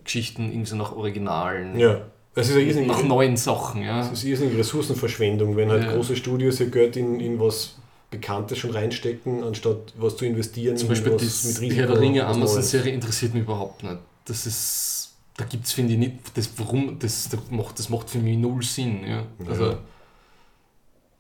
Geschichten, 0.04 0.50
irgendwie 0.52 0.70
so 0.70 0.76
nach 0.76 0.92
Originalen, 0.96 1.80
Ja, 1.80 2.02
es 2.36 2.50
ist 2.50 2.56
eine 2.56 2.64
irrsinnige, 2.66 2.92
nach 2.92 3.04
neuen 3.04 3.38
Sachen, 3.38 3.82
ja. 3.84 4.02
es 4.02 4.12
ist 4.12 4.24
irrsinnige 4.26 4.58
Ressourcenverschwendung, 4.60 5.56
wenn 5.56 5.70
halt 5.70 5.84
Ja. 5.84 5.94
große 5.94 6.16
Studios 6.16 6.60
ihr 6.60 6.70
Geld 6.70 6.98
in, 6.98 7.20
in 7.20 7.40
was 7.40 7.76
Bekanntes 8.12 8.58
schon 8.60 8.72
reinstecken, 8.72 9.44
anstatt 9.44 9.94
was 9.98 10.18
zu 10.18 10.26
investieren 10.26 10.78
Zum 10.78 10.88
in 10.88 10.94
Beispiel 10.94 11.18
die, 11.18 11.26
Risiko, 11.26 11.74
Herr 11.76 11.88
der 11.88 12.00
Ringe. 12.00 12.26
Amazon-Serie 12.26 12.94
interessiert 12.94 13.34
mich 13.34 13.44
überhaupt 13.44 13.84
nicht. 13.84 13.98
Das 14.26 14.46
ist, 14.46 15.16
da 15.38 15.46
gibt 15.46 15.66
es, 15.66 15.74
finde 15.74 15.94
ich, 15.94 16.00
nicht, 16.00 16.14
das, 16.36 16.50
warum, 16.58 16.98
das, 17.00 17.30
das, 17.30 17.40
macht, 17.50 17.80
das 17.80 17.90
macht 17.90 18.10
für 18.10 18.20
mich 18.20 18.38
null 18.38 18.64
Sinn. 18.64 19.06
Ja. 19.08 19.24
Also, 19.48 19.66
Ja. 19.72 19.78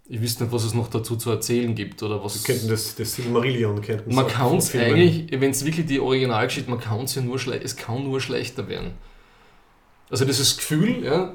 Ich 0.08 0.22
wüsste 0.22 0.43
nicht, 0.43 0.53
was 0.53 0.64
es 0.64 0.74
noch 0.74 0.88
dazu 0.88 1.16
zu 1.16 1.32
erzählen 1.32 1.74
gibt 1.74 2.03
oder 2.03 2.24
was. 2.24 2.36
Sie 2.36 2.43
könnten 2.43 2.68
das, 2.68 2.95
das 2.95 3.16
Silmarillion 3.16 3.82
könnten 3.82 4.14
man 4.14 4.28
kann 4.28 4.58
es 4.58 4.74
eigentlich, 4.76 5.28
wenn 5.32 5.51
es 5.51 5.66
wirklich 5.66 5.88
die 5.88 5.99
Originalgeschichte, 5.99 6.70
man 6.70 6.80
kann 6.80 7.01
es 7.01 7.16
ja 7.16 7.22
nur 7.22 7.39
schlecht, 7.39 7.64
es 7.64 7.76
kann 7.76 8.03
nur 8.03 8.22
schlechter 8.22 8.68
werden. 8.68 8.91
Also 10.10 10.26
dieses 10.26 10.58
Gefühl, 10.58 11.03
ja, 11.03 11.34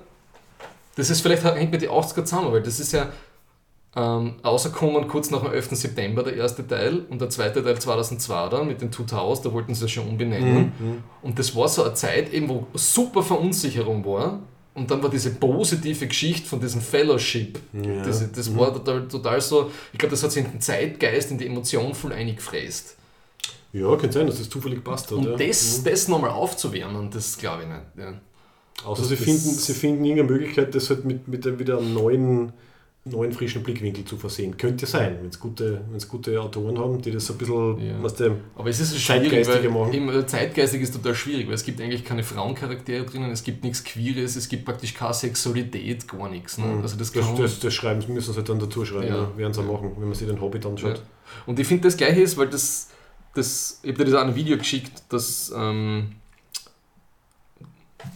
das 0.94 1.10
ist 1.10 1.20
vielleicht 1.20 1.42
hängt 1.44 1.72
mit 1.72 1.82
den 1.82 1.90
80er 1.90 2.24
zusammen, 2.24 2.52
weil 2.52 2.62
das 2.62 2.78
ist 2.78 2.92
ja 2.92 3.10
ähm, 3.96 4.36
rausgekommen 4.44 5.08
kurz 5.08 5.30
nach 5.30 5.42
dem 5.42 5.52
11. 5.52 5.70
September, 5.70 6.22
der 6.22 6.36
erste 6.36 6.66
Teil, 6.66 7.06
und 7.10 7.20
der 7.20 7.28
zweite 7.28 7.64
Teil 7.64 7.78
2002 7.78 8.48
dann 8.48 8.68
mit 8.68 8.80
den 8.80 8.92
Two 8.92 9.02
Towers, 9.02 9.42
da 9.42 9.52
wollten 9.52 9.74
sie 9.74 9.84
es 9.84 9.90
schon 9.90 10.08
umbenennen. 10.08 10.72
Mhm. 10.78 11.02
Und 11.22 11.38
das 11.38 11.56
war 11.56 11.66
so 11.68 11.82
eine 11.82 11.94
Zeit, 11.94 12.32
eben, 12.32 12.48
wo 12.48 12.66
super 12.74 13.22
Verunsicherung 13.22 14.04
war. 14.04 14.40
Und 14.74 14.90
dann 14.90 15.02
war 15.02 15.10
diese 15.10 15.30
positive 15.30 16.06
Geschichte 16.06 16.46
von 16.48 16.60
diesem 16.60 16.80
Fellowship. 16.80 17.58
Ja. 17.72 18.02
Das, 18.04 18.30
das 18.32 18.48
Mhm. 18.50 18.58
war 18.58 18.72
total, 18.72 19.08
total 19.08 19.40
so, 19.40 19.70
ich 19.92 19.98
glaube, 19.98 20.12
das 20.12 20.22
hat 20.22 20.30
sich 20.32 20.44
in 20.44 20.50
den 20.52 20.60
Zeitgeist, 20.60 21.30
in 21.32 21.38
die 21.38 21.46
Emotion 21.46 21.94
voll 21.94 22.12
eingefräst. 22.12 22.96
Ja, 23.72 23.94
könnte 23.96 24.14
sein, 24.18 24.26
dass 24.26 24.38
das 24.38 24.48
zufällig 24.48 24.82
passt 24.82 25.06
hat. 25.10 25.18
Und 25.18 25.24
ja. 25.24 25.36
das, 25.36 25.78
Mhm. 25.80 25.84
das 25.84 26.08
nochmal 26.08 26.30
aufzuwärmen, 26.30 27.10
das 27.10 27.36
glaube 27.36 27.62
ich 27.64 27.68
nicht. 27.68 27.80
Ja. 27.98 28.20
Außer 28.84 29.02
Das- 29.02 29.08
sie 29.10 29.16
finden, 29.16 29.38
sie 29.40 29.74
finden 29.74 30.04
irgendeine 30.04 30.38
Möglichkeit, 30.38 30.74
das 30.74 30.88
halt 30.88 31.04
mit, 31.04 31.28
mit 31.28 31.58
wieder 31.58 31.78
einem 31.78 31.92
neuen, 31.92 32.52
neuen 33.04 33.32
frischen 33.32 33.62
Blickwinkel 33.62 34.04
zu 34.04 34.18
versehen. 34.18 34.58
Könnte 34.58 34.84
sein, 34.84 35.16
wenn 35.20 35.30
es 35.30 35.40
gute, 35.40 35.80
wenn's 35.90 36.06
gute 36.06 36.38
Autoren 36.40 36.78
haben, 36.78 37.00
die 37.00 37.10
das 37.10 37.24
so 37.26 37.32
ein 37.32 37.38
bisschen, 37.38 37.78
Ja. 37.80 38.02
was 38.02 38.14
der, 38.14 38.36
Aber 38.54 38.68
es 38.68 38.78
ist 38.78 38.90
so 38.90 38.98
schwierig, 38.98 39.30
Zeitgeistige 39.30 39.74
weil 39.74 40.00
machen. 40.00 40.08
äh, 40.20 40.26
zeitgeistig 40.26 40.82
ist 40.82 40.92
total 40.94 41.14
schwierig, 41.14 41.46
weil 41.46 41.54
es 41.54 41.64
gibt 41.64 41.80
eigentlich 41.80 42.04
keine 42.04 42.22
Frauencharaktere 42.22 43.04
drinnen, 43.06 43.30
es 43.30 43.42
gibt 43.42 43.64
nichts 43.64 43.82
Queeres, 43.84 44.36
es 44.36 44.48
gibt 44.50 44.66
praktisch 44.66 44.92
keine 44.92 45.14
Sexualität, 45.14 46.06
gar 46.08 46.28
nichts. 46.28 46.58
Ne? 46.58 46.66
Also 46.82 46.96
das 46.98 47.10
das, 47.10 47.34
das, 47.36 47.58
das 47.60 47.72
schreiben 47.74 48.04
müssen 48.12 48.34
sie 48.34 48.42
dann 48.42 48.58
dazu 48.58 48.84
schreiben, 48.84 49.08
Ja. 49.08 49.16
ja. 49.16 49.36
werden 49.38 49.54
sie 49.54 49.60
auch 49.62 49.72
machen, 49.72 49.92
wenn 49.96 50.08
man 50.08 50.14
sich 50.14 50.28
den 50.28 50.40
Hobbit 50.40 50.64
Ja. 50.64 50.70
anschaut. 50.70 51.02
Und 51.46 51.58
ich 51.58 51.66
finde 51.66 51.84
das 51.84 51.96
Gleiche 51.96 52.20
ist, 52.20 52.36
weil 52.36 52.48
das, 52.48 52.90
das 53.34 53.80
ich 53.82 53.92
habe 53.92 54.04
dir 54.04 54.10
das 54.10 54.20
auch 54.20 54.26
ein 54.26 54.34
Video 54.34 54.58
geschickt, 54.58 55.04
dass 55.08 55.50
ähm, 55.56 56.16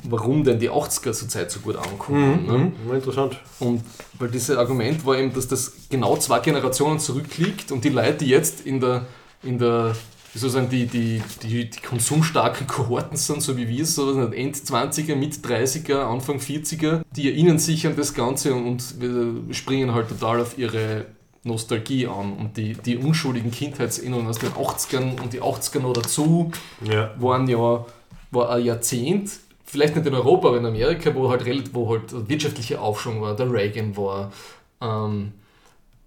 warum 0.04 0.44
denn 0.44 0.58
die 0.58 0.70
80er 0.70 1.12
zur 1.12 1.28
Zeit 1.28 1.50
so 1.50 1.60
gut 1.60 1.76
ankommen. 1.76 2.46
Ne? 2.46 2.72
Mhm. 2.86 2.94
Interessant. 2.94 3.38
Und 3.60 3.82
weil 4.18 4.28
dieses 4.28 4.56
Argument 4.56 5.04
war 5.06 5.16
eben, 5.16 5.32
dass 5.32 5.48
das 5.48 5.72
genau 5.90 6.16
zwei 6.16 6.40
Generationen 6.40 6.98
zurückliegt 6.98 7.72
und 7.72 7.84
die 7.84 7.90
Leute, 7.90 8.14
die 8.18 8.28
jetzt 8.28 8.66
in 8.66 8.80
der, 8.80 9.06
in 9.42 9.58
der 9.58 9.94
wie 10.32 10.38
soll 10.40 10.48
ich 10.48 10.54
sagen, 10.54 10.68
die, 10.68 10.86
die, 10.86 11.22
die, 11.42 11.70
die 11.70 11.80
konsumstarken 11.80 12.66
Kohorten 12.66 13.16
sind, 13.16 13.40
so 13.40 13.56
wie 13.56 13.68
wir 13.68 13.84
es, 13.84 13.94
so 13.94 14.10
End 14.20 14.56
20er, 14.56 15.14
Mit 15.14 15.36
30er, 15.36 16.00
Anfang 16.00 16.38
40er, 16.38 17.02
die 17.14 17.30
erinnern 17.30 17.60
sich 17.60 17.86
an 17.86 17.94
das 17.96 18.14
Ganze 18.14 18.52
und, 18.52 18.82
und 19.00 19.54
springen 19.54 19.94
halt 19.94 20.08
total 20.08 20.40
auf 20.40 20.58
ihre 20.58 21.06
Nostalgie 21.44 22.08
an 22.08 22.32
und 22.32 22.56
die, 22.56 22.72
die 22.72 22.96
unschuldigen 22.96 23.52
Kindheitserinnerungen 23.52 24.28
aus 24.28 24.38
den 24.38 24.50
80ern 24.50 25.20
und 25.22 25.32
die 25.32 25.40
80er 25.42 25.78
noch 25.80 25.92
dazu 25.92 26.50
Ja. 26.84 27.12
waren 27.18 27.46
ja 27.46 27.84
war 28.30 28.50
ein 28.50 28.64
Jahrzehnt, 28.64 29.30
vielleicht 29.74 29.96
nicht 29.96 30.06
in 30.06 30.14
Europa, 30.14 30.48
aber 30.48 30.58
in 30.58 30.66
Amerika, 30.66 31.12
wo 31.16 31.28
halt, 31.28 31.74
wo 31.74 31.90
halt 31.90 32.12
der 32.12 32.28
wirtschaftliche 32.28 32.80
Aufschwung 32.80 33.20
war, 33.20 33.34
der 33.34 33.52
Reagan 33.52 33.96
war, 33.96 34.32
ähm, 34.80 35.32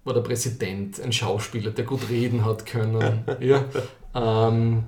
war 0.04 0.14
der 0.14 0.22
Präsident, 0.22 0.98
ein 1.00 1.12
Schauspieler, 1.12 1.70
der 1.70 1.84
gut 1.84 2.08
reden 2.08 2.46
hat 2.46 2.64
können. 2.64 3.24
ja. 3.40 3.64
ähm, 4.14 4.84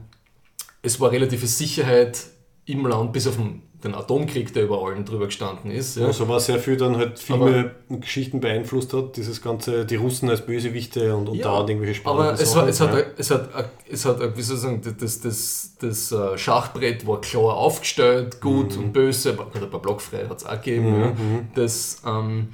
es 0.80 0.98
war 0.98 1.12
relative 1.12 1.46
Sicherheit 1.46 2.22
im 2.64 2.86
Land, 2.86 3.12
bis 3.12 3.26
auf 3.26 3.36
den, 3.36 3.60
den 3.84 3.94
Atomkrieg, 3.94 4.52
der 4.52 4.64
über 4.64 4.84
allen 4.84 5.04
drüber 5.04 5.26
gestanden 5.26 5.70
ist. 5.70 5.96
Ja. 5.96 6.06
Also 6.06 6.28
war 6.28 6.38
sehr 6.40 6.58
viel 6.58 6.76
dann 6.76 6.96
halt 6.96 7.18
Filme 7.18 7.74
und 7.88 8.02
Geschichten 8.02 8.40
beeinflusst 8.40 8.92
hat, 8.92 9.16
dieses 9.16 9.40
ganze, 9.40 9.86
die 9.86 9.96
Russen 9.96 10.28
als 10.28 10.44
Bösewichte 10.44 11.14
und, 11.16 11.28
und 11.28 11.36
Ja, 11.36 11.62
da 11.62 11.68
irgendwelche 11.68 12.04
Aber 12.04 12.32
es, 12.32 12.54
war, 12.54 12.68
es, 12.68 12.76
Sachen, 12.76 12.96
hat, 12.96 13.06
es 13.16 13.30
hat, 13.30 13.48
es 13.90 14.04
hat, 14.04 14.36
wie 14.36 14.42
soll 14.42 14.56
ich 14.56 14.62
sagen, 14.62 14.96
das, 14.98 15.20
das, 15.20 15.76
das 15.80 16.12
äh, 16.12 16.36
Schachbrett 16.36 17.06
war 17.06 17.20
klar 17.20 17.56
aufgestellt, 17.56 18.40
gut 18.40 18.76
und 18.76 18.92
böse, 18.92 19.30
ein 19.30 19.70
paar 19.70 19.80
Blockfrei 19.80 20.26
hat 20.28 20.38
es 20.38 20.46
auch 20.46 20.60
gegeben. 20.60 21.00
Ja. 21.00 21.12
Das, 21.54 22.02
ähm, 22.06 22.48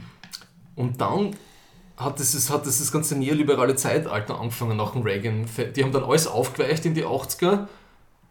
und 0.77 1.01
dann 1.01 1.35
hat 1.97 2.21
das, 2.21 2.51
hat 2.51 2.67
das 2.67 2.93
ganze 2.93 3.17
neoliberale 3.17 3.75
Zeitalter 3.75 4.39
angefangen 4.39 4.77
nach 4.77 4.93
dem 4.93 5.03
Reagan. 5.03 5.47
Die 5.75 5.83
haben 5.83 5.93
dann 5.93 6.05
alles 6.05 6.27
aufgeweicht 6.27 6.85
in 6.85 6.95
die 6.95 7.05
80er 7.05 7.67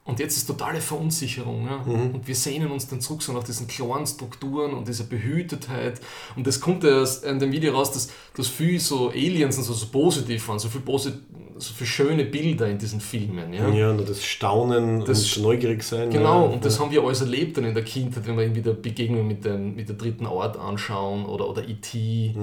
und 0.07 0.19
jetzt 0.19 0.37
ist 0.37 0.45
totale 0.45 0.79
Verunsicherung. 0.81 1.65
Ja? 1.65 1.77
Und 1.77 2.27
wir 2.27 2.35
sehnen 2.35 2.69
uns 2.69 2.87
dann 2.87 3.01
zurück 3.01 3.23
so 3.23 3.33
nach 3.33 3.43
diesen 3.43 3.67
klaren 3.67 4.05
Strukturen 4.05 4.75
und 4.75 4.87
dieser 4.87 5.05
Behütetheit. 5.05 5.99
Und 6.35 6.45
das 6.45 6.61
kommt 6.61 6.83
ja 6.83 7.03
in 7.27 7.39
dem 7.39 7.51
Video 7.51 7.73
raus, 7.73 7.91
dass, 7.91 8.09
dass 8.37 8.47
viel 8.47 8.79
so 8.79 9.09
Aliens 9.09 9.57
und 9.57 9.63
so, 9.63 9.73
so 9.73 9.87
positiv 9.87 10.47
waren, 10.47 10.59
so 10.59 10.69
viel, 10.69 10.81
posit 10.81 11.15
so 11.57 11.73
viel 11.73 11.87
schöne 11.87 12.25
Bilder 12.25 12.67
in 12.67 12.77
diesen 12.77 12.99
Filmen. 13.01 13.51
Ja? 13.51 13.67
Ja, 13.69 13.93
nur 13.93 14.05
das 14.05 14.23
Staunen 14.23 15.03
Das- 15.05 15.37
und 15.37 15.43
neugierig 15.43 15.81
sein. 15.81 16.11
Genau, 16.11 16.45
ja. 16.45 16.51
und 16.51 16.65
das 16.65 16.79
haben 16.79 16.91
wir 16.91 17.01
alles 17.01 17.21
erlebt 17.21 17.57
dann 17.57 17.63
in 17.63 17.73
der 17.73 17.83
Kindheit, 17.83 18.27
wenn 18.27 18.35
wir 18.35 18.43
irgendwie 18.43 18.61
der 18.61 18.73
Begegnung 18.73 19.25
mit, 19.25 19.43
dem, 19.43 19.73
mit 19.75 19.89
der 19.89 19.95
dritten 19.95 20.27
Art 20.27 20.57
anschauen 20.57 21.25
oder, 21.25 21.49
oder 21.49 21.67
E.T. 21.67 22.35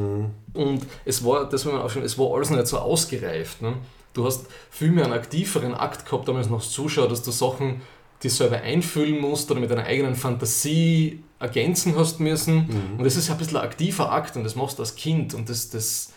Und 0.54 0.80
es 1.04 1.24
war, 1.24 1.48
das 1.48 1.64
man 1.64 1.80
auch 1.80 1.90
schon, 1.90 2.02
es 2.02 2.18
war 2.18 2.34
alles 2.34 2.50
noch 2.50 2.56
nicht 2.56 2.68
so 2.68 2.78
ausgereift. 2.78 3.62
Ne? 3.62 3.74
Du 4.12 4.24
hast 4.24 4.46
viel 4.70 4.90
mehr 4.90 5.04
einen 5.04 5.14
aktiveren 5.14 5.74
Akt 5.74 6.04
gehabt 6.06 6.28
damals 6.28 6.48
noch 6.48 6.58
als 6.58 6.70
Zuschauer, 6.70 7.08
dass 7.08 7.22
du 7.22 7.30
Sachen 7.30 7.80
die 8.22 8.28
selber 8.28 8.60
einfüllen 8.60 9.20
musst 9.20 9.50
oder 9.50 9.60
mit 9.60 9.70
deiner 9.70 9.84
eigenen 9.84 10.14
Fantasie 10.14 11.22
ergänzen 11.38 11.96
hast 11.96 12.20
müssen. 12.20 12.66
Und 12.98 13.04
das 13.04 13.16
ist 13.16 13.28
ja 13.28 13.34
ein 13.34 13.38
bisschen 13.38 13.56
ein 13.56 13.64
aktiver 13.64 14.12
Akt 14.12 14.36
und 14.36 14.44
das 14.44 14.54
machst 14.54 14.78
du 14.78 14.82
als 14.82 14.94
Kind 14.94 15.34
und 15.34 15.48
das, 15.48 15.70
das, 15.70 16.12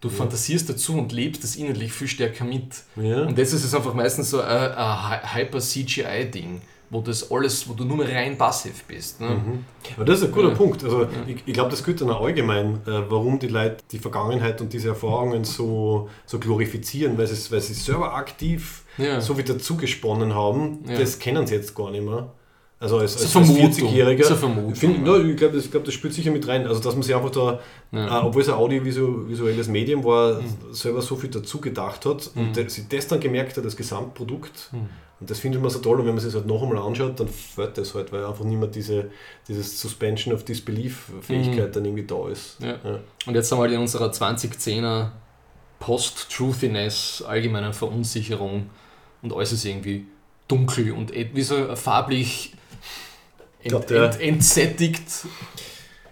du 0.00 0.10
fantasierst 0.10 0.68
dazu 0.68 0.98
und 0.98 1.10
lebst 1.12 1.42
das 1.42 1.56
innerlich 1.56 1.92
viel 1.92 2.08
stärker 2.08 2.44
mit. 2.44 2.82
Ja. 2.96 3.22
Und 3.22 3.38
jetzt 3.38 3.52
ist 3.52 3.64
es 3.64 3.74
einfach 3.74 3.94
meistens 3.94 4.30
so 4.30 4.42
ein, 4.42 4.72
ein 4.72 5.34
Hyper-CGI-Ding, 5.34 6.60
wo 6.90 7.00
das 7.02 7.30
alles, 7.30 7.68
wo 7.68 7.74
du 7.74 7.84
nur 7.84 7.98
mehr 7.98 8.08
rein 8.14 8.38
passiv 8.38 8.84
bist. 8.84 9.20
Ne? 9.20 9.40
Aber 9.96 10.04
das 10.06 10.20
ist 10.20 10.26
ein 10.26 10.32
guter 10.32 10.48
Ja. 10.48 10.54
Punkt. 10.54 10.82
Also 10.84 11.06
ich, 11.26 11.36
ich 11.44 11.52
glaube, 11.52 11.70
das 11.70 11.84
gilt 11.84 12.00
dann 12.00 12.10
auch 12.10 12.22
allgemein, 12.24 12.76
äh, 12.86 13.02
warum 13.10 13.38
die 13.38 13.48
Leute 13.48 13.76
die 13.90 13.98
Vergangenheit 13.98 14.60
und 14.60 14.72
diese 14.72 14.88
Erfahrungen 14.88 15.44
so, 15.44 16.08
so 16.24 16.38
glorifizieren, 16.38 17.18
weil 17.18 17.26
sie, 17.26 17.50
weil 17.52 17.60
sie 17.60 17.74
selber 17.74 18.14
aktiv 18.14 18.84
Ja. 18.96 19.20
so 19.20 19.36
wieder 19.36 19.58
zugesponnen 19.58 20.34
haben, 20.34 20.78
Ja. 20.88 20.98
das 20.98 21.18
kennen 21.18 21.46
sie 21.46 21.54
jetzt 21.56 21.74
gar 21.74 21.90
nicht 21.90 22.04
mehr. 22.04 22.32
Also 22.80 22.98
als, 22.98 23.14
als, 23.14 23.22
als 23.24 23.32
Vermutung. 23.32 23.72
40-Jähriger. 23.90 24.18
Das 24.18 24.26
ist 24.26 24.30
eine 24.30 24.38
Vermutung, 24.38 24.72
Ich, 24.72 24.78
find, 24.78 25.04
ja. 25.06 25.16
ja, 25.16 25.24
ich 25.24 25.36
glaube, 25.36 25.56
das, 25.56 25.68
glaub, 25.68 25.84
das 25.84 25.94
spielt 25.94 26.14
sicher 26.14 26.30
mit 26.30 26.46
rein. 26.46 26.64
Also 26.66 26.80
dass 26.80 26.94
man 26.94 27.02
sich 27.02 27.12
einfach 27.14 27.30
da, 27.30 27.58
Ja. 27.90 28.20
äh, 28.20 28.24
obwohl 28.24 28.42
es 28.42 28.48
ein 28.48 28.54
audiovisuelles 28.54 29.66
Medium 29.68 30.04
war, 30.04 30.40
selber 30.70 31.02
so 31.02 31.16
viel 31.16 31.28
dazu 31.28 31.60
gedacht 31.60 32.06
hat 32.06 32.30
und 32.36 32.56
de- 32.56 32.68
sich 32.68 32.86
das 32.88 33.08
dann 33.08 33.18
gemerkt 33.20 33.56
hat, 33.56 33.64
das 33.64 33.76
Gesamtprodukt. 33.76 34.70
Und 35.20 35.28
das 35.28 35.40
findet 35.40 35.60
man 35.60 35.68
so 35.70 35.80
toll 35.80 35.98
und 35.98 36.06
wenn 36.06 36.14
man 36.14 36.20
sich 36.22 36.28
das 36.32 36.36
halt 36.42 36.46
noch 36.46 36.62
einmal 36.62 36.78
anschaut, 36.78 37.18
dann 37.18 37.26
fällt 37.28 37.76
das 37.76 37.92
halt, 37.94 38.12
weil 38.12 38.24
einfach 38.24 38.44
nicht 38.44 38.58
mehr 38.58 38.68
diese 38.68 39.10
dieses 39.48 39.80
Suspension 39.80 40.32
of 40.32 40.44
Disbelief-Fähigkeit 40.44 41.74
dann 41.74 41.84
irgendwie 41.84 42.04
da 42.06 42.28
ist. 42.28 42.56
Ja. 42.60 42.76
Und 43.26 43.34
jetzt 43.34 43.48
sind 43.48 43.58
wir 43.58 43.62
halt 43.62 43.72
in 43.72 43.80
unserer 43.80 44.10
2010er 44.12 45.10
Post-Truthiness, 45.80 47.22
allgemeinen 47.26 47.72
Verunsicherung 47.72 48.70
und 49.22 49.32
alles 49.32 49.52
ist 49.52 49.64
irgendwie 49.64 50.06
dunkel 50.46 50.92
und 50.92 51.12
wie 51.12 51.42
so 51.42 51.74
farblich 51.76 52.54
ent, 53.62 53.90
der- 53.90 54.04
ent, 54.04 54.20
entsättigt 54.20 55.26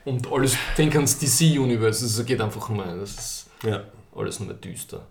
und 0.04 0.30
alles, 0.32 0.56
denk 0.76 0.94
ans 0.96 1.18
DC-Universe, 1.18 2.04
es 2.04 2.24
geht 2.26 2.40
einfach 2.40 2.68
nur, 2.68 2.84
das 2.84 3.10
ist 3.10 3.46
Ja. 3.62 3.84
Alles 4.16 4.40
nur 4.40 4.48
mehr 4.48 4.56
düster. 4.56 5.06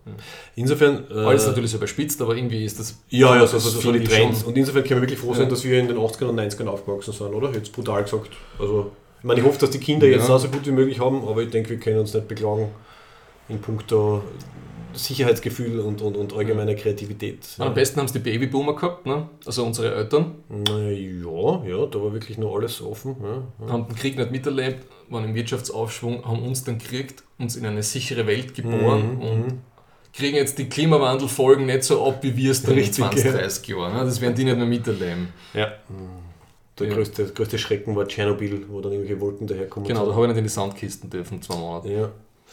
Insofern. 0.54 1.04
Äh, 1.10 1.14
Alles 1.14 1.46
natürlich 1.46 1.70
so 1.70 1.76
überspitzt, 1.78 2.20
aber 2.22 2.36
irgendwie 2.36 2.64
ist 2.64 2.78
das. 2.78 2.98
Ja, 3.08 3.34
ja, 3.34 3.40
das 3.42 3.52
so, 3.52 3.58
so, 3.58 3.80
so 3.80 3.92
die 3.92 4.04
Trends. 4.04 4.40
schon- 4.40 4.48
Und 4.48 4.58
insofern 4.58 4.82
können 4.84 5.00
wir 5.00 5.02
wirklich 5.08 5.20
froh 5.20 5.32
sein, 5.34 5.44
Ja. 5.44 5.50
dass 5.50 5.64
wir 5.64 5.78
in 5.80 5.88
den 5.88 5.96
80ern 5.98 6.28
und 6.30 6.36
90ern 6.36 6.68
aufgewachsen 6.68 7.12
sind, 7.12 7.34
oder? 7.34 7.52
Jetzt 7.52 7.72
brutal 7.72 8.02
gesagt. 8.02 8.30
Also, 8.58 8.90
ich 9.18 9.24
meine, 9.24 9.40
ich 9.40 9.46
hoffe, 9.46 9.58
dass 9.58 9.70
die 9.70 9.78
Kinder 9.78 10.06
jetzt 10.06 10.28
Ja. 10.28 10.34
auch 10.34 10.38
so 10.40 10.48
gut 10.48 10.66
wie 10.66 10.70
möglich 10.72 11.00
haben, 11.00 11.26
aber 11.26 11.42
ich 11.42 11.50
denke, 11.50 11.70
wir 11.70 11.78
können 11.78 11.98
uns 12.00 12.12
nicht 12.14 12.28
beklagen 12.28 12.68
in 13.48 13.60
puncto 13.60 14.22
Sicherheitsgefühl 14.96 15.80
und, 15.80 16.02
und, 16.02 16.16
und 16.16 16.32
allgemeiner 16.34 16.74
Kreativität. 16.74 17.40
Am 17.58 17.74
besten 17.74 17.98
haben 18.00 18.06
es 18.06 18.12
die 18.12 18.18
Babyboomer 18.18 18.74
gehabt, 18.74 19.06
ne? 19.06 19.28
also 19.44 19.64
unsere 19.64 19.94
Eltern, 19.94 20.36
Na 20.48 20.78
ja, 20.90 21.62
ja, 21.66 21.86
da 21.86 22.00
war 22.02 22.12
wirklich 22.12 22.38
noch 22.38 22.54
alles 22.56 22.80
offen. 22.82 23.16
Ja, 23.22 23.66
ja. 23.66 23.72
haben 23.72 23.86
den 23.86 23.96
Krieg 23.96 24.16
nicht 24.16 24.30
miterlebt, 24.30 24.86
waren 25.10 25.24
im 25.24 25.34
Wirtschaftsaufschwung, 25.34 26.24
haben 26.24 26.42
uns 26.42 26.64
dann 26.64 26.78
gekriegt, 26.78 27.22
uns 27.38 27.56
in 27.56 27.66
eine 27.66 27.82
sichere 27.82 28.26
Welt 28.26 28.54
geboren 28.54 29.16
Mhm, 29.16 29.22
und 29.22 29.46
mhm. 29.46 29.58
kriegen 30.12 30.36
jetzt 30.36 30.58
die 30.58 30.68
Klimawandelfolgen 30.68 31.66
nicht 31.66 31.84
so 31.84 32.04
ab, 32.06 32.18
wie 32.22 32.36
wir 32.36 32.50
es 32.50 32.62
dann 32.62 32.72
in 32.72 32.78
Richtig, 32.78 32.96
20, 32.96 33.24
ja. 33.24 33.32
30 33.32 33.68
Jahren. 33.68 33.94
Ne? 33.94 34.04
Das 34.04 34.20
werden 34.20 34.34
die 34.34 34.44
nicht 34.44 34.56
mehr 34.56 34.66
miterleben. 34.66 35.28
ja. 35.54 35.68
Der 36.78 36.88
Ja. 36.88 36.94
größte, 36.94 37.24
größte 37.32 37.56
Schrecken 37.58 37.96
war 37.96 38.06
Tschernobyl, 38.06 38.66
wo 38.68 38.82
dann 38.82 38.92
irgendwelche 38.92 39.18
Wolken 39.18 39.46
daherkommen. 39.46 39.88
Genau, 39.88 40.04
da 40.04 40.12
habe 40.14 40.24
ich 40.24 40.28
nicht 40.28 40.36
in 40.38 40.44
die 40.44 40.50
Sandkisten 40.50 41.08
dürfen, 41.08 41.40
zwei 41.40 41.56
Monate. 41.56 41.90
ja. 41.90 42.10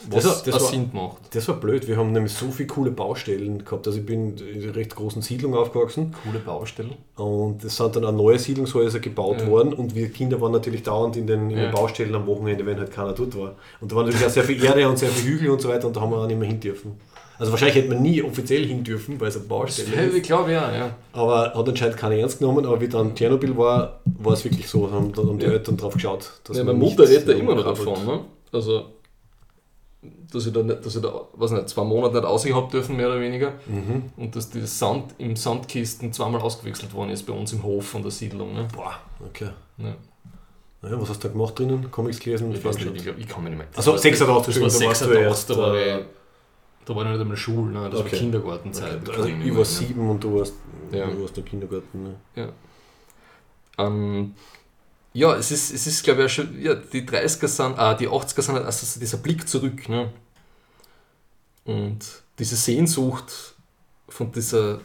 Was 0.10 0.24
Das 0.24 0.26
war- 0.26 0.32
das 0.34 0.44
das 0.44 0.64
war- 0.64 0.70
Sinn 0.72 0.91
gemacht. 0.91 1.18
Das 1.32 1.48
war 1.48 1.56
blöd, 1.56 1.88
wir 1.88 1.96
haben 1.98 2.12
nämlich 2.12 2.34
so 2.34 2.48
viele 2.52 2.68
coole 2.68 2.91
Baustellen 2.91 3.64
gehabt. 3.64 3.86
Also 3.88 4.00
ich 4.00 4.06
bin 4.06 4.36
in 4.38 4.64
einer 4.64 4.76
recht 4.76 4.96
großen 4.96 5.22
Siedlung 5.22 5.54
aufgewachsen 5.56 6.14
Coole 6.24 6.39
Baustelle. 6.39 6.89
und 7.16 7.64
es 7.64 7.76
sind 7.78 7.96
dann 7.96 8.04
auch 8.06 8.12
neue 8.12 8.38
Siedlungshäuser 8.39 9.00
gebaut 9.00 9.41
Ja. 9.41 9.48
worden 9.48 9.72
und 9.74 9.96
wir 9.96 10.10
Kinder 10.10 10.41
waren 10.41 10.52
natürlich 10.52 10.84
dauernd 10.84 11.16
in 11.16 11.28
den, 11.28 11.50
in 11.52 11.58
Ja. 11.58 11.64
den 11.68 11.72
Baustellen 11.72 12.14
am 12.16 12.26
Wochenende, 12.28 12.66
wenn 12.66 12.78
halt 12.80 12.91
keiner 12.91 13.14
dort 13.14 13.38
war. 13.38 13.56
Und 13.80 13.91
da 13.91 13.96
war 13.96 14.04
natürlich 14.04 14.26
auch 14.26 14.32
sehr 14.32 14.44
viel 14.44 14.62
Erde 14.64 14.89
und 14.89 14.98
sehr 15.00 15.10
viel 15.10 15.32
Hügel 15.34 15.50
und 15.52 15.62
so 15.62 15.70
weiter 15.70 15.88
und 15.88 15.96
da 15.96 16.02
haben 16.02 16.12
wir 16.12 16.18
auch 16.18 16.28
nicht 16.28 16.39
mehr 16.39 16.50
hin 16.50 16.60
dürfen. 16.60 16.94
Also 17.39 17.52
wahrscheinlich 17.52 17.76
hätte 17.78 17.89
man 17.89 18.02
nie 18.02 18.22
offiziell 18.22 18.66
hin 18.66 18.84
dürfen, 18.84 19.20
weil 19.22 19.28
es 19.30 19.36
eine 19.38 19.46
Baustelle 19.46 20.06
ist. 20.08 20.16
Ich 20.16 20.24
glaube 20.24 20.52
ja, 20.52 20.72
ja. 20.76 20.96
Aber 21.14 21.54
hat 21.54 21.70
anscheinend 21.70 21.98
keiner 21.98 22.16
ernst 22.16 22.39
genommen, 22.39 22.66
aber 22.66 22.80
wie 22.82 22.88
dann 22.88 23.16
Tschernobyl 23.16 23.58
war, 23.58 24.00
war 24.06 24.34
es 24.34 24.44
wirklich 24.44 24.68
so. 24.70 24.88
Da 24.88 24.94
haben, 24.94 25.12
da 25.14 25.24
haben 25.24 25.39
die 25.39 25.46
Ja. 25.46 25.52
Eltern 25.54 25.78
drauf 25.78 25.94
geschaut. 25.94 26.30
dass 26.44 26.58
ja 26.58 26.64
man 26.64 26.78
meine 26.78 26.89
Mutter 26.89 27.08
redet 27.10 27.28
ja 27.28 27.34
immer 27.36 27.56
noch 27.56 27.64
davon. 27.66 28.06
Ne? 28.06 28.20
Also, 28.52 28.84
dass 30.32 30.45
ich 30.47 30.54
da, 30.54 30.64
nicht, 30.64 30.86
dass 30.86 30.95
ich 30.95 31.01
da 31.01 31.22
weiß 31.34 31.51
nicht, 31.51 31.70
zwei 31.70 31.84
Monate 31.84 32.16
nicht 32.16 32.26
ausgehabt 32.26 32.74
dürfen, 32.74 32.95
mehr 32.97 33.08
oder 33.08 33.20
weniger. 33.22 33.54
Mhm. 33.68 34.12
Und 34.18 34.36
dass 34.36 34.49
die 34.49 34.62
Sand 34.66 35.14
im 35.18 35.36
Sandkisten 35.36 36.12
zweimal 36.14 36.41
ausgewechselt 36.41 36.93
worden 36.93 37.10
ist 37.12 37.24
bei 37.24 37.34
uns 37.34 37.54
im 37.54 37.64
Hof 37.64 37.88
von 37.88 38.01
der 38.01 38.12
Siedlung. 38.12 38.54
Ne? 38.54 38.68
Boah, 38.76 38.95
okay. 39.26 39.49
Ja. 39.78 39.95
Naja, 40.82 40.99
was 40.99 41.10
hast 41.10 41.24
du 41.24 41.28
da 41.30 41.34
gemacht 41.34 41.58
drinnen? 41.58 41.89
Comics 41.91 42.20
gelesen 42.20 42.51
Ich 42.51 42.64
weiß 42.66 42.76
nicht, 42.78 42.95
ich, 42.95 43.04
glaub, 43.04 43.18
ich 43.18 43.28
kann 43.28 43.41
mich 43.43 43.51
nicht 43.51 43.60
mehr. 43.60 43.68
Also, 43.76 43.91
war- 43.93 43.97
86, 43.99 44.56
das 44.56 44.62
war 44.62 44.80
da 44.80 44.86
warst 44.86 45.10
du 45.10 45.14
86, 45.14 45.18
erst, 45.24 45.49
da 45.49 45.58
war 45.58 45.76
äh, 45.76 45.99
ich, 45.99 46.06
da 46.86 46.95
war 46.95 47.04
ich 47.06 47.12
nicht 47.12 47.22
einmal 47.22 47.38
Schule, 47.38 47.72
ne? 47.72 47.89
das 47.89 47.99
Okay. 48.01 48.12
war 48.12 48.20
Kindergartenzeit. 48.20 48.99
Okay. 49.08 49.12
Also 49.16 49.30
ich 49.30 49.38
war 49.49 49.54
mehr 49.56 49.66
sieben 49.66 50.10
und 50.10 50.24
du 50.24 50.39
warst, 50.39 50.54
Ja. 50.91 51.08
du 51.08 51.22
warst 51.22 51.38
im 51.38 51.45
Kindergarten. 51.45 52.04
Ne? 52.04 52.16
Ja. 52.36 52.49
Ähm, 53.78 54.34
ja, 55.14 55.36
es 55.36 55.51
ist, 55.51 55.74
es 55.74 55.86
ist 55.88 56.03
glaube 56.03 56.26
ich, 56.26 56.34
schon, 56.34 56.59
ja, 56.61 56.76
die 56.76 57.03
30er 57.07 57.47
sind, 57.47 57.78
ah, 57.78 57.93
die 57.93 58.07
80er 58.09 58.41
sind 58.41 58.55
halt 58.55 58.66
also 58.66 58.99
dieser 58.99 59.18
Blick 59.18 59.47
zurück. 59.47 59.88
Ne? 59.89 60.11
Und 61.66 61.99
diese 62.39 62.55
Sehnsucht 62.55 63.55
von 64.09 64.32
dieser, 64.32 64.80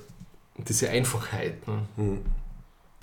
diese 0.57 0.89
Einfachheit. 0.91 1.66
Ne? 1.66 1.79
Mhm. 1.97 2.18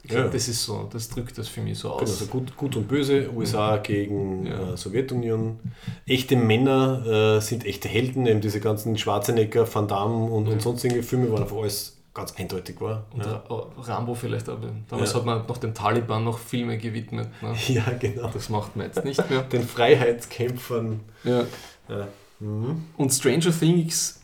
Ich 0.03 0.09
glaube, 0.11 0.28
Ja. 0.28 0.32
das 0.34 0.47
ist 0.47 0.63
so, 0.63 0.88
das 0.93 1.09
drückt 1.09 1.36
das 1.39 1.47
für 1.47 1.61
mich 1.61 1.80
so 1.80 1.89
aus. 1.89 2.01
also 2.01 2.28
gut, 2.28 2.55
gut 2.55 2.76
und 2.76 2.88
böse, 2.88 3.28
USA 3.36 3.78
gegen 3.78 4.45
Ja. 4.45 4.73
äh, 4.73 4.78
Sowjetunion. 4.78 5.59
Echte 6.05 6.36
Männer 6.36 7.38
äh, 7.38 7.41
sind 7.41 7.65
echte 7.65 7.88
Helden, 7.88 8.28
eben 8.28 8.39
diese 8.39 8.59
ganzen 8.59 8.97
Schwarzenegger, 8.99 9.67
Van 9.73 9.88
Damme 9.88 10.26
und, 10.26 10.47
und 10.47 10.61
sonstige 10.61 11.01
Filme 11.01 11.32
waren 11.32 11.41
einfach 11.41 11.57
alles 11.57 11.95
ganz 12.16 12.34
eindeutig 12.38 12.82
war. 12.82 13.05
Und 13.13 13.24
Ja. 13.26 13.43
Ra- 13.47 13.68
Rambo 13.78 14.16
vielleicht, 14.16 14.49
aber 14.49 14.70
damals 14.89 15.11
Ja. 15.11 15.20
hat 15.20 15.26
man 15.26 15.45
noch 15.45 15.57
den 15.57 15.76
Taliban 15.76 16.24
noch 16.24 16.39
Filme 16.39 16.78
gewidmet. 16.80 17.30
Ne? 17.43 17.53
ja, 17.68 17.84
genau. 17.99 18.30
Das 18.34 18.49
macht 18.49 18.76
man 18.76 18.88
jetzt 18.88 19.03
nicht 19.05 19.30
mehr. 19.30 19.41
Den 19.51 19.61
Freiheitskämpfern. 19.68 21.01
Ja. 21.24 21.43
Ja. 21.89 22.07
Mhm. 22.39 22.84
Und 22.97 23.13
Stranger 23.13 23.51
Things, 23.51 24.22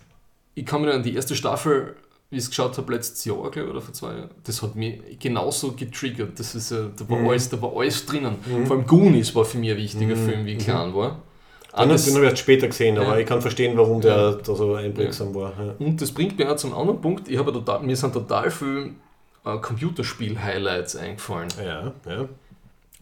ich 0.56 0.66
kann 0.66 0.82
noch 0.82 0.92
an 0.94 1.04
die 1.04 1.14
erste 1.16 1.36
Staffel, 1.36 1.96
wie 2.30 2.38
ich 2.38 2.44
es 2.44 2.50
geschaut 2.50 2.78
habe, 2.78 2.94
letztes 2.94 3.24
Jahr, 3.26 3.38
glaube 3.52 3.60
ich, 3.62 3.68
oder 3.68 3.82
vor 3.82 3.94
zwei 3.94 4.14
Jahren, 4.14 4.30
das 4.46 4.62
hat 4.62 4.76
mich 4.76 5.02
genauso 5.20 5.74
getriggert. 5.74 6.39
Das 6.39 6.56
ist, 6.56 6.72
da, 6.72 6.89
war 7.10 7.18
Mhm. 7.20 7.28
alles, 7.30 7.50
da 7.50 7.62
war 7.62 7.76
alles 7.76 8.06
drinnen. 8.06 8.36
Vor 8.66 8.78
allem 8.78 8.88
Goonies 8.88 9.36
war 9.36 9.44
für 9.46 9.58
mich 9.58 9.72
ein 9.72 9.78
wichtiger 9.78 10.16
Mhm. 10.16 10.26
Film, 10.30 10.46
wie 10.46 10.52
ich 10.54 10.60
Mhm. 10.60 10.64
klein 10.64 10.94
war. 10.96 11.20
Den, 11.78 11.90
das, 11.90 12.06
den 12.06 12.14
habe 12.16 12.26
ich 12.26 12.32
erst 12.32 12.42
später 12.42 12.68
gesehen, 12.68 12.98
aber 12.98 13.14
Ja. 13.14 13.18
ich 13.20 13.26
kann 13.26 13.42
verstehen, 13.42 13.78
warum 13.78 14.02
der 14.02 14.16
Ja. 14.16 14.32
da 14.34 14.56
so 14.56 14.74
einprägsam 14.76 15.34
war. 15.34 15.54
Ja. 15.58 15.76
und 15.80 16.02
das 16.02 16.12
bringt 16.12 16.38
mich 16.38 16.48
auch 16.48 16.56
zum 16.58 16.74
anderen 16.74 17.00
Punkt. 17.02 17.30
Ich 17.30 17.38
habe 17.38 17.54
total, 17.54 17.82
mir 17.82 17.96
sind 17.96 18.14
total 18.14 18.52
viele 18.52 18.92
äh, 19.46 19.58
Computerspiel-Highlights 19.58 20.96
eingefallen. 20.98 21.50
Ja, 21.64 21.94
ja. 22.08 22.28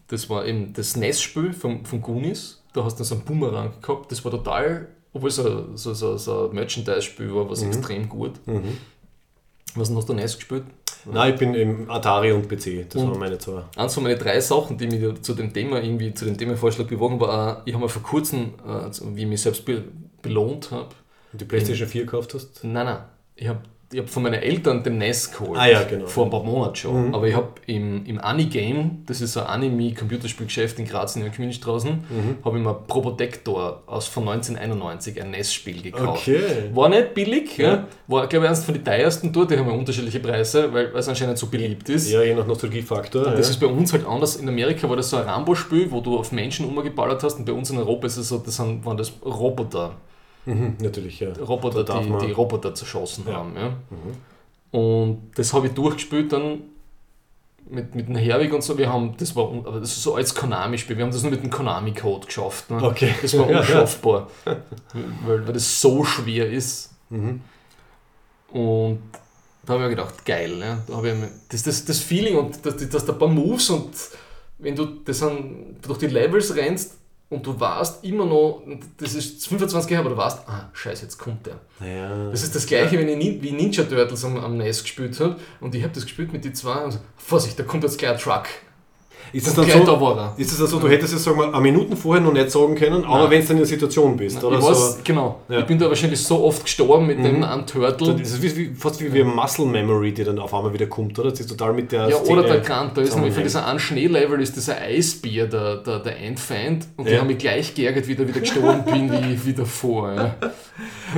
Das 0.08 0.28
war 0.30 0.44
eben 0.46 0.72
das 0.72 0.96
NES-Spiel 0.96 1.52
von, 1.52 1.84
von 1.84 2.00
Goonies. 2.00 2.62
Da 2.72 2.84
hast 2.84 2.98
du 3.00 3.04
so 3.04 3.14
einen 3.16 3.24
Boomerang 3.24 3.72
gehabt. 3.82 4.10
Das 4.12 4.24
war 4.24 4.30
total, 4.32 4.88
obwohl 5.12 5.28
es 5.28 5.36
so, 5.36 5.66
so, 5.76 5.92
so, 5.94 6.16
so 6.16 6.48
ein 6.48 6.54
Merchandise-Spiel 6.54 7.34
war, 7.34 7.48
was 7.50 7.62
extrem 7.62 8.08
gut. 8.08 8.32
Mhm. 8.46 8.78
Was 9.76 9.94
hast 9.94 10.08
du 10.08 10.14
NES 10.14 10.36
gespielt? 10.36 10.64
Nein, 11.06 11.32
ich 11.34 11.38
bin 11.38 11.54
im 11.54 11.90
Atari 11.90 12.32
und 12.32 12.48
PC. 12.48 12.86
Das 12.88 13.02
Und- 13.02 13.10
waren 13.10 13.18
meine 13.20 13.38
zwei. 13.38 13.62
Eins 13.76 13.94
von 13.94 14.02
meinen 14.02 14.18
drei 14.18 14.40
Sachen, 14.40 14.76
die 14.78 14.86
mich 14.86 15.22
zu 15.22 15.34
dem 15.34 15.52
Thema 15.52 15.82
irgendwie, 15.82 16.12
zu 16.14 16.24
dem 16.24 16.36
Themenvorschlag 16.36 16.88
bewogen 16.88 17.18
war, 17.20 17.58
auch, 17.58 17.62
ich 17.66 17.72
habe 17.74 17.84
mir 17.84 17.88
vor 17.88 18.02
kurzem, 18.02 18.54
äh, 18.66 18.90
wie 19.16 19.22
ich 19.22 19.28
mich 19.28 19.42
selbst 19.42 19.64
be 19.64 19.84
belohnt 20.22 20.70
habe, 20.70 20.88
Und 21.32 21.40
die 21.40 21.44
PlayStation 21.46 21.88
4 21.88 22.04
gekauft 22.04 22.34
hast? 22.34 22.62
nein, 22.64 22.84
nein, 22.86 22.98
ich 23.36 23.48
habe 23.48 23.60
ich 23.92 23.98
hab 23.98 24.08
von 24.08 24.22
meinen 24.22 24.40
Eltern 24.40 24.84
den 24.84 24.98
NES 24.98 25.32
geholt. 25.32 25.58
Ah 25.58 25.66
ja, 25.66 25.82
genau. 25.82 26.06
Vor 26.06 26.24
ein 26.26 26.30
paar 26.30 26.44
Monaten 26.44 26.76
schon. 26.76 27.08
Mhm. 27.08 27.14
Aber 27.14 27.26
ich 27.26 27.34
habe 27.34 27.48
im, 27.66 28.06
im 28.06 28.20
Anigame, 28.20 28.98
das 29.06 29.20
ist 29.20 29.36
ein 29.36 29.46
Anime-Computerspielgeschäft 29.46 30.78
in 30.78 30.86
Graz 30.86 31.16
in 31.16 31.22
der 31.22 31.30
Königstraßen, 31.32 31.90
Mhm. 31.90 32.36
habe 32.44 32.58
ich 32.58 32.64
mir 32.64 32.74
Probotector 32.74 33.82
aus 33.86 34.06
von 34.06 34.28
1991 34.28 35.20
ein 35.20 35.32
NES-Spiel 35.32 35.82
gekauft. 35.82 36.28
Okay. 36.28 36.40
War 36.72 36.88
nicht 36.88 37.14
billig, 37.14 37.56
ja. 37.58 37.68
Ja. 37.68 37.86
war 38.06 38.26
glaube 38.26 38.44
ich 38.46 38.50
eines 38.50 38.64
von 38.64 38.74
den 38.74 38.84
teuersten 38.84 39.32
dort, 39.32 39.50
die 39.50 39.58
haben 39.58 39.66
ja 39.68 39.74
unterschiedliche 39.74 40.20
Preise, 40.20 40.72
weil 40.72 40.92
weil 40.92 41.00
es 41.00 41.08
anscheinend 41.08 41.38
so 41.38 41.46
beliebt 41.48 41.88
ist. 41.88 42.10
Ja, 42.10 42.22
je 42.22 42.34
nach 42.34 42.46
Nostalgiefaktor. 42.46 43.24
Das 43.24 43.34
ja. 43.34 43.40
ist 43.40 43.60
bei 43.60 43.66
uns 43.66 43.92
halt 43.92 44.06
anders. 44.06 44.36
In 44.36 44.48
Amerika 44.48 44.88
war 44.88 44.96
das 44.96 45.10
so 45.10 45.16
ein 45.16 45.24
Rambo-Spiel, 45.24 45.90
wo 45.90 46.00
du 46.00 46.16
auf 46.18 46.32
Menschen 46.32 46.66
umgeballert 46.66 47.22
hast 47.22 47.38
und 47.38 47.44
bei 47.44 47.52
uns 47.52 47.70
in 47.70 47.78
Europa 47.78 48.06
ist 48.06 48.16
es 48.16 48.28
so, 48.28 48.38
das 48.38 48.58
waren 48.58 48.96
das 48.96 49.12
Roboter. 49.24 49.96
Mhm, 50.54 50.76
natürlich, 50.80 51.20
ja. 51.20 51.32
Roboter, 51.32 51.84
Da 51.84 52.00
die, 52.00 52.26
die 52.26 52.32
Roboter 52.32 52.74
zerschossen 52.74 53.24
Ja. 53.28 53.34
haben. 53.34 53.54
Ja. 53.56 53.72
Und 54.78 55.30
das 55.34 55.52
habe 55.52 55.66
ich 55.68 55.72
durchgespielt 55.74 56.32
dann 56.32 56.62
mit, 57.68 57.94
mit 57.94 58.08
dem 58.08 58.16
Herwig 58.16 58.52
und 58.52 58.62
so. 58.62 58.76
Wir 58.78 58.92
haben, 58.92 59.14
das 59.16 59.34
war, 59.36 59.50
das 59.80 59.90
ist 59.92 60.02
so 60.02 60.14
als 60.14 60.34
Konami-Spiel. 60.34 60.96
Wir 60.96 61.04
haben 61.04 61.12
das 61.12 61.22
nur 61.22 61.30
mit 61.30 61.42
dem 61.42 61.50
Konami-Code 61.50 62.26
geschafft. 62.26 62.70
Ne? 62.70 62.82
Okay. 62.82 63.14
Das 63.22 63.36
war 63.38 63.46
Ja, 63.50 63.52
ja. 63.52 63.60
unschaffbar, 63.60 64.28
weil, 64.44 65.46
weil 65.46 65.52
das 65.52 65.80
so 65.80 66.04
schwer 66.04 66.50
ist. 66.50 66.90
Mhm. 67.10 67.40
Und 68.52 69.00
da 69.64 69.74
habe 69.74 69.82
ich 69.84 69.88
mir 69.90 69.96
gedacht, 69.96 70.24
geil, 70.24 70.56
ne? 70.56 70.82
da 70.88 70.96
habe 70.96 71.10
ich 71.10 71.14
mir, 71.16 71.30
das, 71.48 71.62
das, 71.62 71.84
das 71.84 71.98
Feeling 72.00 72.36
und 72.36 72.64
dass, 72.66 72.76
dass 72.88 73.04
da 73.04 73.12
ein 73.12 73.18
paar 73.18 73.28
Moves 73.28 73.70
und 73.70 73.90
wenn 74.58 74.74
du 74.74 74.86
das 75.04 75.22
an, 75.22 75.76
durch 75.82 75.98
die 75.98 76.06
Levels 76.08 76.54
rennst 76.56 76.96
und 77.30 77.46
du 77.46 77.58
weißt 77.58 78.04
immer 78.04 78.26
noch, 78.26 78.62
das 78.98 79.14
ist 79.14 79.46
25 79.46 79.90
Jahre, 79.90 80.06
aber 80.06 80.14
du 80.16 80.20
weißt, 80.20 80.48
ah, 80.48 80.68
scheiße, 80.72 81.04
jetzt 81.04 81.16
kommt 81.16 81.46
der. 81.46 81.60
Naja. 81.78 82.28
Das 82.30 82.42
ist 82.42 82.54
das 82.54 82.66
gleiche, 82.66 82.98
wenn 82.98 83.08
ich 83.08 83.40
wie 83.40 83.52
Ninja 83.52 83.84
Turtles 83.84 84.24
am, 84.24 84.36
am 84.36 84.56
NES 84.56 84.82
gespielt 84.82 85.18
habe 85.20 85.36
und 85.60 85.74
ich 85.74 85.82
habe 85.82 85.94
das 85.94 86.02
gespielt 86.02 86.32
mit 86.32 86.44
den 86.44 86.54
zwei 86.54 86.84
und 86.84 86.90
so, 86.90 86.98
Vorsicht, 87.16 87.58
da 87.58 87.62
kommt 87.62 87.84
jetzt 87.84 87.98
gleich 87.98 88.10
ein 88.10 88.18
Truck. 88.18 88.48
Ist 89.32 89.46
es 89.46 89.54
dann 89.54 89.64
so, 89.68 89.78
da 89.84 90.00
war 90.00 90.16
er. 90.18 90.34
ist 90.36 90.50
es 90.52 90.58
dann 90.58 90.66
so, 90.66 90.78
du 90.78 90.88
hättest 90.88 91.14
es 91.14 91.22
sagen 91.24 91.38
wir, 91.38 91.46
eine 91.52 91.60
Minuten 91.60 91.96
vorher 91.96 92.22
noch 92.22 92.32
nicht 92.32 92.50
sagen 92.50 92.74
können, 92.74 93.04
aber 93.04 93.30
wenn 93.30 93.40
du 93.40 93.46
dann 93.46 93.56
in 93.56 93.62
der 93.62 93.66
Situation 93.66 94.16
bist, 94.16 94.38
ich 94.38 94.44
oder 94.44 94.60
weiß, 94.62 94.92
so. 94.94 94.98
genau. 95.04 95.40
Ja. 95.48 95.60
Ich 95.60 95.66
bin 95.66 95.78
da 95.78 95.88
wahrscheinlich 95.88 96.20
so 96.22 96.42
oft 96.44 96.64
gestorben 96.64 97.06
mit 97.06 97.18
dem 97.18 97.36
Mhm. 97.38 97.44
einen 97.44 97.62
Das 97.66 97.72
Turtle. 97.96 98.20
ist 98.20 98.42
wie, 98.42 98.74
fast 98.74 99.00
wie, 99.00 99.12
wie 99.12 99.22
Muscle 99.22 99.66
Memory, 99.66 100.12
die 100.12 100.24
dann 100.24 100.38
auf 100.38 100.52
einmal 100.54 100.72
wieder 100.72 100.86
kommt, 100.86 101.18
oder? 101.18 101.30
Das 101.30 101.40
ist 101.40 101.48
total 101.48 101.72
mit 101.72 101.92
der 101.92 102.08
Ja, 102.08 102.16
Szene 102.16 102.40
oder 102.40 102.48
der 102.48 102.60
Grant, 102.60 102.96
da 102.96 103.02
ist 103.02 103.14
nämlich 103.14 103.34
von 103.34 103.42
dieser 103.42 103.66
einen 103.66 103.78
Schneelevel 103.78 104.40
ist 104.40 104.56
dieser 104.56 104.78
Eisbär 104.80 105.46
der, 105.46 105.76
der, 105.76 105.98
der 106.00 106.18
Endfeind 106.20 106.86
und 106.96 107.06
die 107.08 107.12
Ja. 107.12 107.20
haben 107.20 107.28
mich 107.28 107.38
gleich 107.38 107.74
geärgert, 107.74 108.06
wie 108.08 108.12
ich 108.12 108.18
da 108.18 108.26
wieder 108.26 108.40
gestorben 108.40 108.84
bin 108.84 109.10
wie, 109.30 109.46
wie 109.46 109.52
davor. 109.54 110.12
Ja. 110.12 110.34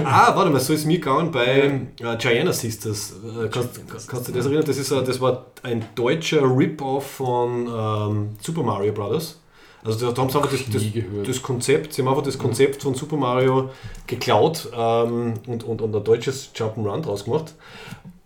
Ah, 0.04 0.34
warte 0.34 0.50
mal, 0.50 0.58
so 0.60 0.72
ist 0.72 0.86
mir 0.86 0.98
gegangen 0.98 1.30
bei 1.30 1.80
äh, 2.00 2.16
Gianna 2.18 2.52
Sisters. 2.52 3.12
Äh, 3.44 3.48
kannst, 3.48 3.80
kannst 4.08 4.28
du 4.28 4.32
das 4.32 4.46
erinnern? 4.46 4.64
Das, 4.66 4.76
ist, 4.76 4.90
äh, 4.90 5.02
das 5.04 5.20
war 5.20 5.46
ein 5.62 5.84
deutscher 5.94 6.42
Rip-Off 6.42 7.06
von 7.06 7.66
ähm, 8.10 8.30
Super 8.40 8.62
Mario 8.62 8.92
Brothers. 8.92 9.38
Also 9.84 10.12
da, 10.12 10.22
haben 10.22 10.30
sie 10.30 10.36
einfach 10.38 10.50
das, 10.50 10.60
das, 10.72 10.82
das 11.26 11.42
Konzept, 11.42 11.92
sie 11.92 12.02
haben 12.02 12.08
einfach 12.08 12.22
das 12.22 12.38
Konzept 12.38 12.82
von 12.82 12.94
Super 12.94 13.16
Mario 13.16 13.70
geklaut 14.06 14.68
ähm, 14.76 15.34
und, 15.48 15.64
und, 15.64 15.82
und 15.82 15.96
ein 15.96 16.04
deutsches 16.04 16.50
Jump'n'Run 16.54 17.02
draus 17.02 17.24
gemacht. 17.24 17.54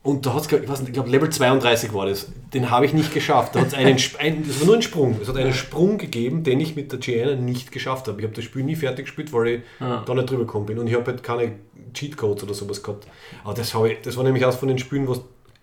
Und 0.03 0.24
da 0.24 0.35
hat 0.35 0.43
es, 0.43 0.53
ich 0.53 0.68
weiß 0.68 0.81
nicht, 0.81 0.89
ich 0.91 0.95
glaube 0.95 1.09
Level 1.11 1.29
32 1.31 1.93
war 1.93 2.07
das. 2.07 2.29
Den 2.55 2.70
habe 2.70 2.87
ich 2.87 2.93
nicht 2.93 3.12
geschafft. 3.12 3.57
Da 3.57 3.61
hat's 3.61 3.74
einen, 3.74 3.99
ein, 4.20 4.47
das 4.47 4.61
war 4.61 4.66
nur 4.66 4.77
ein 4.77 4.83
Sprung. 4.83 5.16
Es 5.20 5.29
hat 5.29 5.37
einen 5.37 5.53
Sprung 5.53 5.99
gegeben, 5.99 6.45
den 6.45 6.61
ich 6.61 6.77
mit 6.77 6.93
der 6.93 7.01
Gianna 7.01 7.35
nicht 7.35 7.72
geschafft 7.72 8.07
habe. 8.07 8.20
Ich 8.20 8.24
habe 8.24 8.37
das 8.37 8.45
Spiel 8.45 8.62
nie 8.62 8.77
fertig 8.77 9.07
gespielt, 9.07 9.33
weil 9.33 9.47
ich 9.49 9.61
Ja. 9.81 10.05
da 10.07 10.14
nicht 10.14 10.31
drüber 10.31 10.45
gekommen 10.45 10.66
bin. 10.66 10.79
Und 10.79 10.87
ich 10.87 10.95
habe 10.95 11.07
halt 11.07 11.24
keine 11.24 11.53
Cheatcodes 11.93 12.45
oder 12.45 12.55
sowas 12.55 12.85
gehabt. 12.85 13.09
Aber 13.43 13.55
das, 13.55 13.74
ich, 13.74 14.01
das 14.03 14.16
war 14.16 14.22
nämlich 14.22 14.45
eines 14.45 14.57
von 14.57 14.68
den 14.68 14.79
Spielen, 14.79 15.07
du 15.07 15.16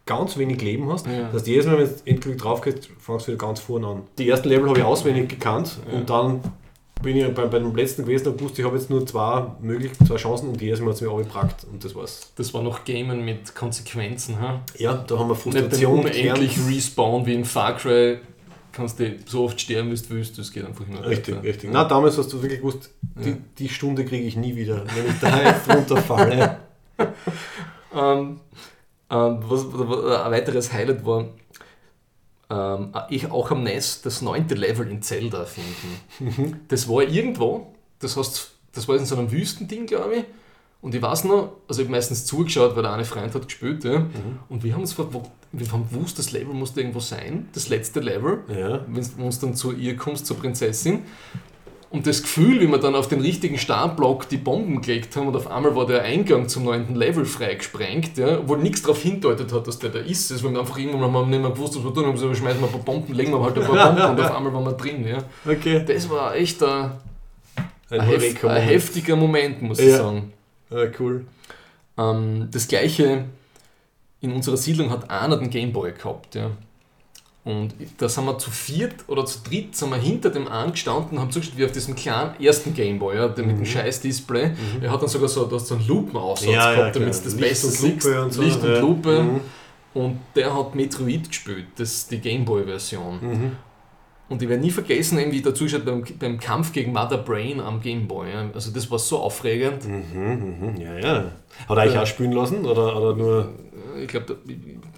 ganz 0.06 0.38
wenig 0.38 0.62
Leben 0.62 0.92
hast. 0.92 1.08
Ja. 1.08 1.24
Das 1.26 1.34
heißt, 1.36 1.48
jedes 1.48 1.66
Mal, 1.66 1.78
wenn 1.78 1.86
du 1.88 1.94
endgültig 2.06 2.42
drauf 2.42 2.62
gehst, 2.62 2.90
fangst 3.00 3.28
du 3.28 3.32
wieder 3.32 3.46
ganz 3.46 3.60
vorne 3.60 3.88
an. 3.88 4.02
Die 4.18 4.28
ersten 4.30 4.50
Level 4.50 4.70
habe 4.70 4.80
ich 4.80 4.86
auswendig 4.86 5.30
gekannt 5.30 5.78
und 5.92 6.10
dann 6.10 6.42
bin 7.02 7.18
ich 7.18 7.34
bei, 7.34 7.46
bei 7.48 7.60
dem 7.60 7.76
letzten 7.76 8.04
gewesen 8.06 8.30
und 8.30 8.42
wusste, 8.42 8.62
ich 8.62 8.66
habe 8.68 8.78
jetzt 8.78 8.90
nur 8.90 9.06
zwei 9.06 9.46
möglich, 9.62 9.92
zwei 10.08 10.16
Chancen 10.16 10.50
und 10.50 10.62
jedes 10.62 10.80
Mal 10.80 10.88
hat 10.90 10.96
es 10.96 11.02
mir 11.02 11.10
abgebrackt 11.12 11.66
und 11.72 11.84
das 11.84 11.96
war's. 11.96 12.32
Das 12.38 12.54
war 12.54 12.62
noch 12.64 12.86
Gamen 12.86 13.26
mit 13.26 13.54
Konsequenzen. 13.56 14.40
Ha? 14.40 14.62
Ja, 14.78 14.94
da 14.94 15.20
haben 15.20 15.28
wir 15.28 15.34
Nicht 15.34 15.42
Frustration 15.44 16.00
unendlich 16.00 16.56
gelernt. 16.56 16.70
respawn 16.70 17.26
wie 17.26 17.34
in 17.36 17.44
Far 17.46 17.76
Cry. 17.78 18.20
Kannst 18.72 19.00
du 19.00 19.16
so 19.28 19.44
oft 19.44 19.60
sterben, 19.62 19.92
wie 19.92 19.96
du 19.96 20.10
willst, 20.10 20.38
das 20.40 20.52
geht 20.52 20.66
einfach 20.66 20.88
immer 20.88 21.06
Richtig, 21.06 21.36
weiter. 21.36 21.44
richtig. 21.44 21.64
Ja. 21.66 21.70
Na, 21.74 21.84
damals 21.84 22.18
hast 22.18 22.32
du 22.34 22.42
wirklich 22.42 22.60
gewusst, 22.62 22.90
die, 23.24 23.30
Ja. 23.30 23.36
die 23.60 23.70
Stunde 23.70 24.04
kriege 24.06 24.26
ich 24.26 24.36
nie 24.36 24.56
wieder, 24.56 24.84
wenn 24.96 25.08
ich 25.14 25.20
da 25.22 25.44
jetzt 25.44 25.70
runterfalle. 25.76 26.58
Ähm, 27.96 28.40
was, 29.18 29.66
was, 29.72 30.22
ein 30.26 30.32
weiteres 30.32 30.72
Highlight 30.74 31.06
war, 31.06 31.26
ähm, 32.50 32.94
ich 33.10 33.30
auch 33.32 33.52
am 33.52 33.64
NES 33.64 34.02
das 34.02 34.22
neunte 34.22 34.56
Level 34.56 34.88
in 34.90 35.02
Zelda 35.02 35.46
finden. 35.46 36.62
Das 36.68 36.88
war 36.90 37.04
irgendwo, 37.04 37.74
das, 38.00 38.18
heißt, 38.18 38.52
das 38.74 38.88
war 38.88 38.96
in 38.98 39.06
so 39.06 39.16
einem 39.18 39.32
Wüstending, 39.32 39.86
glaube 39.86 40.16
ich. 40.16 40.26
Und 40.82 40.94
ich 40.94 41.02
weiß 41.02 41.24
noch, 41.24 41.54
also 41.68 41.82
ich 41.82 41.88
habe 41.88 41.96
meistens 41.96 42.26
zugeschaut, 42.26 42.76
weil 42.76 42.84
der 42.84 42.92
eine 42.92 43.06
Freund 43.06 43.34
hat 43.34 43.46
gespielt. 43.48 43.86
Ja, 43.86 44.06
Und 44.50 44.64
wir 44.64 44.74
haben 44.74 44.82
uns 44.82 44.98
wir 44.98 45.72
haben 45.72 45.88
gewusst, 45.90 46.20
das 46.20 46.32
Level 46.32 46.54
musste 46.54 46.82
irgendwo 46.82 47.00
sein, 47.00 47.48
das 47.54 47.70
letzte 47.70 48.02
Level, 48.02 48.40
Ja. 48.50 48.84
wenn 48.88 49.06
du 49.18 49.24
uns 49.24 49.40
dann 49.40 49.56
zu 49.56 49.72
ihr 49.72 49.96
kommst, 49.96 50.26
zur 50.26 50.38
Prinzessin. 50.38 51.04
Und 51.94 52.08
das 52.08 52.24
Gefühl, 52.24 52.60
wie 52.60 52.68
wir 52.68 52.80
dann 52.80 52.96
auf 52.96 53.08
den 53.08 53.22
richtigen 53.22 53.60
Startblock 53.60 54.28
die 54.28 54.38
Bomben 54.38 54.82
gelegt 54.82 55.16
haben 55.16 55.28
und 55.28 55.36
auf 55.36 55.46
einmal 55.50 55.76
war 55.76 55.86
der 55.86 56.02
Eingang 56.02 56.50
zum 56.50 56.64
neunten 56.64 56.96
Level 56.96 57.24
freigesprengt, 57.24 58.18
ja, 58.18 58.40
obwohl 58.40 58.58
nichts 58.58 58.82
darauf 58.82 59.00
hindeutet 59.04 59.54
hat, 59.54 59.68
dass 59.68 59.78
der 59.78 59.92
da 59.92 60.00
ist. 60.00 60.32
Also 60.32 60.44
wir 60.44 60.50
haben 60.50 60.58
einfach 60.60 60.76
irgendwann 60.80 61.12
mal 61.12 61.24
nicht 61.28 61.40
mehr 61.40 61.52
gewusst, 61.52 61.76
was 61.78 61.84
wir 61.84 61.94
tun 61.94 62.08
haben, 62.08 62.18
so, 62.18 62.28
wir 62.30 62.36
schmeißen 62.36 62.60
wir 62.60 62.66
ein 62.68 62.72
paar 62.72 62.82
Bomben, 62.82 63.14
legen 63.14 63.32
wir 63.32 63.44
halt 63.44 63.56
ein 63.60 63.64
paar 63.64 63.90
Bomben 63.96 64.10
und 64.10 64.20
auf 64.20 64.36
einmal 64.36 64.52
waren 64.54 64.66
wir 64.66 64.72
drin. 64.74 65.06
Ja. 65.08 65.20
Okay. 65.46 65.84
Das 65.86 66.10
war 66.10 66.36
echt 66.36 66.64
ein, 66.64 66.94
Ein 67.92 68.00
ein, 68.02 68.08
hef 68.10 68.44
ein 68.44 68.62
heftiger 68.64 69.16
Moment, 69.16 69.62
muss 69.62 69.78
ich 69.78 69.90
Ja. 69.92 69.98
sagen. 69.98 70.34
Ja, 70.72 70.86
cool. 71.00 71.28
Ähm, 72.00 72.48
das 72.52 72.68
gleiche 72.68 73.26
in 74.20 74.32
unserer 74.32 74.58
Siedlung 74.58 74.90
hat 74.90 75.12
einer 75.12 75.38
den 75.38 75.52
Gameboy 75.52 75.92
gehabt. 75.92 76.34
Ja. 76.34 76.50
Und 77.46 77.74
da 77.98 78.08
sind 78.08 78.24
wir 78.24 78.38
zu 78.38 78.50
viert 78.52 78.96
oder 79.08 79.26
zu 79.26 79.40
dritt 79.44 79.76
sind 79.76 79.90
wir 79.90 79.98
hinter 79.98 80.30
dem 80.30 80.48
angestanden 80.48 81.18
und 81.18 81.20
haben 81.20 81.32
zugeschaut, 81.32 81.58
wie 81.58 81.66
auf 81.66 81.74
diesem 81.74 81.94
kleinen 81.94 82.40
ersten 82.40 82.74
Gameboy, 82.74 83.18
ja, 83.18 83.28
der 83.28 83.46
mit 83.46 83.58
dem 83.58 83.66
scheiß 83.66 84.00
Display. 84.00 84.52
Er 84.82 84.90
hat 84.90 85.02
dann 85.02 85.10
sogar 85.10 85.28
so, 85.28 85.46
du 85.46 85.58
hast 85.58 85.68
so 85.68 85.76
einen 85.76 85.86
Lupenaussatz 85.86 86.48
Mhm. 86.48 86.54
Ja, 86.54 86.72
ja, 86.72 86.78
gehabt, 86.78 86.96
damit 86.96 87.10
klar. 87.10 87.20
du 87.22 87.30
das 87.30 87.36
Licht 87.36 87.50
besser 87.50 87.68
und 87.68 87.74
siehst. 87.74 88.04
Lupe 88.06 88.24
und 88.24 88.34
so, 88.34 88.42
Licht 88.42 88.64
und 88.64 88.70
ja. 88.70 88.80
Lupe. 88.80 89.24
Mhm. 89.24 89.42
Und 89.94 90.20
der 90.36 90.56
hat 90.56 90.74
Metroid 90.74 91.28
gespielt, 91.28 91.66
das 91.76 91.92
ist 91.92 92.12
die 92.12 92.20
Gameboy-Version. 92.20 93.20
Mhm. 93.22 93.52
Und 94.30 94.42
ich 94.42 94.48
werde 94.48 94.64
nie 94.64 94.72
vergessen, 94.72 95.18
wie 95.18 95.36
ich 95.36 95.44
dazu 95.44 95.66
geschaut 95.66 95.86
beim, 95.86 96.04
beim 96.18 96.40
Kampf 96.40 96.72
gegen 96.72 96.94
Mother 96.94 97.18
Brain 97.18 97.60
am 97.60 97.82
Gameboy. 97.82 98.32
Ja. 98.32 98.50
Also 98.54 98.72
das 98.72 98.90
war 98.90 98.98
so 98.98 99.20
aufregend. 99.20 99.86
Mhm, 99.86 100.60
mhm, 100.72 100.82
ja, 100.82 100.98
ja. 100.98 101.32
Hat 101.68 101.78
er 101.78 101.78
eigentlich 101.78 101.98
auch 101.98 102.08
spielen 102.08 102.32
lassen 102.32 102.66
oder, 102.66 102.96
oder 102.96 103.16
nur, 103.16 103.54
Ich 104.02 104.08
glaube 104.08 104.38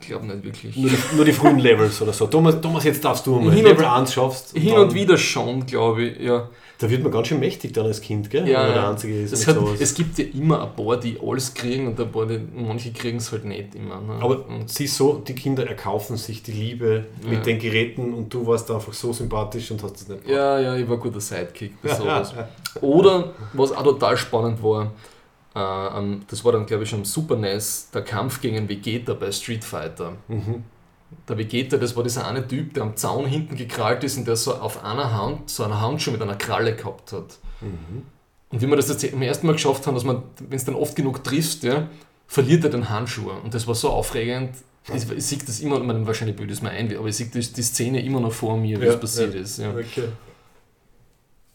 ich 0.05 0.09
glaub 0.11 0.23
nicht 0.23 0.43
wirklich. 0.43 0.75
nur, 0.75 0.89
die, 0.89 0.97
nur 1.15 1.25
die 1.25 1.33
frühen 1.33 1.59
Levels 1.59 2.01
oder 2.01 2.13
so? 2.13 2.27
Thomas, 2.27 2.59
Thomas 2.61 2.83
jetzt 2.83 3.03
darfst 3.03 3.25
du 3.25 3.35
mal. 3.39 3.51
Hin 3.53 3.65
und- 3.65 3.71
Level 3.71 3.85
1 3.85 4.13
schaffst. 4.13 4.51
Hin 4.57 4.73
dann- 4.73 4.83
und 4.83 4.93
wieder 4.93 5.17
schon, 5.17 5.65
glaube 5.65 6.03
ich. 6.03 6.19
Ja. 6.21 6.49
Da 6.77 6.89
wird 6.89 7.01
man 7.03 7.11
ganz 7.11 7.27
schön 7.29 7.39
mächtig 7.39 7.71
dann 7.71 7.85
als 7.85 8.01
Kind, 8.01 8.29
gell? 8.29 8.45
Ja, 8.49 8.59
Wenn 8.59 8.65
man 8.67 8.73
der. 8.73 8.89
Einzige 8.89 9.21
ist 9.21 9.31
Es, 9.31 9.47
hat, 9.47 9.55
sowas. 9.55 9.79
es 9.79 9.93
gibt 9.93 10.17
ja 10.17 10.25
immer 10.33 10.61
ein 10.61 10.75
paar, 10.75 10.97
die 10.97 11.17
alles 11.25 11.53
kriegen 11.53 11.87
und 11.87 11.97
ein 11.99 12.11
paar, 12.11 12.25
die, 12.25 12.37
manche 12.53 12.91
kriegen 12.91 13.17
es 13.17 13.31
halt 13.31 13.45
nicht 13.45 13.75
immer. 13.75 14.01
Ne? 14.01 14.15
Aber 14.19 14.45
und, 14.49 14.69
siehst 14.69 14.97
so, 14.97 15.13
die 15.25 15.33
Kinder 15.35 15.65
erkaufen 15.65 16.17
sich 16.17 16.43
die 16.43 16.51
Liebe 16.51 17.05
Ja. 17.23 17.29
mit 17.29 17.45
den 17.45 17.59
Geräten 17.59 18.13
und 18.13 18.33
du 18.33 18.45
warst 18.45 18.69
einfach 18.69 18.91
so 18.91 19.13
sympathisch 19.13 19.71
und 19.71 19.81
hast 19.83 19.95
es 20.01 20.07
nicht 20.09 20.25
gemacht. 20.25 20.37
ja, 20.37 20.59
ja, 20.59 20.75
ich 20.75 20.87
war 20.89 20.97
guter 20.97 21.21
Sidekick 21.21 21.81
bei 21.81 21.89
sowas. 21.95 22.33
Oder, 22.81 23.31
was 23.53 23.71
auch 23.71 23.83
total 23.83 24.17
spannend 24.17 24.61
war, 24.61 24.91
das 25.55 26.43
war 26.43 26.51
dann 26.51 26.65
glaube 26.65 26.83
ich 26.83 26.89
schon 26.89 27.05
Super 27.05 27.37
NES, 27.37 27.89
der 27.93 28.01
Kampf 28.03 28.41
gegen 28.41 28.67
Vegeta 28.67 29.13
bei 29.13 29.31
Street 29.31 29.63
Fighter. 29.63 30.13
Mhm. 30.27 30.63
Der 31.29 31.37
Vegeta, 31.37 31.77
das 31.77 31.95
war 31.95 32.03
dieser 32.03 32.27
eine 32.27 32.45
Typ, 32.45 32.73
der 32.73 32.83
am 32.83 32.95
Zaun 32.97 33.25
hinten 33.25 33.55
gekrallt 33.55 34.03
ist 34.03 34.17
und 34.17 34.27
der 34.27 34.35
so 34.35 34.55
auf 34.55 34.83
einer 34.83 35.13
Hand 35.13 35.49
so 35.49 35.63
einen 35.63 35.79
Handschuh 35.79 36.11
mit 36.11 36.21
einer 36.21 36.35
Kralle 36.35 36.75
gehabt 36.75 37.13
hat. 37.13 37.37
Mhm. 37.61 38.03
Und 38.49 38.61
wie 38.61 38.67
wir 38.67 38.75
das 38.75 38.89
jetzt 38.89 39.09
zum 39.09 39.21
ersten 39.21 39.47
Mal 39.47 39.53
geschafft 39.53 39.87
haben, 39.87 39.95
dass 39.95 40.03
man, 40.03 40.23
wenn 40.49 40.57
es 40.57 40.65
dann 40.65 40.75
oft 40.75 40.95
genug 40.95 41.23
trifft, 41.23 41.63
ja, 41.63 41.87
verliert 42.27 42.63
er 42.65 42.69
den 42.71 42.89
Handschuh. 42.89 43.29
Und 43.43 43.53
das 43.53 43.65
war 43.65 43.75
so 43.75 43.89
aufregend. 43.91 44.55
Ich, 44.93 45.09
ich 45.09 45.25
sehe 45.25 45.37
das 45.39 45.61
immer, 45.61 45.79
man, 45.79 46.05
wahrscheinlich 46.05 46.35
bildet 46.35 46.57
es 46.57 46.61
mir 46.61 46.69
ein, 46.69 46.95
aber 46.97 47.07
ich 47.07 47.15
sehe 47.15 47.27
das- 47.33 47.53
die 47.53 47.63
Szene 47.63 48.03
immer 48.03 48.19
noch 48.19 48.31
vor 48.33 48.55
mir, 48.57 48.79
wie 48.81 48.85
Ja, 48.85 48.93
es 48.93 48.99
passiert 48.99 49.33
ja. 49.33 49.39
ist. 49.41 49.57
Ja. 49.57 49.69
Okay. 49.71 50.09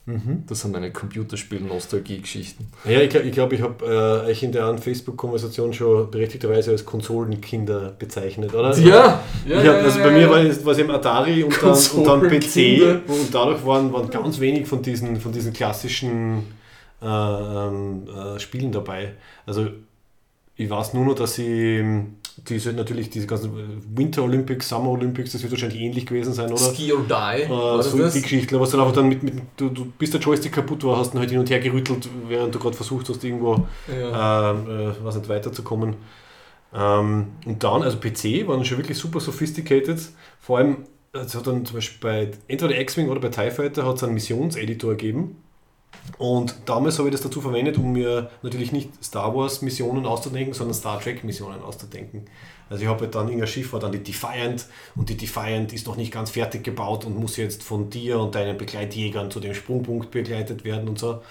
Mhm. 0.07 0.45
Das 0.49 0.61
sind 0.61 0.73
meine 0.73 0.91
Computerspiel-Nostalgie-Geschichten. 0.91 2.69
Ja, 2.85 3.01
ich 3.01 3.11
glaube, 3.11 3.27
ich, 3.27 3.33
glaub, 3.33 3.53
ich 3.53 3.61
habe 3.61 4.25
äh, 4.27 4.31
euch 4.31 4.43
in 4.43 4.53
der 4.53 4.77
Facebook-Konversation 4.79 5.73
schon 5.73 6.11
berechtigterweise 6.11 6.71
als 6.73 6.85
Konsolenkinder 6.85 7.95
bezeichnet, 7.99 8.55
oder? 8.55 8.77
Ja, 8.79 9.23
ich 9.47 9.55
hab, 9.55 9.77
also 9.77 10.01
bei 10.01 10.11
mir 10.11 10.29
war 10.29 10.39
es 10.41 10.79
eben 10.79 10.91
Atari 10.91 11.45
und 11.45 11.63
dann, 11.63 11.71
und 11.73 12.05
dann 12.05 12.21
PC 12.23 13.09
und 13.09 13.33
dadurch 13.33 13.65
waren, 13.65 13.93
waren 13.93 14.11
ganz 14.11 14.41
wenig 14.41 14.67
von 14.67 14.83
diesen, 14.83 15.21
von 15.21 15.33
diesen 15.33 15.53
klassischen 15.53 16.47
äh, 17.03 17.07
ähm, 17.07 18.09
äh, 18.09 18.39
Spielen 18.41 18.73
dabei. 18.73 19.13
Also 19.47 19.69
ich 20.57 20.69
weiß 20.69 20.95
nur 20.95 21.05
noch, 21.05 21.15
dass 21.15 21.39
ich 21.39 21.83
diese 22.49 22.73
natürlich 22.73 23.11
diese 23.11 23.27
ganzen 23.27 23.51
Winter 23.97 24.23
Olympics, 24.23 24.69
Summer 24.69 24.91
Olympics, 24.91 25.33
das 25.33 25.43
wird 25.43 25.53
wahrscheinlich 25.53 25.81
ähnlich 25.81 26.07
gewesen 26.07 26.33
sein, 26.33 26.51
oder? 26.53 26.59
Ski 26.59 26.93
or 26.93 27.03
Die, 27.09 27.43
Äh, 27.43 27.83
so 27.83 28.09
die 28.09 28.23
Geschichte, 28.23 28.61
was 28.61 28.71
dann 28.71 28.81
einfach 28.81 28.95
dann 28.95 29.09
mit, 29.09 29.23
mit 29.23 29.35
du, 29.57 29.69
du 29.69 29.87
bist 29.99 30.15
der 30.15 30.21
Joystick 30.21 30.53
kaputt 30.53 30.83
war, 30.85 30.97
hast 30.99 31.15
ihn 31.15 31.19
halt 31.21 31.31
hin 31.31 31.39
und 31.39 31.51
her 31.51 31.61
gerüttelt, 31.61 32.09
während 32.29 32.55
du 32.55 32.59
gerade 32.59 32.77
versucht 32.77 33.09
hast, 33.09 33.23
irgendwo 33.25 33.67
Ja. 33.89 34.51
ähm, 34.53 34.67
äh, 34.91 34.93
was 35.05 35.17
nicht 35.17 35.29
weiterzukommen. 35.29 35.97
Ähm, 36.75 37.27
und 37.47 37.63
dann, 37.65 37.83
also 37.83 37.99
PC 37.99 38.47
waren 38.47 38.65
schon 38.65 38.79
wirklich 38.79 38.99
super 38.99 39.21
sophisticated. 39.21 39.99
Vor 40.41 40.59
allem, 40.59 40.87
es 41.13 41.35
hat 41.35 41.47
dann 41.47 41.65
zum 41.67 41.77
Beispiel 41.77 41.99
bei 42.01 42.31
entweder 42.49 42.79
X-Wing 42.81 43.09
oder 43.09 43.21
bei 43.21 43.29
TIE 43.29 43.51
Fighter 43.51 43.85
hat 43.87 43.97
es 43.97 44.05
einen 44.05 44.15
Missionseditor 44.15 44.93
gegeben. 44.93 45.37
Und 46.19 46.55
damals 46.67 46.99
habe 46.99 47.09
ich 47.09 47.13
das 47.13 47.23
dazu 47.23 47.41
verwendet, 47.41 47.79
um 47.79 47.93
mir 47.93 48.31
natürlich 48.43 48.73
nicht 48.73 49.03
Star 49.03 49.35
Wars 49.35 49.63
Missionen 49.63 50.07
auszudenken, 50.07 50.53
sondern 50.53 50.75
Star 50.75 51.01
Trek 51.01 51.25
Missionen 51.25 51.63
auszudenken. 51.63 52.27
Also 52.69 52.83
ich 52.83 52.89
habe 52.89 53.01
halt 53.01 53.15
dann 53.15 53.27
irgendein 53.27 53.49
Schiff, 53.49 53.73
war 53.73 53.81
dann 53.81 53.93
die 53.93 54.03
Defiant 54.03 54.67
und 54.97 55.09
die 55.09 55.17
Defiant 55.17 55.73
ist 55.73 55.87
noch 55.87 55.97
nicht 55.97 56.13
ganz 56.13 56.31
fertig 56.31 56.63
gebaut 56.63 57.05
und 57.05 57.19
muss 57.19 57.37
jetzt 57.37 57.63
von 57.63 57.91
dir 57.91 58.19
und 58.21 58.35
deinen 58.35 58.59
Begleitjägern 58.59 59.31
zu 59.31 59.41
dem 59.41 59.55
Sprungpunkt 59.55 60.11
begleitet 60.11 60.65
werden 60.65 60.89
und 60.89 60.99
so. 60.99 61.23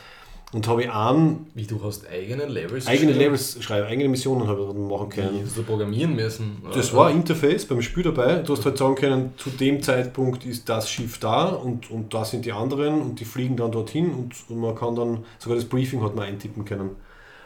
Und 0.52 0.68
habe 0.68 0.84
ich 0.84 0.92
einen 0.92 1.46
Wie, 1.54 1.68
du 1.68 1.84
hast 1.84 2.08
eigene 2.10 2.46
Levels 2.46 2.88
eigene 2.88 3.12
geschrieben? 3.12 3.26
Levels 3.26 3.64
schreiben, 3.64 3.88
eigene 3.88 4.10
Missionen 4.10 4.48
habe 4.48 4.62
ich 4.62 4.68
dann 4.68 4.88
machen 4.88 5.10
können. 5.10 5.42
hast 5.46 5.58
du 5.58 5.64
programmieren 5.64 6.16
müssen? 6.16 6.64
Das 6.74 6.94
war 6.96 7.12
Interface 7.12 7.66
beim 7.66 7.84
Spiel 7.84 8.04
dabei. 8.04 8.36
Du 8.38 8.56
hast 8.56 8.66
halt 8.66 8.78
sagen 8.78 8.96
können, 8.96 9.34
zu 9.38 9.52
dem 9.52 9.84
Zeitpunkt 9.84 10.46
ist 10.46 10.68
das 10.68 10.90
Schiff 10.90 11.20
da 11.20 11.50
und, 11.50 11.92
und 11.92 12.14
da 12.14 12.26
sind 12.26 12.46
die 12.46 12.52
anderen 12.52 13.00
und 13.00 13.20
die 13.20 13.26
fliegen 13.26 13.58
dann 13.58 13.72
dorthin 13.72 14.12
und, 14.12 14.34
und 14.50 14.60
man 14.60 14.74
kann 14.74 14.96
dann, 14.96 15.24
sogar 15.38 15.56
das 15.56 15.66
Briefing 15.66 16.02
hat 16.04 16.16
man 16.16 16.26
eintippen 16.26 16.66
können. 16.66 16.96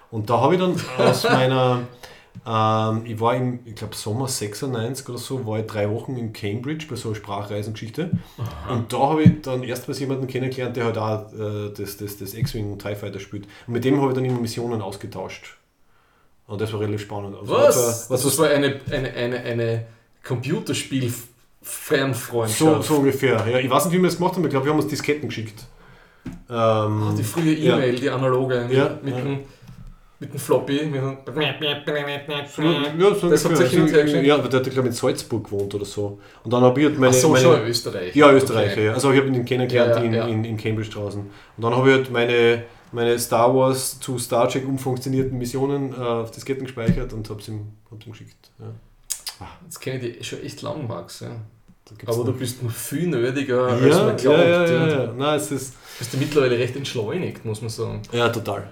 Und 0.09 0.29
da 0.29 0.39
habe 0.39 0.55
ich 0.55 0.61
dann 0.61 0.75
aus 1.05 1.23
meiner, 1.23 1.81
ähm, 2.45 3.03
ich 3.05 3.19
war 3.19 3.35
im, 3.35 3.59
ich 3.65 3.75
glaube 3.75 3.95
Sommer 3.95 4.27
96 4.27 5.07
oder 5.09 5.17
so, 5.17 5.45
war 5.45 5.59
ich 5.59 5.67
drei 5.67 5.89
Wochen 5.89 6.17
in 6.17 6.33
Cambridge 6.33 6.85
bei 6.89 6.95
so 6.95 7.09
einer 7.09 7.15
Sprachreisengeschichte. 7.15 8.11
Und 8.69 8.91
da 8.91 8.97
habe 8.99 9.23
ich 9.23 9.41
dann 9.41 9.63
erstmals 9.63 9.99
jemanden 9.99 10.27
kennengelernt, 10.27 10.75
der 10.75 10.85
halt 10.85 10.97
auch 10.97 11.31
äh, 11.33 11.69
das, 11.77 11.97
das, 11.97 12.17
das 12.17 12.33
X-Wing 12.33 12.71
und 12.73 12.81
TIE 12.81 12.95
Fighter 12.95 13.19
spielt. 13.19 13.45
Und 13.67 13.73
mit 13.73 13.85
dem 13.85 13.99
habe 14.01 14.09
ich 14.11 14.15
dann 14.15 14.25
immer 14.25 14.39
Missionen 14.39 14.81
ausgetauscht. 14.81 15.57
Und 16.47 16.59
das 16.59 16.73
war 16.73 16.81
relativ 16.81 17.01
spannend. 17.01 17.35
Also 17.39 17.53
Was? 17.53 17.75
das 17.75 18.09
war- 18.09 18.15
Was? 18.17 18.23
Das 18.23 18.37
war 18.39 18.49
eine, 18.49 18.79
eine, 18.91 19.13
eine, 19.13 19.39
eine 19.39 19.85
Computerspiel-Fernfreundschaft. 20.23 22.57
So, 22.59 22.81
so 22.81 22.95
ungefähr. 22.95 23.45
Ja, 23.49 23.59
ich 23.59 23.69
weiß 23.69 23.85
nicht, 23.85 23.93
wie 23.93 23.99
wir 24.01 24.09
das 24.09 24.17
gemacht 24.17 24.35
haben. 24.35 24.43
Ich 24.43 24.49
glaube, 24.49 24.65
wir 24.65 24.73
haben 24.73 24.79
uns 24.79 24.89
Disketten 24.89 25.29
geschickt. 25.29 25.63
Ähm, 26.49 26.49
Ah, 26.49 27.13
die 27.17 27.23
frühe 27.23 27.53
ja. 27.53 27.75
E-Mail, 27.75 27.95
die 27.99 28.09
analoge, 28.09 28.67
Ja, 28.71 28.97
mit, 29.01 29.13
ja. 29.15 29.21
Dem, 29.21 29.39
mit 30.19 30.33
dem 30.33 30.39
Floppy. 30.39 30.85
Mit 30.85 31.01
dem 31.01 31.41
Ja, 33.01 33.15
so 33.15 33.29
Das 33.29 33.43
hin 33.43 33.81
und 33.83 33.91
her 33.91 34.03
geschickt? 34.03 34.25
Ja, 34.25 34.37
der 34.37 34.59
hat, 34.59 34.69
glaube 34.71 34.71
ich, 34.71 34.85
in 34.85 34.91
Salzburg 34.91 35.43
gewohnt 35.45 35.73
oder 35.75 35.85
so. 35.85 36.19
Und 36.43 36.53
dann 36.53 36.61
habe 36.63 36.79
ich 36.79 36.87
halt 36.87 36.99
meine. 36.99 37.13
Ach 37.15 37.19
so, 37.19 37.29
meine 37.29 37.43
schon 37.43 37.61
Österreich. 37.61 38.15
Ja, 38.15 38.31
Österreicher, 38.31 38.71
Okay. 38.73 38.85
ja. 38.85 38.93
Also 38.93 39.11
ich 39.11 39.19
habe 39.19 39.27
ihn 39.27 39.45
kennengelernt 39.45 39.95
Ja, 39.95 39.99
ja, 40.01 40.05
in, 40.05 40.13
ja. 40.13 40.27
In, 40.27 40.45
in 40.45 40.57
Cambridge 40.57 40.91
draußen. 40.91 41.21
Und 41.21 41.63
dann 41.63 41.75
habe 41.75 41.89
ich 41.89 41.95
halt 41.97 42.11
meine, 42.11 42.63
meine 42.91 43.17
Star 43.19 43.53
Wars 43.55 43.99
zu 43.99 44.17
Star 44.17 44.47
Trek 44.47 44.67
umfunktionierten 44.67 45.37
Missionen 45.37 45.93
äh, 45.93 45.97
auf 45.97 46.31
Disketten 46.31 46.63
gespeichert 46.65 47.11
und 47.13 47.29
habe 47.29 47.41
sie 47.41 47.51
ihm, 47.51 47.67
hab's 47.91 48.05
ihm 48.05 48.11
geschickt. 48.11 48.51
Ja. 48.59 49.47
Jetzt 49.63 49.79
kenne 49.81 49.99
ich 49.99 50.17
die 50.19 50.23
schon 50.23 50.41
echt 50.41 50.61
lang, 50.61 50.87
Max. 50.87 51.19
Ja. 51.21 51.31
Aber 52.05 52.23
du 52.23 52.31
bist 52.33 52.63
noch 52.63 52.71
viel 52.71 53.07
nerdiger, 53.07 53.63
als 53.67 53.81
ja, 53.81 54.05
man 54.05 54.15
glaubt. 54.15 54.37
ja, 54.37 54.43
ja, 54.45 54.65
ja, 54.65 54.87
ja. 54.87 55.13
Nein, 55.17 55.37
es 55.37 55.51
ist. 55.51 55.73
Bist 55.99 56.13
du 56.13 56.17
mittlerweile 56.17 56.57
recht 56.57 56.75
entschleunigt, 56.75 57.43
muss 57.43 57.61
man 57.61 57.69
sagen. 57.69 58.01
Ja, 58.11 58.29
total. 58.29 58.71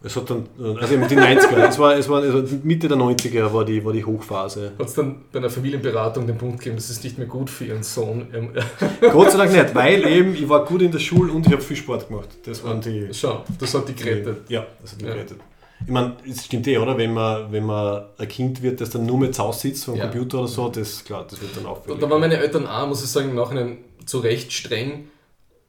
Es 0.00 0.14
hat 0.14 0.30
dann, 0.30 0.46
also 0.80 0.94
eben 0.94 1.08
die 1.08 1.16
90er, 1.16 1.56
es 1.68 1.78
war, 1.78 1.96
es 1.96 2.08
war 2.08 2.22
also 2.22 2.44
Mitte 2.62 2.86
der 2.86 2.96
90er 2.96 3.52
war 3.52 3.64
die, 3.64 3.84
war 3.84 3.92
die 3.92 4.04
Hochphase. 4.04 4.72
Hat 4.78 4.86
es 4.86 4.94
dann 4.94 5.22
bei 5.32 5.40
einer 5.40 5.50
Familienberatung 5.50 6.24
den 6.26 6.38
Punkt 6.38 6.58
gegeben, 6.58 6.76
das 6.76 6.88
ist 6.88 7.02
nicht 7.02 7.18
mehr 7.18 7.26
gut 7.26 7.50
für 7.50 7.64
ihren 7.64 7.82
Sohn. 7.82 8.28
Ähm, 8.32 8.50
Gott 9.12 9.32
sei 9.32 9.38
Dank 9.38 9.52
nicht, 9.52 9.74
weil 9.74 10.06
eben 10.06 10.34
ich 10.36 10.48
war 10.48 10.64
gut 10.64 10.82
in 10.82 10.92
der 10.92 11.00
Schule 11.00 11.32
und 11.32 11.46
ich 11.46 11.52
habe 11.52 11.62
viel 11.62 11.76
Sport 11.76 12.08
gemacht. 12.08 12.28
Das 12.44 12.62
waren 12.62 12.80
die. 12.80 13.08
Schau, 13.12 13.44
das 13.58 13.74
hat 13.74 13.88
die 13.88 13.94
gerettet. 13.96 14.48
Ja, 14.48 14.66
das 14.80 14.92
hat 14.92 14.98
mich 15.00 15.08
Ja. 15.08 15.14
gerettet. 15.14 15.38
Ich 15.84 15.92
meine, 15.92 16.16
es 16.28 16.44
stimmt 16.44 16.66
eh, 16.68 16.78
oder? 16.78 16.96
Wenn 16.96 17.14
man, 17.14 17.50
wenn 17.50 17.64
man 17.64 18.04
ein 18.18 18.28
Kind 18.28 18.62
wird, 18.62 18.80
das 18.80 18.90
dann 18.90 19.04
nur 19.06 19.18
mit 19.18 19.36
Haus 19.38 19.60
sitzt 19.60 19.84
vom 19.84 19.96
Ja. 19.96 20.04
Computer 20.08 20.38
oder 20.38 20.48
so, 20.48 20.68
das 20.68 21.04
klar, 21.04 21.24
das 21.28 21.40
wird 21.40 21.56
dann 21.56 21.66
auffällig. 21.66 21.94
Und 21.94 22.02
da 22.02 22.08
waren 22.10 22.20
meine 22.20 22.36
Eltern 22.36 22.66
auch, 22.68 22.86
muss 22.86 23.02
ich 23.02 23.10
sagen, 23.10 23.30
im 23.30 23.36
Nachhinein 23.36 23.78
zu 24.06 24.18
Recht 24.18 24.52
streng. 24.52 25.08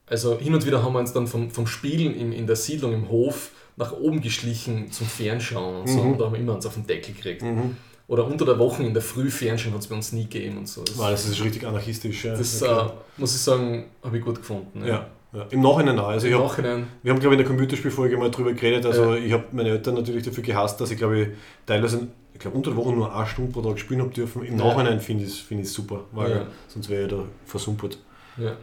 Also 0.07 0.37
hin 0.37 0.53
und 0.53 0.65
wieder 0.65 0.83
haben 0.83 0.93
wir 0.93 0.99
uns 0.99 1.13
dann 1.13 1.27
vom, 1.27 1.49
vom 1.51 1.65
Spielen 1.67 2.15
in, 2.15 2.31
in 2.31 2.45
der 2.47 2.55
Siedlung 2.55 2.93
im 2.93 3.09
Hof 3.09 3.51
nach 3.79 3.93
oben 3.93 4.21
geschlichen 4.21 4.91
zum 4.91 5.07
Fernschauen 5.07 5.81
und 5.81 5.87
so. 5.87 6.03
Mhm. 6.03 6.11
Und 6.11 6.19
da 6.21 6.25
haben 6.25 6.33
wir 6.33 6.39
immer 6.39 6.53
uns 6.53 6.65
auf 6.67 6.75
den 6.75 6.85
Deckel 6.85 7.15
gekriegt. 7.15 7.41
Mhm. 7.41 7.75
Oder 8.07 8.25
unter 8.25 8.43
der 8.45 8.59
Woche 8.59 8.83
in 8.83 8.93
der 8.93 9.01
Früh 9.03 9.29
Fernschauen 9.31 9.73
hat 9.73 9.81
es 9.81 9.87
bei 9.87 9.95
uns 9.95 10.11
nie 10.11 10.23
gegeben 10.23 10.57
und 10.59 10.67
so. 10.67 10.83
Das, 10.83 10.97
Wow, 10.97 11.09
das 11.09 11.25
ist 11.27 11.43
richtig 11.43 11.65
anarchistisch. 11.65 12.25
Ja. 12.25 12.35
das 12.35 12.61
Okay. 12.61 12.87
äh, 12.87 12.91
muss 13.17 13.33
ich 13.35 13.41
sagen, 13.41 13.85
habe 14.03 14.17
ich 14.19 14.23
gut 14.23 14.35
gefunden. 14.37 14.85
ja. 14.85 15.07
Ja. 15.31 15.45
Im 15.51 15.61
Nachhinein 15.61 15.99
auch. 15.99 16.07
Also 16.07 16.25
ich 16.25 16.33
Im 16.33 16.39
hab, 16.39 16.47
Nachhinein, 16.47 16.87
wir 17.03 17.11
haben, 17.13 17.19
glaube 17.19 17.35
ich, 17.35 17.39
in 17.39 17.45
der 17.45 17.47
Computerspielfolge 17.55 18.17
mal 18.17 18.31
drüber 18.31 18.51
geredet. 18.53 18.83
Also 18.87 19.13
Ja. 19.13 19.15
ich 19.15 19.31
habe 19.31 19.43
meine 19.51 19.69
Eltern 19.69 19.93
natürlich 19.93 20.23
dafür 20.23 20.41
gehasst, 20.43 20.81
dass 20.81 20.89
ich, 20.89 20.97
glaube 20.97 21.19
ich, 21.21 21.27
teilweise, 21.67 22.07
ich 22.33 22.39
glaube, 22.39 22.57
unter 22.57 22.71
der 22.71 22.77
Woche 22.77 22.93
nur 22.93 23.15
eine 23.15 23.27
Stunde 23.27 23.51
pro 23.51 23.61
Tag 23.61 23.77
spielen 23.77 24.01
habe 24.01 24.09
dürfen. 24.09 24.41
Im 24.43 24.57
Ja. 24.57 24.65
Nachhinein 24.65 24.99
finde 24.99 25.25
ich 25.25 25.29
es 25.29 25.37
find 25.37 25.61
ich's 25.61 25.71
super, 25.73 26.05
weil 26.13 26.31
Ja. 26.31 26.45
sonst 26.67 26.89
wäre 26.89 27.03
ich 27.03 27.09
da 27.09 27.23
versumpert. 27.45 27.99
ja. 28.37 28.53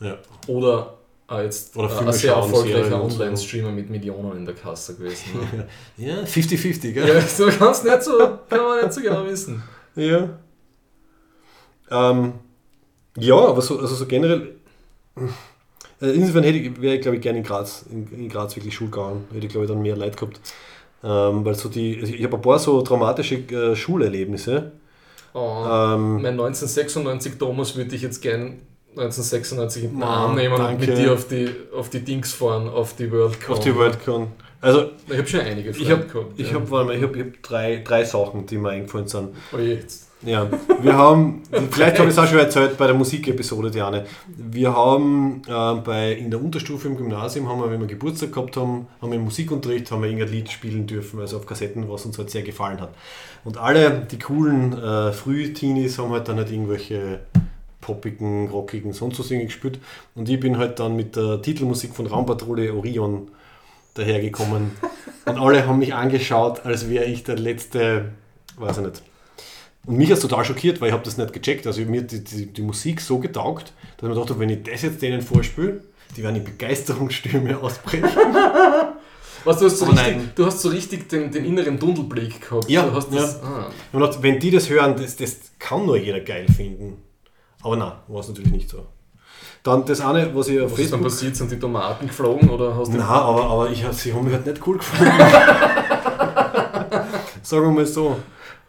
Ja. 0.00 0.16
Oder 0.46 0.94
jetzt 1.36 1.76
Oder 1.76 1.90
äh, 1.90 1.96
Filme 1.96 2.12
sehr 2.12 2.34
erfolgreicher 2.34 3.02
und 3.02 3.10
so. 3.10 3.22
Online-Streamer 3.22 3.70
mit 3.70 3.90
Millionen 3.90 4.38
in 4.38 4.44
der 4.46 4.54
Kasse 4.54 4.96
gewesen. 4.96 5.24
Ne? 5.52 5.68
Ja, 5.96 6.22
50-50, 6.22 6.92
gell? 6.92 7.08
ja, 7.08 7.20
so 7.20 7.46
kannst 7.46 7.84
nicht 7.84 8.02
so, 8.02 8.18
kann 8.48 8.62
man 8.62 8.80
nicht 8.80 8.92
so 8.92 9.00
genau 9.02 9.26
wissen. 9.26 9.62
Ja. 9.94 10.28
Ähm, 11.90 12.32
ja, 13.16 13.36
aber 13.36 13.60
so, 13.60 13.78
also 13.78 13.94
so 13.94 14.06
generell. 14.06 14.54
Äh, 16.00 16.10
insofern 16.12 16.44
hätte 16.44 16.58
ich, 16.58 16.80
wäre 16.80 16.94
ich, 16.94 17.02
glaube 17.02 17.16
ich, 17.16 17.22
gerne 17.22 17.38
in 17.38 17.44
Graz, 17.44 17.84
in, 17.90 18.10
in 18.12 18.28
Graz 18.28 18.56
wirklich 18.56 18.74
Schule 18.74 18.90
gegangen. 18.90 19.24
Hätte 19.32 19.46
ich, 19.46 19.52
glaube 19.52 19.66
ich, 19.66 19.70
dann 19.70 19.82
mehr 19.82 19.96
Leid 19.96 20.16
gehabt. 20.16 20.40
Ähm, 21.02 21.44
weil 21.44 21.54
so 21.54 21.68
die, 21.68 21.98
also 22.00 22.12
ich 22.12 22.24
habe 22.24 22.36
ein 22.36 22.42
paar 22.42 22.58
so 22.58 22.80
traumatische 22.82 23.36
äh, 23.36 23.76
Schulerlebnisse. 23.76 24.72
Oh, 25.34 25.64
Ähm, 25.70 26.14
mein 26.22 26.32
1996 26.32 27.38
Thomas 27.38 27.76
würde 27.76 27.94
ich 27.94 28.02
jetzt 28.02 28.20
gern 28.22 28.62
1996 28.98 29.84
in 29.84 29.94
den 29.94 30.02
Arm 30.02 30.34
nehmen 30.34 30.54
und 30.54 30.80
mit 30.80 30.96
dir 30.96 31.12
auf 31.12 31.28
die, 31.28 31.48
auf 31.76 31.90
die 31.90 32.00
Dings 32.00 32.32
fahren, 32.32 32.68
auf 32.68 32.94
die 32.96 33.10
Worldcon. 33.10 33.56
auf 33.56 33.60
die 33.60 33.74
WorldCon. 33.74 34.28
Also, 34.60 34.90
Ich 35.08 35.16
habe 35.16 35.26
schon 35.28 35.40
einige 35.40 35.70
ich 35.70 35.76
Freunde 35.76 35.92
habe 35.92 36.04
gehabt. 36.06 36.32
ich 36.36 36.50
ja. 36.50 36.54
hab, 36.56 36.64
ich 36.90 37.02
hab, 37.02 37.16
ich 37.16 37.22
hab 37.22 37.42
drei, 37.42 37.82
drei 37.84 38.04
Sachen, 38.04 38.46
die 38.46 38.58
mir 38.58 38.70
eingefallen 38.70 39.06
sind. 39.06 39.30
Oh 39.52 39.58
je, 39.58 39.74
jetzt. 39.74 40.08
Ja, 40.22 40.48
wir 40.82 40.94
haben, 40.94 41.42
vielleicht 41.70 41.96
habe 42.00 42.08
ich 42.08 42.16
es 42.16 42.18
auch 42.18 42.26
schon 42.26 42.40
erzählt 42.40 42.76
bei 42.76 42.88
der 42.88 42.96
Musikepisode, 42.96 43.70
Diane. 43.70 44.04
Wir 44.36 44.74
haben 44.74 45.42
äh, 45.46 45.74
bei, 45.76 46.12
in 46.14 46.32
der 46.32 46.42
Unterstufe 46.42 46.88
im 46.88 46.96
Gymnasium, 46.96 47.48
haben 47.48 47.60
wir, 47.60 47.70
wenn 47.70 47.78
wir 47.78 47.86
Geburtstag 47.86 48.32
gehabt 48.32 48.56
haben, 48.56 48.88
haben 49.00 49.12
wir 49.12 49.16
im 49.16 49.24
Musikunterricht 49.24 49.92
haben 49.92 50.02
wir 50.02 50.08
irgendein 50.08 50.32
Lied 50.32 50.50
spielen 50.50 50.88
dürfen, 50.88 51.20
also 51.20 51.36
auf 51.36 51.46
Kassetten, 51.46 51.88
was 51.88 52.04
uns 52.04 52.18
halt 52.18 52.30
sehr 52.30 52.42
gefallen 52.42 52.80
hat. 52.80 52.90
Und 53.44 53.58
alle 53.58 54.08
die 54.10 54.18
coolen 54.18 54.72
äh, 54.72 55.12
Frühteenies 55.12 55.98
haben 55.98 56.10
halt 56.10 56.26
dann 56.26 56.38
halt 56.38 56.50
irgendwelche 56.50 57.20
poppigen, 57.80 58.48
rockigen, 58.48 58.92
sonst 58.92 59.18
was 59.18 59.30
irgendwie 59.30 59.46
gespielt. 59.46 59.78
Und 60.14 60.28
ich 60.28 60.40
bin 60.40 60.58
halt 60.58 60.78
dann 60.78 60.96
mit 60.96 61.16
der 61.16 61.40
Titelmusik 61.42 61.94
von 61.94 62.06
Raumpatrouille 62.06 62.74
Orion 62.74 63.30
dahergekommen. 63.94 64.72
Und 65.26 65.38
alle 65.38 65.66
haben 65.66 65.78
mich 65.78 65.94
angeschaut, 65.94 66.64
als 66.64 66.88
wäre 66.88 67.04
ich 67.04 67.24
der 67.24 67.36
letzte, 67.36 68.12
weiß 68.56 68.78
ich 68.78 68.84
nicht. 68.84 69.02
Und 69.86 69.96
mich 69.96 70.10
hat 70.10 70.18
es 70.18 70.22
total 70.22 70.44
schockiert, 70.44 70.80
weil 70.80 70.88
ich 70.88 70.92
habe 70.92 71.04
das 71.04 71.16
nicht 71.16 71.32
gecheckt. 71.32 71.66
Also 71.66 71.80
mir 71.82 72.02
hat 72.02 72.12
die, 72.12 72.22
die, 72.22 72.46
die 72.46 72.62
Musik 72.62 73.00
so 73.00 73.18
getaugt, 73.18 73.72
dass 73.96 74.08
ich 74.08 74.14
mir 74.14 74.20
dachte, 74.20 74.38
wenn 74.38 74.50
ich 74.50 74.62
das 74.62 74.82
jetzt 74.82 75.00
denen 75.00 75.22
vorspiele, 75.22 75.82
die 76.16 76.22
werden 76.22 76.36
in 76.36 76.44
Begeisterungsstürme 76.44 77.58
ausbrechen. 77.58 78.04
Was, 79.44 79.60
du, 79.60 79.66
hast 79.66 79.78
so 79.78 79.86
Aber 79.86 79.94
richtig, 79.94 80.16
nein. 80.16 80.30
du 80.34 80.44
hast 80.44 80.60
so 80.60 80.68
richtig 80.68 81.08
den, 81.08 81.30
den 81.30 81.44
inneren 81.44 81.78
Dundelblick 81.78 82.40
gehabt. 82.40 82.68
Ja, 82.68 82.84
du 82.86 82.92
hast 82.92 83.12
ja. 83.12 83.20
das, 83.20 83.42
ah. 83.42 83.70
Und 83.92 84.00
dachte, 84.00 84.22
wenn 84.22 84.38
die 84.38 84.50
das 84.50 84.68
hören, 84.68 84.96
das, 84.96 85.16
das 85.16 85.38
kann 85.58 85.86
nur 85.86 85.96
jeder 85.96 86.20
geil 86.20 86.46
finden. 86.54 87.02
Aber 87.68 87.76
nein, 87.76 87.92
war 88.08 88.20
es 88.20 88.28
natürlich 88.28 88.50
nicht 88.50 88.70
so. 88.70 88.86
Dann 89.62 89.84
das 89.84 90.00
eine, 90.00 90.34
was 90.34 90.48
ich 90.48 90.58
auf 90.58 90.72
Was 90.72 90.78
ist 90.78 90.90
dann 90.90 91.00
Facebook... 91.00 91.02
passiert? 91.02 91.36
Sind 91.36 91.50
die 91.50 91.58
Tomaten 91.58 92.06
geflogen 92.06 92.48
oder 92.48 92.74
hast 92.74 92.88
du. 92.88 92.96
Nein, 92.96 93.06
aber, 93.06 93.44
aber 93.44 93.70
ich, 93.70 93.84
sie 93.92 94.14
haben 94.14 94.24
mich 94.24 94.32
halt 94.32 94.46
nicht 94.46 94.66
cool 94.66 94.78
gefunden. 94.78 95.12
Sagen 97.42 97.64
wir 97.66 97.70
mal 97.72 97.84
so. 97.84 98.16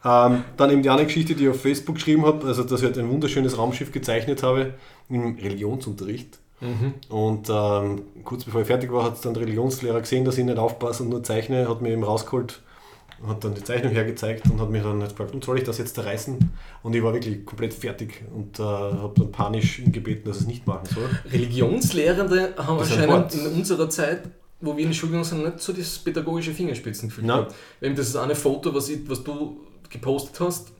Ähm, 0.03 0.43
dann 0.57 0.69
eben 0.69 0.83
die 0.83 0.89
andere 0.89 1.05
Geschichte, 1.05 1.33
die 1.33 1.45
ich 1.45 1.49
auf 1.49 1.61
Facebook 1.61 1.95
geschrieben 1.95 2.25
habe, 2.25 2.45
also 2.45 2.63
dass 2.63 2.81
ich 2.81 2.85
halt 2.85 2.97
ein 2.97 3.09
wunderschönes 3.09 3.57
Raumschiff 3.57 3.93
gezeichnet 3.93 4.43
habe 4.43 4.73
im 5.07 5.37
Religionsunterricht. 5.37 6.39
Mhm. 6.59 6.95
Und 7.07 7.49
ähm, 7.49 8.01
kurz 8.25 8.43
bevor 8.43 8.59
ich 8.61 8.67
fertig 8.67 8.91
war, 8.91 9.05
hat 9.05 9.23
dann 9.23 9.33
der 9.33 9.43
Religionslehrer 9.43 10.01
gesehen, 10.01 10.25
dass 10.25 10.37
ich 10.37 10.43
nicht 10.43 10.57
aufpasse 10.57 11.03
und 11.03 11.09
nur 11.09 11.23
zeichne, 11.23 11.69
hat 11.69 11.81
mir 11.81 11.91
eben 11.91 12.03
rausgeholt, 12.03 12.61
hat 13.27 13.43
dann 13.43 13.53
die 13.53 13.63
Zeichnung 13.63 13.91
hergezeigt 13.91 14.49
und 14.49 14.59
hat 14.59 14.69
mich 14.69 14.81
dann 14.81 15.01
halt 15.01 15.11
gefragt, 15.11 15.33
und 15.33 15.43
soll 15.43 15.57
ich 15.57 15.63
das 15.63 15.77
jetzt 15.77 15.95
zerreißen? 15.95 16.37
Und 16.83 16.95
ich 16.95 17.03
war 17.03 17.13
wirklich 17.13 17.45
komplett 17.45 17.73
fertig 17.73 18.23
und 18.33 18.59
äh, 18.59 18.63
habe 18.63 19.13
dann 19.15 19.31
panisch 19.31 19.79
ihn 19.79 19.91
gebeten, 19.91 20.27
dass 20.27 20.41
es 20.41 20.47
nicht 20.47 20.65
machen 20.65 20.87
soll. 20.93 21.09
Religionslehrende 21.31 22.53
haben 22.57 22.77
Das 22.77 22.91
anscheinend 22.91 23.35
in 23.35 23.47
unserer 23.47 23.89
Zeit, 23.89 24.23
wo 24.61 24.75
wir 24.75 24.83
in 24.83 24.89
der 24.89 24.95
Schule 24.95 25.11
gegangen 25.11 25.25
sind, 25.25 25.43
nicht 25.43 25.59
so 25.59 25.73
das 25.73 25.99
pädagogische 25.99 26.53
Fingerspitzengefühl 26.53 27.25
Nein. 27.25 27.39
gehabt. 27.39 27.55
Eben 27.81 27.95
das 27.95 28.07
ist 28.07 28.15
eine 28.15 28.35
Foto, 28.35 28.73
was, 28.73 28.89
ich, 28.89 29.07
was 29.09 29.23
du 29.23 29.59
gepostet 29.89 30.39
hast. 30.39 30.71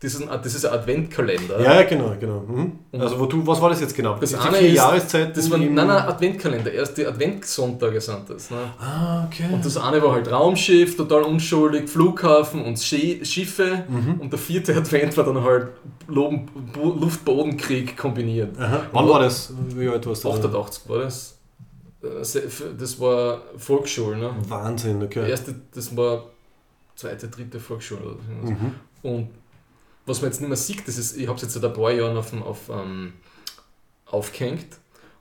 Das 0.00 0.12
ist 0.14 0.28
ein, 0.28 0.28
das 0.42 0.54
ist 0.54 0.66
ein 0.66 0.74
Adventkalender. 0.74 1.58
Ja, 1.60 1.82
genau, 1.84 2.14
genau. 2.20 2.40
Mhm. 2.40 2.72
Also 2.92 3.18
wo 3.18 3.24
du, 3.24 3.46
was 3.46 3.58
war 3.62 3.70
das 3.70 3.80
jetzt 3.80 3.94
genau? 3.94 4.16
Das 4.18 4.28
die 4.30 4.36
eine 4.36 4.56
vier 4.58 4.68
ist- 4.68 4.74
Jahreszeiten 4.76 5.32
Das 5.34 5.50
war, 5.50 5.56
nein, 5.56 5.74
nein, 5.74 5.88
Adventkalender. 5.90 6.70
Erst 6.70 6.98
die 6.98 7.06
Adventssonntage 7.06 7.98
sind 8.02 8.28
das. 8.28 8.50
Ne? 8.50 8.58
Ah, 8.78 9.24
okay. 9.26 9.46
Und 9.50 9.64
das 9.64 9.76
eine 9.78 10.02
war 10.02 10.12
halt 10.12 10.30
Raumschiff, 10.30 10.98
total 10.98 11.22
unschuldig, 11.22 11.88
Flughafen 11.88 12.62
und 12.62 12.76
Schi- 12.76 13.24
Schiffe. 13.24 13.84
Mhm. 13.88 14.20
Und 14.20 14.30
der 14.30 14.38
vierte 14.38 14.76
Advent 14.76 15.16
war 15.16 15.24
dann 15.24 15.42
halt 15.42 15.68
Luft-Boden-Krieg 16.08 17.96
kombiniert. 17.96 18.58
Aha. 18.58 18.82
Wann 18.92 19.08
war 19.08 19.20
das? 19.20 19.52
Wie 19.74 19.88
alt 19.88 20.06
warst 20.06 20.24
du? 20.24 20.28
da? 20.28 20.34
88 20.34 20.88
war 20.88 20.98
das. 20.98 21.38
Äh, 22.02 22.40
Das 22.78 23.00
war 23.00 23.40
Volksschule. 23.56 24.16
Ne? 24.18 24.30
Wahnsinn, 24.48 25.02
okay. 25.02 25.28
erste, 25.28 25.54
das 25.74 25.96
war 25.96 26.24
zweite, 26.94 27.28
dritte 27.28 27.58
Volksschule. 27.60 28.16
Mhm. 28.44 28.74
Und 29.02 29.28
was 30.06 30.22
man 30.22 30.30
jetzt 30.30 30.40
nicht 30.40 30.48
mehr 30.48 30.56
sieht, 30.56 30.86
das 30.88 30.96
ist, 30.98 31.16
ich 31.16 31.26
habe 31.26 31.36
es 31.36 31.42
jetzt 31.42 31.52
seit 31.54 31.64
ein 31.64 31.72
paar 31.72 31.90
Jahren 31.92 32.16
auf, 32.16 32.32
auf, 32.42 32.58
ähm, 32.70 33.12
aufgehängt 34.06 34.66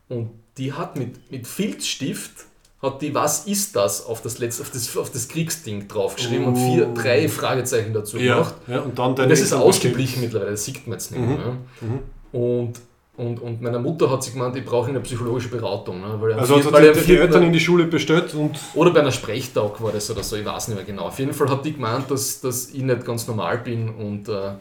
und 0.09 0.29
die 0.57 0.73
hat 0.73 0.95
mit, 0.97 1.31
mit 1.31 1.47
Filzstift 1.47 2.45
hat 2.81 3.01
die 3.01 3.15
Was 3.15 3.47
ist 3.47 3.75
das 3.75 4.05
auf 4.05 4.21
das, 4.21 4.37
letzte, 4.37 4.61
auf 4.61 4.69
das, 4.69 4.95
auf 4.95 5.09
das 5.11 5.27
Kriegsding 5.27 5.87
draufgeschrieben 5.87 6.45
und 6.45 6.55
vier, 6.55 6.87
Oh. 6.87 6.93
drei 6.93 7.27
Fragezeichen 7.27 7.93
dazu 7.93 8.17
Ja, 8.17 8.35
gemacht. 8.35 8.55
ja, 8.67 8.79
und 8.81 8.97
dann 8.99 9.11
Und 9.13 9.29
das 9.29 9.39
ist 9.39 9.53
ausgeblichen 9.53 10.21
mittlerweile, 10.21 10.51
das 10.51 10.65
sieht 10.65 10.85
man 10.85 10.93
jetzt 10.99 11.11
nicht 11.11 11.21
Mhm. 11.21 11.27
mehr. 11.27 11.57
Mhm. 11.81 11.99
Und, 12.31 12.73
und, 13.17 13.39
und 13.39 13.61
meine 13.61 13.79
Mutter 13.79 14.11
hat 14.11 14.21
sich 14.23 14.33
gemeint, 14.33 14.55
ich 14.57 14.65
brauche 14.65 14.89
eine 14.89 14.99
psychologische 14.99 15.47
Beratung. 15.49 16.01
Ne? 16.01 16.15
Weil 16.19 16.33
Also 16.33 16.55
vier- 16.55 16.65
hat 16.65 16.73
weil 16.73 16.93
die, 16.93 16.99
die, 17.01 17.17
Eltern 17.17 17.43
in 17.43 17.53
die 17.53 17.59
Schule 17.61 17.85
bestellt 17.85 18.33
und 18.35 18.59
oder 18.75 18.91
bei 18.91 18.99
einer 18.99 19.11
Sprechtag 19.11 19.81
war 19.81 19.91
das 19.91 20.11
oder 20.11 20.21
so, 20.21 20.35
ich 20.35 20.45
weiß 20.45 20.67
nicht 20.67 20.75
mehr 20.77 20.85
genau. 20.85 21.03
Auf 21.07 21.17
jeden 21.17 21.33
Fall 21.33 21.49
hat 21.49 21.65
die 21.65 21.73
gemeint, 21.73 22.11
dass, 22.11 22.41
dass 22.41 22.69
ich 22.69 22.83
nicht 22.83 23.03
ganz 23.05 23.25
normal 23.27 23.57
bin 23.59 23.89
und 23.89 24.27
äh, 24.29 24.51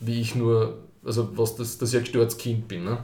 wie 0.00 0.20
ich 0.20 0.34
nur, 0.34 0.78
also 1.04 1.36
was 1.36 1.56
das, 1.56 1.78
dass 1.78 1.90
ich 1.90 1.96
ein 1.96 2.04
gestörtes 2.04 2.38
Kind 2.38 2.68
bin. 2.68 2.84
Ne? 2.84 2.98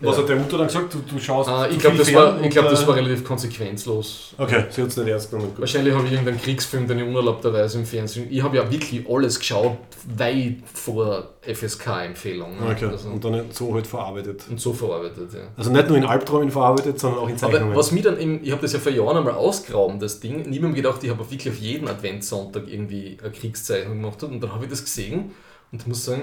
Was 0.00 0.18
hat 0.18 0.28
der 0.28 0.36
Mutter 0.36 0.58
dann 0.58 0.66
gesagt? 0.66 0.94
Du, 0.94 0.98
du 1.00 1.18
schaust 1.18 1.48
Äh, 1.48 1.68
zu 1.68 1.74
ich 1.74 1.78
glaube, 1.78 1.96
das, 1.98 2.14
war, 2.14 2.40
ich 2.42 2.50
glaub, 2.50 2.68
das 2.70 2.82
äh, 2.82 2.86
war 2.86 2.96
relativ 2.96 3.24
konsequenzlos. 3.24 4.34
Okay, 4.38 4.64
sie 4.70 4.82
hat 4.82 4.88
es 4.88 4.96
nicht 4.96 5.08
ernst 5.08 5.30
genommen. 5.30 5.52
Wahrscheinlich 5.56 5.94
habe 5.94 6.06
ich 6.06 6.12
irgendeinen 6.12 6.40
Kriegsfilm, 6.40 6.86
den 6.86 6.98
ich 6.98 7.04
unerlaubterweise 7.06 7.78
im 7.78 7.86
Fernsehen. 7.86 8.26
Ich 8.30 8.42
habe 8.42 8.56
ja 8.56 8.70
wirklich 8.70 9.08
alles 9.08 9.38
geschaut, 9.38 9.76
weit 10.16 10.56
vor 10.72 11.30
FSK-Empfehlung. 11.42 12.58
Ne? 12.60 12.70
Okay, 12.72 12.86
Also, 12.86 13.08
und 13.08 13.24
dann 13.24 13.44
so 13.50 13.74
halt 13.74 13.86
verarbeitet. 13.86 14.44
und 14.48 14.60
so 14.60 14.72
verarbeitet, 14.72 15.32
ja. 15.32 15.40
Also 15.56 15.70
nicht 15.70 15.88
nur 15.88 15.96
in 15.96 16.04
Albträumen 16.04 16.50
verarbeitet, 16.50 16.98
sondern 16.98 17.20
auch 17.20 17.28
in 17.28 17.36
Zeichnungen. 17.38 17.68
Aber 17.68 17.76
was 17.76 17.92
mir 17.92 18.02
dann 18.02 18.18
eben, 18.20 18.40
ich 18.42 18.50
habe 18.52 18.62
das 18.62 18.72
ja 18.72 18.78
vor 18.78 18.92
Jahren 18.92 19.16
einmal 19.16 19.34
ausgraben, 19.34 19.98
das 20.00 20.20
Ding. 20.20 20.48
Niemand 20.48 20.74
gedacht, 20.74 21.02
ich 21.02 21.10
habe 21.10 21.20
wirklich 21.30 21.48
auf 21.52 21.58
jeden 21.58 21.88
Adventssonntag 21.88 22.64
irgendwie 22.68 23.18
eine 23.22 23.32
Kriegszeichnung 23.32 24.00
gemacht. 24.00 24.22
Und 24.22 24.40
dann 24.40 24.52
habe 24.52 24.64
ich 24.64 24.70
das 24.70 24.84
gesehen 24.84 25.32
und 25.72 25.86
muss 25.86 26.04
sagen, 26.04 26.22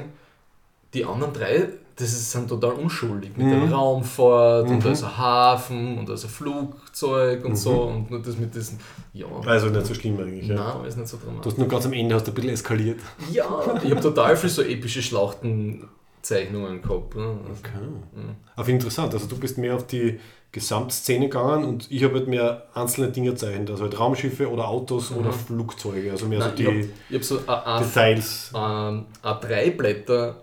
die 0.94 1.06
anderen 1.06 1.34
drei, 1.34 1.70
das 1.96 2.10
ist, 2.14 2.32
sind 2.32 2.48
total 2.50 2.72
unschuldig. 2.74 3.32
Mit 3.38 3.48
Mhm. 3.48 3.52
der 3.70 3.72
Raumfahrt 3.72 4.68
und 4.70 4.84
Mhm. 4.84 4.92
ist 4.92 5.04
ein 5.04 5.18
Hafen 5.18 5.98
und 6.00 6.10
ein 6.10 6.18
Flugzeug 6.18 7.46
und 7.46 7.52
Mhm. 7.52 7.56
so. 7.56 7.82
Und 7.84 8.10
nur 8.10 8.22
das 8.22 8.38
mit 8.38 8.54
diesen, 8.56 8.80
ja, 9.14 9.26
also 9.46 9.68
nicht 9.68 9.86
so 9.86 9.94
schlimm 9.94 10.18
eigentlich. 10.20 10.48
Ja. 10.48 10.76
nein, 10.78 10.86
ist 10.88 10.98
nicht 10.98 11.08
so 11.08 11.18
Du 11.18 11.26
dramatisch. 11.26 11.52
hast 11.52 11.58
nur 11.60 11.68
ganz 11.68 11.86
am 11.86 11.94
Ende 11.94 12.16
hast 12.16 12.26
du 12.28 12.32
ein 12.32 12.34
bisschen 12.36 12.50
eskaliert. 12.52 13.00
Ja, 13.32 13.46
ich 13.84 13.92
habe 13.92 14.02
total 14.02 14.36
viel 14.36 14.50
so 14.50 14.62
epische 14.64 15.02
Schlachtenzeichnungen 15.02 16.82
gehabt. 16.82 17.16
Ne? 17.16 17.24
Also, 17.48 17.62
Okay. 17.64 18.36
Auf 18.56 18.68
interessant. 18.70 19.14
Also 19.14 19.28
du 19.28 19.38
bist 19.38 19.58
mehr 19.58 19.76
auf 19.76 19.88
die 19.88 20.20
Gesamtszene 20.52 21.30
gegangen 21.30 21.64
und 21.64 21.90
ich 21.90 22.04
habe 22.04 22.16
halt 22.16 22.28
mehr 22.28 22.68
einzelne 22.74 23.10
Dinge 23.10 23.34
zeichnet. 23.36 23.70
Also 23.70 23.84
halt 23.84 23.98
Raumschiffe 24.00 24.50
oder 24.50 24.68
Autos 24.68 25.12
Mhm. 25.12 25.18
oder 25.18 25.32
Flugzeuge. 25.32 26.12
Also 26.12 26.26
mehr 26.28 26.40
Nein, 26.40 26.52
so 26.58 26.62
ich 26.64 26.68
habe 26.68 26.88
die 27.10 27.16
hab 27.16 27.24
so 27.24 27.38
ein- 27.48 27.50
ein 27.66 27.84
Details. 27.84 28.52
ähm, 28.54 29.06
A3-Blätter, 29.24 30.36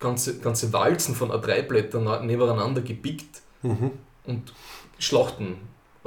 ganze, 0.00 0.38
ganze 0.40 0.72
Walzen 0.72 1.14
von 1.14 1.30
A3-Blättern 1.30 2.04
na- 2.04 2.20
nebeneinander 2.20 2.80
gepickt 2.80 3.42
Mhm. 3.62 3.90
und 4.26 4.52
Schlachten. 4.98 5.56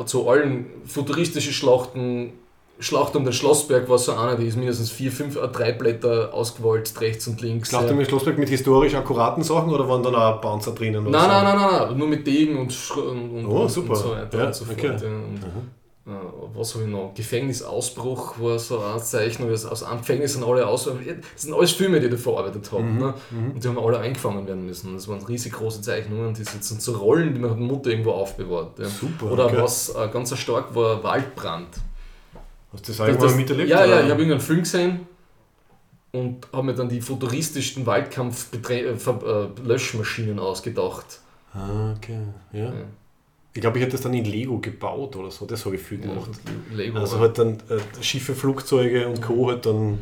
Zu 0.05 0.27
allen 0.27 0.65
futuristische 0.85 1.53
Schlachten, 1.53 2.33
Schlacht 2.79 3.15
um 3.15 3.23
den 3.23 3.31
Schlossberg 3.33 3.87
war 3.87 3.99
so 3.99 4.13
einer, 4.13 4.35
die 4.35 4.47
ist 4.47 4.57
mindestens 4.57 4.89
vier, 4.89 5.11
fünf 5.11 5.37
A3-Blätter 5.37 6.33
ausgewalzt, 6.33 6.99
rechts 7.01 7.27
und 7.27 7.39
links. 7.41 7.69
Schlacht 7.69 7.85
Ja. 7.85 7.91
im 7.91 8.03
Schlossberg 8.03 8.37
mit 8.39 8.49
historisch 8.49 8.95
akkuraten 8.95 9.43
Sachen 9.43 9.69
oder 9.69 9.87
waren 9.87 10.01
dann 10.01 10.15
auch 10.15 10.41
Panzer 10.41 10.71
drinnen? 10.71 11.03
Nein, 11.03 11.11
so? 11.21 11.27
nein, 11.27 11.43
nein, 11.43 11.55
nein, 11.57 11.87
nein, 11.89 11.97
nur 11.97 12.07
mit 12.07 12.25
Degen 12.25 12.57
und, 12.57 12.91
und, 12.97 13.29
und, 13.35 13.45
Oh, 13.45 13.61
und 13.61 13.69
super. 13.69 13.95
so 13.95 14.09
weiter 14.11 14.37
Ja, 14.39 14.45
und 14.47 14.55
so 14.55 14.65
fort. 14.65 14.77
okay. 14.79 14.87
Ja. 14.87 14.93
Und, 14.93 15.43
äh, 15.43 15.82
was 16.05 16.73
habe 16.75 16.84
ich 16.84 16.89
noch? 16.89 17.13
Gefängnisausbruch 17.15 18.38
war 18.39 18.59
so 18.59 18.80
eine 18.80 19.01
Zeichnung, 19.01 19.49
das 19.49 19.65
aus 19.65 19.84
einem 19.84 19.99
Gefängnis 19.99 20.34
sind 20.34 20.43
alle 20.43 20.67
aus. 20.67 20.84
Das 20.84 20.95
sind 21.41 21.53
alles 21.53 21.71
Filme, 21.71 22.01
die 22.01 22.07
ich 22.07 22.19
verarbeitet 22.19 22.69
habe. 22.73 22.84
Mhm, 22.84 22.97
Ne? 22.99 23.13
Und 23.31 23.63
die 23.63 23.67
haben 23.69 23.80
alle 23.80 23.99
eingefangen 23.99 24.45
werden 24.45 24.65
müssen. 24.65 24.93
Das 24.95 25.07
waren 25.07 25.23
riesig 25.23 25.53
große 25.53 25.81
Zeichnungen, 25.81 26.34
die 26.34 26.43
sind 26.43 26.81
so 26.81 26.97
Rollen, 26.97 27.34
die 27.34 27.39
man 27.39 27.51
hat 27.51 27.59
Mutter 27.59 27.89
irgendwo 27.91 28.11
aufbewahrt. 28.11 28.77
Ja. 28.80 28.89
Super, 28.89 29.31
Oder 29.31 29.45
okay. 29.45 29.61
was 29.61 29.95
äh, 29.95 30.09
ganz 30.11 30.38
stark 30.38 30.75
war, 30.75 31.01
Waldbrand. 31.03 31.69
Hast 32.73 32.85
du 32.88 32.91
das 32.91 32.97
Das, 32.97 33.07
irgendwann 33.07 33.27
das, 33.30 33.38
miterlebt? 33.38 33.69
ja, 33.69 33.80
ja, 33.80 33.85
oder? 33.85 34.03
ich 34.03 34.09
habe 34.11 34.21
irgendeinen 34.21 34.41
Film 34.41 34.59
gesehen 34.59 35.07
und 36.11 36.45
habe 36.51 36.63
mir 36.63 36.73
dann 36.75 36.89
die 36.89 36.99
futuristischsten 36.99 37.85
Waldkampf-Löschmaschinen 37.85 40.38
ausgedacht. 40.39 41.21
Ah, 41.53 41.93
okay. 41.95 42.19
Ja. 42.51 42.65
Ja. 42.65 42.73
Ich 43.55 43.61
glaube, 43.61 43.77
ich 43.77 43.84
hätte 43.84 43.91
das 43.93 44.01
dann 44.01 44.13
in 44.15 44.25
Lego 44.25 44.57
gebaut 44.59 45.15
oder 45.15 45.30
so. 45.30 45.45
Das 45.45 45.63
habe 45.65 45.75
ich 45.75 45.81
viel 45.81 45.99
gemacht. 45.99 46.31
Lego. 46.73 46.97
Also 46.97 47.19
halt 47.19 47.38
dann 47.38 47.57
äh, 47.69 48.03
Schiffe, 48.03 48.34
Flugzeuge 48.34 49.07
und 49.07 49.21
Co. 49.21 49.49
halt 49.49 49.65
dann 49.65 49.99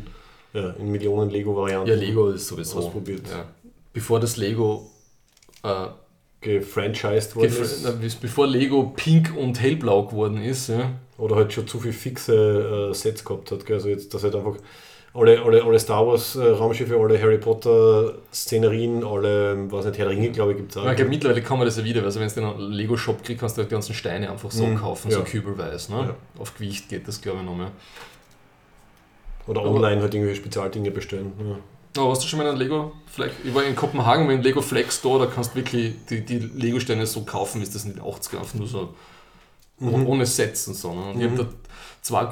ja, 0.54 0.70
in 0.70 0.90
Millionen 0.90 1.30
Lego-Varianten 1.30 1.88
ja, 1.90 1.94
Lego 1.94 2.30
ist 2.30 2.46
sowieso. 2.48 2.78
ausprobiert. 2.78 3.22
Ja. 3.30 3.44
Bevor 3.92 4.20
das 4.20 4.36
Lego 4.38 4.90
äh, 5.62 5.86
Gefranchised 6.40 7.36
worden 7.36 7.50
gef- 7.52 8.02
ist. 8.04 8.20
bevor 8.20 8.46
Lego 8.46 8.92
pink 8.96 9.34
und 9.36 9.60
hellblau 9.60 10.06
geworden 10.06 10.38
ist, 10.42 10.68
ja. 10.68 10.90
Oder 11.18 11.36
halt 11.36 11.52
schon 11.52 11.68
zu 11.68 11.78
viel 11.78 11.92
fixe 11.92 12.90
äh, 12.90 12.94
Sets 12.94 13.24
gehabt 13.24 13.52
hat. 13.52 13.64
Gell? 13.66 13.76
Also 13.76 13.88
jetzt, 13.90 14.12
dass 14.12 14.24
halt 14.24 14.34
einfach 14.34 14.56
alle, 15.14 15.42
alle, 15.42 15.62
alle 15.62 15.78
Star 15.78 16.06
Wars 16.06 16.36
äh, 16.36 16.42
Raumschiffe, 16.42 16.96
alle 16.96 17.20
Harry 17.20 17.36
Potter 17.38 18.14
Szenerien, 18.32 19.04
alle, 19.04 19.52
ähm, 19.52 19.70
was 19.70 19.84
nicht, 19.84 19.98
Herr 19.98 20.08
Ringe, 20.08 20.30
glaube 20.30 20.52
ich, 20.52 20.56
gibt 20.58 20.70
es 20.72 20.76
auch. 20.78 20.88
Ich 20.88 20.96
glaube, 20.96 21.10
mittlerweile 21.10 21.42
kann 21.42 21.58
man 21.58 21.66
das 21.66 21.76
ja 21.76 21.84
wieder, 21.84 22.02
also 22.02 22.18
wenn 22.20 22.28
du 22.28 22.40
in 22.40 22.46
einen 22.46 22.72
Lego-Shop 22.72 23.22
kriegst, 23.22 23.40
kannst 23.40 23.58
du 23.58 23.62
die 23.62 23.68
ganzen 23.68 23.94
Steine 23.94 24.30
einfach 24.30 24.50
so 24.50 24.64
Mhm, 24.66 24.76
kaufen, 24.78 25.10
ja. 25.10 25.18
so 25.18 25.24
kübelweise. 25.24 25.92
Ne? 25.92 26.00
Ja. 26.08 26.40
Auf 26.40 26.54
Gewicht 26.54 26.88
geht 26.88 27.06
das, 27.06 27.20
glaube 27.20 27.40
ich, 27.40 27.44
noch 27.44 27.54
mehr. 27.56 27.70
Oder 29.46 29.60
Aber- 29.60 29.70
online 29.70 30.00
halt 30.00 30.14
irgendwelche 30.14 30.40
Spezialdinge 30.40 30.90
bestellen. 30.90 31.32
Ja. 31.38 32.02
Aber 32.02 32.10
hast 32.12 32.22
du 32.22 32.26
schon 32.28 32.38
mal 32.38 32.48
einen 32.48 32.56
Lego 32.58 32.92
Flex? 33.06 33.34
Ich 33.44 33.54
war 33.54 33.64
in 33.64 33.76
Kopenhagen 33.76 34.26
mit 34.26 34.34
einem 34.36 34.42
Lego 34.44 34.62
Flex 34.62 34.96
Store, 34.98 35.26
da 35.26 35.30
kannst 35.30 35.50
du 35.52 35.56
wirklich 35.56 35.92
die, 36.08 36.24
die 36.24 36.38
Lego-Steine 36.38 37.04
so 37.06 37.22
kaufen, 37.22 37.60
wie 37.60 37.64
es 37.64 37.70
das 37.72 37.84
in 37.84 37.94
den 37.94 38.02
80er, 38.02 38.38
einfach 38.38 38.54
nur 38.54 38.66
so 38.66 38.94
Mhm. 39.90 40.06
ohne 40.06 40.26
Sets 40.26 40.68
und 40.68 40.74
so. 40.74 40.94
Ne? 40.94 41.10
Und 41.12 41.20
Ich 41.20 41.26
habe 41.30 41.44
da 41.44 41.48
zwei 42.02 42.28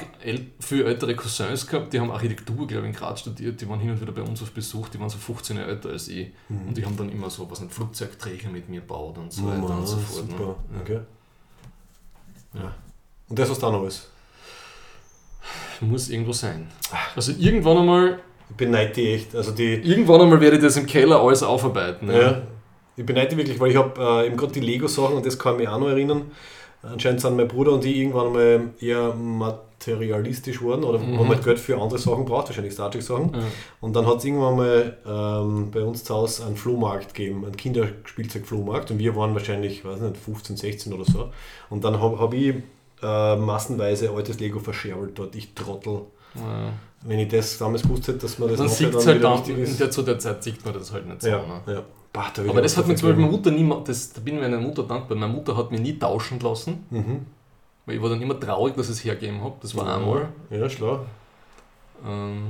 viel 0.59 0.85
ältere 0.87 1.15
Cousins 1.15 1.67
gehabt, 1.67 1.93
die 1.93 2.01
haben 2.01 2.11
Architektur, 2.11 2.67
glaube 2.67 2.87
ich, 2.89 2.93
in 2.95 2.99
Graz 2.99 3.21
studiert, 3.21 3.61
die 3.61 3.69
waren 3.69 3.79
hin 3.81 3.91
und 3.91 4.01
wieder 4.01 4.13
bei 4.13 4.23
uns 4.23 4.43
auf 4.43 4.51
Besuch, 4.51 4.89
die 4.89 4.99
waren 4.99 5.09
so 5.09 5.19
15 5.19 5.57
Jahre 5.57 5.71
älter 5.71 5.91
als 5.91 6.09
ich. 6.09 6.29
Und 6.49 6.77
die 6.77 6.85
haben 6.85 6.97
dann 6.97 7.11
immer 7.11 7.31
so 7.31 7.51
was 7.51 7.61
ein 7.61 7.71
Flugzeugträger 7.71 8.49
mit 8.51 8.69
mir 8.69 8.81
gebaut 8.81 9.19
und 9.19 9.33
so 9.33 9.47
weiter 9.47 9.77
und 9.77 9.87
so 9.87 9.97
fort. 9.97 10.29
super. 10.31 10.57
Ne? 10.71 10.81
Okay. 10.83 11.01
Ja. 12.55 12.75
Und 13.29 13.39
das 13.39 13.49
was 13.49 13.59
dann 13.59 13.75
alles. 13.75 14.09
Muss 15.81 16.11
irgendwo 16.11 16.33
sein. 16.33 16.67
Also 17.17 17.33
irgendwann 17.39 17.79
einmal, 17.79 18.19
Ich 18.51 18.57
beneide 18.57 18.93
die 18.93 19.15
echt. 19.15 19.35
Also 19.35 19.53
die, 19.53 19.75
irgendwann 19.75 20.21
einmal 20.21 20.41
werde 20.41 20.57
ich 20.57 20.63
das 20.63 20.77
im 20.77 20.85
Keller 20.87 21.21
alles 21.21 21.43
aufarbeiten. 21.43 22.07
Ne? 22.09 22.21
Ja. 22.21 22.43
Ich 22.97 23.07
beneide 23.07 23.31
die 23.31 23.37
wirklich, 23.39 23.59
weil 23.59 23.71
ich 23.71 23.77
habe 23.77 23.99
äh, 23.99 24.27
eben 24.27 24.37
gerade 24.37 24.53
die 24.53 24.61
Lego-Sachen 24.61 25.17
und 25.17 25.25
das 25.25 25.39
kann 25.39 25.55
ich 25.55 25.61
mich 25.61 25.69
auch 25.69 25.79
noch 25.79 25.89
erinnern. 25.89 26.31
Anscheinend 26.83 27.21
sind 27.21 27.37
mein 27.37 27.47
Bruder 27.49 27.73
und 27.73 27.85
ich 27.85 27.97
irgendwann 27.97 28.33
mal 28.33 28.61
eher 28.81 29.15
materialistisch 29.15 30.63
worden 30.63 30.85
oder 30.85 30.99
Mhm. 30.99 31.19
haben 31.19 31.29
halt 31.29 31.45
Geld 31.45 31.59
für 31.59 31.81
andere 31.81 31.99
Sachen 31.99 32.25
braucht, 32.25 32.49
wahrscheinlich 32.49 32.73
Star 32.73 32.91
Trek-Sachen. 32.91 33.33
Ja. 33.35 33.41
Und 33.81 33.95
dann 33.97 34.07
hat 34.07 34.19
es 34.19 34.25
irgendwann 34.25 34.57
mal 34.57 34.97
ähm, 35.07 35.71
bei 35.71 35.83
uns 35.83 36.05
zu 36.05 36.15
Hause 36.15 36.45
einen 36.47 36.57
Flohmarkt 36.57 37.15
gegeben, 37.15 37.45
einen 37.45 37.57
Kinderspielzeug-Flohmarkt. 37.57 38.91
Und 38.91 38.99
wir 38.99 39.15
waren 39.17 39.35
wahrscheinlich, 39.35 39.85
weiß 39.85 40.01
nicht, 40.01 40.17
15, 40.17 40.57
16 40.57 40.93
oder 40.93 41.05
so. 41.05 41.31
Und 41.69 41.85
dann 41.85 42.01
habe 42.01 42.19
hab 42.19 42.33
ich 42.35 42.55
äh, 43.03 43.37
massenweise 43.37 44.11
altes 44.11 44.41
Lego 44.41 44.59
verscherlt 44.59 45.19
dort. 45.19 45.35
Ich 45.35 45.55
Trottel. 45.55 46.03
Ja. 46.35 46.73
Wenn 47.03 47.19
ich 47.19 47.29
das 47.29 47.57
damals 47.59 47.83
gewusst 47.83 48.09
hätte, 48.09 48.19
dass 48.19 48.39
man 48.39 48.49
das 48.51 48.59
Dann 48.59 48.67
es 48.67 48.81
halt 49.07 49.19
wieder 49.19 49.29
dann, 49.31 49.39
wichtig 49.39 49.59
ist. 49.59 49.81
der, 49.81 49.91
zu 49.91 50.03
der 50.03 50.19
Zeit 50.19 50.43
sieht 50.45 50.63
man 50.65 50.75
das 50.75 50.93
halt 50.93 51.07
nicht 51.09 51.23
so. 51.23 51.29
Ja, 51.29 51.39
Ne? 51.67 51.75
ja. 51.75 51.83
Bah, 52.13 52.31
da 52.35 52.43
Aber 52.43 52.61
das 52.61 52.77
hat 52.77 52.89
mir 52.89 52.97
zum 52.97 53.09
Beispiel 53.09 53.23
meine. 53.25 53.37
Mutter 53.37 53.51
nie, 53.53 53.73
das, 53.85 54.13
da 54.13 54.21
bin 54.21 54.35
ich 54.37 54.41
meiner 54.41 54.59
Mutter 54.59 54.83
dankbar. 54.83 55.17
Meine 55.17 55.33
Mutter 55.33 55.57
hat 55.57 55.71
mich 55.71 55.81
nie 55.81 55.99
tauschen 55.99 56.41
lassen, 56.41 56.85
Mhm. 56.91 57.27
weil 57.87 57.97
ich 57.97 58.03
war 58.03 58.09
dann 58.11 58.21
immer 58.21 58.39
traurig, 58.39 58.75
dass 58.75 58.87
ich 58.87 58.97
es 58.97 59.05
hergeben 59.05 59.41
habe. 59.43 59.55
Das 59.63 59.77
war 59.77 59.97
einmal. 59.97 60.29
Ja, 60.51 60.69
schlau. 60.69 61.07
Ähm, 62.07 62.49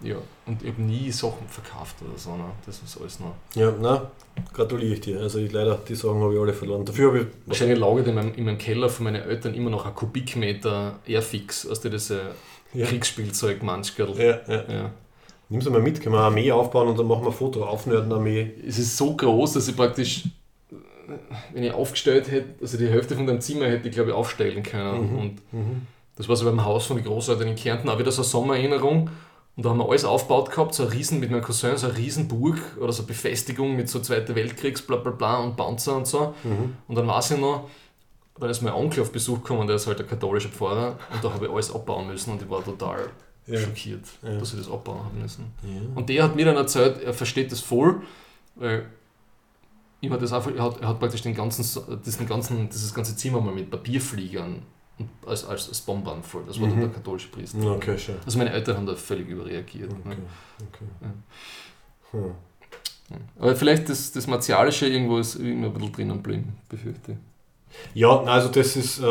ja, 0.00 0.16
und 0.46 0.62
ich 0.62 0.68
habe 0.72 0.82
nie 0.82 1.10
Sachen 1.10 1.46
verkauft 1.48 1.96
oder 2.02 2.18
so. 2.18 2.36
Ne? 2.36 2.44
Das 2.66 2.82
ist 2.82 3.00
alles 3.00 3.20
noch. 3.20 3.34
Ja, 3.54 3.72
na, 3.80 4.10
gratuliere 4.52 4.94
ich 4.94 5.00
dir. 5.00 5.20
Also 5.20 5.38
ich 5.38 5.52
leider, 5.52 5.76
die 5.88 5.94
Sachen 5.94 6.20
habe 6.20 6.34
ich 6.34 6.40
alle 6.40 6.52
verloren. 6.52 6.84
Dafür 6.84 7.08
habe 7.08 7.18
ich. 7.20 7.26
Wahrscheinlich 7.46 7.78
lagert 7.78 8.08
in 8.08 8.14
meinem, 8.14 8.34
in 8.34 8.44
meinem 8.44 8.58
Keller 8.58 8.88
von 8.88 9.04
meinen 9.04 9.22
Eltern 9.22 9.54
immer 9.54 9.70
noch 9.70 9.86
ein 9.86 9.94
Kubikmeter 9.94 10.98
Airfix, 11.06 11.66
aus 11.66 11.80
der 11.80 11.92
diese 11.92 12.32
Ja. 12.74 12.86
Kriegsspielzeug 12.86 13.62
manchmal. 13.62 14.10
Ja, 14.18 14.40
ja. 14.48 14.64
Ja. 14.68 14.90
Nimm 15.48 15.60
sie 15.60 15.70
mal 15.70 15.80
mit, 15.80 16.00
können 16.00 16.14
wir 16.14 16.18
eine 16.18 16.26
Armee 16.26 16.50
aufbauen 16.50 16.88
und 16.88 16.98
dann 16.98 17.06
machen 17.06 17.22
wir 17.22 17.28
ein 17.28 17.32
Foto, 17.32 17.64
aufnörden 17.64 18.12
Armee. 18.12 18.52
Es 18.66 18.78
ist 18.78 18.96
so 18.96 19.14
groß, 19.14 19.52
dass 19.52 19.68
ich 19.68 19.76
praktisch, 19.76 20.24
wenn 21.52 21.62
ich 21.62 21.72
aufgestellt 21.72 22.30
hätte, 22.30 22.54
also 22.60 22.76
die 22.76 22.88
Hälfte 22.88 23.14
von 23.14 23.26
deinem 23.26 23.40
Zimmer 23.40 23.66
hätte 23.66 23.88
ich 23.88 23.94
glaube 23.94 24.10
ich 24.10 24.16
aufstellen 24.16 24.62
können. 24.64 25.12
Mhm. 25.12 25.18
Und 25.18 25.42
das 26.16 26.28
war 26.28 26.34
so 26.34 26.44
beim 26.46 26.64
Haus 26.64 26.86
von 26.86 26.96
den 26.96 27.04
Großeltern 27.04 27.46
in 27.46 27.56
Kärnten 27.56 27.88
auch 27.88 27.98
wieder 27.98 28.10
so 28.10 28.22
eine 28.22 28.28
Sommererinnerung. 28.28 29.10
Und 29.56 29.64
da 29.64 29.70
haben 29.70 29.78
wir 29.78 29.88
alles 29.88 30.04
aufgebaut 30.04 30.50
gehabt, 30.50 30.74
so 30.74 30.82
ein 30.82 30.90
Riesen 30.90 31.20
mit 31.20 31.30
meinem 31.30 31.42
Cousin, 31.42 31.76
so 31.76 31.86
eine 31.86 31.96
Riesenburg 31.96 32.58
oder 32.78 32.92
so 32.92 33.02
eine 33.02 33.08
Befestigung 33.08 33.76
mit 33.76 33.88
so 33.88 34.00
Zweiter 34.00 34.34
Weltkriegs, 34.34 34.82
bla 34.82 34.96
bla 34.96 35.12
bla 35.12 35.38
und 35.38 35.56
Panzer 35.56 35.96
und 35.96 36.06
so. 36.06 36.34
Mhm. 36.42 36.76
Und 36.88 36.94
dann 36.96 37.06
weiß 37.06 37.30
ich 37.30 37.38
noch, 37.38 37.68
dann 38.38 38.50
ist 38.50 38.62
mein 38.62 38.74
Onkel 38.74 39.02
auf 39.02 39.12
Besuch 39.12 39.42
gekommen, 39.42 39.66
der 39.66 39.76
ist 39.76 39.86
halt 39.86 40.00
ein 40.00 40.06
katholischer 40.06 40.50
Pfarrer 40.50 40.98
und 41.12 41.24
da 41.24 41.32
habe 41.32 41.46
ich 41.46 41.50
alles 41.50 41.74
abbauen 41.74 42.06
müssen 42.06 42.32
und 42.32 42.42
ich 42.42 42.50
war 42.50 42.62
total 42.62 43.08
Ja. 43.46 43.60
schockiert, 43.60 44.04
Ja. 44.22 44.38
dass 44.38 44.52
ich 44.52 44.58
das 44.60 44.70
abbauen 44.70 45.04
habe 45.04 45.16
müssen. 45.16 45.52
Und 45.94 46.08
der 46.08 46.24
hat 46.24 46.34
mir 46.36 46.44
dann 46.44 46.56
erzählt, 46.56 47.00
er 47.02 47.12
versteht 47.14 47.52
das 47.52 47.60
voll, 47.60 48.02
weil 48.56 48.86
ihm 50.00 50.12
hat 50.12 50.20
das 50.22 50.32
einfach, 50.32 50.50
er, 50.54 50.62
hat, 50.64 50.80
er 50.80 50.88
hat 50.88 50.98
praktisch 50.98 51.22
den 51.22 51.34
ganzen, 51.34 51.64
diesen 52.04 52.26
ganzen, 52.26 52.68
dieses 52.68 52.92
ganze 52.92 53.16
Zimmer 53.16 53.40
mal 53.40 53.54
mit 53.54 53.70
Papierfliegern 53.70 54.62
und 54.98 55.08
als, 55.26 55.44
als, 55.44 55.68
als 55.68 55.80
Bombern 55.82 56.22
voll. 56.22 56.42
Das 56.46 56.60
war 56.60 56.68
dann 56.68 56.76
Mhm. 56.76 56.80
der 56.82 56.90
katholische 56.90 57.28
Priester. 57.28 57.58
Okay, 57.72 57.96
schön. 57.98 58.16
Also 58.24 58.38
meine 58.38 58.50
Eltern 58.50 58.76
haben 58.78 58.86
da 58.86 58.94
völlig 58.96 59.28
überreagiert. 59.28 59.90
Okay, 59.92 60.08
Ne? 60.08 60.16
okay. 60.68 61.10
Hm. 62.12 62.30
Aber 63.38 63.54
vielleicht 63.54 63.88
das, 63.88 64.10
das 64.12 64.26
Martialische 64.26 64.86
irgendwo 64.88 65.18
ist 65.18 65.36
immer 65.36 65.66
ein 65.68 65.72
bisschen 65.74 65.92
drinnen 65.92 66.16
geblieben, 66.16 66.56
befürchte 66.68 67.12
ich. 67.12 67.18
Ja, 67.94 68.20
also 68.22 68.48
das 68.48 68.74
ist, 68.76 68.98
äh, 68.98 69.02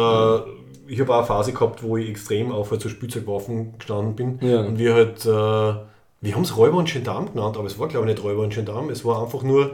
ich 0.88 0.99
habe 0.99 1.14
auch 1.14 1.18
eine 1.20 1.28
Phase 1.28 1.53
gehabt, 1.53 1.84
wo 1.84 1.98
ich 1.98 2.10
extrem 2.10 2.52
auf 2.52 2.72
halt 2.72 2.82
so 2.82 2.90
Spielzeugwaffen 2.90 3.78
gestanden 3.78 4.16
bin. 4.16 4.40
Ja. 4.48 4.62
Und 4.62 4.78
wir 4.78 4.94
halt, 4.94 5.26
äh, 5.26 5.30
wir 5.30 6.36
haben 6.36 6.44
es 6.44 6.56
Räuber 6.57 6.78
und 6.78 6.91
Gendarm 6.91 7.32
genannt, 7.34 7.57
aber 7.57 7.66
es 7.68 7.78
war 7.80 7.88
glaube 7.88 8.07
ich 8.07 8.14
nicht 8.16 8.24
Räuber 8.24 8.44
und 8.44 8.53
Gendarm, 8.53 8.90
es 8.90 9.03
war 9.06 9.22
einfach 9.24 9.44
nur, 9.44 9.72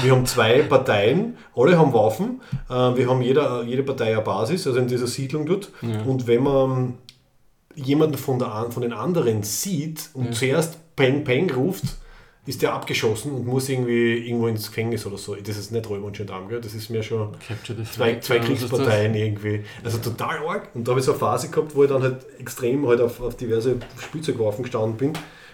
wir 0.00 0.12
haben 0.12 0.26
zwei 0.26 0.62
Parteien, 0.68 1.36
alle 1.54 1.78
haben 1.78 1.92
Waffen, 1.92 2.40
äh, 2.68 2.72
wir 2.74 3.08
haben 3.08 3.22
jeder, 3.22 3.62
jede 3.64 3.82
Partei 3.82 4.12
eine 4.12 4.22
Basis, 4.22 4.66
also 4.66 4.78
in 4.78 4.88
dieser 4.88 5.06
Siedlung 5.06 5.46
dort. 5.46 5.70
Ja. 5.82 6.02
Und 6.02 6.26
wenn 6.26 6.42
man 6.42 6.94
jemanden 7.74 8.18
von, 8.18 8.38
der, 8.38 8.66
von 8.70 8.82
den 8.82 8.92
anderen 8.92 9.42
sieht 9.42 10.10
und 10.14 10.26
Ja. 10.26 10.32
zuerst 10.32 10.78
Peng 10.96 11.24
Peng 11.24 11.50
ruft, 11.50 11.84
ist 12.44 12.60
der 12.60 12.74
abgeschossen 12.74 13.32
und 13.32 13.46
muss 13.46 13.68
irgendwie 13.68 14.26
irgendwo 14.26 14.48
ins 14.48 14.66
Gefängnis 14.66 15.06
oder 15.06 15.16
so. 15.16 15.36
Das 15.36 15.56
ist 15.56 15.70
nicht 15.70 15.88
Räuber 15.88 16.06
und 16.06 16.16
Gendarm, 16.16 16.48
gell? 16.48 16.60
das 16.60 16.74
ist 16.74 16.90
mehr 16.90 17.02
schon 17.04 17.36
zwei, 17.92 18.18
zwei? 18.18 18.40
Kriegsparteien 18.40 19.14
irgendwie. 19.14 19.64
Also 19.84 19.98
total 19.98 20.38
arg. 20.38 20.68
Und 20.74 20.86
da 20.86 20.90
habe 20.90 21.00
ich 21.00 21.06
so 21.06 21.12
eine 21.12 21.20
Phase 21.20 21.50
gehabt, 21.50 21.74
wo 21.76 21.84
ich 21.84 21.88
dann 21.88 22.02
halt 22.02 22.26
extrem 22.40 22.86
halt 22.88 23.00
auf, 23.00 23.20
auf 23.20 23.36
diverse 23.36 23.76
Spielzeugwaffen 23.96 24.64
gestanden 24.64 24.96
bin 24.96 25.12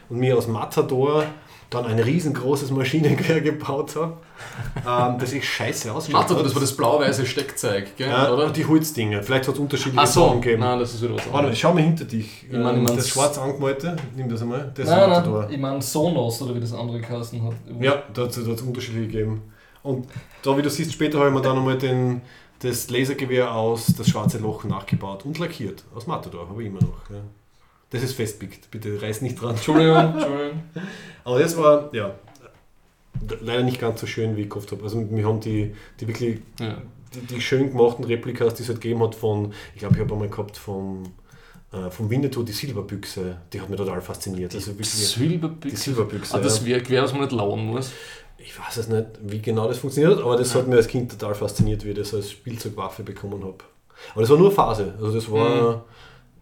und 0.09 0.19
mir 0.19 0.39
aus 0.39 0.49
Matador 0.49 1.27
dann 1.71 1.85
ein 1.85 1.99
riesengroßes 1.99 2.71
Maschinengewehr 2.71 3.41
gebaut 3.43 3.95
habe. 3.97 4.17
ähm, 4.87 5.19
das 5.19 5.33
ist 5.33 5.45
scheiße 5.45 5.93
ausschaut. 5.93 6.13
Matador, 6.15 6.43
das 6.43 6.55
war 6.55 6.61
das 6.63 6.75
blau-weiße 6.77 7.27
Steckzeug, 7.27 7.95
gell? 7.97 8.09
ja, 8.09 8.33
oder? 8.33 8.51
die 8.51 8.65
Holzdinger. 8.65 9.23
Vielleicht 9.23 9.47
hat 9.49 9.55
es 9.55 9.61
unterschiedliche 9.61 10.01
Ach 10.01 10.07
so, 10.07 10.27
Sachen 10.29 10.41
gegeben. 10.41 10.63
nein, 10.63 10.79
das 10.79 10.95
ist 10.95 11.03
wieder 11.03 11.15
was 11.15 11.27
Warte, 11.27 11.39
anderes. 11.39 11.59
schau 11.59 11.75
mal 11.75 11.83
hinter 11.83 12.05
dich. 12.07 12.45
Ich 12.45 12.53
meine, 12.53 12.83
ich 12.83 12.89
Ähm, 12.91 12.97
das 12.97 13.09
schwarz 13.09 13.37
angemalte, 13.37 13.97
nimm 14.17 14.29
das 14.29 14.41
einmal. 14.43 14.73
Das 14.75 14.85
ist 14.87 14.91
Nein, 14.91 15.11
nein, 15.11 15.47
ich 15.51 15.59
meine 15.59 15.83
Sonos, 15.83 16.41
oder 16.43 16.55
wie 16.55 16.61
das 16.61 16.73
andere 16.73 17.01
Kassen 17.01 17.43
hat. 17.45 17.55
Ja, 17.81 18.03
da 18.15 18.23
hat 18.23 18.37
es 18.37 18.63
unterschiedliche 18.63 19.07
gegeben. 19.07 19.43
Und 19.83 20.07
da, 20.43 20.57
wie 20.57 20.63
du 20.63 20.71
siehst, 20.71 20.93
später 20.93 21.19
habe 21.19 21.29
ich 21.29 21.35
mir 21.35 21.43
dann 21.43 21.57
nochmal 21.57 21.77
den, 21.79 22.23
das 22.61 22.89
Lasergewehr 22.91 23.55
aus 23.55 23.87
das 23.97 24.09
schwarze 24.09 24.39
Loch 24.39 24.65
nachgebaut 24.65 25.25
und 25.27 25.39
lackiert. 25.39 25.85
Aus 25.95 26.07
Matador, 26.07 26.49
habe 26.49 26.63
ich 26.63 26.69
immer 26.69 26.81
noch. 26.81 27.11
Ja. 27.11 27.17
Das 27.91 28.03
ist 28.03 28.15
festpickt, 28.15 28.71
bitte 28.71 29.01
reiß 29.01 29.23
nicht 29.23 29.41
dran. 29.41 29.51
Entschuldigung, 29.51 29.97
Entschuldigung. 30.15 30.63
Aber 31.25 31.39
das 31.39 31.57
war, 31.57 31.89
ja, 31.95 32.15
leider 33.41 33.63
nicht 33.63 33.81
ganz 33.81 34.01
so 34.01 34.07
schön, 34.07 34.37
wie 34.37 34.43
ich 34.43 34.51
gehofft 34.51 34.73
habe. 34.73 34.83
Also 34.83 35.05
wir 35.11 35.27
haben 35.27 35.41
die, 35.41 35.75
die 36.01 36.07
wirklich, 36.09 36.41
Ja. 36.61 36.77
die, 37.15 37.35
die 37.35 37.41
schön 37.41 37.71
gemachten 37.73 38.05
Replikas, 38.05 38.55
die 38.55 38.63
es 38.63 38.69
halt 38.69 38.81
gegeben 38.81 39.03
hat 39.03 39.15
von, 39.15 39.53
ich 39.75 39.81
glaube, 39.81 39.95
ich 39.95 40.01
habe 40.01 40.13
einmal 40.13 40.29
gehabt 40.29 40.57
vom, 40.57 41.05
äh, 41.73 41.91
vom 41.91 42.11
Winnetou 42.11 42.43
die 42.43 42.53
Silberbüchse, 42.53 43.39
die 43.53 43.61
hat 43.61 43.69
mich 43.71 43.79
total 43.79 44.01
fasziniert. 44.03 44.55
Also 44.55 44.73
wirklich, 44.73 44.91
die 44.91 44.97
Silberbüchse. 44.97 45.77
Silberbüchse. 45.77 46.35
Ah, 46.35 46.41
das 46.41 46.61
ja. 46.67 46.83
wäre 46.85 47.03
was 47.03 47.13
man 47.13 47.23
nicht 47.23 47.33
lauen 47.33 47.67
muss. 47.67 47.91
Ich 48.37 48.59
weiß 48.59 48.77
es 48.77 48.89
nicht, 48.89 49.07
wie 49.23 49.41
genau 49.41 49.67
das 49.67 49.79
funktioniert, 49.79 50.21
aber 50.21 50.37
das 50.37 50.55
hat 50.55 50.69
mir 50.69 50.77
als 50.77 50.87
Kind 50.87 51.11
total 51.11 51.35
fasziniert, 51.35 51.85
wie 51.85 51.91
ich 51.91 51.97
das 51.97 52.15
als 52.15 52.31
Spielzeugwaffe 52.31 53.03
bekommen 53.03 53.43
habe. 53.43 53.59
Aber 54.13 54.21
das 54.21 54.31
war 54.31 54.37
nur 54.37 54.47
eine 54.47 54.55
Phase. 54.55 54.95
Also 54.97 55.13
das 55.13 55.31
war 55.31 55.85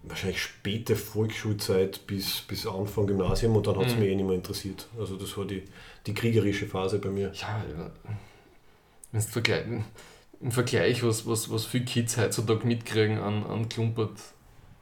wahrscheinlich 0.09 0.41
späte 0.41 0.97
Volksschulzeit 0.97 2.07
bis, 2.07 2.43
bis 2.43 2.67
Anfang 2.67 3.07
Gymnasium 3.07 3.57
und 3.57 3.67
dann 3.67 3.77
hat 3.79 3.87
es 3.89 3.95
Mhm. 3.95 4.01
mich 4.01 4.09
eh 4.11 4.15
nicht 4.17 4.27
mehr 4.27 4.35
interessiert. 4.37 4.87
Also 4.99 5.17
das 5.17 5.37
war 5.37 5.45
die, 5.45 5.63
die 6.07 6.15
kriegerische 6.15 6.67
Phase 6.67 6.99
bei 6.99 7.09
mir. 7.11 7.33
Ja, 7.35 7.65
ja. 7.77 7.91
Wenn's 9.13 9.27
vergleich, 9.27 9.65
im 10.41 10.53
Vergleich, 10.53 11.03
was, 11.03 11.27
was, 11.27 11.51
was 11.51 11.65
viele 11.65 11.85
Kids 11.85 12.17
heutzutage 12.17 12.67
mitkriegen 12.67 13.19
an, 13.19 13.45
an 13.45 13.69
Klumpert, 13.69 14.13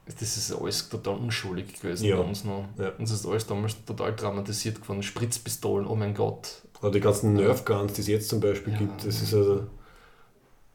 das 0.07 0.37
ist 0.37 0.53
alles 0.53 0.89
total 0.89 1.17
unschuldig 1.17 1.81
gewesen 1.81 2.05
Ja. 2.07 2.17
bei 2.17 2.23
uns 2.23 2.45
noch. 2.45 2.67
Ja. 2.79 2.91
Uns 2.99 3.11
ist 3.11 3.25
alles 3.27 3.47
damals 3.47 3.83
total 3.85 4.15
traumatisiert 4.17 4.83
geworden. 4.83 5.03
Spritzpistolen, 5.03 5.87
oh 5.87 5.95
mein 5.95 6.15
Gott. 6.15 6.63
Oder 6.83 6.91
die 6.93 7.01
ganzen 7.01 7.35
Nerf 7.35 7.65
Guns, 7.65 7.95
die 7.95 8.03
es 8.03 8.09
jetzt 8.09 8.29
zum 8.29 8.41
Beispiel 8.41 8.73
Ja. 8.75 8.81
gibt, 8.81 9.07
das 9.07 9.23
ist 9.23 9.33
also 9.33 9.67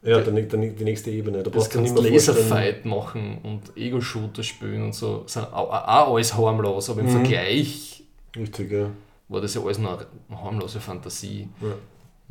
ja, 0.01 0.21
der, 0.21 0.31
der, 0.33 0.59
die 0.69 0.83
nächste 0.83 1.11
Ebene. 1.11 1.43
Da 1.43 1.49
Das 1.49 1.53
brauchst 1.53 1.75
du 1.75 1.81
nicht 1.81 1.93
mehr. 1.93 2.11
Laserfight 2.11 2.85
machen 2.85 3.39
und 3.43 3.75
Ego-Shooter 3.77 4.43
spielen 4.43 4.83
und 4.83 4.95
so. 4.95 5.23
Sind 5.27 5.43
auch, 5.53 5.69
auch 5.69 6.13
alles 6.13 6.35
harmlos, 6.35 6.89
aber 6.89 7.01
im 7.01 7.07
Mhm. 7.07 7.11
Vergleich 7.11 8.03
Richtig, 8.35 8.71
ja. 8.71 8.89
war 9.27 9.41
das 9.41 9.53
ja 9.55 9.61
alles 9.61 9.77
noch 9.79 9.99
eine 10.29 10.41
harmlose 10.41 10.79
Fantasie. 10.79 11.49
ja. 11.61 11.67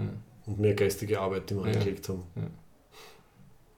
Ja. 0.04 0.10
Und 0.46 0.58
mehr 0.60 0.74
geistige 0.74 1.20
Arbeit, 1.20 1.50
die 1.50 1.56
wir 1.56 1.66
Ja. 1.66 1.72
reingelegt 1.72 2.08
haben. 2.08 2.22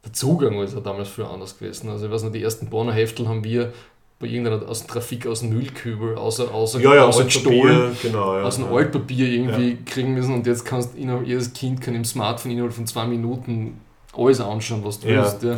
Der 0.05 0.13
Zugang 0.13 0.63
ist 0.63 0.75
ja 0.75 0.81
damals 0.81 1.09
viel 1.09 1.25
anders 1.25 1.59
gewesen. 1.59 1.89
Also 1.91 2.07
ich 2.07 2.13
weiß 2.13 2.23
noch, 2.23 2.33
die 2.33 2.43
ersten 2.43 2.71
Bonner-Heftel 2.71 3.27
haben 3.29 3.43
wir 3.45 3.73
bei 4.21 4.27
irgendeiner 4.27 4.69
aus 4.69 4.81
dem 4.83 4.89
Trafik 4.89 5.27
aus 5.27 5.41
dem 5.41 5.49
Müllkübel 5.51 6.15
außer, 6.15 6.53
außer, 6.55 6.79
Ja, 6.81 6.95
ja, 6.95 7.05
außer 7.07 7.25
gestohlen, 7.25 7.97
genau. 8.03 8.37
Ja. 8.37 8.45
aus 8.45 8.57
dem 8.57 8.67
ja. 8.67 8.71
Altpapier 8.71 9.27
irgendwie 9.27 9.79
kriegen 9.85 10.13
müssen 10.15 10.35
und 10.35 10.47
jetzt 10.47 10.65
kannst 10.65 10.95
innerhalb, 10.95 11.27
jedes 11.27 11.53
Kind 11.55 11.81
kann 11.81 11.95
im 11.95 12.05
Smartphone 12.05 12.53
innerhalb 12.53 12.75
von 12.75 12.87
zwei 12.87 13.07
Minuten 13.07 13.81
alles 14.15 14.41
anschauen, 14.41 14.85
was 14.85 15.01
du 15.01 15.09
willst. 15.09 15.43
Ja. 15.43 15.53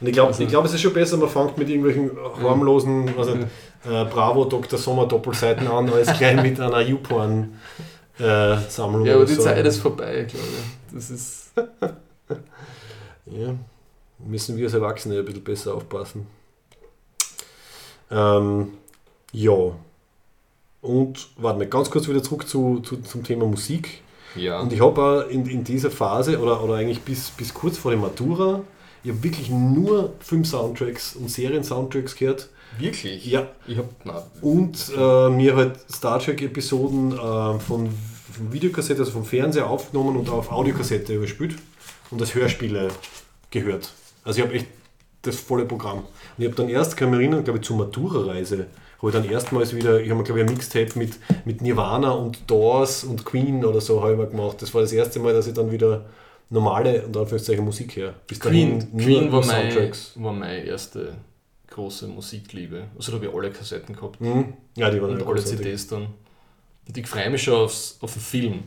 Und 0.00 0.06
ich 0.06 0.12
glaube, 0.12 0.28
Also- 0.28 0.42
ich 0.42 0.48
glaub, 0.50 0.64
es 0.66 0.74
ist 0.74 0.82
schon 0.82 0.92
besser, 0.92 1.16
man 1.16 1.28
fängt 1.30 1.56
mit 1.56 1.68
irgendwelchen 1.70 2.10
harmlosen, 2.42 3.08
also 3.16 3.32
äh, 3.34 4.04
Bravo 4.04 4.44
Dr. 4.44 4.78
Sommer 4.78 5.06
Doppelseiten 5.06 5.66
an, 5.66 5.88
als 5.90 6.16
gleich 6.18 6.40
mit 6.42 6.60
einer 6.60 6.80
YouPorn 6.82 7.54
äh, 8.18 8.56
Sammlung. 8.68 9.06
Ja, 9.06 9.14
aber 9.14 9.24
die 9.24 9.34
so. 9.34 9.42
Zeit 9.42 9.64
ist 9.64 9.78
vorbei, 9.78 10.26
glaube 10.28 10.46
ich. 10.46 10.94
Das 10.94 11.10
ist. 11.10 11.52
Ja, 13.26 13.54
müssen 14.18 14.56
wir 14.56 14.64
als 14.66 14.74
Erwachsene 14.74 15.18
ein 15.18 15.24
bisschen 15.24 15.44
besser 15.44 15.74
aufpassen. 15.74 16.26
Ähm, 18.12 18.68
ja. 19.32 19.72
Und 20.80 21.28
warte 21.36 21.58
mal, 21.58 21.66
ganz 21.66 21.90
kurz 21.90 22.08
wieder 22.08 22.22
zurück 22.22 22.48
zu, 22.48 22.80
zu, 22.80 22.98
zum 22.98 23.24
Thema 23.24 23.46
Musik. 23.46 24.02
Ja. 24.34 24.60
Und 24.60 24.72
ich 24.72 24.80
habe 24.80 25.02
auch 25.02 25.28
in, 25.30 25.46
in 25.46 25.64
dieser 25.64 25.90
Phase 25.90 26.38
oder, 26.40 26.62
oder 26.62 26.74
eigentlich 26.74 27.02
bis, 27.02 27.30
bis 27.30 27.52
kurz 27.54 27.78
vor 27.78 27.90
der 27.90 28.00
Matura, 28.00 28.62
ich 29.04 29.10
habe 29.10 29.22
wirklich 29.24 29.50
nur 29.50 30.12
Film-Soundtracks 30.20 31.16
und 31.16 31.28
Serien-Soundtracks 31.28 32.14
gehört. 32.14 32.48
Wirklich? 32.78 33.26
Ja. 33.26 33.48
Ich 33.66 33.76
hab. 33.76 33.86
Na, 34.04 34.24
Und 34.40 34.92
äh, 34.96 35.28
mir 35.28 35.56
halt 35.56 35.78
Star 35.92 36.20
Trek-Episoden 36.20 37.12
äh, 37.12 37.16
von, 37.58 37.90
von 38.30 38.52
Videokassette, 38.52 39.00
also 39.00 39.12
vom 39.12 39.24
Fernseher 39.24 39.68
aufgenommen 39.68 40.16
und 40.16 40.28
auf 40.30 40.52
Audiokassette 40.52 41.14
überspielt 41.14 41.56
und 42.10 42.20
als 42.20 42.34
Hörspiele 42.34 42.88
gehört. 43.50 43.92
Also 44.24 44.38
ich 44.38 44.46
habe 44.46 44.54
echt 44.54 44.66
das 45.22 45.36
volle 45.36 45.64
Programm. 45.64 45.98
Und 45.98 46.06
ich 46.38 46.46
habe 46.46 46.56
dann 46.56 46.68
erst, 46.68 46.96
kann 46.96 47.08
ich 47.08 47.12
mich 47.12 47.20
erinnern, 47.20 47.44
glaube 47.44 47.58
ich, 47.60 47.64
zur 47.64 47.76
Matura-Reise, 47.76 48.66
habe 48.98 49.08
ich 49.08 49.12
dann 49.12 49.24
erstmals 49.24 49.74
wieder, 49.74 50.00
ich 50.00 50.10
habe 50.10 50.18
mir, 50.18 50.24
glaube 50.24 50.40
ich, 50.40 50.46
ein 50.46 50.52
Mixtape 50.52 50.98
mit, 50.98 51.14
mit 51.44 51.60
Nirvana 51.60 52.12
und 52.12 52.48
Doors 52.48 53.04
und 53.04 53.24
Queen 53.24 53.64
oder 53.64 53.80
so 53.80 54.00
habe 54.00 54.12
ich 54.12 54.18
mal 54.18 54.28
gemacht. 54.28 54.62
Das 54.62 54.72
war 54.74 54.82
das 54.82 54.92
erste 54.92 55.18
Mal, 55.18 55.32
dass 55.32 55.46
ich 55.46 55.54
dann 55.54 55.70
wieder 55.72 56.04
normale, 56.50 57.02
und 57.06 57.16
Anführungszeichen, 57.16 57.64
Musik 57.64 57.96
her. 57.96 58.14
Bis 58.26 58.38
Queen, 58.38 58.78
dahin 58.78 58.96
Queen 58.96 59.30
nur 59.30 59.32
war, 59.32 59.46
mein, 59.46 59.92
war 60.16 60.32
meine 60.32 60.64
erste 60.64 61.14
große 61.70 62.06
Musikliebe. 62.06 62.84
Also 62.96 63.12
da 63.12 63.16
habe 63.16 63.26
ich 63.26 63.34
alle 63.34 63.50
Kassetten 63.50 63.96
gehabt. 63.96 64.20
Mhm. 64.20 64.52
Ja, 64.76 64.90
die 64.90 65.00
waren 65.00 65.12
Und 65.12 65.22
alle 65.22 65.34
großartig. 65.40 65.58
CDs 65.58 65.86
dann. 65.88 66.08
Und 66.86 66.96
ich 66.96 67.06
freue 67.06 67.30
mich 67.30 67.42
schon 67.42 67.54
aufs, 67.54 67.98
auf 68.00 68.12
den 68.12 68.22
Film. 68.22 68.60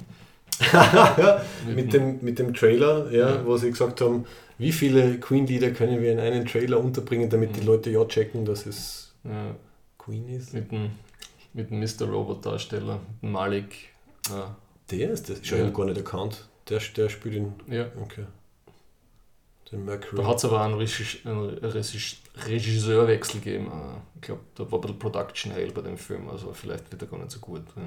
Ja, 0.71 1.41
mit 1.75 1.93
dem, 1.93 2.19
mit 2.23 2.39
dem 2.39 2.53
Trailer, 2.53 3.11
ja, 3.11 3.29
Ja. 3.35 3.45
wo 3.45 3.57
sie 3.57 3.69
gesagt 3.69 4.01
haben, 4.01 4.25
wie 4.57 4.71
viele 4.71 5.19
Queen-Lieder 5.19 5.71
können 5.71 6.01
wir 6.01 6.11
in 6.11 6.19
einen 6.19 6.45
Trailer 6.45 6.79
unterbringen, 6.79 7.29
damit 7.29 7.55
die 7.55 7.61
Mhm. 7.61 7.67
Leute 7.67 7.89
ja 7.89 8.05
checken, 8.05 8.45
dass 8.45 8.65
es 8.65 9.13
Ja, 9.23 9.55
Queen 9.97 10.29
ist. 10.29 10.53
mit 10.53 10.71
dem, 10.71 10.91
mit 11.53 11.69
dem 11.69 11.79
Mr. 11.79 12.07
Robot-Darsteller, 12.09 12.99
Malik. 13.21 13.75
Ja, 14.29 14.55
Der 14.91 15.11
ist 15.11 15.29
das? 15.29 15.39
Ich 15.39 15.49
Ja. 15.51 15.57
habe 15.59 15.71
gar 15.71 15.85
nicht 15.85 15.97
erkannt. 15.97 16.47
Der, 16.69 16.79
der 16.95 17.09
spielt 17.09 17.35
ihn. 17.35 17.53
ja. 17.67 17.87
Okay. 18.01 18.25
Den 19.71 19.83
Mercury. 19.83 20.21
Da 20.21 20.27
hat 20.27 20.37
es 20.37 20.45
aber 20.45 20.61
einen, 20.61 20.75
Regis 20.75 21.17
einen 21.25 21.49
Regis 21.49 22.17
Regisseurwechsel 22.47 23.39
gegeben. 23.41 23.65
Äh, 23.67 23.97
Ich 24.15 24.21
glaube, 24.21 24.41
da 24.55 24.71
war 24.71 24.77
ein 24.77 24.81
bisschen 24.81 24.99
Production 24.99 25.51
Hell 25.51 25.71
bei 25.71 25.81
dem 25.81 25.97
Film, 25.97 26.29
also 26.29 26.53
vielleicht 26.53 26.91
wird 26.91 27.01
er 27.01 27.07
gar 27.07 27.17
nicht 27.19 27.31
so 27.31 27.39
gut. 27.39 27.63
Ja. 27.75 27.81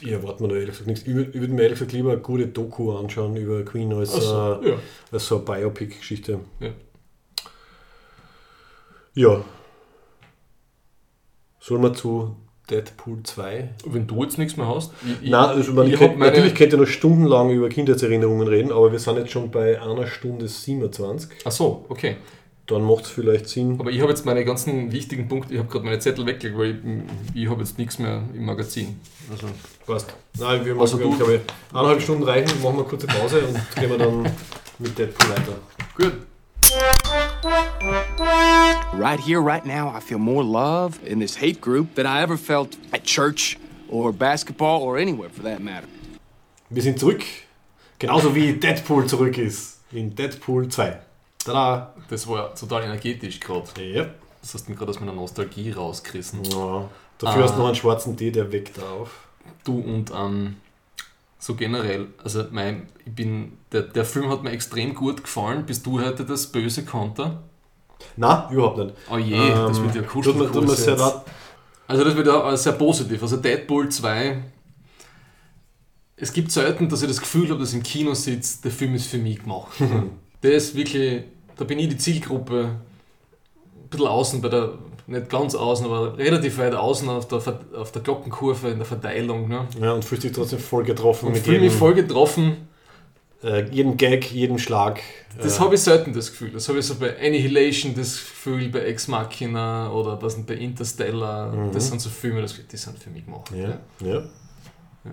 Ich 0.00 0.10
erwarte 0.10 0.42
mir 0.42 0.48
da 0.48 0.54
ehrlich 0.56 0.70
gesagt 0.70 0.88
nichts. 0.88 1.06
Ich 1.06 1.14
würde 1.14 1.34
würd 1.34 1.50
mir 1.50 1.62
ehrlich 1.62 1.78
gesagt 1.78 1.92
lieber 1.92 2.12
eine 2.12 2.20
gute 2.20 2.48
Doku 2.48 2.92
anschauen 2.92 3.36
über 3.36 3.64
Queen 3.64 3.92
als, 3.92 4.12
so, 4.12 4.60
äh, 4.62 4.70
ja. 4.70 4.74
als 5.12 5.26
so 5.26 5.36
eine 5.36 5.44
Biopic-Geschichte. 5.44 6.40
Ja. 6.60 6.70
Ja. 9.14 9.44
Sollen 11.60 11.82
wir 11.82 11.94
zu 11.94 12.36
Deadpool 12.68 13.22
2? 13.22 13.74
Wenn 13.86 14.06
du 14.06 14.22
jetzt 14.22 14.38
nichts 14.38 14.56
mehr 14.56 14.66
hast. 14.66 14.92
Ich, 15.22 15.30
Nein, 15.30 15.50
also 15.50 15.72
man, 15.72 15.86
ich 15.86 15.96
könnt, 15.96 16.18
natürlich 16.18 16.54
könnt 16.54 16.72
ihr 16.72 16.78
noch 16.78 16.86
stundenlang 16.86 17.50
über 17.50 17.68
Kindheitserinnerungen 17.68 18.48
reden, 18.48 18.72
aber 18.72 18.90
wir 18.90 18.98
sind 18.98 19.16
jetzt 19.18 19.30
schon 19.30 19.50
bei 19.50 19.80
einer 19.80 20.06
Stunde 20.06 20.48
27. 20.48 21.30
Ach 21.44 21.52
so, 21.52 21.84
okay. 21.88 22.16
Dann 22.66 22.82
macht 22.82 23.04
es 23.04 23.10
vielleicht 23.10 23.46
Sinn. 23.48 23.76
Aber 23.78 23.90
ich 23.90 24.00
habe 24.00 24.10
jetzt 24.10 24.24
meine 24.24 24.42
ganzen 24.44 24.90
wichtigen 24.90 25.28
Punkte, 25.28 25.52
ich 25.52 25.58
habe 25.58 25.68
gerade 25.68 25.84
meine 25.84 25.98
Zettel 25.98 26.24
weggelegt, 26.24 26.58
weil 26.58 26.70
ich, 27.34 27.42
ich 27.42 27.50
habe 27.50 27.60
jetzt 27.60 27.76
nichts 27.78 27.98
mehr 27.98 28.22
im 28.34 28.46
Magazin. 28.46 28.98
Also, 29.30 29.48
Passt. 29.86 30.14
Nein, 30.38 30.64
wir 30.64 30.72
machen, 30.74 30.80
Also 30.82 30.96
du- 30.98 31.14
glaube 31.16 31.34
ich, 31.34 31.40
eineinhalb 31.74 32.00
Stunden 32.00 32.22
reichen, 32.22 32.48
machen 32.62 32.76
wir 32.76 32.80
eine 32.80 32.84
kurze 32.84 33.06
Pause 33.06 33.40
und 33.46 33.54
gehen 33.80 33.90
wir 33.90 33.98
dann 33.98 34.22
mit 34.78 34.98
Deadpool 34.98 35.28
weiter. 35.30 35.58
gut. 35.96 36.12
Right 38.98 39.20
here, 39.20 39.40
right 39.42 39.64
now, 39.66 39.88
I 39.94 40.00
feel 40.00 40.18
more 40.18 40.42
love 40.42 40.98
in 41.04 41.18
this 41.20 41.36
hate 41.36 41.60
group 41.60 41.94
than 41.96 42.06
I 42.06 42.22
ever 42.22 42.38
felt 42.38 42.78
at 42.92 43.04
church 43.04 43.58
or 43.90 44.12
basketball 44.12 44.80
or 44.82 44.96
anywhere 44.96 45.28
for 45.28 45.42
that 45.42 45.60
matter. 45.60 45.86
Wir 46.70 46.82
sind 46.82 46.98
zurück, 46.98 47.22
genauso 47.98 48.34
wie 48.34 48.54
Deadpool 48.54 49.06
zurück 49.06 49.36
ist 49.36 49.80
in 49.92 50.14
Deadpool 50.14 50.68
2. 50.68 50.98
Tada! 51.44 51.94
Das 52.08 52.26
war 52.28 52.54
total 52.54 52.84
energetisch 52.84 53.40
gerade. 53.40 53.82
Ja. 53.82 54.06
Das 54.40 54.54
hast 54.54 54.66
du 54.66 54.72
mir 54.72 54.76
gerade 54.78 54.90
aus 54.90 55.00
meiner 55.00 55.12
Nostalgie 55.12 55.70
rausgerissen. 55.70 56.44
ja. 56.44 56.88
Dafür 57.18 57.40
Ah. 57.42 57.44
hast 57.44 57.54
du 57.54 57.58
noch 57.60 57.66
einen 57.66 57.74
schwarzen 57.76 58.16
Tee, 58.16 58.30
der 58.32 58.50
weckt 58.52 58.78
auf. 58.82 59.10
Du 59.62 59.78
und 59.78 60.10
ähm, 60.16 60.56
so 61.38 61.54
generell, 61.54 62.08
also 62.22 62.44
mein, 62.50 62.88
ich 63.04 63.14
bin, 63.14 63.58
der, 63.72 63.82
der 63.82 64.04
Film 64.04 64.28
hat 64.30 64.42
mir 64.42 64.50
extrem 64.50 64.94
gut 64.94 65.22
gefallen, 65.22 65.64
bis 65.66 65.82
du 65.82 66.00
heute 66.00 66.24
das 66.24 66.46
böse 66.48 66.84
Konter. 66.84 67.42
Nein, 68.16 68.50
überhaupt 68.52 68.78
nicht. 68.78 68.94
Oh 69.10 69.16
je, 69.18 69.38
das 69.50 69.78
Ähm, 69.78 69.84
wird 69.84 69.94
ja 69.94 70.02
tut 70.02 70.36
mir 70.36 70.46
kuschelig. 70.48 70.76
sehr 70.78 70.96
leid. 70.96 71.14
Also 71.86 72.04
das 72.04 72.16
wird 72.16 72.26
ja 72.26 72.52
äh, 72.52 72.56
sehr 72.56 72.72
positiv. 72.72 73.22
Also 73.22 73.36
Deadpool 73.36 73.88
2, 73.90 74.42
es 76.16 76.32
gibt 76.32 76.50
selten, 76.52 76.88
dass 76.88 77.02
ich 77.02 77.08
das 77.08 77.20
Gefühl 77.20 77.48
habe, 77.50 77.60
dass 77.60 77.70
ich 77.70 77.76
im 77.76 77.82
Kino 77.82 78.14
sitze, 78.14 78.62
der 78.62 78.70
Film 78.70 78.94
ist 78.94 79.06
für 79.06 79.18
mich 79.18 79.40
gemacht. 79.42 79.72
der 80.42 80.52
ist 80.52 80.74
wirklich, 80.74 81.24
da 81.56 81.64
bin 81.64 81.78
ich 81.78 81.88
die 81.88 81.96
Zielgruppe, 81.98 82.64
ein 82.64 83.88
bisschen 83.88 84.06
außen 84.06 84.40
bei 84.40 84.48
der, 84.48 84.72
nicht 85.06 85.28
ganz 85.28 85.54
außen, 85.54 85.86
aber 85.86 86.16
relativ 86.16 86.58
weit 86.58 86.74
außen 86.74 87.08
auf 87.08 87.28
der, 87.28 87.60
auf 87.76 87.92
der 87.92 88.02
Glockenkurve 88.02 88.68
in 88.68 88.78
der 88.78 88.86
Verteilung. 88.86 89.48
Ne? 89.48 89.66
Ja, 89.80 89.92
und 89.92 90.04
fühlst 90.04 90.24
dich 90.24 90.32
trotzdem 90.32 90.58
voll 90.58 90.84
getroffen 90.84 91.26
Und 91.26 91.32
mit 91.34 91.42
fühle 91.42 91.60
mich 91.60 91.72
voll 91.72 91.94
getroffen. 91.94 92.68
äh, 93.42 93.68
jedem 93.70 93.96
Gag, 93.96 94.32
jedem 94.32 94.58
Schlag. 94.58 95.00
Das 95.38 95.58
äh, 95.58 95.60
habe 95.60 95.74
ich 95.74 95.82
selten 95.82 96.14
das 96.14 96.30
Gefühl. 96.30 96.50
Das 96.50 96.68
habe 96.68 96.78
ich 96.78 96.86
so 96.86 96.94
bei 96.94 97.18
Annihilation 97.18 97.94
das 97.94 98.14
Gefühl, 98.14 98.68
bei 98.70 98.80
Ex 98.80 99.08
Machina 99.08 99.92
oder 99.92 100.20
was 100.22 100.40
bei 100.46 100.54
Interstellar. 100.54 101.70
Das 101.72 101.88
sind 101.88 102.00
so 102.00 102.08
Filme, 102.08 102.42
die 102.42 102.76
sind 102.76 102.98
für 102.98 103.10
mich 103.10 103.26
gemacht. 103.26 103.50
Ja, 103.54 103.80
ja. 104.06 104.18
Und 105.04 105.12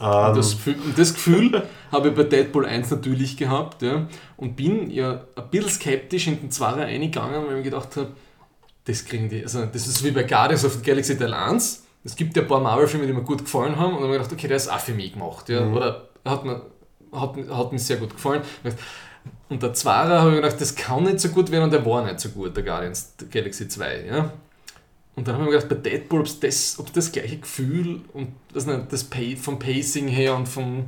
Ähm, 0.00 0.34
das, 0.34 0.56
das 0.96 1.14
Gefühl 1.14 1.62
habe 1.92 2.08
ich 2.08 2.14
bei 2.14 2.24
Deadpool 2.24 2.66
1 2.66 2.90
natürlich 2.90 3.36
gehabt 3.36 3.82
ja, 3.82 4.06
und 4.36 4.56
bin 4.56 4.90
ja 4.90 5.24
ein 5.36 5.50
bisschen 5.50 5.70
skeptisch 5.70 6.26
in 6.26 6.40
den 6.40 6.50
Zwarer 6.50 6.82
eingegangen, 6.82 7.42
weil 7.42 7.50
ich 7.50 7.56
mir 7.56 7.62
gedacht 7.62 7.96
habe, 7.96 8.08
das 8.84 9.04
kriegen 9.04 9.28
die, 9.28 9.42
also 9.42 9.64
das 9.64 9.86
ist 9.86 10.04
wie 10.04 10.10
bei 10.10 10.24
Guardians 10.24 10.64
of 10.64 10.74
the 10.74 10.82
Galaxy 10.82 11.16
Teil 11.16 11.32
1. 11.32 11.84
Es 12.02 12.16
gibt 12.16 12.36
ja 12.36 12.42
ein 12.42 12.48
paar 12.48 12.60
Marvel-Filme, 12.60 13.06
die 13.06 13.12
mir 13.12 13.22
gut 13.22 13.44
gefallen 13.44 13.78
haben 13.78 13.94
und 13.94 14.02
dann 14.02 14.04
habe 14.04 14.16
ich 14.16 14.22
gedacht, 14.22 14.32
okay, 14.32 14.48
der 14.48 14.58
ist 14.58 14.68
auch 14.70 14.80
für 14.80 14.92
mich 14.92 15.14
gemacht. 15.14 15.48
Ja, 15.48 15.66
Oder 15.66 16.08
hat 16.24 16.44
mir, 16.44 16.60
hat, 17.12 17.36
hat 17.50 17.72
mir 17.72 17.78
sehr 17.78 17.96
gut 17.96 18.10
gefallen. 18.10 18.42
Und 19.48 19.62
der 19.62 19.72
Zwarer 19.72 20.20
habe 20.20 20.30
ich 20.30 20.36
mir 20.36 20.42
gedacht, 20.42 20.60
das 20.60 20.74
kann 20.74 21.04
nicht 21.04 21.20
so 21.20 21.30
gut 21.30 21.50
werden 21.50 21.64
und 21.64 21.72
der 21.72 21.86
war 21.86 22.04
nicht 22.04 22.20
so 22.20 22.28
gut, 22.28 22.54
der 22.54 22.62
Guardians 22.62 23.14
of 23.14 23.26
the 23.26 23.30
Galaxy 23.30 23.68
2. 23.68 24.04
Ja. 24.06 24.32
Und 25.16 25.28
dann 25.28 25.36
habe 25.36 25.44
ich 25.44 25.50
mir 25.50 25.56
gedacht, 25.58 25.68
bei 25.68 25.90
Deadpool, 25.90 26.20
ob 26.20 26.40
das, 26.40 26.78
ob 26.78 26.92
das 26.92 27.12
gleiche 27.12 27.38
Gefühl 27.38 28.00
und 28.12 28.28
das, 28.52 28.66
nicht, 28.66 28.92
das 28.92 29.06
vom 29.40 29.58
Pacing 29.58 30.08
her 30.08 30.34
und 30.36 30.48
vom, 30.48 30.86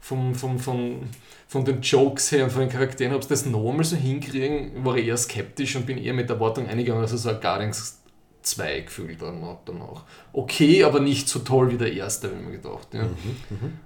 vom, 0.00 0.34
vom, 0.34 0.58
vom, 0.58 1.00
von 1.46 1.64
den 1.64 1.80
Jokes 1.80 2.32
her 2.32 2.44
und 2.44 2.50
von 2.50 2.62
den 2.62 2.70
Charakteren, 2.70 3.14
ob 3.14 3.22
sie 3.22 3.28
das 3.28 3.46
nochmal 3.46 3.84
so 3.84 3.94
hinkriegen, 3.96 4.84
war 4.84 4.96
ich 4.96 5.06
eher 5.06 5.16
skeptisch 5.16 5.76
und 5.76 5.86
bin 5.86 5.98
eher 5.98 6.14
mit 6.14 6.28
der 6.28 6.36
Erwartung 6.36 6.66
eingegangen, 6.68 7.02
dass 7.02 7.12
es 7.12 7.22
so 7.22 7.28
ein 7.30 7.40
Guardians 7.40 8.00
2 8.42 8.80
Gefühl 8.80 9.14
dann 9.14 9.44
hat 9.46 9.60
danach. 9.66 10.04
Okay, 10.32 10.82
aber 10.82 10.98
nicht 10.98 11.28
so 11.28 11.38
toll 11.40 11.70
wie 11.70 11.76
der 11.76 11.92
erste, 11.92 12.28
habe 12.28 12.38
ich 12.40 12.44
mir 12.46 12.52
gedacht. 12.58 12.88
Ja. 12.92 13.06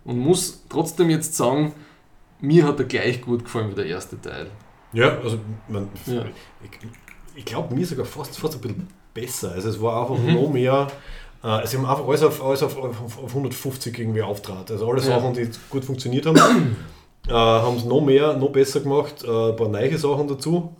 Und 0.04 0.18
muss 0.18 0.62
trotzdem 0.70 1.10
jetzt 1.10 1.34
sagen, 1.36 1.74
mir 2.40 2.64
hat 2.64 2.78
er 2.78 2.86
gleich 2.86 3.20
gut 3.20 3.44
gefallen 3.44 3.70
wie 3.70 3.74
der 3.74 3.86
erste 3.86 4.18
Teil. 4.20 4.46
ja, 4.94 5.18
also 5.18 5.38
man, 5.68 5.88
Ja. 6.06 6.24
ich, 6.62 6.70
ich 7.34 7.44
glaube 7.44 7.74
mir 7.74 7.84
sogar 7.84 8.06
fast, 8.06 8.38
fast 8.38 8.54
ein 8.54 8.60
bisschen 8.62 8.88
besser. 9.20 9.52
Also 9.52 9.68
es 9.70 9.80
war 9.80 10.02
einfach 10.02 10.22
Mhm. 10.22 10.34
noch 10.34 10.50
mehr. 10.52 10.86
Äh, 11.42 11.66
sie 11.66 11.76
haben 11.76 11.86
einfach 11.86 12.06
alles 12.06 12.22
auf, 12.22 12.44
alles 12.44 12.62
auf, 12.62 12.76
auf, 12.76 13.18
auf 13.24 13.28
150 13.34 13.98
irgendwie 13.98 14.22
auftrat. 14.22 14.70
Also 14.70 14.88
alle 14.88 15.00
Ja. 15.00 15.06
Sachen, 15.20 15.34
die 15.34 15.48
gut 15.70 15.84
funktioniert 15.84 16.26
haben, 16.26 16.36
äh, 17.28 17.32
haben 17.32 17.76
es 17.76 17.84
noch 17.84 18.00
mehr, 18.00 18.34
noch 18.36 18.50
besser 18.50 18.80
gemacht. 18.80 19.24
Äh, 19.24 19.50
ein 19.50 19.56
paar 19.56 19.68
neue 19.68 19.96
Sachen 19.98 20.28
dazu. 20.28 20.74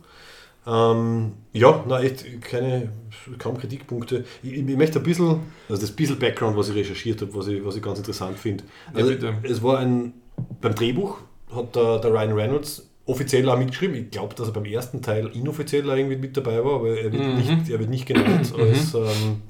Ähm, 0.65 1.33
ja, 1.53 1.83
na 1.87 2.01
echt 2.01 2.25
keine, 2.41 2.91
kaum 3.37 3.57
Kritikpunkte. 3.57 4.25
Ich, 4.43 4.51
ich 4.53 4.63
möchte 4.77 4.99
ein 4.99 5.03
bisschen, 5.03 5.39
also 5.69 5.81
das 5.81 5.91
bisschen 5.91 6.19
Background, 6.19 6.57
was 6.57 6.67
ich 6.69 6.75
recherchiert 6.75 7.21
habe, 7.21 7.33
was 7.35 7.47
ich, 7.47 7.63
was 7.63 7.75
ich 7.77 7.81
ganz 7.81 7.99
interessant 7.99 8.37
finde. 8.37 8.65
Also, 8.93 9.13
es 9.43 9.63
war 9.63 9.79
ein, 9.79 10.13
beim 10.59 10.75
Drehbuch 10.75 11.19
hat 11.55 11.73
der, 11.75 11.99
der 11.99 12.11
Ryan 12.11 12.33
Reynolds 12.33 12.86
offiziell 13.07 13.47
auch 13.49 13.57
mitgeschrieben. 13.57 13.95
Ich 13.95 14.11
glaube, 14.11 14.35
dass 14.35 14.47
er 14.47 14.53
beim 14.53 14.65
ersten 14.65 15.01
Teil 15.01 15.27
inoffiziell 15.33 15.87
irgendwie 15.87 16.17
mit 16.17 16.37
dabei 16.37 16.63
war, 16.63 16.75
aber 16.75 16.89
er 16.97 17.11
wird, 17.11 17.23
Mhm. 17.23 17.35
nicht, 17.37 17.69
er 17.71 17.79
wird 17.79 17.89
nicht 17.89 18.05
genannt 18.05 18.53
als, 18.57 18.93
ähm, 18.93 19.41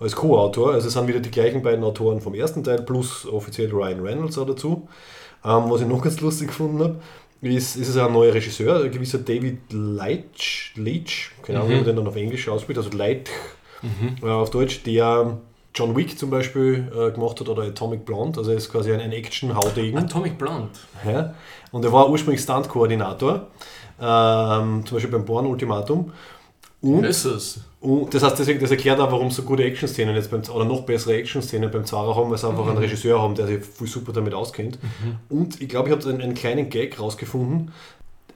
als 0.00 0.16
Co-Autor. 0.16 0.72
Also 0.72 0.88
es 0.88 0.94
sind 0.94 1.06
wieder 1.06 1.20
die 1.20 1.30
gleichen 1.30 1.62
beiden 1.62 1.84
Autoren 1.84 2.20
vom 2.20 2.34
ersten 2.34 2.64
Teil 2.64 2.82
plus 2.82 3.26
offiziell 3.26 3.70
Ryan 3.70 4.00
Reynolds 4.00 4.38
auch 4.38 4.46
dazu. 4.46 4.88
Ähm, 5.44 5.64
was 5.70 5.80
ich 5.82 5.86
noch 5.86 6.02
ganz 6.02 6.20
lustig 6.20 6.48
gefunden 6.48 6.80
habe, 6.80 6.96
ist, 7.40 7.76
ist 7.76 7.88
es 7.88 7.96
ein 7.96 8.12
neuer 8.12 8.34
Regisseur, 8.34 8.82
ein 8.82 8.90
gewisser 8.90 9.18
David 9.18 9.58
Leitch, 9.70 10.72
Leitch 10.76 11.32
keine 11.42 11.58
Ahnung, 11.60 11.70
wie 11.70 11.76
man 11.76 11.84
den 11.84 11.96
dann 11.96 12.08
auf 12.08 12.16
Englisch 12.16 12.48
ausspricht, 12.48 12.78
also 12.78 12.90
Leitch 12.96 13.30
äh, 14.22 14.26
auf 14.26 14.50
Deutsch, 14.50 14.82
der 14.82 15.38
John 15.74 15.96
Wick 15.96 16.18
zum 16.18 16.30
Beispiel 16.30 16.90
äh, 16.92 17.10
gemacht 17.12 17.40
hat 17.40 17.48
oder 17.48 17.62
Atomic 17.62 18.04
Blonde, 18.04 18.38
also 18.38 18.50
er 18.50 18.56
ist 18.56 18.70
quasi 18.70 18.92
ein, 18.92 19.00
ein 19.00 19.12
Action-Haudegen. 19.12 19.98
Atomic 19.98 20.38
Blonde. 20.38 20.70
Ja. 21.06 21.34
Und 21.70 21.84
er 21.84 21.92
war 21.92 22.10
ursprünglich 22.10 22.42
Stunt-Koordinator, 22.42 23.46
ähm, 24.00 24.84
zum 24.86 24.96
Beispiel 24.96 25.10
beim 25.10 25.24
Born-Ultimatum. 25.24 26.12
Und, 26.80 27.04
und 27.80 28.14
das 28.14 28.22
heißt, 28.22 28.38
deswegen, 28.38 28.60
das 28.60 28.70
erklärt 28.70 29.00
auch, 29.00 29.10
warum 29.10 29.30
so 29.30 29.42
gute 29.42 29.64
Action-Szenen 29.64 30.14
jetzt 30.14 30.30
beim, 30.30 30.42
oder 30.52 30.64
noch 30.64 30.82
bessere 30.82 31.14
Action-Szenen 31.14 31.70
beim 31.70 31.84
Zara 31.84 32.14
haben, 32.14 32.30
weil 32.30 32.38
sie 32.38 32.48
einfach 32.48 32.66
einen 32.68 32.78
Regisseur 32.78 33.20
haben, 33.20 33.34
der 33.34 33.48
sich 33.48 33.64
viel 33.64 33.88
super 33.88 34.12
damit 34.12 34.32
auskennt. 34.32 34.78
Und 35.28 35.60
ich 35.60 35.68
glaube, 35.68 35.88
ich 35.88 35.94
habe 35.94 36.08
einen, 36.08 36.22
einen 36.22 36.34
kleinen 36.34 36.70
Gag 36.70 36.98
rausgefunden 37.00 37.72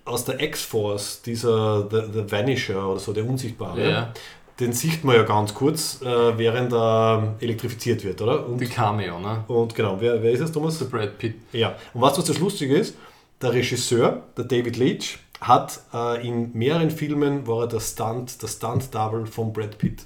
aus 0.05 0.25
der 0.25 0.41
X-Force, 0.43 1.23
dieser 1.23 1.89
The, 1.89 2.13
The 2.13 2.31
Vanisher 2.31 2.89
oder 2.89 2.99
so, 2.99 3.13
der 3.13 3.29
Unsichtbare. 3.29 3.89
Ja. 3.89 4.13
Den 4.61 4.73
sieht 4.73 5.03
man 5.05 5.17
ja 5.17 5.23
ganz 5.23 5.55
kurz, 5.55 6.01
äh, 6.03 6.39
während 6.39 6.73
er 6.73 7.35
elektrifiziert 7.41 8.05
wird, 8.05 8.21
oder? 8.21 8.47
Und, 8.47 8.61
Die 8.61 8.67
Cameo, 8.67 9.19
ne? 9.19 9.45
und 9.49 9.75
genau, 9.75 9.97
wer, 9.99 10.23
wer 10.23 10.31
ist 10.31 10.41
es, 10.41 10.53
Thomas? 10.53 10.79
Der 10.79 10.87
Brad 10.87 11.19
Pitt. 11.19 11.37
Ja, 11.53 11.77
und 11.95 12.01
was, 12.03 12.19
was 12.19 12.27
das 12.27 12.39
Lustige 12.39 12.77
ist, 12.77 12.95
der 13.41 13.53
Regisseur, 13.53 14.23
der 14.37 14.45
David 14.45 14.77
Leitch, 14.77 15.19
hat 15.41 15.81
äh, 15.93 16.27
in 16.27 16.51
mehreren 16.53 16.91
Filmen 16.91 17.47
war 17.47 17.63
er 17.63 17.69
der 17.69 17.81
Stunt, 17.81 18.41
der 18.43 18.47
Stunt-Double 18.47 19.27
von 19.27 19.53
Brad 19.53 19.79
Pitt. 19.79 20.05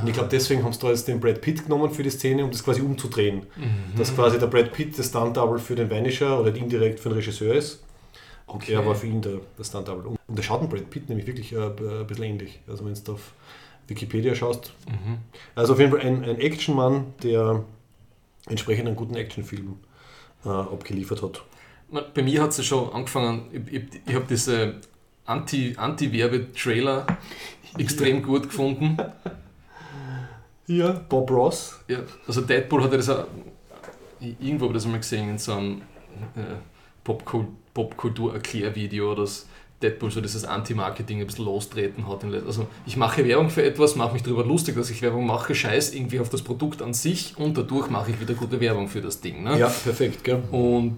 Und 0.00 0.08
ich 0.08 0.14
glaube, 0.14 0.30
deswegen 0.30 0.64
haben 0.64 0.72
sie 0.72 0.78
da 0.80 0.88
jetzt 0.88 1.06
den 1.08 1.20
Brad 1.20 1.42
Pitt 1.42 1.64
genommen 1.64 1.90
für 1.90 2.02
die 2.02 2.08
Szene, 2.08 2.42
um 2.42 2.50
das 2.50 2.64
quasi 2.64 2.80
umzudrehen. 2.80 3.46
Dass 3.98 4.14
quasi 4.14 4.38
der 4.38 4.46
Brad 4.46 4.72
Pitt 4.72 4.96
der 4.96 5.02
Stunt-Double 5.02 5.58
für 5.58 5.74
den 5.74 5.90
Vanisher 5.90 6.40
oder 6.40 6.54
indirekt 6.54 7.00
für 7.00 7.10
den 7.10 7.18
Regisseur 7.18 7.54
ist. 7.54 7.84
Okay. 8.48 8.72
er 8.72 8.84
war 8.86 8.94
für 8.94 9.06
ihn 9.06 9.20
der, 9.22 9.40
der 9.58 9.64
Stunt-Double. 9.64 10.06
Und 10.06 10.18
und 10.26 10.36
der 10.38 10.42
schaut 10.42 10.60
den 10.62 10.68
Brad 10.68 10.90
Pitt 10.90 11.08
nämlich 11.08 11.26
wirklich 11.26 11.52
äh, 11.54 11.58
ein 11.58 12.06
bisschen 12.06 12.24
ähnlich. 12.24 12.60
Also 12.68 12.84
wenn 12.84 12.92
du 12.94 13.12
auf 13.12 13.32
Wikipedia 13.86 14.34
schaust. 14.34 14.74
Also 15.54 15.72
auf 15.72 15.78
jeden 15.78 15.90
Fall 15.90 16.00
ein, 16.00 16.22
ein 16.24 16.38
Actionmann, 16.38 17.14
der 17.22 17.64
entsprechend 18.46 18.86
einen 18.88 18.96
guten 18.96 19.14
Actionfilm 19.14 19.76
äh, 20.44 20.48
abgeliefert 20.48 21.22
hat. 21.22 21.42
Bei 22.14 22.22
mir 22.22 22.42
hat 22.42 22.50
es 22.50 22.58
ja 22.58 22.64
schon 22.64 22.92
angefangen, 22.92 23.48
ich, 23.52 23.72
ich, 23.74 23.84
ich 24.06 24.14
habe 24.14 24.26
diese 24.28 24.74
Anti- 25.24 25.74
Anti-Werbe-Trailer 25.78 27.06
extrem 27.78 28.22
gut 28.22 28.44
gefunden. 28.44 28.98
Ja, 30.66 30.92
Bob 31.08 31.30
Ross. 31.30 31.78
Ja, 31.88 32.00
also 32.26 32.42
Deadpool 32.42 32.82
hat 32.84 32.90
ja 32.90 32.98
das 32.98 33.08
auch, 33.08 33.24
irgendwo 34.20 34.66
habe 34.66 34.76
ich 34.76 34.82
das 34.82 34.86
mal 34.90 34.98
gesehen 34.98 35.30
in 35.30 35.38
so 35.38 35.52
einem 35.54 35.80
äh, 36.36 36.56
Popkul- 37.06 37.46
Popkultur-Erklärvideo, 37.78 39.14
dass 39.14 39.46
Deadpool 39.80 40.10
so 40.10 40.20
dieses 40.20 40.44
Anti-Marketing 40.44 41.20
ein 41.20 41.26
bisschen 41.26 41.44
lostreten 41.44 42.08
hat. 42.08 42.24
Also 42.24 42.66
ich 42.84 42.96
mache 42.96 43.24
Werbung 43.24 43.50
für 43.50 43.62
etwas, 43.62 43.94
mache 43.94 44.14
mich 44.14 44.24
darüber 44.24 44.44
lustig, 44.44 44.74
dass 44.74 44.90
ich 44.90 45.00
Werbung 45.02 45.26
mache, 45.26 45.54
scheiß 45.54 45.94
irgendwie 45.94 46.18
auf 46.18 46.28
das 46.28 46.42
Produkt 46.42 46.82
an 46.82 46.94
sich 46.94 47.34
und 47.36 47.56
dadurch 47.56 47.88
mache 47.88 48.10
ich 48.10 48.20
wieder 48.20 48.34
gute 48.34 48.60
Werbung 48.60 48.88
für 48.88 49.00
das 49.00 49.20
Ding. 49.20 49.44
Ne? 49.44 49.56
Ja, 49.56 49.68
perfekt, 49.68 50.24
gell? 50.24 50.42
Und 50.50 50.96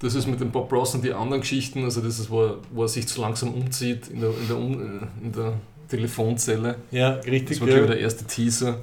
das 0.00 0.16
ist 0.16 0.26
mit 0.26 0.40
dem 0.40 0.50
Bob 0.50 0.72
Ross 0.72 0.94
und 0.94 1.04
die 1.04 1.12
anderen 1.12 1.42
Geschichten, 1.42 1.84
also 1.84 2.00
das 2.00 2.18
ist, 2.18 2.30
wo 2.30 2.44
er, 2.44 2.56
wo 2.72 2.82
er 2.82 2.88
sich 2.88 3.06
so 3.08 3.22
langsam 3.22 3.54
umzieht 3.54 4.08
in 4.08 4.20
der, 4.20 4.30
in 4.30 4.48
der, 4.48 4.56
um, 4.56 4.72
äh, 4.72 5.24
in 5.24 5.32
der 5.32 5.52
Telefonzelle. 5.88 6.76
Ja, 6.90 7.10
richtig. 7.10 7.58
Das 7.58 7.60
war 7.60 7.68
wieder 7.68 7.86
der 7.86 8.00
erste 8.00 8.24
Teaser. 8.24 8.78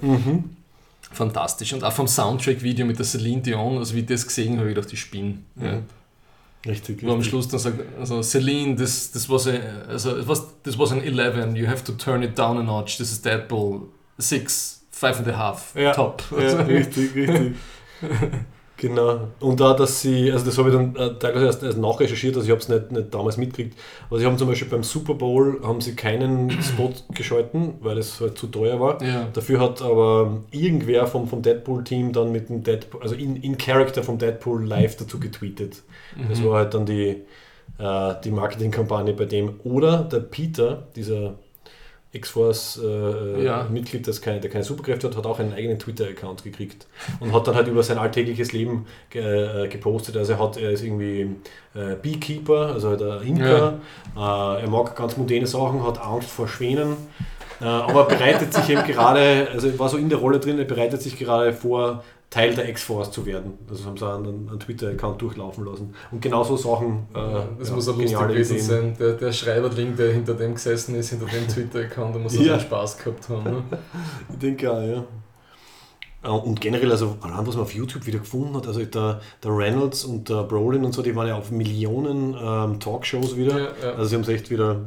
Fantastisch. 1.12 1.74
Und 1.74 1.84
auch 1.84 1.94
vom 1.94 2.08
Soundtrack-Video 2.08 2.86
mit 2.86 2.98
der 2.98 3.06
Celine 3.06 3.42
Dion, 3.42 3.78
also 3.78 3.96
wie 3.96 4.00
ich 4.00 4.06
das 4.06 4.26
gesehen 4.26 4.58
habe, 4.58 4.70
ich 4.70 4.76
gedacht, 4.76 4.92
ich 4.92 5.00
spinne. 5.00 5.38
Ja. 5.62 5.82
Richtig, 6.66 7.06
Wo 7.06 7.12
am. 7.12 7.24
Schluss 7.24 7.48
dann 7.48 7.60
sagt, 7.60 7.80
also 8.00 8.22
Celine, 8.22 8.76
this, 8.76 9.12
this, 9.12 9.30
was 9.30 9.48
a, 9.48 9.54
also, 9.90 10.18
it 10.18 10.28
was, 10.28 10.46
this 10.64 10.78
was 10.78 10.92
an 10.92 11.02
11, 11.02 11.56
you 11.56 11.68
have 11.68 11.84
to 11.84 11.92
turn 11.94 12.24
it 12.24 12.38
down 12.38 12.58
a 12.58 12.64
notch, 12.64 12.98
this 12.98 13.12
is 13.12 13.22
Deadpool, 13.22 13.90
6, 14.18 14.86
5 14.92 15.20
and 15.20 15.28
a 15.28 15.38
half, 15.38 15.76
Ja, 15.76 15.94
top. 15.94 16.24
Ja, 16.32 16.62
richtig, 16.62 17.16
richtig. 17.16 17.56
Genau. 18.78 19.30
Und 19.40 19.60
da, 19.60 19.74
dass 19.74 20.02
sie, 20.02 20.32
also 20.32 20.46
das 20.46 20.58
habe 20.58 20.70
ich 20.70 20.76
dann 20.76 20.96
äh, 20.96 21.18
teilweise 21.18 21.46
erst, 21.46 21.64
erst 21.64 21.78
nachrecherchiert, 21.78 22.36
also 22.36 22.46
ich 22.46 22.52
habe 22.52 22.60
es 22.60 22.68
nicht, 22.68 22.92
nicht 22.92 23.14
damals 23.14 23.38
mitgekriegt, 23.38 23.78
aber 24.10 24.20
sie 24.20 24.26
haben 24.26 24.38
zum 24.38 24.50
Beispiel 24.50 24.68
beim 24.68 24.84
Super 24.84 25.14
Bowl 25.14 25.62
haben 25.64 25.80
sie 25.80 25.96
keinen 25.96 26.52
Spot 26.62 26.92
geschalten, 27.14 27.76
weil 27.80 27.98
es 27.98 28.20
halt 28.20 28.38
zu 28.38 28.48
teuer 28.48 28.80
war. 28.80 29.02
Ja. 29.02 29.28
Dafür 29.32 29.62
hat 29.62 29.82
aber 29.82 30.44
irgendwer 30.52 31.08
vom, 31.08 31.28
vom 31.28 31.42
Deadpool-Team 31.42 32.12
dann 32.12 32.32
mit 32.32 32.50
dem 32.50 32.64
Deadpool, 32.64 33.02
also 33.02 33.16
in, 33.16 33.38
in 33.38 33.58
Character 33.58 34.04
vom 34.04 34.18
Deadpool 34.18 34.66
live 34.66 34.98
dazu 34.98 35.20
getweetet. 35.20 35.82
Das 36.30 36.44
war 36.44 36.58
halt 36.60 36.74
dann 36.74 36.86
die, 36.86 37.24
äh, 37.78 38.14
die 38.24 38.32
Marketingkampagne 38.32 39.14
bei 39.14 39.26
dem. 39.26 39.60
Oder 39.64 40.04
der 40.04 40.20
Peter, 40.20 40.88
dieser 40.96 41.36
X-Force-Mitglied, 42.12 43.38
äh, 43.40 43.46
Ja. 43.46 43.68
Mitglied, 43.70 44.08
das 44.08 44.22
keine, 44.22 44.40
der 44.40 44.50
keine 44.50 44.64
Superkräfte 44.64 45.08
hat, 45.08 45.18
hat 45.18 45.26
auch 45.26 45.40
einen 45.40 45.54
eigenen 45.54 45.78
Twitter-Account 45.78 46.44
gekriegt 46.44 46.88
und 47.20 47.34
hat 47.34 47.46
dann 47.48 47.56
halt 47.56 47.68
über 47.68 47.84
sein 47.84 47.98
alltägliches 47.98 48.54
Leben 48.54 48.86
ge 49.10 49.66
äh, 49.66 49.68
gepostet. 49.68 50.16
Also 50.16 50.34
er, 50.34 50.40
hat, 50.40 50.58
er 50.58 50.72
ist 50.72 50.84
irgendwie 50.84 51.36
äh, 51.74 51.96
Beekeeper, 52.02 52.72
also 52.74 52.90
halt 52.90 53.02
ein 53.02 53.28
Imker. 53.28 53.80
Äh, 54.16 54.62
er 54.62 54.70
mag 54.70 54.96
ganz 54.96 55.18
mundane 55.18 55.46
Sachen, 55.46 55.86
hat 55.86 56.02
Angst 56.02 56.30
vor 56.30 56.48
Schwänen. 56.48 56.96
Äh, 57.62 57.66
aber 57.66 58.06
bereitet 58.06 58.54
sich 58.54 58.70
eben 58.70 58.84
gerade, 58.84 59.48
also 59.54 59.68
er 59.68 59.80
war 59.80 59.88
so 59.90 59.98
in 59.98 60.10
der 60.10 60.20
Rolle 60.20 60.40
drin, 60.40 60.60
er 60.60 60.66
bereitet 60.66 61.02
sich 61.02 61.18
gerade 61.18 61.54
vor, 61.54 62.04
Teil 62.30 62.54
der 62.56 62.68
X-Force 62.70 63.12
zu 63.12 63.26
werden. 63.26 63.54
Also 63.70 63.86
haben 63.86 63.98
sie 63.98 64.06
einen, 64.12 64.50
einen 64.50 64.60
Twitter-Account 64.60 65.22
durchlaufen 65.22 65.64
lassen. 65.66 65.94
Und 66.12 66.22
genau 66.22 66.44
so 66.44 66.58
Sachen. 66.58 67.08
Äh, 67.14 67.44
Das 67.60 67.70
ja, 67.70 67.76
muss 67.76 67.88
ein 67.88 67.98
lustig 67.98 68.18
gewesen 68.20 68.54
Ideen. 68.56 68.66
sein. 68.68 68.96
Der, 69.00 69.14
der 69.14 69.32
Schreiberling, 69.32 69.96
der 69.96 70.12
hinter 70.12 70.34
dem 70.34 70.56
gesessen 70.56 70.96
ist, 70.96 71.10
hinter 71.12 71.28
dem 71.28 71.48
Twitter-Account, 71.48 72.16
der 72.16 72.22
muss 72.22 72.38
auch 72.38 72.42
Ja. 72.42 72.60
Spaß 72.60 72.98
gehabt 72.98 73.30
haben. 73.30 73.44
Ne? 73.44 73.64
Ich 74.34 74.40
denke 74.40 74.72
auch, 74.72 74.82
ja. 74.82 75.06
Äh, 76.24 76.30
Und 76.30 76.60
generell, 76.60 76.92
also 76.92 77.16
allein 77.22 77.46
was 77.48 77.56
man 77.56 77.64
auf 77.64 77.74
YouTube 77.74 78.06
wieder 78.06 78.20
gefunden 78.20 78.56
hat, 78.58 78.68
also 78.68 78.84
der, 78.84 79.22
der 79.44 79.52
Reynolds 79.58 80.04
und 80.04 80.28
der 80.28 80.44
Brolin 80.44 80.84
und 80.84 80.94
so, 80.94 81.02
die 81.02 81.16
waren 81.16 81.28
ja 81.28 81.36
auf 81.38 81.52
Millionen 81.52 82.36
ähm, 82.38 82.80
Talkshows 82.80 83.38
wieder. 83.38 83.58
Ja, 83.60 83.68
ja. 83.82 83.92
Also 83.94 84.06
sie 84.10 84.16
haben 84.16 84.24
es 84.24 84.30
echt 84.30 84.50
wieder 84.50 84.82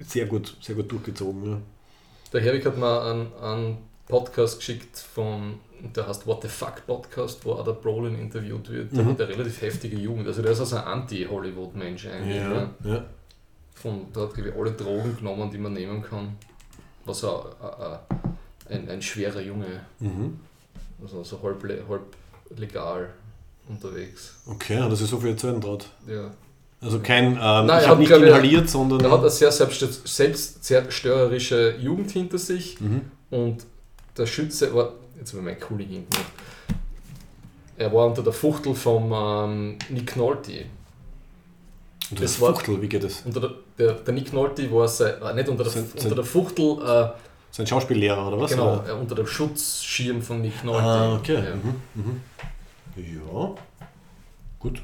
sehr 0.00 0.26
gut, 0.26 0.56
sehr 0.62 0.74
gut 0.74 0.90
durchgezogen. 0.90 1.44
Ja. 1.50 1.56
Der 2.32 2.40
Herwig 2.40 2.64
hat 2.64 2.78
mir 2.78 3.02
einen, 3.02 3.32
einen 3.42 3.78
Podcast 4.08 4.58
geschickt 4.58 4.98
von, 4.98 5.54
der 5.94 6.06
heißt 6.06 6.26
What 6.26 6.42
the 6.42 6.48
Fuck 6.48 6.86
Podcast, 6.86 7.44
wo 7.44 7.54
der 7.62 7.72
Brolin 7.72 8.18
interviewt 8.18 8.68
wird. 8.70 8.92
Der 8.96 9.02
Mhm. 9.04 9.10
hat 9.10 9.20
eine 9.20 9.30
relativ 9.30 9.60
heftige 9.62 9.96
Jugend. 9.96 10.26
Also 10.26 10.42
der 10.42 10.52
ist 10.52 10.60
also 10.60 10.76
ein 10.76 10.84
Anti-Hollywood-Mensch 10.84 12.06
eigentlich. 12.06 12.42
Ne? 12.42 12.70
ja. 12.84 13.04
Von, 13.74 14.12
der 14.14 14.22
hat 14.24 14.34
glaube 14.34 14.50
ich, 14.50 14.54
alle 14.56 14.72
Drogen 14.72 15.16
genommen, 15.16 15.50
die 15.50 15.58
man 15.58 15.72
nehmen 15.72 16.02
kann. 16.02 16.36
Was 17.04 17.24
auch 17.24 17.46
äh, 17.62 18.72
äh, 18.72 18.76
ein, 18.76 18.88
ein 18.90 19.02
schwerer 19.02 19.40
Junge, 19.40 19.66
Mhm. 20.00 20.38
also 21.02 21.24
so 21.24 21.40
halb, 21.42 21.62
halb 21.88 22.02
legal 22.58 23.08
unterwegs. 23.68 24.36
Okay, 24.46 24.76
dass 24.76 25.00
er 25.00 25.06
so 25.06 25.18
viel 25.18 25.30
erzählen 25.30 25.60
traut. 25.60 25.88
Ja. 26.06 26.30
Also 26.82 27.00
kein, 27.00 27.32
ähm, 27.32 27.38
Nein, 27.38 27.66
ich 27.66 27.68
er 27.68 27.88
habe 27.88 27.88
hat, 27.90 27.98
nicht 27.98 28.10
inhaliert, 28.10 28.68
sondern. 28.70 29.00
Er 29.00 29.10
hat 29.10 29.20
eine 29.20 29.30
sehr 29.30 29.52
selbst, 29.52 29.80
selbstzerstörerische 30.06 31.76
Jugend 31.78 32.10
hinter 32.10 32.38
sich 32.38 32.80
Mhm. 32.80 33.02
und 33.30 33.66
der 34.16 34.26
Schütze 34.26 34.74
war, 34.74 34.92
jetzt 35.20 35.30
habe 35.32 35.38
ich 35.40 35.44
mein 35.44 35.60
Kuli 35.60 35.86
hinten 35.86 36.10
gemacht. 36.10 36.32
er 37.76 37.92
war 37.92 38.06
unter 38.06 38.22
der 38.22 38.32
Fuchtel 38.32 38.74
vom 38.74 39.12
ähm, 39.12 39.78
Nick 39.90 40.16
Nolte. 40.16 40.64
Und 42.10 42.20
das 42.20 42.32
das 42.32 42.40
war- 42.40 42.54
Fuchtel, 42.54 42.82
wie 42.82 42.88
geht 42.88 43.04
das? 43.04 43.22
Unter 43.24 43.40
der, 43.40 43.50
der, 43.78 43.92
der 43.94 44.14
Nick 44.14 44.32
Nolte 44.32 44.70
war, 44.72 44.88
sein, 44.88 45.20
war 45.20 45.32
nicht 45.32 45.48
unter 45.48 45.62
der, 45.64 45.72
Sein- 45.72 45.86
unter 45.94 46.14
der 46.16 46.24
Fuchtel, 46.24 46.78
äh, 46.82 47.08
Sein 47.52 47.66
Schauspiellehrer 47.66 48.28
oder 48.28 48.40
was? 48.40 48.50
genau, 48.50 48.74
Oder? 48.80 48.88
äh, 48.88 48.92
unter 48.92 49.14
dem 49.14 49.26
Schutzschirm 49.26 50.20
von 50.22 50.40
Nick 50.40 50.64
Nolte. 50.64 50.82
Ah, 50.82 51.14
okay. 51.16 51.34
Ja. 51.34 51.54
Mhm. 51.54 51.74
Mhm. 51.94 52.20
Ja. 52.96 53.54
Gut. 54.58 54.82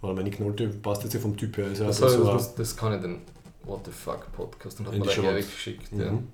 Aber 0.00 0.14
meine 0.14 0.30
Knolte 0.30 0.68
passt 0.68 1.02
jetzt 1.02 1.14
ja 1.14 1.20
vom 1.20 1.36
Typ 1.36 1.56
her. 1.56 1.66
Ist 1.68 1.80
ja 1.80 1.86
Das, 1.86 2.02
also 2.02 2.18
das, 2.18 2.26
so 2.26 2.32
muss, 2.32 2.54
das 2.54 2.76
kann 2.76 2.94
ich 2.94 3.00
den 3.02 3.22
What 3.64 3.80
the 3.86 3.90
Fuck 3.90 4.30
Podcast 4.32 4.78
und 4.80 4.86
hat 4.86 4.94
mir 4.94 5.00
der 5.04 5.12
Erik 5.16 5.24
Notes. 5.34 5.50
geschickt. 5.50 5.92
ein- 5.92 6.00
Ja. 6.00 6.10
Mhm. 6.12 6.28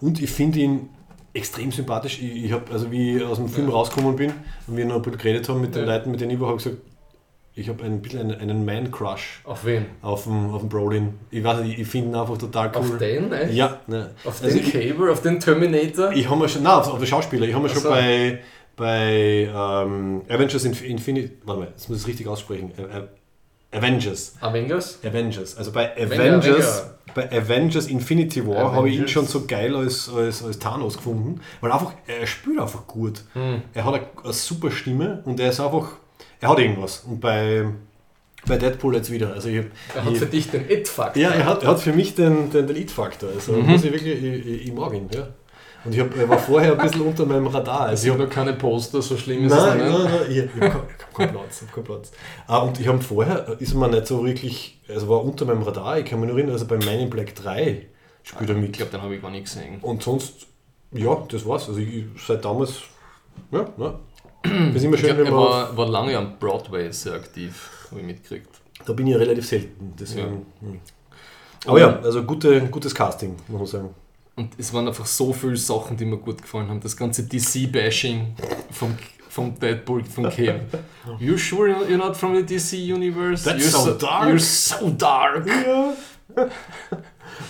Und 0.00 0.20
ich 0.22 0.30
finde 0.30 0.58
ihn 0.60 0.88
extrem 1.34 1.70
sympathisch. 1.72 2.20
Ich, 2.22 2.44
ich 2.46 2.52
habe, 2.52 2.70
also 2.72 2.90
wie 2.90 3.16
ich 3.16 3.22
aus 3.24 3.38
dem 3.38 3.48
Film 3.48 3.68
Ja. 3.68 3.74
rausgekommen 3.74 4.16
bin 4.16 4.32
und 4.66 4.76
wir 4.76 4.84
noch 4.84 4.96
ein 4.96 5.02
bisschen 5.02 5.18
geredet 5.18 5.48
haben 5.48 5.60
mit 5.60 5.74
den 5.74 5.86
Ja. 5.86 5.94
Leuten, 5.94 6.10
mit 6.10 6.20
denen 6.20 6.30
ich 6.32 6.40
war, 6.40 6.48
habe 6.48 6.58
ich 6.58 6.64
gesagt, 6.64 6.82
ich 7.54 7.68
habe 7.68 7.84
ein 7.84 8.00
bisschen 8.00 8.20
einen, 8.20 8.40
einen 8.40 8.64
Man-Crush 8.64 9.42
Auf 9.44 9.64
wen? 9.66 9.84
auf 10.00 10.24
den, 10.24 10.50
auf 10.50 10.60
den 10.62 10.68
Brolin. 10.70 11.14
Ich 11.30 11.44
weiß 11.44 11.60
nicht, 11.62 11.78
ich 11.78 11.86
finde 11.86 12.08
ihn 12.10 12.14
einfach 12.14 12.38
total 12.38 12.68
cool. 12.74 12.80
Auf 12.80 12.98
den? 12.98 13.30
Echt? 13.32 13.52
Ja, 13.54 13.78
ne. 13.88 14.10
Auf 14.24 14.42
Also 14.42 14.56
den 14.56 14.66
ich- 14.66 14.72
Cable? 14.72 15.12
Auf 15.12 15.20
den 15.20 15.38
Terminator? 15.38 16.12
Ich 16.12 16.28
habe 16.30 16.40
mir 16.40 16.48
schon, 16.48 16.62
nein, 16.62 16.72
auf, 16.72 16.88
auf 16.90 16.98
den 16.98 17.06
Schauspieler, 17.06 17.46
ich 17.46 17.52
habe 17.54 17.64
mir 17.64 17.70
Ach 17.70 17.74
schon 17.80 17.90
bei, 17.90 18.38
bei 18.76 19.50
ähm, 19.54 20.22
Avengers 20.28 20.64
Inf 20.64 20.82
Infinity, 20.82 21.32
warte 21.44 21.60
mal, 21.60 21.68
jetzt 21.68 21.88
muss 21.90 21.98
ich 21.98 22.04
es 22.04 22.08
richtig 22.08 22.26
aussprechen, 22.26 22.72
Ä- 22.78 22.82
Ä- 22.84 23.08
Avengers. 23.72 24.34
Avengers? 24.40 24.98
Avengers. 25.04 25.56
Also 25.56 25.72
bei 25.72 25.92
Avenger, 25.96 26.42
Avengers, 26.44 26.90
bei 27.14 27.30
Avengers 27.32 27.86
Infinity 27.86 28.46
War 28.46 28.72
habe 28.72 28.88
ich 28.90 28.98
ihn 28.98 29.08
schon 29.08 29.26
so 29.26 29.46
geil 29.46 29.74
als, 29.74 30.10
als, 30.14 30.44
als 30.44 30.58
Thanos 30.58 30.96
gefunden, 30.96 31.40
weil 31.60 31.72
einfach, 31.72 31.92
er 32.06 32.26
spielt 32.26 32.60
einfach 32.60 32.86
gut. 32.86 33.24
Hm. 33.32 33.62
Er 33.74 33.84
hat 33.84 33.94
eine, 33.94 34.06
eine 34.22 34.32
super 34.32 34.70
Stimme 34.70 35.22
und 35.24 35.40
er 35.40 35.50
ist 35.50 35.60
einfach, 35.60 35.88
er 36.40 36.48
hat 36.50 36.58
irgendwas. 36.58 37.00
Und 37.06 37.20
bei, 37.20 37.66
Bei 38.46 38.58
Deadpool 38.58 38.96
jetzt 38.96 39.10
wieder. 39.10 39.32
Also 39.32 39.48
ich, 39.48 39.64
Er 39.94 40.04
hat 40.04 40.12
ich, 40.12 40.18
für 40.18 40.26
dich 40.26 40.50
den 40.50 40.68
It-Faktor. 40.68 41.22
ja, 41.22 41.30
er 41.30 41.46
hat, 41.46 41.62
er 41.62 41.68
hat 41.70 41.80
für 41.80 41.92
mich 41.92 42.14
den, 42.14 42.50
den, 42.50 42.66
den 42.66 42.76
It-Faktor. 42.76 43.30
Also 43.34 43.52
muss 43.52 43.84
ich 43.84 43.92
wirklich, 43.92 44.22
ich, 44.22 44.46
ich, 44.46 44.66
ich 44.66 44.72
mag 44.72 44.92
ihn. 44.94 45.08
Ja. 45.14 45.28
Und 45.84 45.92
ich, 45.94 46.00
hab, 46.00 46.16
er 46.16 46.28
war 46.28 46.38
vorher 46.38 46.72
ein 46.72 46.78
bisschen 46.78 47.00
unter 47.02 47.26
meinem 47.26 47.46
Radar. 47.48 47.80
Also 47.86 48.02
Ich 48.02 48.06
ich 48.06 48.12
habe 48.12 48.22
hab, 48.22 48.28
noch 48.28 48.34
keine 48.34 48.52
Poster, 48.54 49.02
so 49.02 49.16
schlimm 49.16 49.46
ist 49.46 49.52
nein, 49.52 49.80
es 49.80 49.90
nein, 49.90 50.02
nicht. 50.02 50.10
nein, 50.10 50.30
ich, 50.30 50.36
ich 50.62 50.62
habe 50.70 50.86
keinen 51.14 51.32
Platz. 51.32 51.62
Ich 51.62 51.68
hab 51.68 51.74
keinen 51.74 51.84
Platz. 51.84 52.12
Ah, 52.46 52.58
und 52.58 52.78
ich 52.80 52.86
habe 52.86 53.00
vorher, 53.00 53.56
ist 53.58 53.74
mir 53.74 53.88
nicht 53.88 54.06
so 54.06 54.24
wirklich, 54.24 54.80
also 54.88 55.08
war 55.08 55.24
unter 55.24 55.44
meinem 55.44 55.62
Radar. 55.62 55.98
Ich 55.98 56.04
kann 56.04 56.20
mich 56.20 56.28
nur 56.28 56.38
erinnern, 56.38 56.54
also 56.54 56.66
bei 56.66 56.76
Man 56.76 57.00
in 57.00 57.10
Black 57.10 57.34
3 57.34 57.86
spielt 58.22 58.50
er 58.50 58.56
Ich 58.56 58.62
mit. 58.62 58.72
glaube, 58.74 58.92
den 58.92 59.02
habe 59.02 59.14
ich 59.16 59.22
gar 59.22 59.30
nicht 59.32 59.44
gesehen. 59.44 59.78
Und 59.80 60.02
sonst, 60.02 60.46
ja, 60.92 61.16
das 61.28 61.44
war's. 61.46 61.68
Also 61.68 61.80
ich, 61.80 62.04
seit 62.24 62.44
damals, 62.44 62.74
ja, 63.50 63.66
ja. 63.78 63.98
Das 64.44 64.76
ist 64.76 64.84
immer 64.84 64.94
Ich 64.94 65.00
schön, 65.00 65.14
glaub, 65.16 65.26
wenn 65.26 65.34
man. 65.34 65.42
war, 65.44 65.76
war 65.76 65.88
lange 65.88 66.16
am 66.16 66.38
Broadway 66.38 66.90
sehr 66.92 67.14
aktiv, 67.14 67.70
habe 67.90 68.00
ich 68.00 68.06
mitgekriegt. 68.06 68.48
Da 68.86 68.92
bin 68.92 69.06
ich 69.06 69.12
ja 69.12 69.18
relativ 69.18 69.46
selten. 69.46 69.94
Deswegen, 69.98 70.46
hm. 70.60 70.80
Aber 71.66 71.78
ja, 71.80 71.98
also 72.00 72.22
gute, 72.24 72.60
gutes 72.68 72.94
Casting, 72.94 73.36
muss 73.48 73.58
man 73.58 73.66
sagen. 73.66 73.94
Und 74.34 74.54
es 74.58 74.72
waren 74.72 74.88
einfach 74.88 75.06
so 75.06 75.32
viele 75.32 75.56
Sachen, 75.56 75.96
die 75.96 76.04
mir 76.04 76.16
gut 76.16 76.40
gefallen 76.40 76.68
haben. 76.68 76.80
Das 76.80 76.96
ganze 76.96 77.24
DC-Bashing 77.24 78.34
vom, 78.70 78.96
vom 79.28 79.58
Deadpool, 79.58 80.04
von 80.04 80.28
Kevin. 80.30 80.62
You 81.18 81.36
sure 81.36 81.68
you're 81.68 81.96
not 81.98 82.16
from 82.16 82.34
the 82.36 82.42
DC 82.42 82.76
universe? 82.78 83.44
That's 83.44 83.66
you're 83.66 83.84
so 83.84 83.92
dark." 83.92 84.28
You're 84.28 84.38
so 84.38 84.90
dark. 84.90 85.46
Ja. 85.46 85.92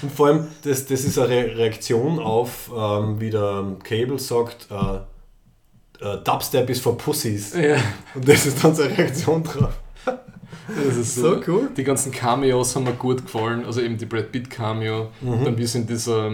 Und 0.03 0.13
vor 0.13 0.27
allem, 0.29 0.49
das, 0.65 0.87
das 0.87 1.05
ist 1.05 1.19
eine 1.19 1.29
Re 1.29 1.57
Reaktion 1.57 2.19
auf, 2.19 2.71
ähm, 2.77 3.21
wie 3.21 3.31
der 3.31 3.77
Cable 3.85 4.19
sagt, 4.19 4.67
äh, 4.71 6.05
äh, 6.05 6.19
Dubstep 6.25 6.69
ist 6.71 6.83
for 6.83 6.97
Pussies. 6.99 7.55
Ja, 7.55 7.77
Und 8.15 8.29
das 8.29 8.47
ist 8.47 8.63
dann 8.63 8.75
seine 8.75 8.97
Reaktion 8.99 9.45
drauf. 9.45 9.73
das 10.05 10.97
ist 10.97 11.15
So 11.17 11.41
cool. 11.47 11.71
Die 11.77 11.85
ganzen 11.85 12.11
Cameos 12.11 12.75
haben 12.75 12.85
mir 12.85 12.95
gut 12.95 13.23
gefallen. 13.23 13.65
Also 13.65 13.81
eben 13.81 13.97
die 13.99 14.07
Brad 14.07 14.33
Pitt 14.33 14.51
Cameo. 14.51 15.11
Mhm. 15.21 15.45
Dann 15.45 15.59
wie 15.59 15.67
sie 15.67 15.79
in 15.79 15.87
dieser 15.87 16.31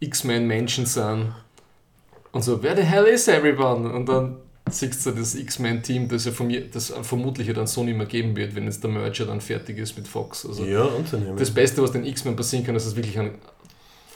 ähm, 0.00 0.08
X-Men 0.08 0.46
Menschen 0.46 0.86
sind. 0.86 1.32
Und 2.32 2.42
so, 2.42 2.62
where 2.62 2.76
the 2.76 2.82
hell 2.82 3.04
is 3.06 3.26
everyone? 3.28 3.90
Und 3.92 4.06
dann 4.08 4.36
siehst 4.70 5.04
du 5.06 5.12
das 5.12 5.34
X-Men-Team, 5.34 6.08
das 6.08 6.26
ja 6.26 6.32
von 6.32 6.46
mir, 6.46 6.68
das 6.70 6.92
vermutlich 7.02 7.48
ja 7.48 7.54
dann 7.54 7.66
so 7.66 7.82
nicht 7.84 7.96
mehr 7.96 8.06
geben 8.06 8.36
wird, 8.36 8.54
wenn 8.54 8.64
jetzt 8.64 8.82
der 8.82 8.90
Merger 8.90 9.24
dann 9.24 9.40
fertig 9.40 9.78
ist 9.78 9.96
mit 9.96 10.06
Fox. 10.06 10.44
Also 10.44 10.64
Ja, 10.64 10.84
anzunehmen. 10.86 11.36
das 11.38 11.50
Beste, 11.50 11.82
was 11.82 11.92
den 11.92 12.04
X-Men 12.04 12.36
passieren 12.36 12.66
kann, 12.66 12.76
ist, 12.76 12.84
dass 12.84 12.92
es 12.92 12.96
wirklich 12.96 13.18
einen 13.18 13.32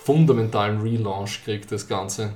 fundamentalen 0.05 0.81
Relaunch 0.83 1.43
kriegt, 1.45 1.71
das 1.73 1.87
Ganze. 1.89 2.33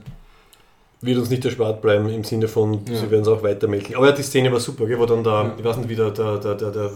wird 1.03 1.19
uns 1.19 1.29
nicht 1.29 1.45
erspart 1.45 1.83
bleiben 1.83 2.09
im 2.09 2.25
Sinne 2.25 2.49
von, 2.49 2.81
Ja. 2.87 2.97
sie 2.99 3.11
werden 3.11 3.21
es 3.21 3.29
auch 3.29 3.43
weitermelken. 3.43 3.95
Aber 3.97 4.07
ja, 4.07 4.13
die 4.13 4.23
Szene 4.23 4.51
war 4.51 4.59
super, 4.61 4.87
gell, 4.87 4.99
wo 4.99 5.05
dann 5.05 5.23
der, 5.23 5.33
Ja. 5.33 5.55
ich 5.59 5.63
weiß 5.65 5.77
nicht, 5.77 5.89
wie 5.91 5.95
der, 5.95 6.11
der, 6.11 6.39
der, 6.39 6.55
der 6.55 6.91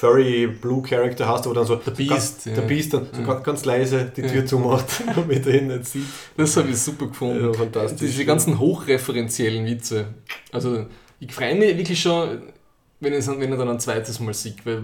Furry 0.00 0.46
Blue 0.46 0.80
Character 0.82 1.26
hast, 1.28 1.46
wo 1.48 1.52
dann 1.52 1.66
so 1.66 1.74
der 1.76 1.90
Beast, 1.90 2.46
der 2.46 2.54
ja. 2.54 2.60
Beast 2.60 2.94
dann 2.94 3.08
so 3.12 3.20
Ja. 3.20 3.26
ganz, 3.26 3.42
ganz 3.44 3.64
leise 3.64 4.12
die 4.16 4.22
Tür 4.22 4.42
Ja. 4.42 4.46
zumacht, 4.46 4.86
damit 5.16 5.44
er 5.46 5.54
ihn 5.60 5.66
nicht 5.68 5.86
sieht. 5.86 6.04
Das 6.36 6.56
habe 6.56 6.68
ich 6.70 6.78
super 6.78 7.06
gefunden. 7.08 7.44
Ja, 7.44 7.52
fantastisch. 7.52 7.98
Diese 8.08 8.24
ganzen 8.24 8.58
hochreferenziellen 8.58 9.66
Witze. 9.66 10.06
Also 10.52 10.86
ich 11.18 11.32
freue 11.32 11.56
mich 11.56 11.76
wirklich 11.76 12.00
schon, 12.00 12.42
wenn 13.00 13.12
ich, 13.12 13.26
wenn 13.26 13.52
ich 13.52 13.58
dann 13.58 13.68
ein 13.68 13.80
zweites 13.80 14.20
Mal 14.20 14.34
sehe. 14.34 14.54
Weil 14.64 14.76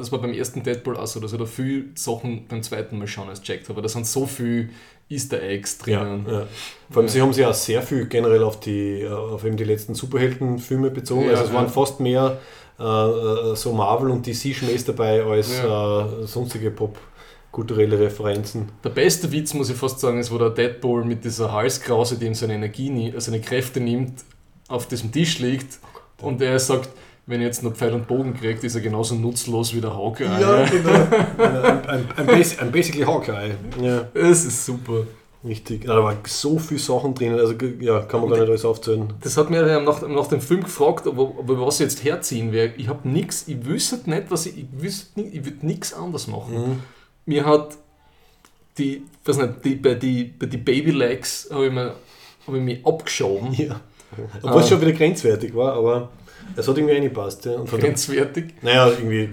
es 0.00 0.12
war 0.12 0.20
beim 0.20 0.32
ersten 0.34 0.62
Deadpool 0.62 0.96
auch 0.98 1.06
so, 1.06 1.18
dass 1.20 1.32
ich 1.32 1.38
da 1.38 1.46
viele 1.46 1.84
Sachen 1.94 2.46
beim 2.46 2.62
zweiten 2.62 2.98
Mal 2.98 3.06
schauen 3.06 3.28
als 3.30 3.40
checkt 3.42 3.68
habe. 3.70 3.80
Da 3.80 3.88
sind 3.88 4.06
so 4.06 4.26
viele 4.26 4.68
Easter 5.08 5.42
Eggs 5.42 5.78
Ja, 5.86 6.04
drinnen. 6.04 6.26
ja. 6.28 6.46
Vor 6.90 7.00
allem, 7.02 7.08
sie 7.08 7.22
haben 7.22 7.32
sich 7.32 7.44
auch 7.46 7.54
sehr 7.54 7.80
viel 7.80 8.04
generell 8.06 8.42
auf 8.42 8.60
die, 8.60 9.00
äh, 9.00 9.08
auf 9.08 9.44
eben 9.46 9.56
die 9.56 9.64
letzten 9.64 9.94
Superheldenfilme 9.94 10.90
bezogen. 10.90 11.24
Ja, 11.24 11.30
also 11.30 11.44
es 11.44 11.52
waren 11.54 11.64
ja. 11.64 11.70
fast 11.70 12.00
mehr 12.00 12.38
äh, 12.78 12.82
äh, 12.82 13.56
so 13.56 13.72
Marvel 13.72 14.10
und 14.10 14.26
DC-Schmähs 14.26 14.84
dabei 14.84 15.22
als 15.24 15.50
äh, 15.58 16.26
sonstige 16.26 16.70
popkulturelle 16.70 17.98
Referenzen. 17.98 18.68
Der 18.84 18.90
beste 18.90 19.30
Witz, 19.32 19.54
muss 19.54 19.70
ich 19.70 19.76
fast 19.76 20.00
sagen, 20.00 20.18
ist, 20.18 20.30
wo 20.30 20.38
der 20.38 20.50
Deadpool 20.50 21.04
mit 21.04 21.24
dieser 21.24 21.52
Halskrause, 21.52 22.16
die 22.18 22.26
ihm 22.26 22.34
seine 22.34 22.54
Energie, 22.54 23.12
seine 23.18 23.40
Kräfte 23.40 23.80
nimmt, 23.80 24.24
auf 24.68 24.86
diesem 24.86 25.10
Tisch 25.10 25.38
liegt 25.38 25.78
und 26.20 26.40
er 26.42 26.58
sagt, 26.58 26.90
wenn 27.26 27.40
er 27.40 27.46
jetzt 27.48 27.62
noch 27.62 27.74
Pfeil 27.74 27.92
und 27.92 28.06
Bogen 28.06 28.34
kriegt, 28.34 28.64
ist 28.64 28.74
er 28.74 28.80
genauso 28.80 29.14
nutzlos 29.14 29.74
wie 29.74 29.80
der 29.82 29.94
Hawkeye. 29.94 30.26
genau. 30.38 30.94
ein, 31.38 31.88
ein, 31.88 32.08
ein, 32.16 32.26
Basi- 32.26 32.58
ein 32.58 32.72
basically 32.72 33.04
Hawkeye. 33.04 33.54
Ja, 33.82 34.08
Das 34.14 34.44
ist 34.46 34.64
super. 34.64 35.06
Richtig. 35.44 35.84
Da 35.86 36.02
waren 36.02 36.18
so 36.26 36.58
viele 36.58 36.80
Sachen 36.80 37.14
drin, 37.14 37.34
also 37.34 37.54
ja, 37.80 38.00
kann 38.00 38.20
man 38.20 38.30
gar 38.30 38.38
nicht 38.38 38.48
alles 38.48 38.64
aufzählen. 38.64 39.12
Das 39.22 39.36
hat 39.36 39.50
mir 39.50 39.66
ja 39.66 39.80
nach, 39.80 40.06
nach 40.06 40.26
dem 40.26 40.40
Film 40.40 40.62
gefragt, 40.64 41.06
ob, 41.06 41.18
ob 41.18 41.50
ich 41.50 41.58
was 41.58 41.78
jetzt 41.78 42.04
herziehen 42.04 42.52
werde. 42.52 42.74
Ich 42.76 42.88
habe 42.88 43.08
nichts, 43.08 43.46
ich 43.48 43.64
wüsste 43.64 44.08
nicht, 44.10 44.30
was 44.30 44.46
ich, 44.46 44.58
ich 44.58 44.66
wüsste 44.72 45.20
nicht, 45.20 45.34
ich 45.34 45.44
würde 45.44 45.66
nichts 45.66 45.92
anders 45.94 46.26
machen. 46.26 46.54
Mhm. 46.54 46.82
Mir 47.26 47.44
hat 47.46 47.76
die, 48.78 49.02
weiß 49.24 49.38
nicht, 49.38 49.64
die, 49.64 49.74
bei 49.76 49.94
die, 49.94 50.24
bei 50.24 50.46
die 50.46 50.56
Baby 50.56 50.92
Legs 50.92 51.48
habe 51.50 51.66
ich, 51.66 51.72
mir- 51.72 51.94
hab 52.46 52.54
ich 52.54 52.60
mich 52.62 52.86
abgeschoben. 52.86 53.52
Ja. 53.54 53.80
Obwohl 54.42 54.60
es 54.60 54.66
Ah. 54.66 54.68
schon 54.70 54.80
wieder 54.80 54.92
grenzwertig 54.92 55.54
war, 55.54 55.74
aber 55.74 56.08
es 56.56 56.66
hat 56.66 56.76
irgendwie 56.78 56.94
reingepasst. 56.94 57.44
Ja. 57.44 57.62
Grenzwertig. 57.64 58.54
naja, 58.62 58.88
irgendwie 58.88 59.30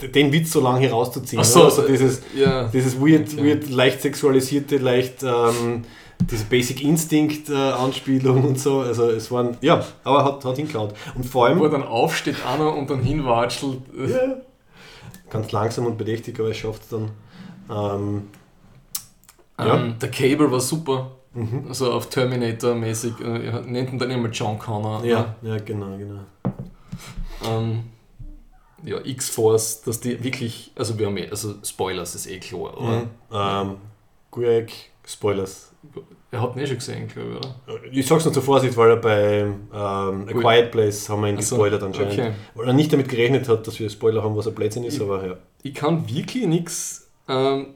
den 0.00 0.32
Witz 0.32 0.52
so 0.52 0.60
lange 0.60 0.80
herauszuziehen. 0.86 1.40
Ach 1.40 1.44
so, 1.46 1.64
also 1.64 1.82
dieses, 1.86 2.22
Ja. 2.34 2.64
dieses 2.68 2.98
weird, 3.00 3.32
Okay. 3.32 3.44
weird, 3.44 3.70
leicht 3.70 4.00
sexualisierte, 4.02 4.78
leicht 4.78 5.22
ähm, 5.22 5.82
diese 6.30 6.44
Basic 6.44 6.82
Instinct 6.82 7.50
äh, 7.50 7.54
Anspielung 7.54 8.44
und 8.44 8.58
so. 8.58 8.80
Also 8.80 9.10
es 9.10 9.30
waren, 9.30 9.56
ja, 9.60 9.84
aber 10.04 10.24
hat, 10.24 10.44
hat 10.44 10.56
hingehauen. 10.56 10.92
Und 11.14 11.24
vor 11.26 11.46
allem 11.46 11.58
Wo 11.58 11.64
er 11.64 11.70
dann 11.70 11.82
aufsteht 11.82 12.36
einer 12.46 12.74
und 12.74 12.88
dann 12.90 13.02
hinwatschelt. 13.02 13.80
ja, 14.08 14.36
ganz 15.30 15.50
langsam 15.52 15.86
und 15.86 15.98
bedächtig, 15.98 16.38
aber 16.38 16.48
er 16.48 16.54
schafft 16.54 16.82
es 16.82 16.88
dann. 16.88 17.10
Ähm, 17.70 18.22
Ja. 19.58 19.76
Ähm, 19.76 19.94
der 20.00 20.10
Cable 20.10 20.50
war 20.50 20.60
super. 20.60 21.12
mhm. 21.34 21.64
Also 21.68 21.92
auf 21.92 22.08
Terminator-mäßig. 22.10 23.12
Äh, 23.20 23.60
nennt 23.66 23.92
ihn 23.92 23.98
dann 23.98 24.10
immer 24.10 24.28
John 24.30 24.58
Connor. 24.58 25.04
ja, 25.04 25.34
ja, 25.42 25.58
genau, 25.58 25.96
genau. 25.96 26.20
Ähm, 27.48 27.80
ja, 28.84 28.98
X-Force, 29.04 29.82
dass 29.82 30.00
die 30.00 30.22
wirklich, 30.22 30.70
also 30.76 30.98
wir 30.98 31.06
haben 31.06 31.16
eh, 31.16 31.28
also 31.30 31.54
Spoilers 31.64 32.14
ist 32.14 32.26
eh 32.26 32.38
klar, 32.38 32.74
aber 32.76 32.96
Mhm. 32.96 33.08
Ähm, 33.70 33.76
Greg, 34.30 34.72
Spoilers. 35.06 35.70
er 36.30 36.42
hat 36.42 36.56
ihn 36.56 36.62
eh 36.62 36.66
schon 36.66 36.76
gesehen, 36.76 37.08
glaube 37.08 37.30
ich, 37.30 37.36
oder? 37.74 37.84
Ich 37.92 38.06
sag's 38.06 38.24
nur 38.24 38.34
zur 38.34 38.42
Vorsicht, 38.42 38.76
weil 38.76 38.90
er 38.90 38.96
bei 38.96 39.38
ähm, 39.40 39.68
A 39.72 40.08
Ui. 40.10 40.34
Quiet 40.34 40.70
Place 40.72 41.08
haben 41.08 41.22
wir 41.22 41.28
ihn 41.28 41.36
Ach 41.38 41.42
so, 41.42 41.56
gespoilert 41.56 41.82
anscheinend. 41.82 42.12
okay. 42.14 42.32
Weil 42.54 42.66
er 42.68 42.72
nicht 42.72 42.92
damit 42.92 43.08
gerechnet 43.08 43.48
hat, 43.48 43.66
dass 43.66 43.78
wir 43.78 43.88
Spoiler 43.90 44.22
haben, 44.22 44.36
was 44.36 44.46
ein 44.48 44.54
Blödsinn 44.54 44.84
ist, 44.84 44.94
Ich- 44.96 45.02
aber 45.02 45.26
ja. 45.26 45.36
Ich 45.62 45.74
kann 45.74 46.08
wirklich 46.08 46.46
nichts, 46.46 47.08
ähm, 47.28 47.74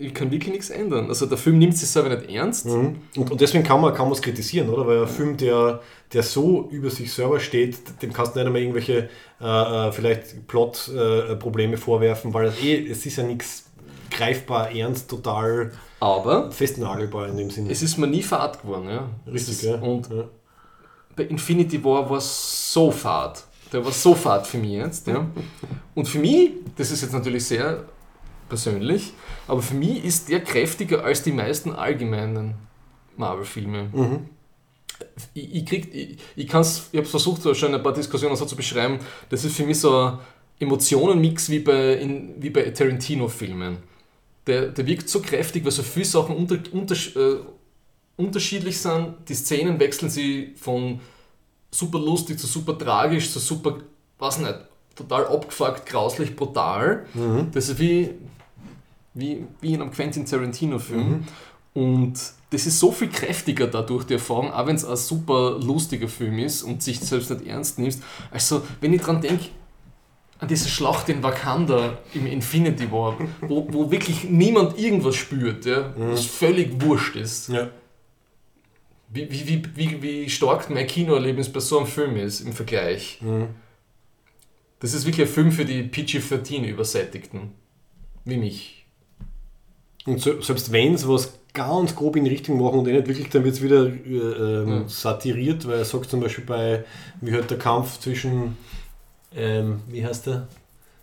ich 0.00 0.14
kann 0.14 0.30
wirklich 0.30 0.52
nichts 0.52 0.70
ändern. 0.70 1.08
Also 1.08 1.26
der 1.26 1.38
Film 1.38 1.58
nimmt 1.58 1.76
sich 1.76 1.88
selber 1.88 2.10
nicht 2.10 2.30
ernst. 2.30 2.66
Mhm. 2.66 2.96
Und, 3.16 3.30
und 3.30 3.40
deswegen 3.40 3.64
kann 3.64 3.80
man 3.80 3.94
kann 3.94 4.10
es 4.12 4.22
kritisieren, 4.22 4.68
oder? 4.68 4.86
Weil 4.86 5.02
ein 5.02 5.08
Film, 5.08 5.36
der, 5.36 5.80
der 6.12 6.22
so 6.22 6.68
über 6.70 6.90
sich 6.90 7.12
selber 7.12 7.40
steht, 7.40 7.78
dem 8.02 8.12
kannst 8.12 8.34
du 8.34 8.38
nicht 8.38 8.46
einmal 8.46 8.62
irgendwelche 8.62 9.08
äh, 9.40 9.88
äh, 9.88 9.92
vielleicht 9.92 10.46
Plot-Probleme 10.46 11.76
vorwerfen, 11.76 12.32
weil 12.32 12.46
es, 12.46 12.62
eh, 12.62 12.88
es 12.88 13.04
ist 13.04 13.16
ja 13.16 13.24
nichts 13.24 13.64
greifbar, 14.10 14.70
ernst, 14.70 15.10
total 15.10 15.72
Aber 16.00 16.50
festnagelbar 16.50 17.28
in 17.28 17.36
dem 17.36 17.50
Sinne. 17.50 17.70
es 17.70 17.82
ist 17.82 17.98
mir 17.98 18.06
nie 18.06 18.22
fad 18.22 18.62
geworden, 18.62 18.88
ja. 18.88 19.08
Richtig, 19.30 19.54
ist, 19.54 19.62
ja. 19.62 19.76
Und 19.76 20.08
ja. 20.10 20.24
bei 21.14 21.24
Infinity 21.24 21.82
War 21.84 22.08
war 22.08 22.18
es 22.18 22.72
so 22.72 22.90
fad. 22.90 23.44
Der 23.72 23.84
war 23.84 23.92
so 23.92 24.14
fad 24.14 24.46
für 24.46 24.56
mich 24.56 24.70
jetzt. 24.70 25.06
Ja. 25.06 25.26
Und 25.94 26.08
für 26.08 26.18
mich, 26.18 26.52
das 26.76 26.90
ist 26.90 27.02
jetzt 27.02 27.12
natürlich 27.12 27.44
sehr 27.44 27.84
persönlich, 28.48 29.12
aber 29.46 29.62
für 29.62 29.74
mich 29.74 30.04
ist 30.04 30.28
der 30.28 30.40
kräftiger 30.40 31.04
als 31.04 31.22
die 31.22 31.32
meisten 31.32 31.72
allgemeinen 31.72 32.54
Marvel-Filme. 33.16 33.90
Mhm. 33.92 34.18
Ich, 35.34 35.54
ich, 35.54 35.66
krieg- 35.66 35.94
ich, 35.94 36.18
ich, 36.36 36.48
kann's- 36.48 36.88
ich 36.92 36.98
habe 36.98 37.08
versucht, 37.08 37.42
so 37.42 37.54
schon 37.54 37.74
ein 37.74 37.82
paar 37.82 37.92
Diskussionen 37.92 38.36
so 38.36 38.44
zu 38.46 38.56
beschreiben. 38.56 38.98
Das 39.28 39.44
ist 39.44 39.56
für 39.56 39.64
mich 39.64 39.78
so 39.80 39.96
ein 39.96 40.18
Emotionenmix 40.58 41.48
wie 41.50 41.60
bei, 41.60 41.94
in, 41.94 42.34
wie 42.42 42.50
bei 42.50 42.62
Tarantino-Filmen. 42.70 43.78
Der, 44.46 44.68
der 44.68 44.86
wirkt 44.86 45.08
so 45.08 45.20
kräftig, 45.20 45.64
weil 45.64 45.70
so 45.72 45.82
viele 45.82 46.04
Sachen 46.06 46.34
unter, 46.34 46.56
unter, 46.72 46.94
äh, 46.94 47.36
unterschiedlich 48.16 48.78
sind. 48.80 49.14
Die 49.28 49.34
Szenen 49.34 49.78
wechseln 49.78 50.10
sie 50.10 50.54
von 50.56 51.00
super 51.70 51.98
lustig 51.98 52.38
zu 52.38 52.46
super 52.46 52.76
tragisch 52.76 53.30
zu 53.30 53.38
super, 53.38 53.78
was 54.18 54.38
nicht, 54.38 54.54
total 54.96 55.26
abgefuckt, 55.26 55.86
grauslich, 55.86 56.34
brutal. 56.34 57.06
Mhm. 57.14 57.48
Das 57.52 57.68
ist 57.68 57.78
wie, 57.78 58.10
wie, 59.18 59.44
wie 59.60 59.74
in 59.74 59.82
einem 59.82 59.90
Quentin 59.90 60.24
Tarantino-Film. 60.24 61.24
Und 61.74 62.14
das 62.50 62.66
ist 62.66 62.78
so 62.78 62.92
viel 62.92 63.08
kräftiger 63.08 63.66
dadurch, 63.66 64.04
die 64.04 64.14
Erfahrung, 64.14 64.52
auch 64.52 64.66
wenn 64.66 64.76
es 64.76 64.84
ein 64.84 64.96
super 64.96 65.58
lustiger 65.60 66.08
Film 66.08 66.38
ist 66.38 66.62
und 66.62 66.82
sich 66.82 66.98
selbst 67.00 67.30
nicht 67.30 67.46
ernst 67.46 67.78
nimmst. 67.78 68.02
Also, 68.30 68.62
wenn 68.80 68.92
ich 68.94 69.02
dran 69.02 69.20
denke, 69.20 69.46
an 70.38 70.48
diese 70.48 70.68
Schlacht 70.68 71.08
in 71.08 71.22
Wakanda 71.22 71.98
im 72.14 72.26
Infinity 72.26 72.90
War, 72.90 73.18
wo, 73.42 73.66
wo 73.70 73.90
wirklich 73.90 74.24
niemand 74.24 74.78
irgendwas 74.78 75.16
spürt, 75.16 75.66
ja, 75.66 75.92
was 75.96 76.24
völlig 76.24 76.80
wurscht 76.80 77.16
ist. 77.16 77.48
Ja. 77.48 77.70
Wie, 79.10 79.30
wie, 79.30 79.48
wie, 79.48 79.62
wie, 79.74 80.02
wie 80.02 80.30
stark 80.30 80.70
mein 80.70 80.86
Kinoerlebnis 80.86 81.50
bei 81.50 81.60
so 81.60 81.78
einem 81.78 81.86
Film 81.86 82.16
ist 82.16 82.40
im 82.40 82.52
Vergleich. 82.52 83.20
Mhm. 83.20 83.48
Das 84.80 84.94
ist 84.94 85.06
wirklich 85.06 85.26
ein 85.26 85.32
Film 85.32 85.50
für 85.50 85.64
die 85.64 85.82
PG-13 85.82 86.64
Übersättigten. 86.64 87.52
Wie 88.24 88.36
mich. 88.36 88.77
Und 90.08 90.20
so, 90.20 90.40
selbst 90.40 90.72
wenn 90.72 90.96
sie 90.96 91.08
was 91.08 91.32
ganz 91.54 91.94
grob 91.94 92.16
in 92.16 92.26
Richtung 92.26 92.62
machen 92.62 92.78
und 92.80 92.88
eh 92.88 92.92
nicht 92.92 93.08
wirklich, 93.08 93.28
dann 93.30 93.44
wird 93.44 93.54
es 93.54 93.62
wieder 93.62 93.86
äh, 93.86 93.90
ähm, 93.90 94.68
Ja. 94.68 94.88
satiriert, 94.88 95.66
weil 95.66 95.78
er 95.78 95.84
sagt 95.84 96.10
zum 96.10 96.20
Beispiel 96.20 96.44
bei, 96.44 96.84
wie 97.20 97.32
halt 97.32 97.50
der 97.50 97.58
Kampf 97.58 97.98
zwischen, 98.00 98.56
ähm, 99.34 99.80
wie 99.88 100.04
heißt 100.04 100.26
der? 100.26 100.46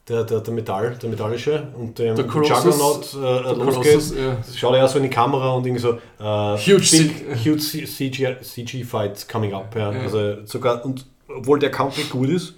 Der, 0.07 0.23
der, 0.23 0.39
der 0.41 0.53
Metall, 0.53 0.95
der 1.01 1.09
metallische 1.09 1.67
und 1.75 1.97
dem 1.97 2.15
Der 2.15 2.27
Colossus- 2.27 2.63
Juggernaut 2.63 3.13
äh, 3.15 3.43
Der 3.43 3.55
losgeht. 3.65 4.17
Ja. 4.19 4.37
Schaut 4.55 4.75
er 4.75 4.85
auch 4.85 4.89
so 4.89 4.97
in 4.97 5.03
die 5.03 5.09
Kamera 5.09 5.49
und 5.53 5.65
irgendwie 5.65 5.81
so 5.81 5.93
äh, 6.19 6.57
Huge 6.57 6.87
big, 6.91 7.25
huge 7.43 7.57
CG, 7.87 8.35
CG 8.41 8.83
Fight 8.83 9.27
coming 9.27 9.53
up. 9.53 9.75
Ja. 9.75 9.91
Ja. 9.91 10.01
Also 10.01 10.45
sogar, 10.45 10.85
und 10.85 11.07
obwohl 11.27 11.57
der 11.57 11.71
Kampf 11.71 11.97
nicht 11.97 12.11
gut 12.11 12.29
ist, 12.29 12.53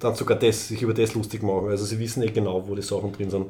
dann 0.00 0.16
sogar 0.16 0.36
das, 0.36 0.66
sich 0.68 0.82
über 0.82 0.94
das 0.94 1.14
lustig 1.14 1.44
machen. 1.44 1.68
Also 1.68 1.84
sie 1.84 1.96
wissen 2.00 2.20
nicht 2.20 2.34
genau, 2.34 2.64
wo 2.66 2.74
die 2.74 2.82
Sachen 2.82 3.12
drin 3.12 3.30
sind. 3.30 3.46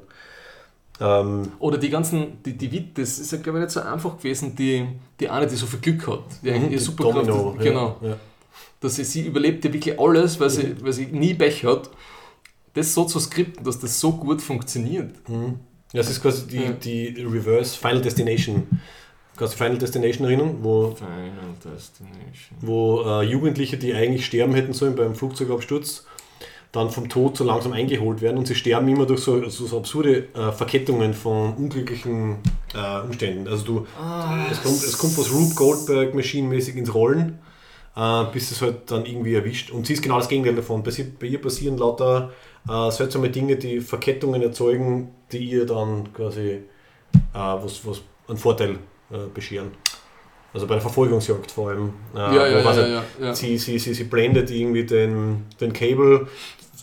Ähm, 1.00 1.52
Oder 1.60 1.78
die 1.78 1.90
ganzen, 1.90 2.42
die, 2.42 2.56
die 2.56 2.92
das 2.94 3.18
ist 3.18 3.30
ja 3.32 3.38
glaube 3.38 3.58
ich 3.58 3.64
nicht 3.64 3.72
so 3.72 3.80
einfach 3.80 4.16
gewesen, 4.18 4.54
die, 4.56 4.86
die 5.20 5.28
eine, 5.28 5.46
die 5.46 5.54
so 5.56 5.66
viel 5.66 5.78
Glück 5.80 6.06
hat, 6.08 6.24
die 6.42 6.50
eigentlich 6.50 6.62
ihre 6.64 6.70
die 6.72 6.78
Superkraft 6.78 7.28
Domino, 7.28 7.52
ist, 7.56 7.62
genau, 7.64 7.96
Ja, 8.02 8.08
ja. 8.08 8.16
dass 8.80 8.96
sie, 8.96 9.04
sie 9.04 9.26
überlebt 9.26 9.64
ja 9.64 9.72
wirklich 9.72 9.98
alles, 9.98 10.40
weil 10.40 10.50
sie, 10.50 10.74
weil 10.82 10.92
sie 10.92 11.06
nie 11.06 11.34
Pech 11.34 11.64
hat. 11.64 11.88
Das 12.74 12.92
so 12.94 13.04
zu 13.04 13.18
skripten, 13.20 13.64
dass 13.64 13.78
das 13.78 13.98
so 13.98 14.12
gut 14.12 14.42
funktioniert. 14.42 15.14
Ja, 15.92 16.00
es 16.00 16.10
ist 16.10 16.20
quasi 16.22 16.46
die, 16.46 16.56
Ja. 16.56 16.70
die 16.72 17.08
Reverse 17.22 17.76
Final 17.78 18.02
Destination. 18.02 18.66
Du 19.36 19.46
Final 19.46 19.78
Destination 19.78 20.26
erinnern, 20.26 20.56
wo, 20.62 20.96
Final 20.96 21.30
Destination. 21.64 22.58
wo 22.60 23.02
äh, 23.06 23.22
Jugendliche, 23.22 23.76
die 23.78 23.94
eigentlich 23.94 24.26
sterben 24.26 24.52
hätten 24.54 24.72
sollen 24.72 24.96
beim 24.96 25.14
Flugzeugabsturz, 25.14 26.04
dann 26.72 26.90
vom 26.90 27.08
Tod 27.08 27.36
so 27.36 27.44
langsam 27.44 27.72
eingeholt 27.72 28.20
werden 28.20 28.36
und 28.36 28.46
sie 28.46 28.54
sterben 28.54 28.88
immer 28.88 29.06
durch 29.06 29.20
so, 29.20 29.48
so, 29.48 29.66
so 29.66 29.78
absurde 29.78 30.26
äh, 30.34 30.52
Verkettungen 30.52 31.14
von 31.14 31.54
unglücklichen 31.54 32.36
äh, 32.74 33.00
Umständen. 33.06 33.48
Also 33.48 33.64
du, 33.64 33.86
es, 34.50 34.62
kommt, 34.62 34.76
es 34.76 34.98
kommt 34.98 35.16
was 35.18 35.32
Rube 35.32 35.54
Goldberg 35.54 36.14
maschinenmäßig 36.14 36.76
ins 36.76 36.92
Rollen, 36.92 37.38
äh, 37.96 38.24
bis 38.32 38.50
es 38.50 38.60
halt 38.60 38.90
dann 38.90 39.06
irgendwie 39.06 39.34
erwischt. 39.34 39.70
Und 39.70 39.86
sie 39.86 39.94
ist 39.94 40.02
genau 40.02 40.18
das 40.18 40.28
Gegenteil 40.28 40.56
davon. 40.56 40.82
Bei, 40.82 40.90
sie, 40.90 41.04
bei 41.04 41.26
ihr 41.26 41.40
passieren 41.40 41.78
lauter 41.78 42.32
äh, 42.68 42.90
seltsame 42.90 43.30
Dinge, 43.30 43.56
die 43.56 43.80
Verkettungen 43.80 44.42
erzeugen, 44.42 45.08
die 45.32 45.38
ihr 45.50 45.64
dann 45.64 46.12
quasi 46.12 46.40
äh, 46.50 46.60
was, 47.32 47.80
was 47.86 48.02
einen 48.28 48.36
Vorteil 48.36 48.72
äh, 49.10 49.16
bescheren. 49.32 49.68
Also 50.54 50.66
bei 50.66 50.74
der 50.74 50.80
Verfolgungsjagd 50.82 51.50
vor 51.50 51.68
allem. 51.70 51.92
Äh, 52.14 52.18
Ja, 52.18 52.32
ja, 52.46 52.58
ja, 52.58 52.64
halt- 52.64 53.02
ja. 53.20 53.34
Sie, 53.34 53.58
sie, 53.58 53.78
sie, 53.78 53.92
sie 53.92 54.04
blendet 54.04 54.50
irgendwie 54.50 54.84
den, 54.84 55.44
den 55.60 55.72
Cable 55.74 56.26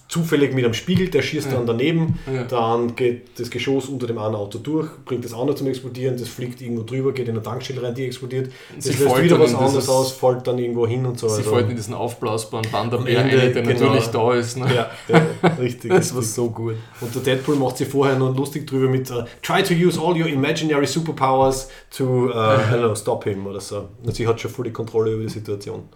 zufällig 0.08 0.54
mit 0.54 0.64
einem 0.64 0.76
Spiegel, 0.76 1.10
der 1.10 1.24
schießt 1.24 1.48
Ja. 1.48 1.54
dann 1.58 1.66
daneben, 1.66 2.20
Ja. 2.32 2.44
dann 2.44 2.96
geht 2.96 3.40
das 3.40 3.50
Geschoss 3.50 3.88
unter 3.90 4.06
dem 4.06 4.20
einen 4.20 4.36
Auto 4.36 4.60
durch, 4.60 4.88
bringt 5.04 5.26
das 5.26 5.34
andere 5.34 5.56
zum 5.56 5.66
Explodieren, 5.66 6.16
das 6.16 6.28
fliegt 6.30 6.62
irgendwo 6.62 6.84
drüber, 6.84 7.12
geht 7.12 7.28
in 7.28 7.34
eine 7.34 7.42
Tankstelle 7.42 7.82
rein, 7.82 7.96
die 7.96 8.06
explodiert, 8.06 8.52
Sie 8.78 8.90
das 8.92 9.00
löst 9.00 9.12
fällt 9.14 9.26
wieder 9.26 9.40
was 9.40 9.56
anderes 9.56 9.90
aus, 9.90 10.12
fällt 10.12 10.46
dann 10.46 10.60
irgendwo 10.60 10.86
hin 10.86 11.06
und 11.08 11.18
so. 11.18 11.28
Sie 11.28 11.38
also- 11.38 11.56
fällt 11.56 11.70
in 11.72 11.76
diesen 11.76 11.96
aufblasbaren 11.96 12.70
Banderbär 12.72 13.20
Am 13.22 13.30
Ende, 13.30 13.52
der 13.52 13.64
genau. 13.64 13.80
natürlich 13.86 14.08
da 14.10 14.34
ist. 14.36 14.58
Ne? 14.58 14.76
ja, 14.76 14.92
ja, 15.08 15.50
richtig. 15.60 15.90
Das 15.96 16.14
war 16.14 16.22
so 16.22 16.52
gut. 16.52 16.76
Und 17.02 17.16
der 17.16 17.22
Deadpool 17.24 17.56
macht 17.56 17.78
sich 17.78 17.88
vorher 17.88 18.16
noch 18.18 18.36
lustig 18.38 18.68
drüber 18.68 18.88
mit 18.88 19.10
äh, 19.10 19.24
Try 19.42 19.64
to 19.64 19.74
use 19.74 20.00
all 20.00 20.14
your 20.14 20.28
imaginary 20.28 20.86
superpowers 20.86 21.68
to 21.90 22.30
uh, 22.30 22.58
know, 22.78 22.94
stop 22.94 23.24
him 23.24 23.48
oder 23.48 23.60
so. 23.60 23.90
Und 24.04 24.16
sie 24.16 24.28
hat 24.28 24.40
schon 24.40 24.52
voll 24.52 24.66
die 24.66 24.72
Kontrolle 24.72 25.14
über 25.14 25.24
die 25.24 25.30
Situation. 25.30 25.90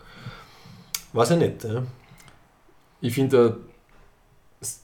Weiß 1.13 1.29
ja 1.29 1.35
nicht. 1.35 1.63
Ja. 1.63 1.83
Ich 3.01 3.13
finde, 3.13 3.57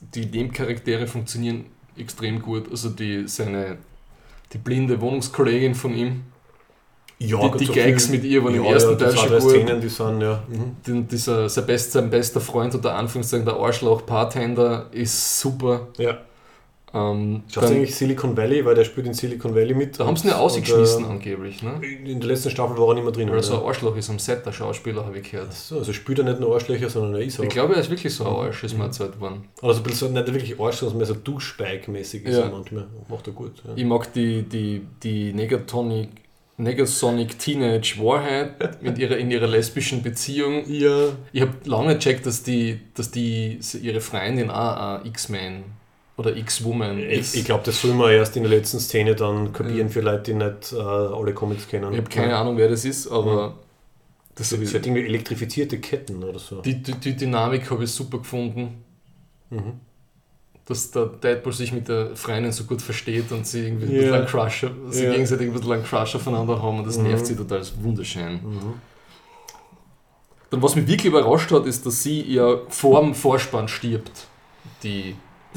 die 0.00 0.26
Nebencharaktere 0.26 1.06
funktionieren 1.06 1.66
extrem 1.96 2.40
gut. 2.42 2.70
Also 2.70 2.90
die, 2.90 3.26
seine, 3.28 3.78
die 4.52 4.58
blinde 4.58 5.00
Wohnungskollegin 5.00 5.74
von 5.74 5.94
ihm, 5.94 6.22
Ja, 7.18 7.48
Die- 7.48 7.64
die 7.64 7.72
Gags 7.72 8.10
mit 8.10 8.24
ihr 8.24 8.44
waren 8.44 8.54
im 8.54 8.64
ja, 8.64 8.72
ersten 8.72 8.90
ja, 8.90 8.96
die 8.96 9.04
Teil 9.04 9.16
schon 9.16 9.38
gut. 9.40 9.50
Szenen, 9.50 9.80
die 9.80 9.88
sind, 9.88 10.20
ja. 10.20 10.42
Mhm. 10.48 10.76
den, 10.86 11.08
dieser, 11.08 11.48
sein, 11.48 11.64
best, 11.66 11.92
sein 11.92 12.10
bester 12.10 12.42
Freund 12.42 12.74
unter 12.74 12.94
Anführungszeichen, 12.94 13.46
der 13.46 13.54
Arschloch-Bartender, 13.56 14.88
ist 14.92 15.40
super. 15.40 15.88
ja. 15.96 16.18
Ähm, 16.96 17.42
Schaut 17.52 17.64
eigentlich 17.64 17.94
Silicon 17.94 18.36
Valley, 18.36 18.64
weil 18.64 18.74
der 18.74 18.84
spielt 18.84 19.06
in 19.06 19.14
Silicon 19.14 19.54
Valley 19.54 19.74
mit. 19.74 20.00
da 20.00 20.06
haben 20.06 20.16
sie 20.16 20.28
ihn 20.28 20.30
ja 20.30 20.36
Und, 20.36 20.42
ausgeschmissen 20.44 21.04
äh, 21.04 21.08
angeblich. 21.08 21.62
Ne? 21.62 21.80
In 22.04 22.20
der 22.20 22.28
letzten 22.28 22.50
Staffel 22.50 22.78
war 22.78 22.88
er 22.88 22.94
nicht 22.94 23.04
mehr 23.04 23.12
drin. 23.12 23.28
Weil 23.28 23.36
er 23.36 23.42
so 23.42 23.60
ein 23.60 23.66
Arschloch 23.66 23.96
ist 23.96 24.08
am 24.08 24.18
Set, 24.18 24.46
der 24.46 24.52
Schauspieler, 24.52 25.04
habe 25.04 25.18
ich 25.18 25.30
gehört. 25.30 25.52
so, 25.52 25.78
also 25.78 25.92
spielt 25.92 26.18
er 26.20 26.24
nicht 26.24 26.40
nur 26.40 26.54
Arschlöcher, 26.54 26.88
sondern 26.88 27.14
er 27.20 27.26
ist 27.26 27.38
auch. 27.38 27.44
Ich 27.44 27.50
glaube, 27.50 27.74
er 27.74 27.80
ist 27.80 27.90
wirklich 27.90 28.14
so 28.14 28.24
ein 28.24 28.32
Arsch, 28.34 28.64
ist 28.64 28.76
mir 28.78 28.84
erzählt 28.84 29.20
worden. 29.20 29.48
also 29.62 29.82
so, 29.92 30.08
nicht 30.08 30.26
wirklich 30.32 30.58
Arsch, 30.60 30.76
sondern 30.76 30.98
mehr 30.98 31.06
so 31.06 31.14
Duschbike-mäßig 31.14 32.22
ist 32.24 32.36
Ja. 32.36 32.44
er 32.44 32.50
manchmal. 32.50 32.86
Macht 33.08 33.26
er 33.26 33.32
gut. 33.32 33.52
Ja. 33.64 33.72
Ich 33.76 33.84
mag 33.84 34.12
die, 34.12 34.42
die, 34.42 34.82
die 35.02 35.32
Negatonic, 35.32 36.08
Negasonic 36.58 37.38
Teenage 37.38 37.96
Warhead 37.98 38.82
mit 38.82 38.96
ihrer, 38.98 39.16
in 39.18 39.30
ihrer 39.30 39.46
lesbischen 39.46 40.02
Beziehung. 40.02 40.64
ja. 40.68 41.08
Ich 41.32 41.42
habe 41.42 41.52
lange 41.64 41.94
gecheckt, 41.94 42.24
dass 42.24 42.42
die, 42.42 42.80
dass 42.94 43.10
die 43.10 43.58
ihre 43.82 44.00
Freundin 44.00 44.50
auch 44.50 45.00
ein 45.00 45.06
X-Man 45.06 45.64
oder 46.16 46.36
X-Woman 46.36 46.98
ist. 46.98 47.34
Ich, 47.34 47.40
ich 47.40 47.46
glaube, 47.46 47.62
das 47.64 47.80
soll 47.80 47.92
man 47.92 48.10
erst 48.10 48.36
in 48.36 48.42
der 48.44 48.50
letzten 48.50 48.80
Szene 48.80 49.14
dann 49.14 49.52
kapieren 49.52 49.90
für 49.90 50.00
Leute, 50.00 50.32
die 50.32 50.34
nicht 50.34 50.72
äh, 50.72 50.76
alle 50.80 51.34
Comics 51.34 51.68
kennen. 51.68 51.92
Ich 51.92 51.98
habe 51.98 52.08
keine 52.08 52.36
Ahnung, 52.36 52.56
wer 52.56 52.68
das 52.68 52.84
ist, 52.84 53.06
aber 53.08 53.54
das 54.34 54.50
Das 54.50 54.58
ist 54.58 54.72
halt 54.74 54.86
irgendwie 54.86 55.04
elektrifizierte 55.06 55.78
Ketten 55.78 56.22
oder 56.24 56.38
so. 56.38 56.62
die, 56.62 56.82
die, 56.82 56.92
die 56.94 57.16
Dynamik 57.16 57.70
habe 57.70 57.84
ich 57.84 57.90
super 57.90 58.18
gefunden. 58.18 58.82
Mhm. 59.50 59.80
Dass 60.64 60.90
der 60.90 61.06
Deadpool 61.06 61.52
sich 61.52 61.70
mit 61.72 61.86
der 61.88 62.16
Freundin 62.16 62.50
so 62.50 62.64
gut 62.64 62.82
versteht 62.82 63.30
und 63.30 63.46
sie 63.46 63.66
irgendwie 63.66 63.86
ein 63.86 63.92
Ja. 63.92 63.98
bisschen 64.00 64.14
einen 64.14 64.26
Crush, 64.26 64.66
sie 64.90 65.04
Ja. 65.04 65.12
gegenseitig 65.12 65.46
ein 65.48 65.52
bisschen 65.52 65.72
einen 65.72 65.84
Crush 65.84 66.16
aufeinander 66.16 66.60
haben 66.60 66.78
und 66.78 66.86
das 66.86 66.96
Mhm. 66.98 67.04
nervt 67.04 67.26
sie 67.26 67.36
total, 67.36 67.58
das 67.58 67.68
ist 67.70 67.82
wunderschön. 67.84 68.40
Dann, 70.50 70.62
was 70.62 70.76
mich 70.76 70.86
wirklich 70.86 71.06
überrascht 71.12 71.50
hat, 71.52 71.66
ist, 71.66 71.84
dass 71.86 72.02
sie 72.02 72.22
ja 72.22 72.58
vor 72.68 73.00
dem 73.00 73.14
Vorspann 73.14 73.68
stirbt, 73.68 74.26
die 74.82 75.14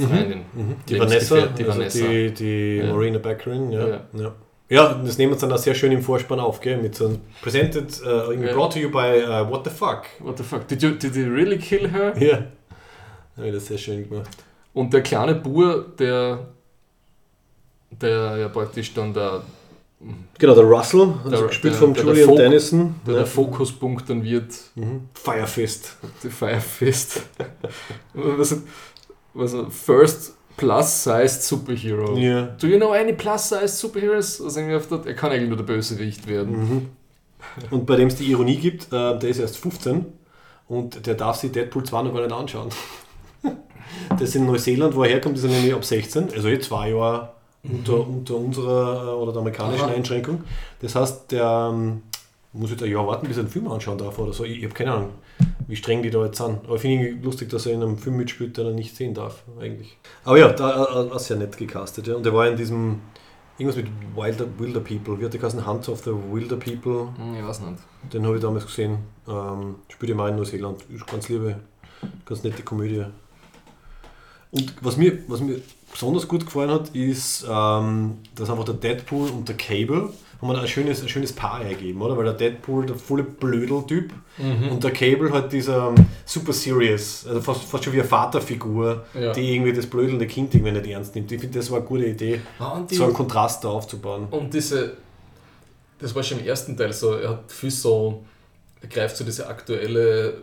Freundin. 0.08 0.40
Mhm. 0.54 0.76
Die 0.88 1.00
Vanessa, 1.00 1.36
Lebensgefährtin, 1.36 1.56
die 1.58 1.64
also 1.66 1.80
Vanessa. 1.80 2.08
die, 2.08 2.34
die 2.34 2.78
Ja. 2.78 2.94
Marina 2.94 3.18
Baccarin, 3.20 3.72
ja. 3.72 3.88
Ja. 3.88 4.00
ja. 4.14 4.36
Ja, 4.72 4.94
das 5.04 5.18
nehmen 5.18 5.34
wir 5.34 5.40
dann 5.40 5.52
auch 5.52 5.58
sehr 5.58 5.74
schön 5.74 5.92
im 5.92 6.04
Vorspann 6.04 6.40
auf, 6.40 6.62
gell? 6.62 6.78
Mit 6.78 6.94
so 6.94 7.08
einem 7.08 7.20
Presented, 7.42 8.02
irgendwie 8.04 8.48
Ja. 8.50 8.54
brought 8.54 8.74
to 8.74 8.80
you 8.80 8.92
by 8.92 9.24
uh, 9.26 9.50
What 9.50 9.64
the 9.66 9.72
Fuck. 9.72 10.04
What 10.20 10.38
the 10.38 10.44
fuck? 10.44 10.68
Did 10.68 10.84
you, 10.84 10.92
did 10.92 11.16
you 11.16 11.26
really 11.34 11.58
kill 11.58 11.90
her? 11.92 12.14
Ja. 12.22 12.44
Ja, 13.44 13.52
das 13.52 13.66
sehr 13.66 13.80
schön 13.80 14.08
gemacht. 14.08 14.30
Und 14.74 14.94
der 14.94 15.02
kleine 15.02 15.34
Bur, 15.36 15.86
der, 15.98 16.50
der 17.90 18.38
ja 18.38 18.48
praktisch 18.50 18.94
dann 18.94 19.12
der, 19.14 19.42
Genau, 20.38 20.56
der 20.56 20.64
Russell, 20.64 21.14
also 21.26 21.30
Der- 21.30 21.48
gespielt 21.48 21.74
der- 21.74 21.80
von 21.82 21.94
der- 21.94 22.04
Julian 22.06 22.28
der 22.36 22.46
Dennison. 22.50 22.96
der, 23.06 23.14
ja. 23.16 23.20
der 23.20 23.28
Fokuspunkt 23.28 24.10
dann 24.10 24.24
wird, 24.24 24.54
Mhm. 24.76 25.10
Firefist. 25.14 25.98
die 26.24 26.30
Firefist. 26.30 27.24
was, 29.34 29.56
First 29.70 30.34
Plus-Sized 30.58 31.44
Superhero. 31.44 32.18
Ja. 32.18 32.48
Do 32.60 32.68
you 32.68 32.78
know 32.78 32.92
any 32.92 33.14
Plus-Sized 33.14 33.78
Superheroes? 33.78 34.42
Also 34.42 34.60
irgendwie 34.60 34.76
auf 34.76 34.88
der, 34.88 35.06
er 35.06 35.14
kann 35.14 35.32
eigentlich 35.32 35.48
nur 35.48 35.58
der 35.58 35.64
Bösewicht 35.64 36.28
werden. 36.28 36.60
Mhm. 36.60 36.90
Und 37.72 37.86
bei 37.86 37.96
dem 37.96 38.10
es 38.10 38.16
die 38.16 38.26
Ironie 38.26 38.58
gibt, 38.58 38.92
äh, 38.92 39.18
der 39.18 39.30
ist 39.30 39.40
erst 39.40 39.58
15 39.58 40.06
und 40.68 41.06
der 41.06 41.16
darf 41.16 41.38
sich 41.38 41.52
Deadpool 41.52 41.84
2 41.84 42.04
noch 42.04 42.14
gar 42.14 42.22
nicht 42.22 42.34
anschauen. 42.34 42.70
das 44.20 44.36
in 44.36 44.46
Neuseeland, 44.46 44.96
wo 44.96 45.04
er 45.04 45.10
herkommt, 45.10 45.38
ist 45.38 45.46
er 45.46 45.50
nämlich 45.50 45.74
ab 45.74 45.86
16, 45.86 46.34
also 46.34 46.50
jetzt 46.50 46.68
zwei 46.68 46.90
Jahre 46.90 47.32
unter, 47.64 48.08
unter 48.08 48.36
unserer 48.36 49.04
äh, 49.04 49.16
oder 49.16 49.32
der 49.32 49.42
amerikanischen 49.42 49.86
Aha. 49.86 49.94
Einschränkung. 49.94 50.44
Das 50.82 50.96
heißt, 50.96 51.32
der 51.32 51.72
ähm, 51.72 52.04
muss 52.54 52.72
jetzt 52.72 52.84
ein 52.84 52.92
Jahr 52.92 53.08
warten, 53.08 53.28
bis 53.28 53.38
er 53.38 53.42
einen 53.42 53.50
Film 53.50 53.68
anschauen 53.70 53.98
darf 53.98 54.18
oder 54.20 54.34
so. 54.34 54.44
Ich, 54.44 54.58
ich 54.58 54.64
habe 54.64 54.74
keine 54.74 54.92
Ahnung, 54.94 55.10
wie 55.68 55.76
streng 55.76 56.02
die 56.02 56.10
da 56.10 56.26
jetzt 56.26 56.38
sind. 56.38 56.66
Aber 56.66 56.76
ich 56.76 56.82
finde 56.82 57.06
irgendwie 57.06 57.24
lustig, 57.26 57.50
dass 57.50 57.66
er 57.66 57.74
in 57.74 57.84
einem 57.84 57.98
Film 57.98 58.18
mitspielt, 58.18 58.58
den 58.58 58.66
er 58.66 58.74
nicht 58.74 58.96
sehen 58.96 59.14
darf, 59.14 59.44
eigentlich. 59.60 59.98
Aber 60.24 60.38
ja, 60.38 60.50
da 60.52 61.04
äh, 61.04 61.16
äh, 61.16 61.20
sehr 61.20 61.38
nett 61.38 61.58
gecastet. 61.58 62.08
Ja. 62.08 62.16
Und 62.16 62.26
er 62.26 62.34
war 62.34 62.48
in 62.48 62.58
diesem, 62.58 63.02
irgendwas 63.58 63.78
mit 63.78 63.88
Wilder, 64.16 64.46
Wilder 64.58 64.80
People, 64.80 65.20
wie 65.20 65.26
hat 65.26 65.34
der 65.34 65.40
geheißen? 65.40 65.66
Hunts 65.68 65.88
of 65.90 66.04
the 66.04 66.12
Wilder 66.12 66.58
People. 66.58 67.10
Hm, 67.18 67.36
Ich 67.40 67.48
weiß 67.48 67.62
nicht. 67.62 67.80
Den 68.14 68.26
habe 68.26 68.36
ich 68.38 68.42
damals 68.42 68.66
gesehen. 68.66 68.98
Ähm, 69.28 69.76
spielt 69.90 70.12
immer 70.12 70.28
in 70.30 70.38
Neuseeland. 70.38 70.84
Ist 70.90 71.06
ganz 71.06 71.30
liebe, 71.30 71.56
ganz 72.26 72.44
nette 72.44 72.64
Komödie. 72.64 73.06
Und 74.52 74.74
was 74.82 74.98
mir, 74.98 75.20
was 75.28 75.42
mir 75.42 75.62
besonders 75.92 76.28
gut 76.28 76.46
gefallen 76.46 76.72
hat, 76.72 76.90
ist, 76.96 77.46
ähm, 77.48 78.18
dass 78.34 78.50
einfach 78.50 78.66
der 78.66 78.74
Deadpool 78.76 79.30
und 79.30 79.48
der 79.48 79.56
Cable 79.58 80.10
haben 80.42 80.52
ein 80.56 80.68
schönes, 80.68 81.02
ein 81.02 81.10
schönes 81.10 81.34
Paar 81.34 81.62
ergeben, 81.64 82.02
oder? 82.02 82.16
Weil 82.18 82.24
der 82.26 82.34
Deadpool 82.34 82.86
der 82.86 82.96
volle 82.96 83.24
Blödel-Typ 83.24 84.12
und 84.72 84.84
der 84.84 84.92
Cable 84.92 85.32
halt 85.34 85.52
dieser 85.52 85.90
ähm, 85.90 85.96
super 86.26 86.54
serious, 86.54 87.26
also 87.28 87.42
fast, 87.42 87.64
fast 87.64 87.84
schon 87.84 87.94
wie 87.94 88.00
eine 88.00 88.08
Vaterfigur, 88.08 89.06
Ja. 89.20 89.34
die 89.34 89.54
irgendwie 89.54 89.74
das 89.74 89.86
blödelnde 89.86 90.26
Kind 90.28 90.54
irgendwie 90.56 90.72
nicht 90.72 90.88
ernst 90.88 91.14
nimmt. 91.16 91.30
Ich 91.32 91.42
finde, 91.42 91.60
das 91.60 91.70
war 91.72 91.80
eine 91.80 91.88
gute 91.88 92.06
Idee, 92.06 92.40
Ah, 92.58 92.80
die- 92.90 92.96
so 92.96 93.04
einen 93.04 93.14
Kontrast 93.14 93.64
da 93.66 93.68
aufzubauen. 93.70 94.28
Und 94.32 94.54
diese, 94.54 94.94
das 96.00 96.16
war 96.16 96.24
schon 96.24 96.40
im 96.40 96.46
ersten 96.48 96.78
Teil 96.78 96.94
so, 96.94 97.14
er 97.16 97.30
hat 97.32 97.52
viel 97.52 97.72
so, 97.72 98.24
er 98.82 98.88
greift 98.88 99.18
so 99.18 99.26
diese 99.26 99.46
aktuelle 99.48 100.36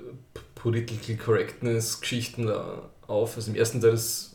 Political 0.56 1.16
Correctness 1.16 2.00
Geschichten 2.00 2.46
da 2.46 2.82
auf. 3.06 3.36
Also 3.36 3.50
im 3.50 3.56
ersten 3.56 3.80
Teil 3.80 3.94
ist, 3.94 4.34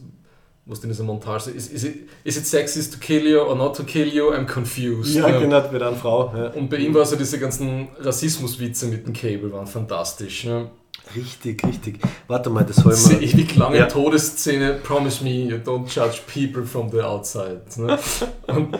was 0.72 0.80
in 0.84 0.90
dieser 0.90 1.04
Montage 1.04 1.52
ist, 1.52 1.72
is 1.72 1.84
it, 1.84 2.08
is 2.24 2.38
it 2.38 2.48
sexist 2.48 2.94
to 2.94 3.00
kill 3.00 3.28
you 3.28 3.40
or 3.40 3.56
not 3.56 3.76
to 3.76 3.84
kill 3.84 4.08
you? 4.08 4.32
I'm 4.32 4.46
confused. 4.46 5.16
Ja, 5.16 5.30
genau, 5.38 5.72
wird 5.72 5.84
eine 5.84 5.96
Frau. 5.96 6.34
Ja. 6.36 6.48
Und 6.48 6.70
bei 6.70 6.78
ihm 6.78 6.94
war 6.94 7.06
so 7.06 7.16
diese 7.16 7.38
ganzen 7.38 7.90
Rassismuswitze 8.00 8.88
mit 8.88 9.06
dem 9.06 9.14
Cable 9.14 9.52
waren 9.52 9.68
fantastisch. 9.68 10.46
Ne? 10.46 10.72
Richtig, 11.16 11.64
richtig. 11.66 12.00
Warte 12.28 12.50
mal, 12.50 12.64
das 12.64 12.78
soll 12.78 12.96
man. 12.96 13.22
ewig 13.22 13.56
lange 13.56 13.78
Ja. 13.78 13.86
Todesszene, 13.86 14.80
promise 14.82 15.24
me 15.24 15.44
you 15.44 15.58
don't 15.58 15.88
judge 15.94 16.22
people 16.26 16.66
from 16.66 16.90
the 16.90 17.02
outside. 17.02 17.62
Ne? 17.76 18.00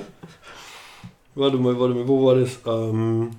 Warte 1.34 1.56
mal, 1.58 1.80
warte 1.80 1.94
mal, 1.94 2.08
wo 2.08 2.26
war 2.26 2.36
das? 2.36 2.60
Ähm, 2.66 3.32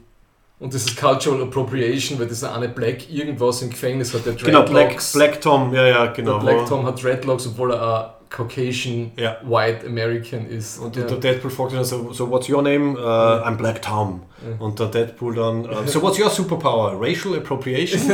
und 0.59 0.73
dieses 0.73 0.97
Cultural 0.97 1.43
Appropriation, 1.43 2.19
weil 2.19 2.27
dieser 2.27 2.55
eine 2.55 2.69
Black 2.69 3.11
irgendwas 3.11 3.61
im 3.61 3.69
Gefängnis 3.69 4.15
hat, 4.15 4.25
der 4.25 4.33
genau, 4.33 4.63
Black, 4.63 4.89
Dreadlocks. 4.89 5.13
Black 5.13 5.41
Tom, 5.43 5.75
ja, 5.75 5.87
ja, 5.87 6.07
genau. 6.07 6.39
der 6.39 6.53
Black 6.53 6.67
Tom 6.69 6.87
hat 6.87 7.03
Dreadlocks, 7.03 7.49
obwohl 7.49 7.73
er 7.73 8.19
Caucasian 8.33 9.13
Ja. 9.17 9.37
White 9.45 9.87
American 9.87 10.47
ist. 10.47 10.79
Und 10.79 10.97
ja. 10.97 11.05
der 11.05 11.19
Deadpool 11.19 11.51
fragt 11.51 11.75
dann 11.75 11.85
so, 11.85 12.13
so 12.13 12.29
what's 12.31 12.49
your 12.49 12.63
name? 12.63 12.99
Uh, 12.99 13.47
I'm 13.47 13.57
Black 13.57 13.83
Tom. 13.83 14.23
Und 14.59 14.79
der 14.81 14.87
Deadpool 14.87 15.35
dann, 15.35 15.65
uh, 15.67 15.87
so 15.87 16.03
what's 16.03 16.19
your 16.19 16.31
superpower? 16.31 16.97
Racial 17.01 17.37
Appropriation? 17.37 18.01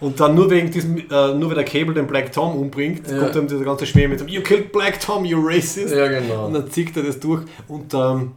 Und 0.00 0.18
dann 0.18 0.34
nur 0.34 0.48
wegen 0.50 0.70
diesem, 0.70 0.96
äh, 0.96 1.34
nur 1.34 1.50
weil 1.50 1.56
der 1.56 1.64
Cable 1.64 1.92
den 1.92 2.06
Black 2.06 2.32
Tom 2.32 2.56
umbringt, 2.56 3.10
Ja. 3.10 3.18
kommt 3.18 3.36
dann 3.36 3.46
dieser 3.48 3.64
ganze 3.64 3.84
Schmäh 3.84 4.08
mit 4.08 4.18
dem 4.18 4.28
You 4.28 4.40
killed 4.40 4.72
Black 4.72 4.98
Tom, 4.98 5.26
you 5.26 5.38
racist. 5.46 5.94
ja, 5.94 6.08
genau. 6.08 6.46
Und 6.46 6.54
dann 6.54 6.70
zieht 6.70 6.96
er 6.96 7.02
das 7.02 7.20
durch 7.20 7.42
und 7.68 7.92
ähm, 7.92 8.32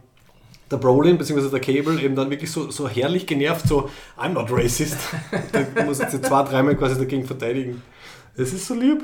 der 0.70 0.76
Brolin 0.76 1.16
bzw. 1.16 1.48
der 1.48 1.60
Cable 1.60 1.98
eben 2.02 2.14
dann 2.14 2.28
wirklich 2.28 2.50
so, 2.50 2.70
so 2.70 2.86
herrlich 2.86 3.26
genervt, 3.26 3.66
so 3.66 3.88
I'm 4.18 4.34
not 4.34 4.48
racist. 4.50 4.98
der 5.74 5.84
muss 5.86 6.00
jetzt 6.00 6.22
zwei, 6.22 6.42
dreimal 6.42 6.76
quasi 6.76 6.98
dagegen 6.98 7.24
verteidigen. 7.24 7.82
Es 8.36 8.52
ist 8.52 8.66
so 8.66 8.74
lieb. 8.74 9.02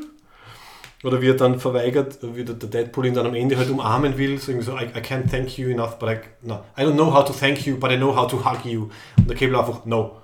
Oder 1.02 1.22
wie 1.22 1.28
er 1.28 1.34
dann 1.34 1.58
verweigert, 1.58 2.18
wie 2.34 2.44
der 2.44 2.54
Deadpool 2.56 3.06
ihn 3.06 3.14
dann 3.14 3.26
am 3.26 3.34
Ende 3.34 3.56
halt 3.56 3.70
umarmen 3.70 4.18
will, 4.18 4.38
so 4.38 4.52
irgendwie 4.52 4.66
so, 4.66 4.72
I, 4.76 4.84
I 4.84 5.00
can't 5.00 5.30
thank 5.30 5.56
you 5.56 5.70
enough, 5.70 5.98
but 5.98 6.10
I, 6.10 6.18
no, 6.42 6.60
I 6.76 6.82
don't 6.82 6.92
know 6.94 7.12
how 7.14 7.24
to 7.24 7.32
thank 7.32 7.64
you, 7.66 7.76
but 7.78 7.90
I 7.90 7.96
know 7.96 8.14
how 8.14 8.26
to 8.30 8.36
hug 8.44 8.64
you. 8.66 8.90
Und 9.16 9.28
der 9.30 9.36
Cable 9.36 9.58
einfach, 9.58 9.86
no. 9.86 10.16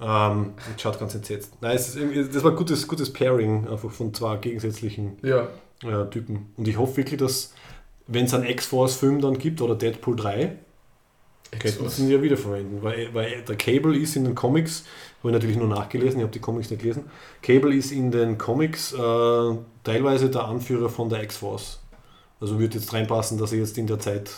Ähm, 0.00 0.52
und 0.68 0.80
schaut 0.80 1.00
ganz 1.00 1.14
entsetzt. 1.14 1.54
Nein, 1.60 1.74
es 1.74 1.96
ist 1.96 2.34
das 2.34 2.44
war 2.44 2.50
ein 2.52 2.56
gutes, 2.56 2.86
gutes 2.86 3.12
Pairing, 3.12 3.66
einfach 3.66 3.90
von 3.90 4.12
zwei 4.14 4.36
gegensätzlichen 4.36 5.16
Ja. 5.22 5.48
äh, 5.82 6.08
Typen. 6.10 6.52
Und 6.56 6.68
ich 6.68 6.76
hoffe 6.78 6.98
wirklich, 6.98 7.18
dass, 7.18 7.52
wenn 8.06 8.26
es 8.26 8.34
einen 8.34 8.44
X-Force-Film 8.46 9.20
dann 9.20 9.38
gibt 9.38 9.60
oder 9.60 9.74
Deadpool 9.74 10.14
3, 10.14 10.52
könnten 11.58 11.88
sie 11.88 12.02
ihn 12.04 12.10
ja 12.10 12.22
wiederverwenden. 12.22 12.82
Weil, 12.82 13.08
weil 13.14 13.42
der 13.42 13.56
Cable 13.56 13.96
ist 13.96 14.14
in 14.16 14.24
den 14.24 14.34
Comics, 14.34 14.84
habe 15.26 15.30
ich 15.30 15.34
natürlich 15.34 15.56
nur 15.56 15.68
nachgelesen, 15.68 16.18
ich 16.18 16.22
habe 16.22 16.32
die 16.32 16.38
Comics 16.40 16.70
nicht 16.70 16.80
gelesen. 16.82 17.04
Cable 17.42 17.74
ist 17.74 17.90
in 17.92 18.10
den 18.10 18.38
Comics 18.38 18.92
äh, 18.92 18.96
teilweise 19.84 20.30
der 20.30 20.44
Anführer 20.44 20.88
von 20.88 21.08
der 21.08 21.22
X-Force. 21.22 21.80
Also 22.40 22.58
wird 22.58 22.74
jetzt 22.74 22.92
reinpassen, 22.92 23.38
dass 23.38 23.52
er 23.52 23.58
jetzt 23.58 23.76
in 23.78 23.86
der 23.86 23.98
Zeit 23.98 24.30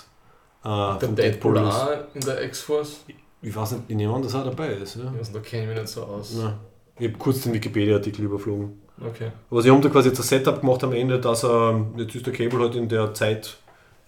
äh, 0.65 0.69
Der 0.69 0.99
von 1.01 1.17
Deadpool 1.17 1.57
ist. 1.57 1.63
auch 1.65 1.89
in 2.15 2.21
der 2.21 2.43
X-Force. 2.45 3.01
Ich 3.43 3.55
weiß 3.55 3.73
nicht, 3.73 3.83
ich 3.89 3.97
nehme 3.97 4.15
an, 4.15 4.23
dass 4.23 4.35
er 4.35 4.45
dabei 4.45 4.69
ist. 4.73 4.97
Ja? 4.97 5.13
Also, 5.17 5.33
da 5.33 5.41
kenne 5.41 5.63
ich 5.65 5.69
mich 5.69 5.79
nicht 5.79 5.89
so 5.89 6.03
aus. 6.05 6.35
Ja. 6.39 6.59
Ich 6.99 7.07
habe 7.09 7.19
kurz 7.19 7.43
den 7.43 7.53
Wikipedia-Artikel 7.55 8.25
überflogen. 8.25 8.81
Okay. 9.01 9.31
Aber 9.51 9.63
sie 9.63 9.71
haben 9.71 9.81
da 9.81 9.89
quasi 9.89 10.09
jetzt 10.09 10.19
ein 10.19 10.25
Setup 10.25 10.61
gemacht 10.61 10.83
am 10.83 10.93
Ende, 10.93 11.21
dass 11.21 11.45
er, 11.45 11.85
jetzt 11.97 12.15
ist 12.17 12.27
der 12.27 12.33
Cable 12.33 12.59
halt 12.59 12.75
in 12.75 12.89
der 12.89 13.15
Zeit, 13.15 13.57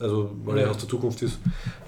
also 0.00 0.30
weil 0.44 0.58
er 0.58 0.70
aus 0.70 0.78
der 0.78 0.88
Zukunft 0.88 1.20
ist, 1.22 1.38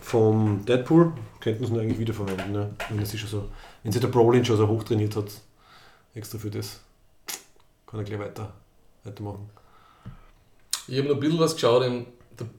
vom 0.00 0.64
Deadpool, 0.64 1.12
könnten 1.40 1.66
sie 1.66 1.72
ihn 1.72 1.80
eigentlich 1.80 1.98
wiederverwenden, 1.98 2.52
ne? 2.52 2.70
wenn, 2.90 3.04
sich 3.04 3.20
schon 3.20 3.30
so, 3.30 3.48
wenn 3.82 3.90
sich 3.90 4.00
der 4.00 4.08
Brolin 4.08 4.44
schon 4.44 4.56
so 4.56 4.68
hoch 4.68 4.84
trainiert 4.84 5.16
hat, 5.16 5.30
extra 6.14 6.38
für 6.38 6.50
das, 6.50 6.80
kann 7.86 8.00
er 8.00 8.04
gleich 8.04 8.20
weiter, 8.20 8.52
weitermachen. 9.04 9.50
Ich 10.86 10.98
habe 10.98 11.08
noch 11.08 11.14
ein 11.14 11.20
bisschen 11.20 11.40
was 11.40 11.54
geschaut, 11.54 11.84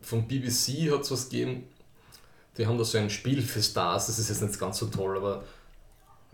vom 0.01 0.27
BBC 0.27 0.91
hat 0.91 1.01
es 1.01 1.11
was 1.11 1.29
gegeben. 1.29 1.63
Die 2.57 2.65
haben 2.65 2.77
da 2.77 2.83
so 2.83 2.97
ein 2.97 3.09
Spiel 3.09 3.41
für 3.41 3.61
Stars, 3.61 4.07
das 4.07 4.19
ist 4.19 4.29
jetzt 4.29 4.41
nicht 4.41 4.59
ganz 4.59 4.77
so 4.77 4.87
toll, 4.87 5.17
aber 5.17 5.43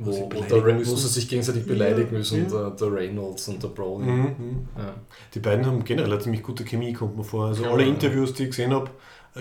Wo 0.01 0.11
wo, 0.33 0.41
der, 0.41 0.79
wo 0.87 0.95
sie 0.95 1.07
sich 1.09 1.27
gegenseitig 1.27 1.65
beleidigen 1.65 2.11
Ja, 2.13 2.17
müssen, 2.19 2.43
ja. 2.43 2.49
Der, 2.49 2.69
der 2.71 2.93
Reynolds 2.93 3.47
und 3.49 3.61
der 3.61 3.67
Brolin. 3.67 4.07
Mhm. 4.15 4.67
Ja. 4.77 4.93
Die 5.33 5.39
beiden 5.39 5.65
haben 5.65 5.83
generell 5.83 6.11
eine 6.13 6.21
ziemlich 6.21 6.41
gute 6.41 6.63
Chemie, 6.63 6.93
kommt 6.93 7.17
mir 7.17 7.23
vor. 7.23 7.47
Also 7.47 7.63
Ja, 7.63 7.71
alle. 7.71 7.83
Interviews, 7.85 8.33
die 8.33 8.43
ich 8.43 8.49
gesehen 8.51 8.73
habe, 8.73 8.89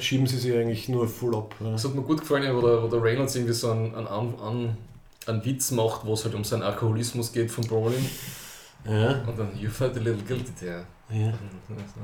schieben 0.00 0.26
sie 0.26 0.36
sich 0.36 0.52
eigentlich 0.52 0.88
nur 0.88 1.06
voll 1.08 1.36
ab. 1.36 1.54
Ja. 1.60 1.70
Das 1.72 1.84
hat 1.84 1.94
mir 1.94 2.02
gut 2.02 2.20
gefallen, 2.20 2.54
wo 2.56 2.60
der, 2.60 2.82
wo 2.82 2.88
der 2.88 3.02
Reynolds 3.02 3.36
irgendwie 3.36 3.54
so 3.54 3.70
einen, 3.70 3.94
einen, 3.94 4.06
An- 4.08 4.34
an, 4.40 4.76
einen 5.26 5.44
Witz 5.44 5.70
macht, 5.70 6.04
wo 6.04 6.14
es 6.14 6.24
halt 6.24 6.34
um 6.34 6.42
seinen 6.44 6.62
Alkoholismus 6.62 7.32
geht 7.32 7.50
von 7.50 7.64
Brolin. 7.64 8.04
Ja, 8.84 9.22
Und 9.26 9.38
dann, 9.38 9.48
you 9.58 9.68
felt 9.70 9.96
a 9.96 10.00
little 10.00 10.22
guilty 10.26 10.52
there. 10.58 10.84
ja. 11.10 11.32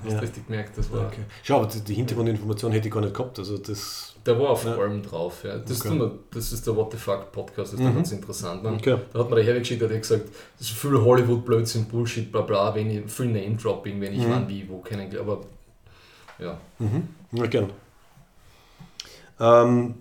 Hast 0.05 0.13
Ja. 0.13 0.19
richtig 0.19 0.47
gemerkt, 0.47 0.77
das 0.77 0.93
war. 0.93 1.07
Okay. 1.07 1.21
Schau, 1.43 1.59
aber 1.59 1.67
die, 1.67 1.81
die 1.81 1.95
Hintergrundinformation 1.95 2.73
hätte 2.73 2.89
ich 2.89 2.95
gar 2.95 3.01
nicht 3.01 3.15
gehabt. 3.15 3.39
Also 3.39 3.59
das. 3.59 4.14
Der 4.27 4.39
war 4.41 4.51
auf 4.51 4.65
Ja. 4.65 4.75
allem 4.77 5.03
drauf. 5.03 5.45
Ja. 5.45 5.59
Das, 5.59 5.81
Okay. 5.81 5.89
tun 5.91 5.99
wir, 6.01 6.11
das 6.33 6.51
ist 6.53 6.67
der 6.67 6.75
What 6.77 6.93
the 6.93 6.97
Fuck 6.99 7.31
Podcast, 7.31 7.75
das 7.75 7.81
ist 7.81 7.87
Mhm. 7.87 7.95
ganz 7.95 8.11
interessant. 8.13 8.63
Ne? 8.63 8.71
Okay. 8.73 8.97
Da 9.13 9.19
hat 9.19 9.29
mir 9.31 9.37
der 9.37 9.45
hergeschickt, 9.45 9.83
der 9.83 9.91
hat 9.91 10.01
gesagt, 10.01 10.29
das 10.59 10.69
ist 10.69 10.77
viel 10.79 10.99
Hollywood-Blödsinn, 10.99 11.85
Bullshit, 11.87 12.33
bla 12.33 12.41
bla, 12.41 12.75
wenn 12.75 12.91
ich, 12.91 13.11
viel 13.13 13.27
Name-Dropping, 13.27 14.01
wenn 14.01 14.15
ich 14.15 14.27
Mhm. 14.27 14.31
wann, 14.31 14.49
wie, 14.49 14.67
wo 14.69 14.79
kennengelernt. 14.79 15.29
Aber 15.29 15.41
ja, 16.39 16.59
Mhm. 16.79 17.09
Ja, 17.33 17.47
gern. 17.47 17.71
Ähm, 19.41 19.95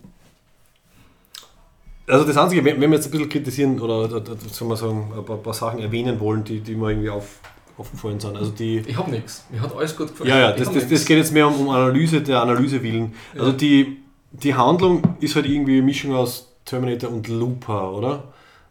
also 2.07 2.25
das 2.25 2.37
Einzige, 2.37 2.63
wenn 2.65 2.79
wir 2.79 2.89
jetzt 2.89 3.05
ein 3.07 3.11
bisschen 3.11 3.29
kritisieren 3.29 3.79
oder, 3.79 3.99
oder, 4.15 4.21
soll 4.51 4.67
man 4.67 4.77
sagen, 4.77 5.11
ein 5.17 5.25
paar, 5.25 5.37
paar 5.37 5.53
Sachen 5.53 5.79
erwähnen 5.79 6.19
wollen, 6.19 6.43
die, 6.43 6.59
die 6.59 6.75
mir 6.75 6.89
irgendwie 6.91 7.09
auf, 7.09 7.39
aufgefallen 7.77 8.19
sind. 8.19 8.35
Also 8.37 8.51
die, 8.51 8.79
ich 8.85 8.97
hab 8.97 9.07
nichts. 9.07 9.45
Mir 9.49 9.61
hat 9.61 9.75
alles 9.75 9.95
gut 9.95 10.09
gefallen. 10.09 10.29
ja, 10.29 10.37
ja, 10.39 10.51
das, 10.51 10.71
das, 10.71 10.87
das 10.87 11.05
geht 11.05 11.17
jetzt 11.17 11.33
mehr 11.33 11.47
um, 11.47 11.55
um 11.61 11.69
Analyse 11.69 12.21
der 12.21 12.41
Analyse 12.41 12.83
willen. 12.83 13.13
Also 13.33 13.47
Ja. 13.51 13.57
die, 13.57 13.97
die 14.33 14.53
Handlung 14.55 15.01
ist 15.19 15.35
halt 15.35 15.45
irgendwie 15.45 15.73
eine 15.77 15.83
Mischung 15.83 16.13
aus 16.15 16.49
Terminator 16.65 17.09
und 17.11 17.27
Looper, 17.27 17.91
oder? 17.93 18.23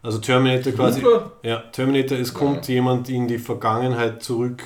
Also 0.03 0.19
Terminator 0.19 0.73
quasi. 0.73 1.01
Super. 1.01 1.33
Ja, 1.43 1.59
Terminator, 1.73 2.19
es 2.19 2.35
kommt 2.35 2.67
jemand 2.69 3.09
in 3.09 3.29
die 3.29 3.39
Vergangenheit 3.39 4.23
zurück, 4.23 4.63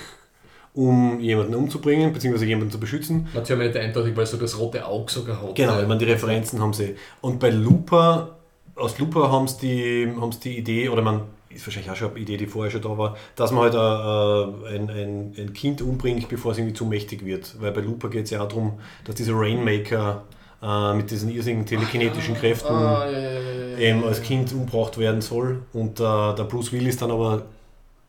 um 0.74 1.20
jemanden 1.20 1.55
umzubringen, 1.55 2.12
beziehungsweise 2.12 2.47
jemanden 2.47 2.70
zu 2.70 2.81
beschützen. 2.81 3.28
Na, 3.35 3.40
Terminator 3.43 3.81
eindeutig, 3.82 4.16
weil 4.16 4.27
so 4.27 4.36
das 4.39 4.59
rote 4.59 4.86
Auge 4.86 5.10
sogar 5.12 5.43
hat. 5.43 5.55
Genau, 5.55 5.73
Ja. 5.74 5.82
ich 5.82 5.89
meine, 5.89 5.98
die 5.98 6.10
Referenzen 6.10 6.60
haben 6.60 6.73
sie. 6.73 6.97
Und 7.20 7.39
bei 7.39 7.51
Looper, 7.51 8.36
aus 8.74 8.98
Looper 8.98 9.31
haben 9.31 9.48
sie 9.48 9.59
die, 10.06 10.20
haben 10.20 10.32
sie 10.32 10.40
die 10.40 10.59
Idee, 10.59 10.89
oder 10.89 11.02
man 11.02 11.23
ist 11.51 11.66
wahrscheinlich 11.66 11.90
auch 11.90 11.97
schon 11.97 12.10
eine 12.10 12.20
Idee, 12.20 12.36
die 12.36 12.47
vorher 12.47 12.70
schon 12.70 12.82
da 12.82 12.97
war, 12.97 13.16
dass 13.36 13.52
man 13.52 13.70
halt 13.70 13.74
äh, 13.74 14.74
ein, 14.74 14.90
ein, 14.90 15.35
ein 15.39 15.52
Kind 15.55 15.81
umbringt, 15.82 16.28
bevor 16.28 16.52
es 16.52 16.59
irgendwie 16.59 16.74
zu 16.74 16.85
mächtig 16.85 17.24
wird. 17.24 17.56
Weil 17.60 17.73
bei 17.73 17.81
Looper 17.81 18.09
geht 18.10 18.24
es 18.24 18.31
ja 18.31 18.43
auch 18.43 18.48
darum, 18.48 18.74
dass 19.05 19.14
dieser 19.14 19.32
Rainmaker 19.35 20.24
äh, 20.62 20.95
mit 20.95 21.11
diesen 21.11 21.31
irrsinnigen 21.31 21.66
telekinetischen 21.66 22.35
Kräften 22.35 22.73
Ah, 22.73 23.05
ja, 23.11 23.19
ja, 23.19 23.31
ja, 23.31 23.41
ja, 23.41 23.66
ja, 23.69 23.78
eben 23.78 24.01
ja. 24.03 24.07
als 24.07 24.23
Kind 24.23 24.53
umgebracht 24.53 24.99
werden 24.99 25.20
soll. 25.20 25.62
Und 25.73 26.01
äh, 26.01 26.03
der 26.03 26.45
Bruce 26.49 26.73
Willis 26.73 26.97
dann 26.97 27.11
aber 27.11 27.47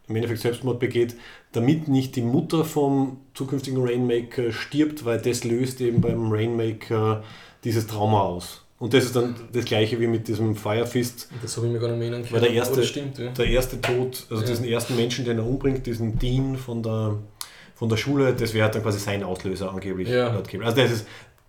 im 0.08 0.16
Endeffekt 0.16 0.42
Selbstmord 0.42 0.80
begeht, 0.80 1.16
damit 1.52 1.88
nicht 1.88 2.16
die 2.16 2.22
Mutter 2.22 2.64
vom 2.64 3.18
zukünftigen 3.34 3.82
Rainmaker 3.86 4.52
stirbt, 4.52 5.04
weil 5.06 5.20
das 5.20 5.44
löst 5.44 5.82
eben 5.82 6.00
beim 6.02 6.32
Rainmaker 6.32 7.24
dieses 7.64 7.88
Trauma 7.88 8.22
aus. 8.22 8.64
Und 8.80 8.94
das 8.94 9.06
ist 9.06 9.16
dann 9.16 9.36
das 9.54 9.66
gleiche 9.66 10.00
wie 10.00 10.08
mit 10.08 10.28
diesem 10.28 10.56
Firefist. 10.56 11.30
Das 11.42 11.58
habe 11.58 11.66
ich 11.68 11.74
mir 11.74 11.80
gar 11.80 11.88
nicht 11.90 11.98
mehr 11.98 12.08
erinnern 12.10 12.22
können. 12.24 12.42
Weil 12.42 12.48
der 12.48 12.56
erste, 12.56 12.78
das 12.78 12.88
stimmt, 12.88 13.18
ja. 13.18 13.30
der 13.32 13.48
erste 13.48 13.82
Tod, 13.82 14.26
also 14.30 14.44
Ja. 14.44 14.50
diesen 14.50 14.66
ersten 14.66 14.96
Menschen, 14.96 15.26
den 15.26 15.40
er 15.40 15.46
umbringt, 15.48 15.86
diesen 15.88 16.20
Dean 16.20 16.56
von 16.56 16.84
der, 16.84 17.18
von 17.74 17.90
der 17.90 17.98
Schule, 17.98 18.34
das 18.34 18.54
wäre 18.54 18.70
dann 18.70 18.84
quasi 18.84 19.00
sein 19.00 19.24
Auslöser 19.24 19.72
angeblich. 19.72 20.08
Ja. 20.10 20.30
Also 20.30 20.76
das, 20.82 20.92
ist, 20.92 21.08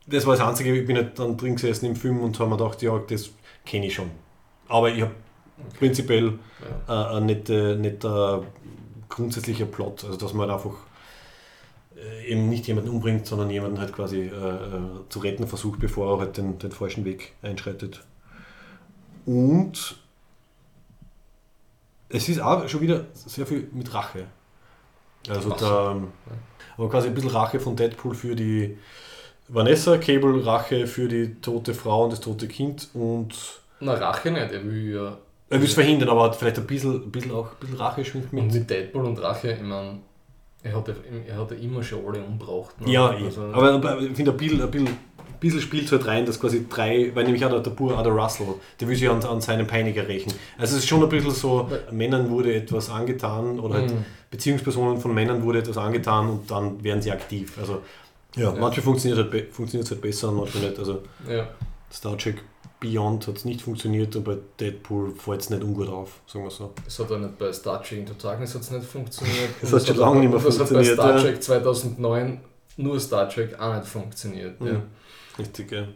das 0.09 0.27
war 0.27 0.37
das 0.37 0.47
Einzige, 0.47 0.75
ich 0.75 0.87
bin 0.87 0.97
nicht 0.97 1.19
dann 1.19 1.37
drin 1.37 1.55
gesessen 1.55 1.87
im 1.87 1.97
Film 1.97 2.21
und 2.21 2.39
habe 2.39 2.51
mir 2.51 2.57
gedacht, 2.57 2.83
ja, 2.83 2.99
das 2.99 3.31
kenne 3.65 3.87
ich 3.87 3.95
schon. 3.95 4.11
Aber 4.69 4.91
ich 4.91 5.03
habe 5.03 5.13
prinzipiell 5.79 6.39
Ja. 6.89 7.13
äh, 7.13 7.17
ein 7.17 7.27
netter, 7.27 7.77
netter 7.77 8.45
grundsätzlicher 9.09 9.67
Plot, 9.67 10.05
also 10.05 10.17
dass 10.17 10.33
man 10.35 10.51
halt 10.51 10.59
einfach 10.61 10.77
äh, 11.97 12.27
eben 12.33 12.49
nicht 12.49 12.67
jemanden 12.67 12.91
umbringt, 12.91 13.27
sondern 13.27 13.51
jemanden 13.51 13.81
halt 13.81 13.93
quasi 13.93 14.21
äh, 14.21 14.27
äh, 14.31 14.81
zu 15.09 15.19
retten 15.21 15.47
versucht, 15.47 15.81
bevor 15.81 16.15
er 16.17 16.21
halt 16.21 16.37
den, 16.37 16.59
den 16.59 16.71
falschen 16.73 17.05
Weg 17.05 17.35
einschreitet. 17.43 18.05
Und 19.27 19.99
es 22.09 22.29
ist 22.29 22.41
auch 22.41 22.67
schon 22.69 22.81
wieder 22.81 23.07
sehr 23.13 23.47
viel 23.47 23.69
mit 23.73 23.93
Rache. 23.93 24.27
Also 25.29 25.51
da, 25.51 25.97
aber 26.77 26.89
quasi 26.89 27.09
ein 27.09 27.15
bisschen 27.15 27.31
Rache 27.31 27.61
von 27.61 27.77
Deadpool 27.77 28.15
für 28.15 28.35
die 28.35 28.79
Vanessa, 29.49 29.97
Cable 29.99 30.45
Rache 30.45 30.87
für 30.87 31.09
die 31.09 31.35
tote 31.41 31.75
Frau 31.75 32.05
und 32.05 32.13
das 32.13 32.21
tote 32.21 32.49
Kind 32.49 32.89
und 32.95 33.29
Na, 33.81 33.95
Rache 33.95 34.31
nicht, 34.31 34.53
er 34.53 34.65
will 34.65 34.95
ja. 34.95 35.17
er 35.51 35.59
will 35.61 35.67
es 35.67 35.75
verhindern, 35.75 36.09
aber 36.11 36.33
vielleicht 36.33 36.59
ein 36.59 36.67
bisschen, 36.67 36.95
ein 37.03 37.11
bisschen 37.11 37.33
auch 37.33 37.47
ein 37.53 37.57
bisschen 37.61 37.77
Rache 37.77 38.05
schwingt 38.05 38.33
Und 38.33 38.45
mit. 38.47 38.53
mit 38.55 38.71
Deadpool 38.71 39.05
und 39.05 39.19
Rache, 39.23 39.53
ich 39.53 39.63
meine, 39.63 39.99
Er 40.63 40.77
hat, 40.77 40.89
ja, 40.89 40.95
er 41.29 41.39
hat 41.39 41.51
ja 41.53 41.57
immer 41.57 41.83
schon 41.83 42.01
alle 42.07 42.23
umgebracht. 42.23 42.81
ne? 42.81 42.93
Ja, 42.93 43.13
eh. 43.15 43.25
Also, 43.25 43.43
aber, 43.53 44.01
ich 44.01 44.15
finde, 44.17 44.33
ein 44.33 44.37
bisschen, 44.37 44.61
ein 44.61 44.71
bisschen, 44.71 44.89
ein 44.89 45.41
bisschen 45.41 45.61
spielt 45.61 45.91
halt 45.93 46.07
rein, 46.07 46.27
dass 46.27 46.39
quasi 46.41 46.67
drei, 46.69 47.13
weil 47.15 47.25
nämlich 47.25 47.45
auch 47.45 47.51
der, 47.51 47.61
der 47.61 47.71
Bur, 47.71 47.97
auch 47.97 48.03
der 48.03 48.13
Russell, 48.13 48.47
der 48.81 48.89
will 48.89 48.97
sich 48.97 49.09
an, 49.09 49.23
an 49.23 49.41
seinen 49.41 49.67
Peiniger 49.67 50.07
rächen. 50.09 50.33
Also 50.59 50.75
es 50.77 50.83
ist 50.83 50.89
schon 50.89 51.03
ein 51.03 51.09
bisschen 51.09 51.31
so, 51.31 51.71
Männern 51.93 52.29
wurde 52.29 52.55
etwas 52.55 52.91
angetan 52.91 53.59
oder 53.61 53.77
halt 53.77 53.91
Mhm. 53.93 54.05
Beziehungspersonen 54.31 55.01
von 55.01 55.15
Männern 55.15 55.43
wurde 55.43 55.61
etwas 55.61 55.79
angetan 55.79 56.29
und 56.29 56.51
dann 56.51 56.85
werden 56.85 57.01
sie 57.01 57.11
aktiv. 57.13 57.57
Also 57.59 57.81
ja, 58.39 58.53
manchmal 58.53 58.83
funktioniert 58.83 59.27
es 59.27 59.33
halt, 59.33 59.53
funktioniert's 59.53 59.91
halt 59.91 60.01
besser 60.01 60.29
und 60.31 60.37
manchmal 60.37 60.65
nicht. 60.65 60.79
Also 60.79 61.03
ja. 61.29 61.49
Star 61.93 62.17
Trek 62.17 62.43
Beyond 62.81 63.27
hat 63.27 63.37
es 63.39 63.45
nicht 63.45 63.63
funktioniert 63.63 64.15
und 64.15 64.25
bei 64.25 64.37
Deadpool 64.61 65.13
fällt 65.13 65.41
es 65.41 65.51
nicht 65.51 65.65
ungut 65.65 65.89
auf, 65.89 66.21
sagen 66.27 66.45
wir 66.45 66.51
so. 66.51 66.73
Das 66.85 66.99
hat 66.99 67.11
auch 67.11 67.19
nicht 67.19 67.37
bei 67.39 67.53
Star 67.53 67.83
Trek 67.83 67.99
Into 67.99 68.15
Darkness 68.15 68.55
hat's 68.55 68.71
nicht 68.71 68.87
funktioniert. 68.87 69.51
Das 69.61 69.73
Und 69.73 69.81
hat 69.81 69.87
schon 69.89 69.97
lange 69.97 70.21
nicht 70.21 70.31
mehr 70.31 70.41
funktioniert, 70.41 70.91
hat 70.91 70.97
bei 70.97 71.03
Star 71.03 71.17
ja. 71.17 71.23
Trek 71.23 71.43
2009 71.43 72.41
nur 72.77 73.01
Star 73.01 73.29
Trek 73.29 73.59
auch 73.59 73.75
nicht 73.75 73.87
funktioniert. 73.87 74.61
Ja. 74.61 74.73
Mhm. 74.73 74.83
Richtig, 75.39 75.73
ja. 75.73 75.89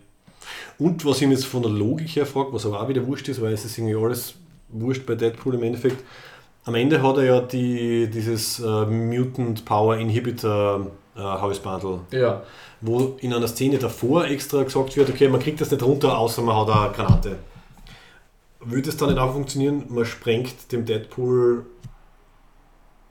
Und 0.79 1.05
was 1.05 1.21
ich 1.21 1.29
mich 1.29 1.39
jetzt 1.39 1.47
von 1.47 1.63
der 1.63 1.71
Logik 1.71 2.09
her 2.09 2.27
frage, 2.27 2.53
was 2.53 2.67
aber 2.67 2.81
auch 2.83 2.89
wieder 2.89 3.07
wurscht 3.07 3.29
ist, 3.29 3.41
weil 3.41 3.53
es 3.53 3.65
ist 3.65 3.79
irgendwie 3.79 3.97
alles 3.97 4.35
wurscht 4.69 5.07
bei 5.07 5.15
Deadpool 5.15 5.55
im 5.55 5.63
Endeffekt. 5.63 6.03
Am 6.65 6.75
Ende 6.75 7.03
hat 7.03 7.17
er 7.17 7.25
ja 7.25 7.41
die, 7.41 8.09
dieses 8.09 8.59
äh, 8.59 8.87
Mutant 8.87 9.65
Power 9.65 9.97
Inhibitor 9.97 10.91
äh, 11.17 11.21
Halsbandel, 11.21 12.01
ja. 12.11 12.43
wo 12.81 13.17
in 13.21 13.33
einer 13.35 13.49
Szene 13.49 13.79
davor 13.79 14.25
extra 14.27 14.63
gesagt 14.63 14.97
wird, 14.97 15.11
okay, 15.11 15.29
man 15.29 15.41
kriegt 15.41 15.61
das 15.61 15.71
nicht 15.71 15.83
runter, 15.83 16.17
außer 16.19 16.43
man 16.43 16.57
hat 16.57 16.69
eine 16.71 16.93
Granate. 16.93 17.37
Würde 18.61 18.89
es 18.89 18.97
dann 18.97 19.09
nicht 19.11 19.19
auch 19.19 19.33
funktionieren, 19.33 19.85
man 19.89 20.05
sprengt 20.05 20.71
dem 20.73 20.85
Deadpool 20.85 21.67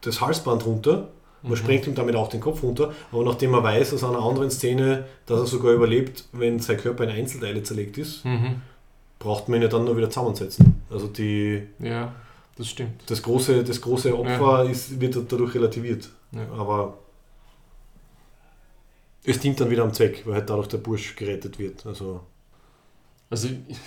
das 0.01 0.21
Halsband 0.21 0.65
runter, 0.65 1.09
man 1.43 1.57
sprengt 1.57 1.87
ihm 1.87 1.95
damit 1.95 2.15
auch 2.15 2.29
den 2.29 2.39
Kopf 2.39 2.63
runter, 2.63 2.93
aber 3.11 3.23
nachdem 3.23 3.51
man 3.51 3.63
weiß 3.63 3.93
aus 3.93 4.03
einer 4.03 4.19
anderen 4.23 4.51
Szene, 4.51 5.05
dass 5.25 5.39
er 5.39 5.45
sogar 5.47 5.73
überlebt, 5.73 6.25
wenn 6.31 6.59
sein 6.59 6.77
Körper 6.77 7.03
in 7.03 7.09
Einzelteile 7.09 7.63
zerlegt 7.63 7.97
ist, 7.97 8.23
Mhm. 8.25 8.61
braucht 9.19 9.49
man 9.49 9.57
ihn 9.57 9.63
ja 9.63 9.67
dann 9.67 9.85
nur 9.85 9.97
wieder 9.97 10.09
zusammensetzen. 10.09 10.81
Also 10.89 11.07
die, 11.07 11.63
ja, 11.79 12.13
das 12.57 12.67
stimmt. 12.69 13.01
das, 13.07 13.21
große, 13.23 13.63
das 13.63 13.81
große 13.81 14.17
Opfer 14.17 14.65
ist, 14.69 14.99
wird 15.01 15.15
dadurch 15.15 15.55
relativiert. 15.55 16.09
Ja. 16.31 16.41
Aber 16.57 16.97
es 19.23 19.39
dient 19.39 19.59
dann 19.59 19.69
wieder 19.69 19.83
am 19.83 19.93
Zweck, 19.93 20.23
weil 20.25 20.35
halt 20.35 20.49
dadurch 20.49 20.67
der 20.67 20.77
Bursch 20.79 21.15
gerettet 21.15 21.59
wird. 21.59 21.85
Also, 21.85 22.21
Also 23.29 23.47
ich, 23.47 23.77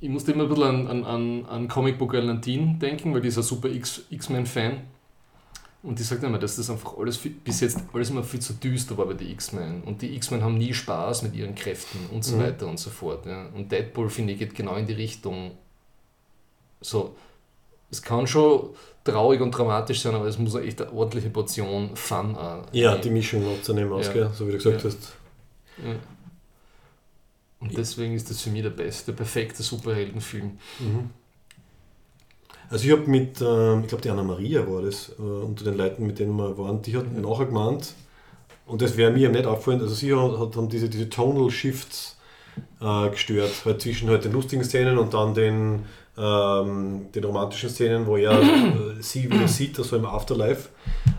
ich 0.00 0.08
musste 0.08 0.32
immer 0.32 0.44
ein 0.44 0.48
bisschen 0.48 0.64
an, 0.64 0.86
an, 0.86 1.04
an, 1.04 1.46
an 1.46 1.68
Comicbook 1.68 2.14
Alantin 2.14 2.78
denken, 2.78 3.12
weil 3.14 3.20
die 3.20 3.28
ist 3.28 3.36
ein 3.36 3.42
super 3.42 3.68
X-Men-Fan. 3.68 4.80
Und 5.82 5.98
die 5.98 6.02
sagt 6.02 6.24
immer, 6.24 6.38
dass 6.38 6.56
das 6.56 6.68
einfach 6.70 6.96
alles 6.98 7.16
viel, 7.16 7.30
bis 7.32 7.60
jetzt 7.60 7.78
alles 7.92 8.10
immer 8.10 8.24
viel 8.24 8.40
zu 8.40 8.54
düster 8.54 8.96
war 8.98 9.06
bei 9.06 9.14
den 9.14 9.30
X-Men. 9.30 9.82
Und 9.84 10.02
die 10.02 10.16
X-Men 10.16 10.42
haben 10.42 10.58
nie 10.58 10.74
Spaß 10.74 11.22
mit 11.22 11.34
ihren 11.34 11.54
Kräften 11.54 11.98
und 12.12 12.24
so 12.24 12.36
Mhm. 12.36 12.40
weiter 12.40 12.66
und 12.66 12.78
so 12.80 12.90
fort. 12.90 13.26
Ja. 13.26 13.46
Und 13.54 13.70
Deadpool, 13.70 14.08
finde 14.10 14.32
ich, 14.32 14.38
geht 14.38 14.54
genau 14.54 14.74
in 14.76 14.86
die 14.86 14.94
Richtung. 14.94 15.52
So, 16.80 17.14
es 17.90 18.02
kann 18.02 18.26
schon 18.26 18.70
traurig 19.06 19.40
und 19.40 19.50
dramatisch 19.52 20.00
sein, 20.02 20.14
aber 20.14 20.26
es 20.26 20.38
muss 20.38 20.54
echt 20.56 20.82
eine 20.82 20.92
ordentliche 20.92 21.30
Portion 21.30 21.96
Fun 21.96 22.36
auch 22.36 22.64
ja, 22.72 22.92
rein. 22.92 23.00
die 23.02 23.10
Mischung 23.10 23.42
nicht 23.48 23.68
aus, 23.70 24.06
Ja. 24.06 24.12
gell? 24.12 24.30
so 24.34 24.46
wie 24.46 24.52
du 24.52 24.56
gesagt 24.58 24.82
Ja. 24.82 24.90
hast. 24.90 25.12
Ja. 25.78 25.94
Und 27.60 27.76
deswegen 27.76 28.14
ist 28.14 28.28
das 28.30 28.40
für 28.42 28.50
mich 28.50 28.62
der 28.62 28.70
beste, 28.70 29.12
perfekte 29.12 29.62
Superheldenfilm. 29.62 30.58
Mhm. 30.78 31.10
Also 32.68 32.84
ich 32.86 32.92
habe 32.92 33.08
mit, 33.08 33.40
ähm, 33.40 33.82
ich 33.82 33.88
glaube 33.88 34.02
die 34.02 34.10
Anna 34.10 34.22
Maria 34.24 34.66
war 34.66 34.82
das, 34.82 35.10
äh, 35.18 35.22
unter 35.22 35.64
den 35.64 35.76
Leuten, 35.76 36.06
mit 36.06 36.18
denen 36.18 36.36
wir 36.36 36.58
waren, 36.58 36.82
die 36.82 36.96
hat 36.96 37.10
nachher 37.16 37.46
gemeint, 37.46 37.94
und 38.66 38.82
das 38.82 38.96
wäre 38.96 39.12
mir 39.12 39.28
nicht 39.28 39.46
auffallen, 39.46 39.80
also 39.80 39.94
sie 39.94 40.12
hat, 40.12 40.38
hat 40.38 40.56
haben 40.56 40.68
diese, 40.68 40.88
diese 40.88 41.08
Tonal 41.08 41.50
Shifts 41.50 42.16
äh, 42.80 43.08
gestört, 43.10 43.52
halt 43.64 43.80
zwischen 43.80 44.08
halt 44.10 44.24
den 44.24 44.32
lustigen 44.32 44.64
Szenen 44.64 44.98
und 44.98 45.14
dann 45.14 45.34
den, 45.34 45.84
ähm, 46.18 47.06
den 47.14 47.24
romantischen 47.24 47.68
Szenen, 47.70 48.06
wo 48.06 48.16
er 48.16 48.32
äh, 48.32 48.44
sie 49.00 49.30
wieder 49.30 49.48
sieht, 49.58 49.78
also 49.78 49.96
im 49.96 50.06
Afterlife. 50.06 50.68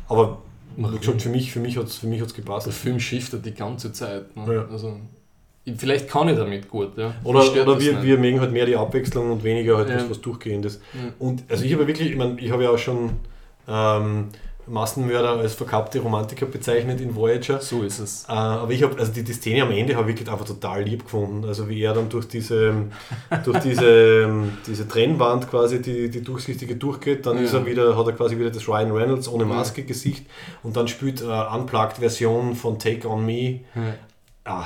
Aber 0.08 0.40
wie 0.76 0.98
gesagt, 0.98 1.22
für 1.22 1.30
mich, 1.30 1.52
für 1.52 1.60
mich 1.60 1.78
hat 1.78 1.86
es 1.86 1.98
für 1.98 2.08
mich 2.08 2.22
hat's 2.22 2.34
gepasst. 2.34 2.66
Der 2.68 2.74
Film 2.74 3.00
shiftet 3.00 3.46
die 3.46 3.54
ganze 3.54 3.92
Zeit. 3.94 4.36
Ne? 4.36 4.54
Ja. 4.54 4.68
Also, 4.72 4.98
ich- 5.66 5.76
vielleicht 5.78 6.08
kann 6.08 6.30
ich 6.30 6.38
damit 6.38 6.70
gut. 6.70 6.98
Ja. 6.98 7.14
Oder, 7.24 7.40
oder 7.52 7.80
wir, 7.80 7.94
nicht. 7.94 8.04
wir 8.04 8.18
mögen 8.18 8.40
halt 8.40 8.52
mehr 8.52 8.66
die 8.66 8.76
Abwechslung 8.76 9.32
und 9.32 9.44
weniger 9.44 9.78
halt 9.78 9.90
Ja. 9.90 9.96
was, 9.98 10.10
was 10.10 10.22
Durchgehendes. 10.22 10.80
Ja. 10.94 11.12
Und 11.20 11.44
also 11.50 11.64
ich 11.66 11.74
habe 11.74 11.88
wirklich, 11.88 12.12
ich 12.12 12.16
meine, 12.18 12.40
ich 12.40 12.52
habe 12.52 12.64
ja 12.64 12.70
auch 12.70 12.78
schon 12.78 13.12
ähm, 13.68 14.30
Massenmörder 14.68 15.38
als 15.38 15.54
verkappte 15.54 16.00
Romantiker 16.00 16.46
bezeichnet 16.46 17.00
in 17.02 17.16
Voyager. 17.16 17.60
So 17.62 17.84
ist 17.84 18.00
es. 18.00 18.26
Äh, 18.28 18.32
aber 18.34 18.72
ich 18.72 18.84
habe, 18.84 18.98
also 19.00 19.12
die, 19.12 19.24
die 19.24 19.34
Szene 19.34 19.64
am 19.64 19.72
Ende 19.72 19.96
habe 19.96 20.10
ich 20.12 20.18
wirklich 20.18 20.32
einfach 20.32 20.46
total 20.46 20.84
lieb 20.84 21.04
gefunden. 21.04 21.46
Also 21.46 21.68
wie 21.70 21.82
er 21.82 21.94
dann 21.94 22.10
durch 22.10 22.28
diese, 22.28 22.74
durch 23.44 23.60
diese, 23.60 24.30
diese 24.68 24.88
Trennwand 24.88 25.50
quasi, 25.50 25.82
die, 25.82 26.10
die 26.10 26.22
durchsichtige 26.24 26.76
durchgeht, 26.76 27.26
dann 27.26 27.38
Ja. 27.38 27.44
ist 27.44 27.54
er 27.54 27.66
wieder, 27.66 27.98
hat 27.98 28.06
er 28.08 28.14
quasi 28.14 28.38
wieder 28.38 28.52
das 28.52 28.68
Ryan 28.68 28.92
Reynolds 28.92 29.28
ohne. 29.28 29.46
Maske 29.46 29.84
Gesicht 29.84 30.26
und 30.64 30.76
dann 30.76 30.88
spielt 30.88 31.24
eine 31.24 31.50
Unplugged-Version 31.50 32.56
von 32.56 32.78
Take 32.80 33.08
On 33.10 33.26
Me. 33.26 33.62
Ja. 33.76 33.94
Ah, 34.44 34.66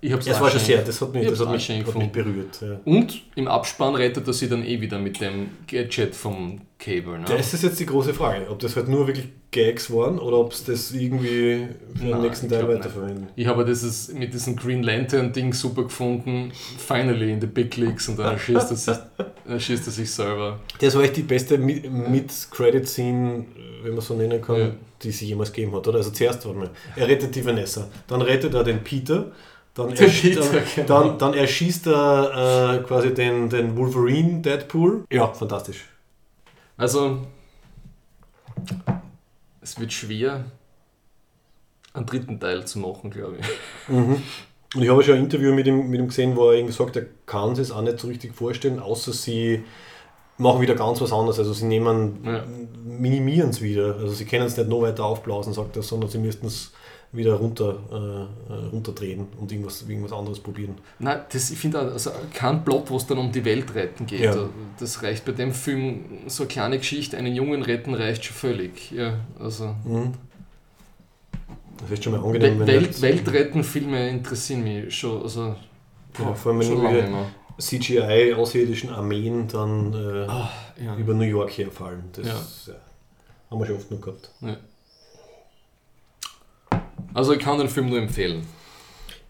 Ich 0.00 0.12
hab's 0.12 0.26
das 0.26 0.40
war 0.40 0.50
schon 0.50 0.60
sehr, 0.60 0.82
das 0.82 1.00
hat 1.00 1.12
mich, 1.14 1.22
ich 1.24 1.30
das 1.30 1.40
hat 1.40 1.50
mich, 1.50 1.68
hat 1.70 1.94
mich 1.96 2.12
berührt. 2.12 2.60
Ja. 2.60 2.78
Und 2.84 3.22
im 3.34 3.48
Abspann 3.48 3.94
rettet 3.94 4.26
er 4.26 4.32
sie 4.34 4.48
dann 4.48 4.64
eh 4.64 4.80
wieder 4.80 4.98
mit 4.98 5.20
dem 5.20 5.48
Gadget 5.66 6.14
vom 6.14 6.60
Cable. 6.78 7.18
Ne? 7.20 7.24
Das 7.26 7.54
ist 7.54 7.62
jetzt 7.62 7.80
die 7.80 7.86
große 7.86 8.12
Frage, 8.12 8.48
ob 8.50 8.58
das 8.58 8.76
halt 8.76 8.88
nur 8.88 9.06
wirklich 9.06 9.26
Gags 9.50 9.90
waren 9.90 10.18
oder 10.18 10.36
ob 10.36 10.52
es 10.52 10.64
das 10.64 10.92
irgendwie 10.92 11.68
für 11.94 12.00
den 12.02 12.10
Nein, 12.10 12.20
nächsten 12.20 12.48
Teil 12.50 12.68
weiterverwenden. 12.68 13.28
Ich 13.36 13.46
habe 13.46 13.64
dieses, 13.64 14.12
mit 14.12 14.34
diesem 14.34 14.54
Green 14.54 14.82
Lantern-Ding 14.82 15.54
super 15.54 15.84
gefunden. 15.84 16.52
Finally 16.76 17.32
in 17.32 17.40
the 17.40 17.46
Big 17.46 17.74
Leagues 17.78 18.06
und 18.08 18.18
dann 18.18 18.32
erschießt 18.32 18.70
er 18.70 18.76
sich, 18.76 18.96
erschießt 19.48 19.86
er 19.86 19.92
sich 19.92 20.10
selber. 20.10 20.60
Das 20.78 20.94
war 20.94 21.04
echt 21.04 21.16
die 21.16 21.22
beste 21.22 21.56
Mi- 21.56 21.88
Mid-Credit-Scene, 21.88 23.44
wenn 23.82 23.92
man 23.92 24.00
so 24.00 24.14
nennen 24.14 24.40
kann, 24.42 24.58
Ja. 24.58 24.70
die 25.02 25.10
sie 25.10 25.26
jemals 25.26 25.52
gegeben 25.52 25.74
hat. 25.74 25.86
Oder? 25.88 25.98
Also 25.98 26.10
zuerst 26.10 26.44
warte 26.44 26.58
mal, 26.58 26.70
er 26.94 27.08
rettet 27.08 27.34
die 27.34 27.44
Vanessa, 27.44 27.88
dann 28.08 28.22
rettet 28.22 28.54
er 28.54 28.64
den 28.64 28.82
Peter, 28.82 29.32
dann, 29.76 29.90
ersch 29.92 30.22
dann, 30.34 30.64
genau. 30.74 30.86
dann, 30.86 31.18
dann 31.18 31.34
erschießt 31.34 31.86
er 31.86 32.78
äh, 32.80 32.82
quasi 32.84 33.12
den, 33.12 33.48
den 33.50 33.76
Wolverine 33.76 34.40
Deadpool. 34.40 35.04
Ja, 35.10 35.32
fantastisch. 35.32 35.84
Also, 36.78 37.18
es 39.60 39.78
wird 39.78 39.92
schwer, 39.92 40.46
einen 41.92 42.06
dritten 42.06 42.40
Teil 42.40 42.66
zu 42.66 42.78
machen, 42.78 43.10
glaube 43.10 43.36
ich. 43.38 43.94
Und 44.74 44.82
ich 44.82 44.88
habe 44.88 45.02
schon 45.02 45.14
ein 45.14 45.24
Interview 45.24 45.52
mit 45.54 45.66
ihm, 45.66 45.88
mit 45.88 46.00
ihm 46.00 46.08
gesehen, 46.08 46.36
wo 46.36 46.50
er 46.50 46.56
irgendwie 46.56 46.74
sagt, 46.74 46.96
er 46.96 47.06
kann 47.26 47.54
sich 47.54 47.68
es 47.68 47.72
auch 47.72 47.82
nicht 47.82 47.98
so 47.98 48.08
richtig 48.08 48.34
vorstellen, 48.34 48.80
außer 48.80 49.12
sie 49.12 49.64
machen 50.38 50.60
wieder 50.60 50.74
ganz 50.74 51.00
was 51.00 51.12
anderes. 51.12 51.38
Also 51.38 51.52
sie 51.52 51.66
nehmen, 51.66 52.18
Ja. 52.24 52.44
minimieren 52.84 53.50
es 53.50 53.62
wieder. 53.62 53.96
Also 53.96 54.08
sie 54.08 54.24
können 54.24 54.46
es 54.46 54.56
nicht 54.56 54.68
noch 54.68 54.82
weiter 54.82 55.04
aufblasen, 55.04 55.52
sagt 55.52 55.76
er, 55.76 55.82
sondern 55.82 56.10
sie 56.10 56.18
müssten 56.18 56.46
es 56.46 56.72
wieder 57.16 57.34
runter, 57.34 57.78
äh, 57.90 58.52
äh, 58.52 58.56
runterdrehen 58.72 59.26
und 59.40 59.50
irgendwas, 59.50 59.82
irgendwas 59.88 60.12
anderes 60.12 60.38
probieren. 60.40 60.76
Nein, 60.98 61.20
das, 61.32 61.50
ich 61.50 61.58
finde 61.58 61.78
also 61.80 62.10
kein 62.34 62.64
Plot, 62.64 62.90
wo 62.90 62.96
es 62.96 63.06
dann 63.06 63.18
um 63.18 63.32
die 63.32 63.44
Welt 63.44 63.74
retten 63.74 64.06
geht. 64.06 64.20
Ja. 64.20 64.48
Das 64.78 65.02
reicht 65.02 65.24
bei 65.24 65.32
dem 65.32 65.52
Film, 65.52 66.04
so 66.26 66.42
eine 66.44 66.48
kleine 66.48 66.78
Geschichte, 66.78 67.16
einen 67.16 67.34
Jungen 67.34 67.62
retten 67.62 67.94
reicht 67.94 68.24
schon 68.24 68.36
völlig. 68.36 68.90
Ja, 68.92 69.14
also 69.38 69.74
Das 71.80 71.90
ist 71.90 72.04
schon 72.04 72.12
mal 72.14 72.24
angenehm, 72.24 72.58
wenn 72.60 72.66
Welt, 72.66 73.00
Weltretten-Filme 73.00 74.08
interessieren 74.08 74.62
mich 74.64 74.94
schon, 74.96 75.22
also 75.22 75.56
Ja, 76.18 76.34
vor 76.34 76.52
allem, 76.52 76.60
wenn 76.60 76.66
schon 76.68 76.82
lange 76.82 76.98
immer. 77.00 77.26
CGI 77.58 78.34
außerirdischen 78.34 78.90
Armeen 78.90 79.48
dann 79.48 79.92
äh, 79.94 80.26
Ah, 80.28 80.50
ja. 80.82 80.94
über 80.96 81.14
New 81.14 81.24
York 81.24 81.56
herfallen. 81.56 82.04
Das 82.12 82.26
ja. 82.26 82.74
haben 83.50 83.58
wir 83.60 83.66
schon 83.66 83.76
oft 83.76 83.90
noch 83.90 84.00
gehabt. 84.00 84.30
Also 87.14 87.32
ich 87.32 87.38
kann 87.40 87.58
den 87.58 87.68
Film 87.68 87.88
nur 87.90 87.98
empfehlen. 87.98 88.46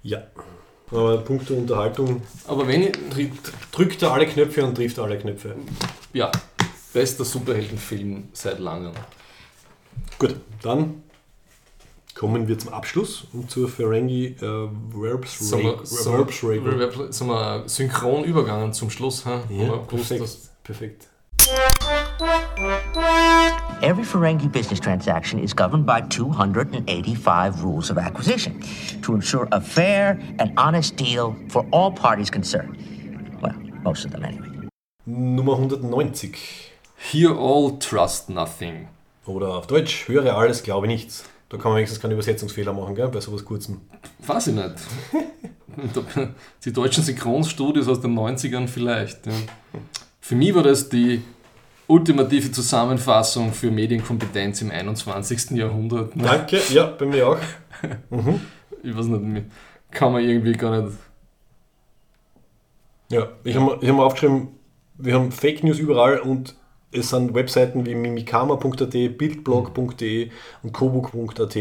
Ja. 0.02 0.22
Aber 0.90 1.18
Punkte 1.18 1.54
Unterhaltung 1.54 2.22
Aber 2.46 2.68
wenn 2.68 2.82
ich, 2.84 2.92
trifft, 3.10 3.52
drückt 3.72 4.02
er 4.02 4.12
alle 4.12 4.26
Knöpfe 4.26 4.64
und 4.64 4.76
trifft 4.76 4.98
alle 5.00 5.18
Knöpfe. 5.18 5.56
ja, 6.12 6.30
bester 6.92 7.24
Superheldenfilm 7.24 8.28
seit 8.32 8.60
langem. 8.60 8.92
Gut, 10.18 10.36
dann 10.62 11.02
kommen 12.14 12.46
wir 12.46 12.56
zum 12.58 12.72
Abschluss 12.72 13.26
und 13.32 13.50
zur 13.50 13.68
Ferengi 13.68 14.36
äh, 14.40 14.40
Verbs 14.40 15.40
Reg- 15.40 15.48
sind 15.48 15.62
wir, 15.64 15.84
wir 17.28 17.64
synchron 17.68 18.24
übergangen 18.24 18.72
zum 18.72 18.88
Schluss? 18.90 19.26
Ha? 19.26 19.42
Ja, 19.50 19.76
perfekt. 19.78 20.22
perfekt. 20.62 21.08
Every 23.82 24.04
Ferengi 24.04 24.50
business 24.50 24.80
transaction 24.80 25.38
is 25.38 25.52
governed 25.52 25.84
by 25.84 26.00
285 26.00 27.62
rules 27.62 27.90
of 27.90 27.98
acquisition 27.98 28.58
to 29.02 29.14
ensure 29.14 29.46
a 29.52 29.60
fair 29.60 30.18
and 30.38 30.52
honest 30.56 30.96
deal 30.96 31.36
for 31.50 31.66
all 31.72 31.92
parties 31.92 32.30
concerned. 32.30 32.78
Well, 33.42 33.54
most 33.82 34.06
of 34.06 34.12
them 34.12 34.24
anyway. 34.24 34.48
Nummer 35.04 35.52
190. 35.52 36.32
Hear 36.96 37.34
all, 37.34 37.76
trust 37.76 38.30
nothing. 38.30 38.88
Oder 39.26 39.48
auf 39.48 39.66
Deutsch, 39.66 40.08
höre 40.08 40.34
alles, 40.34 40.62
glaube 40.62 40.86
nichts. 40.86 41.24
Da 41.50 41.58
kann 41.58 41.70
man 41.70 41.76
wenigstens 41.76 42.00
keinen 42.00 42.12
Übersetzungsfehler 42.12 42.72
machen, 42.72 42.94
gell? 42.94 43.08
bei 43.08 43.20
sowas 43.20 43.44
Kurzem. 43.44 43.82
Weiß 44.26 44.46
ich 44.46 44.54
nicht. 44.54 44.74
Die 46.64 46.72
deutschen 46.72 47.04
Synchronstudios 47.04 47.88
aus 47.88 48.00
den 48.00 48.18
90ern 48.18 48.68
vielleicht. 48.68 49.26
Ja. 49.26 49.32
Für 50.18 50.34
mich 50.34 50.54
war 50.54 50.62
das 50.62 50.88
die 50.88 51.22
ultimative 51.88 52.50
Zusammenfassung 52.52 53.52
für 53.52 53.70
Medienkompetenz 53.70 54.62
im 54.62 54.70
21. 54.70 55.52
Jahrhundert. 55.52 56.16
Ne? 56.16 56.24
Danke, 56.24 56.60
ja, 56.70 56.86
bei 56.86 57.06
mir 57.06 57.28
auch. 57.28 57.38
Ich 58.82 58.96
weiß 58.96 59.06
nicht, 59.06 59.46
kann 59.90 60.12
man 60.12 60.22
irgendwie 60.22 60.52
gar 60.52 60.80
nicht. 60.80 60.96
Ja, 63.10 63.28
ich 63.42 63.56
habe 63.56 63.72
hab 63.72 63.82
mir 63.82 64.02
aufgeschrieben, 64.02 64.48
wir 64.98 65.14
haben 65.14 65.32
Fake 65.32 65.64
News 65.64 65.78
überall 65.78 66.20
und 66.20 66.54
es 66.92 67.10
sind 67.10 67.34
Webseiten 67.34 67.84
wie 67.84 67.94
mimikama.at, 67.94 68.90
bildblog.de 69.18 70.30
und 70.62 70.72
kobook.at. 70.72 71.56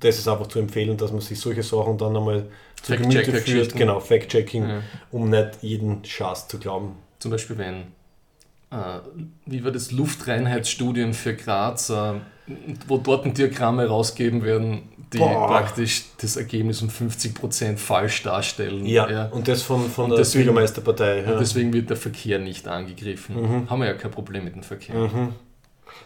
Das 0.00 0.18
ist 0.18 0.28
einfach 0.28 0.48
zu 0.48 0.58
empfehlen, 0.58 0.96
dass 0.96 1.12
man 1.12 1.20
sich 1.20 1.38
solche 1.38 1.62
Sachen 1.62 1.96
dann 1.96 2.16
einmal 2.16 2.48
zu 2.82 2.96
Gemüte 2.96 3.32
führt. 3.34 3.74
Genau, 3.74 4.00
Fact-Checking, 4.00 4.68
Ja. 4.68 4.82
um 5.10 5.30
nicht 5.30 5.58
jeden 5.62 6.04
Schatz 6.04 6.48
zu 6.48 6.58
glauben. 6.58 6.96
Zum 7.18 7.30
Beispiel, 7.30 7.56
wenn, 7.56 7.84
wie 9.46 9.64
war 9.64 9.70
das, 9.70 9.92
Luftreinheitsstudien 9.92 11.14
für 11.14 11.34
Graz, 11.34 11.90
äh, 11.90 12.14
wo 12.86 12.98
dort 12.98 13.36
Diagramme 13.36 13.86
rausgeben 13.86 14.42
werden, 14.42 14.82
die 15.12 15.18
Boah. 15.18 15.46
praktisch 15.48 16.04
das 16.20 16.36
Ergebnis 16.36 16.82
um 16.82 16.88
50% 16.88 17.76
falsch 17.76 18.22
darstellen. 18.22 18.84
Ja, 18.86 19.26
und 19.26 19.48
das 19.48 19.62
von, 19.62 19.88
von 19.88 20.10
Und 20.10 20.18
der 20.18 20.24
Bürgermeisterpartei. 20.24 21.22
Ja. 21.22 21.32
Und 21.32 21.40
deswegen 21.40 21.72
wird 21.72 21.90
der 21.90 21.96
Verkehr 21.96 22.38
nicht 22.38 22.66
angegriffen. 22.68 23.68
Haben 23.68 23.80
wir 23.80 23.86
ja 23.86 23.94
kein 23.94 24.10
Problem 24.10 24.44
mit 24.44 24.54
dem 24.54 24.62
Verkehr. 24.62 24.94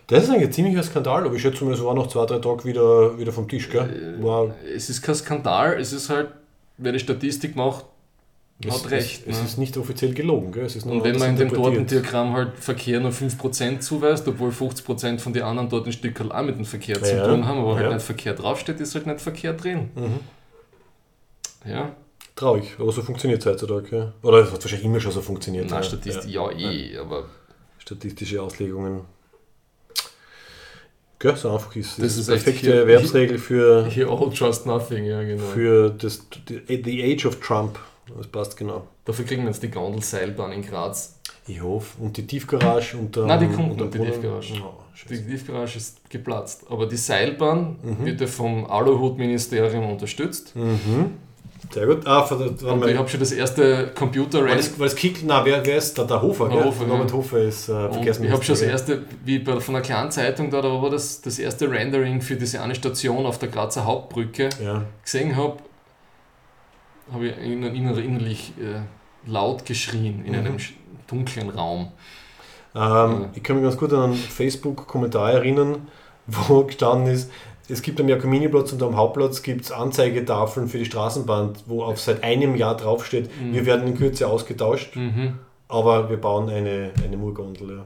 Das 0.07 0.24
ist 0.24 0.31
ein 0.31 0.53
ziemlicher 0.53 0.82
Skandal, 0.82 1.24
aber 1.24 1.35
ich 1.35 1.43
schätze 1.43 1.65
mal, 1.65 1.74
es 1.74 1.82
war 1.82 1.95
noch 1.95 2.09
zwei, 2.09 2.24
drei 2.27 2.39
Tage 2.39 2.65
wieder, 2.65 3.19
wieder 3.19 3.32
vom 3.32 3.49
Tisch. 3.49 3.69
Gell? 3.69 4.16
War, 4.20 4.55
Es 4.74 4.89
ist 4.90 5.03
kein 5.03 5.15
Skandal, 5.15 5.78
es 5.78 5.93
ist 5.93 6.09
halt, 6.09 6.28
wer 6.78 6.93
die 6.93 6.99
Statistik 6.99 7.57
macht, 7.57 7.85
es, 8.66 8.74
hat 8.85 8.90
recht. 8.90 9.22
Es, 9.26 9.36
es 9.36 9.39
ne? 9.40 9.44
ist 9.47 9.59
nicht 9.59 9.76
offiziell 9.76 10.14
gelogen. 10.14 10.51
Gell? 10.52 10.64
Es 10.64 10.74
ist 10.76 10.85
nur 10.85 10.97
Und 10.97 11.05
wenn 11.05 11.18
man 11.18 11.30
in 11.30 11.36
dem 11.36 11.48
interpretiert. 11.48 11.82
Datendiagramm 11.93 12.32
halt 12.32 12.59
Verkehr 12.59 13.01
nur 13.01 13.12
5% 13.12 13.78
zuweist, 13.80 14.26
obwohl 14.26 14.51
50% 14.51 15.18
von 15.20 15.32
den 15.32 15.43
anderen 15.43 15.68
dort 15.68 15.86
ein 15.86 15.93
Stück 15.93 16.20
auch 16.20 16.43
mit 16.43 16.56
dem 16.56 16.64
Verkehr 16.64 17.01
zu 17.02 17.14
Ja, 17.16 17.26
tun 17.26 17.47
haben, 17.47 17.60
aber 17.60 17.76
halt 17.76 17.86
ja. 17.86 17.94
nicht 17.94 18.05
Verkehr 18.05 18.35
draufsteht, 18.35 18.80
ist 18.80 18.94
halt 18.94 19.06
nicht 19.06 19.20
Verkehr 19.20 19.52
drin. 19.52 19.90
Ja, 21.64 21.94
Traurig, 22.36 22.76
aber 22.78 22.93
so 22.93 23.02
funktioniert 23.02 23.40
es 23.40 23.47
heutzutage. 23.47 23.97
Ja. 23.97 24.12
Oder 24.22 24.39
es 24.44 24.52
hat 24.52 24.62
wahrscheinlich 24.62 24.86
immer 24.86 25.01
schon 25.01 25.10
so 25.10 25.20
funktioniert. 25.20 25.68
ja. 25.70 25.82
Statistik, 25.82 26.30
ja, 26.30 26.48
eh, 26.52 26.97
aber 26.97 27.24
Statistische 27.78 28.40
Auslegungen. 28.40 29.01
Gell, 31.18 31.35
so 31.35 31.51
einfach 31.51 31.74
ist 31.74 31.98
Das 31.98 32.12
es. 32.12 32.18
ist 32.18 32.28
die 32.28 32.32
echt 32.35 32.44
perfekte 32.44 32.66
hier- 32.70 32.80
Erwerbsregel 32.82 33.39
für, 33.39 33.86
here 33.86 34.09
all 34.09 34.32
trust 34.32 34.66
nothing, 34.66 35.05
ja 35.05 35.20
genau. 35.24 35.43
für 35.47 35.90
das, 35.90 36.26
die, 36.48 36.80
the 36.85 37.02
Age 37.12 37.26
of 37.26 37.40
Trump. 37.40 37.76
Das 38.16 38.26
passt 38.26 38.56
genau. 38.56 38.85
Dafür 39.05 39.24
kriegen 39.24 39.43
wir 39.43 39.51
jetzt 39.51 39.62
die 39.62 39.70
Gondelseilbahn 39.70 40.52
in 40.52 40.62
Graz. 40.62 41.18
Ich 41.47 41.62
hoffe. 41.62 42.01
Und 42.02 42.16
die 42.16 42.26
Tiefgarage 42.26 42.97
und 42.97 43.14
der. 43.16 43.24
Nein, 43.26 43.40
die 43.40 43.55
kommt 43.56 43.70
und 43.70 43.78
der 43.78 43.86
noch, 43.86 43.93
die. 44.06 44.12
Tiefgarage. 44.12 44.52
Oh, 44.64 44.72
Die. 45.10 45.16
Tiefgarage 45.26 45.76
ist 45.76 46.10
geplatzt. 46.10 46.64
Aber 46.70 46.86
die 46.86 46.97
Seilbahn 46.97 47.76
Mhm. 47.82 48.05
wird 48.06 48.20
ja 48.20 48.26
vom 48.26 48.66
Aluhut-Ministerium 48.66 49.90
unterstützt. 49.90 50.52
Sehr 51.72 51.86
gut. 51.86 52.06
Ah, 52.06 52.22
von 52.22 52.39
der, 52.39 52.72
Und 52.72 52.89
ich 52.89 52.97
habe 52.97 53.09
schon 53.09 53.20
das 53.20 53.32
erste 53.32 53.89
computer 53.94 54.44
war 54.47 54.55
das 54.55 54.97
Kickl? 54.97 55.26
Nein, 55.26 55.43
wer, 55.44 55.66
wer 55.66 55.76
ist 55.76 55.98
da? 55.98 56.05
Der 56.05 56.22
Hofer, 56.22 56.48
Der? 56.48 56.64
Hofer, 56.64 56.86
Norbert 56.86 57.10
ja. 57.10 57.16
Hofer 57.16 57.39
ist 57.40 57.68
äh, 57.68 57.72
Und 57.72 57.86
ich 57.89 57.93
Verkehrsminister. 57.94 58.35
habe 58.36 58.44
schon 58.44 58.52
das 58.55 58.62
erste, 58.62 59.02
wie 59.24 59.39
bei, 59.40 59.60
von 59.60 59.74
einer 59.74 59.85
kleinen 59.85 60.10
Zeitung 60.10 60.51
da, 60.51 60.62
da 60.62 60.68
war 60.80 60.89
das, 60.89 61.20
das 61.20 61.39
erste 61.39 61.70
Rendering 61.70 62.20
für 62.22 62.36
diese 62.36 62.62
eine 62.62 62.74
Station 62.74 63.26
auf 63.26 63.39
der 63.39 63.48
Grazer 63.51 63.85
Hauptbrücke 63.85 64.48
Ja. 64.64 64.85
gesehen 65.02 65.36
habe, 65.36 65.56
habe 67.12 67.28
ich 67.28 67.36
inner, 67.39 67.68
inner, 67.72 67.97
innerlich 67.98 68.52
äh, 68.59 68.80
laut 69.30 69.64
geschrien 69.66 70.24
in 70.24 70.35
einem 70.35 70.56
sch- 70.56 70.72
dunklen 71.06 71.51
Raum. 71.51 71.93
Ähm, 72.74 73.26
Ich 73.35 73.43
kann 73.43 73.56
mich 73.56 73.64
ganz 73.64 73.76
gut 73.76 73.93
an 73.93 74.05
einen 74.05 74.14
Facebook-Kommentar 74.14 75.32
erinnern, 75.32 75.89
wo 76.26 76.64
gestanden 76.64 77.12
ist, 77.12 77.30
es 77.70 77.82
gibt 77.82 78.01
am 78.01 78.09
Jakominiplatz 78.09 78.72
und 78.72 78.82
am 78.82 78.97
Hauptplatz 78.97 79.43
gibt 79.43 79.64
es 79.66 79.72
Anzeigetafeln 79.72 80.68
für 80.68 80.78
die 80.78 80.86
Straßenbahn, 80.86 81.52
wo 81.66 81.82
auf 81.85 82.01
seit 82.01 82.24
einem 82.24 82.56
Jahr 82.56 82.76
draufsteht, 82.76 83.28
wir 83.52 83.66
werden 83.66 83.86
in 83.86 83.94
Kürze 83.97 84.26
ausgetauscht, 84.26 84.97
Mhm. 84.97 85.39
aber 85.68 86.09
wir 86.09 86.16
bauen 86.18 86.48
eine, 86.48 86.93
eine 87.05 87.16
Murgondel. 87.18 87.76
Ja. 87.78 87.85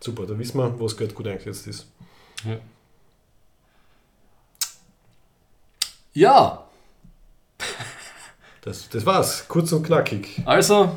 Super, 0.00 0.26
da 0.26 0.36
wissen 0.36 0.58
wir, 0.58 0.78
wo 0.80 0.84
das 0.84 0.96
Geld 0.96 1.14
gut 1.14 1.28
eingesetzt 1.28 1.66
ist. 1.68 1.86
Ja, 6.12 6.64
Das, 8.64 8.88
das 8.88 9.04
war's, 9.04 9.46
kurz 9.48 9.72
und 9.72 9.84
knackig. 9.84 10.40
also 10.46 10.96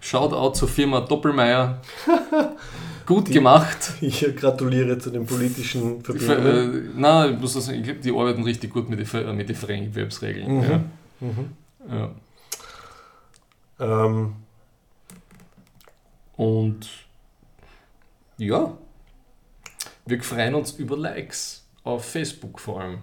Shoutout 0.00 0.52
zur 0.58 0.68
Firma 0.68 1.00
Doppelmeier. 1.00 1.80
Gut 3.06 3.30
gemacht. 3.30 3.92
Ich 4.02 4.20
gratuliere 4.36 4.98
zu 4.98 5.10
den 5.10 5.24
politischen 5.26 6.02
Die 6.02 6.18
Ver- 6.18 6.36
Verbindungen. 6.36 6.96
äh, 6.96 7.00
nein, 7.00 7.34
ich 7.34 7.40
muss 7.40 7.52
sagen, 7.54 7.78
ich 7.78 7.84
glaub, 7.84 8.00
die 8.02 8.10
arbeiten 8.12 8.42
richtig 8.44 8.72
gut 8.72 8.88
mit 8.90 8.98
den 8.98 9.36
mit 9.36 9.48
den 9.48 9.56
Fremdwerbsregeln. 9.56 10.62
Ja. 10.62 12.10
Ja. 13.78 14.04
Ähm, 14.06 14.34
Und 16.36 16.88
ja, 18.38 18.72
wir 20.06 20.22
freuen 20.22 20.54
uns 20.54 20.72
über 20.72 20.96
Likes 20.96 21.64
auf 21.84 22.04
Facebook 22.06 22.58
vor 22.60 22.80
allem. 22.82 22.98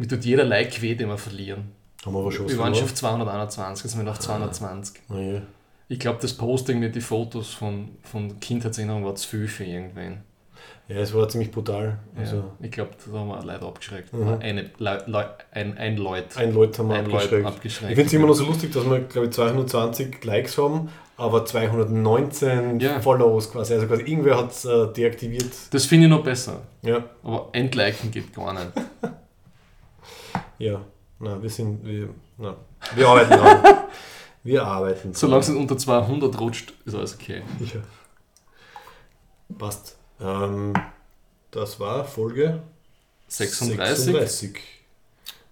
Mir 0.00 0.08
tut 0.08 0.24
jeder 0.24 0.44
Like 0.44 0.80
weh, 0.80 0.94
den 0.94 1.08
wir 1.08 1.18
verlieren. 1.18 1.72
haben 2.06 2.14
wir 2.14 2.20
aber 2.20 2.32
schon 2.32 2.48
Wir 2.48 2.56
waren 2.56 2.74
schon 2.74 2.84
auf 2.84 2.94
221, 2.94 3.84
jetzt 3.84 3.92
sind 3.94 4.02
wir 4.02 4.10
auf 4.10 4.18
220. 4.18 5.02
Oh 5.10 5.14
je. 5.18 5.40
Ich 5.88 5.98
glaube, 5.98 6.18
das 6.22 6.32
Posting 6.32 6.78
mit 6.78 6.94
den 6.94 7.02
Fotos 7.02 7.52
von, 7.52 7.90
von 8.02 8.40
Kindheitserinnerungen 8.40 9.04
war 9.06 9.14
zu 9.14 9.28
viel 9.28 9.46
für 9.46 9.64
irgendwen. 9.64 10.22
Ja, 10.88 10.96
es 10.96 11.12
war 11.12 11.28
ziemlich 11.28 11.50
brutal. 11.50 11.98
Also, 12.16 12.36
ja. 12.36 12.44
Ich 12.62 12.70
glaube, 12.70 12.92
da 13.12 13.18
haben 13.18 13.28
wir 13.28 13.44
Leute 13.44 13.66
abgeschreckt. 13.66 14.08
Eine, 14.40 14.70
Leu, 14.78 14.98
Leu, 15.04 15.24
ein, 15.52 15.76
ein 15.76 15.98
Leut. 15.98 16.34
Ein 16.38 16.54
Leute 16.54 16.78
haben 16.78 16.88
wir 16.88 16.96
Ein 16.96 17.04
Leut 17.04 17.14
abgeschreckt. 17.24 17.46
abgeschreckt. 17.46 17.90
Ich 17.90 17.96
finde 17.96 18.06
es 18.06 18.12
immer 18.14 18.26
noch 18.26 18.34
so 18.34 18.46
lustig, 18.46 18.72
dass 18.72 18.88
wir, 18.88 19.00
glaube 19.00 19.26
ich, 19.26 19.32
220 19.34 20.24
Likes 20.24 20.56
haben, 20.56 20.88
aber 21.18 21.44
219 21.44 22.80
Ja. 22.80 23.00
Follows 23.00 23.52
quasi. 23.52 23.74
Also 23.74 23.86
quasi 23.86 24.02
irgendwer 24.04 24.38
hat 24.38 24.52
es 24.52 24.64
äh, 24.64 24.90
deaktiviert. 24.94 25.52
Das 25.72 25.84
finde 25.84 26.06
ich 26.06 26.10
noch 26.10 26.24
besser. 26.24 26.62
Ja, 26.80 27.04
Aber 27.22 27.50
entliken 27.52 28.10
geht 28.10 28.32
gar 28.34 28.54
nicht. 28.54 28.72
ja. 30.60 30.80
Na, 31.18 31.42
wir 31.42 31.50
sind, 31.50 31.84
wir, 31.84 32.08
na, 32.38 32.56
wir 32.94 33.08
arbeiten 33.08 33.30
dran. 33.32 33.58
Wir 34.42 34.64
arbeiten 34.64 35.02
dran. 35.12 35.14
Solange 35.14 35.40
es 35.42 35.48
nicht 35.50 35.58
unter 35.58 35.76
200 35.76 36.40
rutscht, 36.40 36.72
ist 36.86 36.94
alles 36.94 37.14
okay. 37.14 37.42
Ja. 37.60 37.82
Passt. 39.58 39.98
Ähm, 40.18 40.72
das 41.50 41.78
war 41.78 42.04
Folge 42.06 42.62
36. 43.28 44.04
36, 44.06 44.60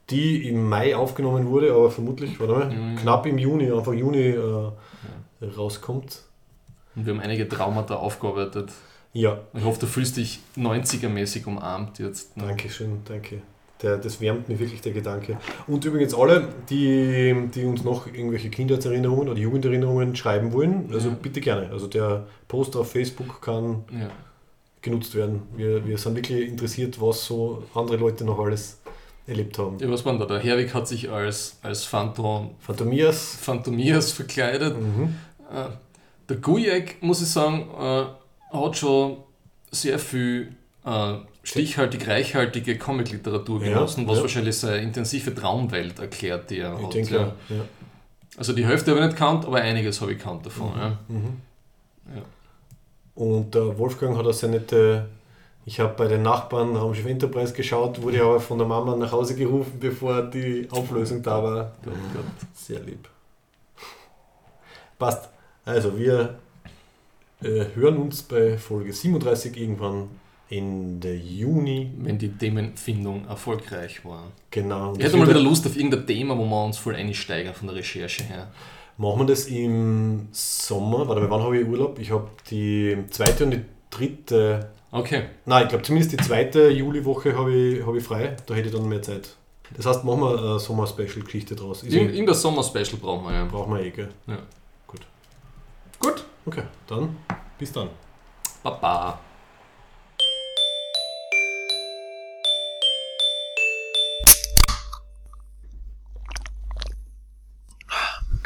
die 0.08 0.48
im 0.48 0.68
Mai 0.68 0.96
aufgenommen 0.96 1.48
wurde, 1.48 1.70
aber 1.74 1.90
vermutlich, 1.90 2.40
warte 2.40 2.52
mal, 2.54 2.70
Mhm. 2.74 2.96
knapp 2.96 3.26
im 3.26 3.36
Juni, 3.36 3.70
Anfang 3.70 3.92
Juni 3.98 4.30
äh, 4.30 4.70
rauskommt. 5.54 6.22
Und 6.96 7.04
wir 7.06 7.12
haben 7.12 7.20
einige 7.20 7.46
Traumata 7.46 7.96
aufgearbeitet. 7.96 8.70
Ja, 9.12 9.38
Ich 9.52 9.64
hoffe, 9.64 9.80
du 9.80 9.86
fühlst 9.86 10.16
dich 10.16 10.40
90er-mäßig 10.56 11.46
umarmt 11.46 11.98
jetzt. 11.98 12.36
ne? 12.38 12.46
danke 12.46 12.70
schön, 12.70 13.02
danke. 13.04 13.42
Der, 13.82 13.96
das 13.96 14.20
wärmt 14.20 14.48
mir 14.48 14.58
wirklich 14.58 14.80
der 14.80 14.92
Gedanke. 14.92 15.38
Und 15.68 15.84
übrigens 15.84 16.12
alle, 16.14 16.48
die, 16.68 17.48
die 17.54 17.64
uns 17.64 17.84
noch 17.84 18.06
irgendwelche 18.08 18.50
Kindheitserinnerungen 18.50 19.28
oder 19.28 19.38
Jugenderinnerungen 19.38 20.16
schreiben 20.16 20.52
wollen, 20.52 20.90
also 20.92 21.10
Ja. 21.10 21.16
bitte 21.22 21.40
gerne. 21.40 21.70
Also 21.70 21.86
der 21.86 22.26
Post 22.48 22.74
auf 22.76 22.90
Facebook 22.90 23.40
kann 23.40 23.84
Ja. 23.92 24.10
genutzt 24.82 25.14
werden. 25.14 25.42
Wir, 25.56 25.86
wir 25.86 25.96
sind 25.98 26.16
wirklich 26.16 26.48
interessiert, 26.48 27.00
was 27.00 27.24
so 27.24 27.62
andere 27.74 27.96
Leute 27.98 28.24
noch 28.24 28.38
alles 28.40 28.80
erlebt 29.28 29.58
haben. 29.58 29.78
ja, 29.78 29.88
was 29.90 30.04
war 30.04 30.12
denn 30.12 30.20
da? 30.20 30.26
Der 30.26 30.38
Herwig 30.40 30.72
hat 30.74 30.88
sich 30.88 31.10
als, 31.10 31.58
als 31.62 31.84
Phantom, 31.84 32.50
Phantomias. 32.60 33.36
Phantomias 33.40 34.10
verkleidet. 34.12 34.74
Mhm. 34.80 35.14
Äh, 35.52 35.68
Der 36.28 36.36
Gujek, 36.38 36.96
muss 37.02 37.22
ich 37.22 37.28
sagen, 37.28 37.68
äh, 37.78 38.04
hat 38.56 38.76
schon 38.76 39.18
sehr 39.70 39.98
viel 39.98 40.54
äh, 40.88 41.18
stichhaltig, 41.42 42.06
reichhaltige 42.08 42.78
Comic-Literatur 42.78 43.62
Ja, 43.62 43.68
genossen, 43.74 44.06
was 44.08 44.16
ja. 44.16 44.22
wahrscheinlich 44.22 44.56
seine 44.56 44.78
intensive 44.78 45.34
Traumwelt 45.34 45.98
erklärt, 45.98 46.50
die 46.50 46.58
er 46.58 46.76
Ich 46.78 46.84
hat. 46.86 46.94
denke, 46.94 47.14
ja. 47.14 47.20
ja. 47.20 47.56
ja. 47.56 47.62
Also 48.36 48.52
die 48.52 48.64
Hälfte 48.66 48.92
habe 48.92 49.00
ich 49.00 49.06
nicht 49.06 49.18
kannt, 49.18 49.44
aber 49.46 49.58
einiges 49.60 50.00
habe 50.00 50.12
ich 50.12 50.18
kannt 50.18 50.46
davon. 50.46 50.70
Mhm. 51.08 51.40
Ja. 52.14 52.22
Und 53.14 53.54
der 53.54 53.76
Wolfgang 53.78 54.16
hat 54.16 54.26
auch 54.26 54.42
eine 54.44 54.52
nette. 54.52 55.08
Ich 55.66 55.80
habe 55.80 55.92
bei 55.94 56.06
den 56.06 56.22
Nachbarn 56.22 56.76
Raumschiff 56.76 57.04
Enterprise 57.04 57.52
geschaut, 57.52 58.00
wurde 58.00 58.22
aber 58.22 58.40
von 58.40 58.56
der 58.58 58.66
Mama 58.66 58.96
nach 58.96 59.10
Hause 59.12 59.34
gerufen, 59.34 59.74
bevor 59.80 60.22
die 60.22 60.66
Auflösung 60.70 61.22
da 61.22 61.42
war. 61.42 61.72
Gott, 61.84 61.94
Gott. 62.14 62.24
Sehr 62.54 62.80
lieb. 62.80 63.08
Passt. 64.98 65.28
Also 65.64 65.98
wir 65.98 66.36
äh, 67.42 67.64
hören 67.74 67.98
uns 67.98 68.22
bei 68.22 68.56
Folge 68.56 68.92
37 68.92 69.56
irgendwann 69.56 70.08
Ende 70.50 71.14
Juni. 71.14 71.90
Wenn 71.98 72.18
die 72.18 72.30
Themenfindung 72.30 73.26
erfolgreich 73.28 74.04
war. 74.04 74.24
Genau. 74.50 74.94
Ich 74.96 75.04
hätte 75.04 75.16
mal 75.16 75.28
wieder 75.28 75.40
Lust 75.40 75.66
auf 75.66 75.76
irgendein 75.76 76.06
Thema, 76.06 76.38
wo 76.38 76.44
wir 76.44 76.64
uns 76.64 76.78
voll 76.78 76.94
einsteigen 76.96 77.52
von 77.52 77.68
der 77.68 77.76
Recherche 77.76 78.24
her. 78.24 78.48
Machen 78.96 79.20
wir 79.20 79.26
das 79.26 79.46
im 79.46 80.28
Sommer? 80.32 81.06
Warte 81.06 81.20
mal, 81.22 81.30
wann 81.30 81.42
habe 81.42 81.58
ich 81.58 81.68
Urlaub? 81.68 81.98
Ich 81.98 82.10
habe 82.10 82.30
die 82.50 82.96
zweite 83.10 83.44
und 83.44 83.50
die 83.52 83.64
dritte. 83.90 84.70
Okay. 84.90 85.24
Nein, 85.44 85.64
ich 85.64 85.68
glaube 85.68 85.84
zumindest 85.84 86.12
die 86.12 86.16
zweite 86.16 86.70
Juliwoche 86.70 87.36
habe 87.36 87.54
ich, 87.54 87.86
habe 87.86 87.98
ich 87.98 88.04
frei. 88.04 88.34
Da 88.46 88.54
hätte 88.54 88.68
ich 88.68 88.74
dann 88.74 88.88
mehr 88.88 89.02
Zeit. 89.02 89.36
Das 89.76 89.84
heißt, 89.84 90.02
machen 90.04 90.20
wir 90.20 90.38
eine 90.38 90.58
Sommer-Special-Geschichte 90.58 91.54
draus. 91.54 91.82
Ist 91.82 91.92
eh- 91.92 92.06
irgendein 92.06 92.34
Sommer-Special 92.34 92.96
brauchen 93.00 93.26
wir 93.26 93.34
ja. 93.34 93.44
brauchen 93.44 93.74
wir 93.74 93.84
eh, 93.84 93.90
gell? 93.90 94.08
ja. 94.26 94.38
Gut. 94.86 95.00
Gut. 96.00 96.24
Okay, 96.46 96.62
dann 96.86 97.16
bis 97.58 97.70
dann. 97.70 97.88
Baba. 98.62 99.20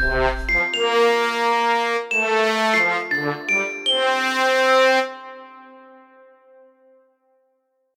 Thank 0.03 0.41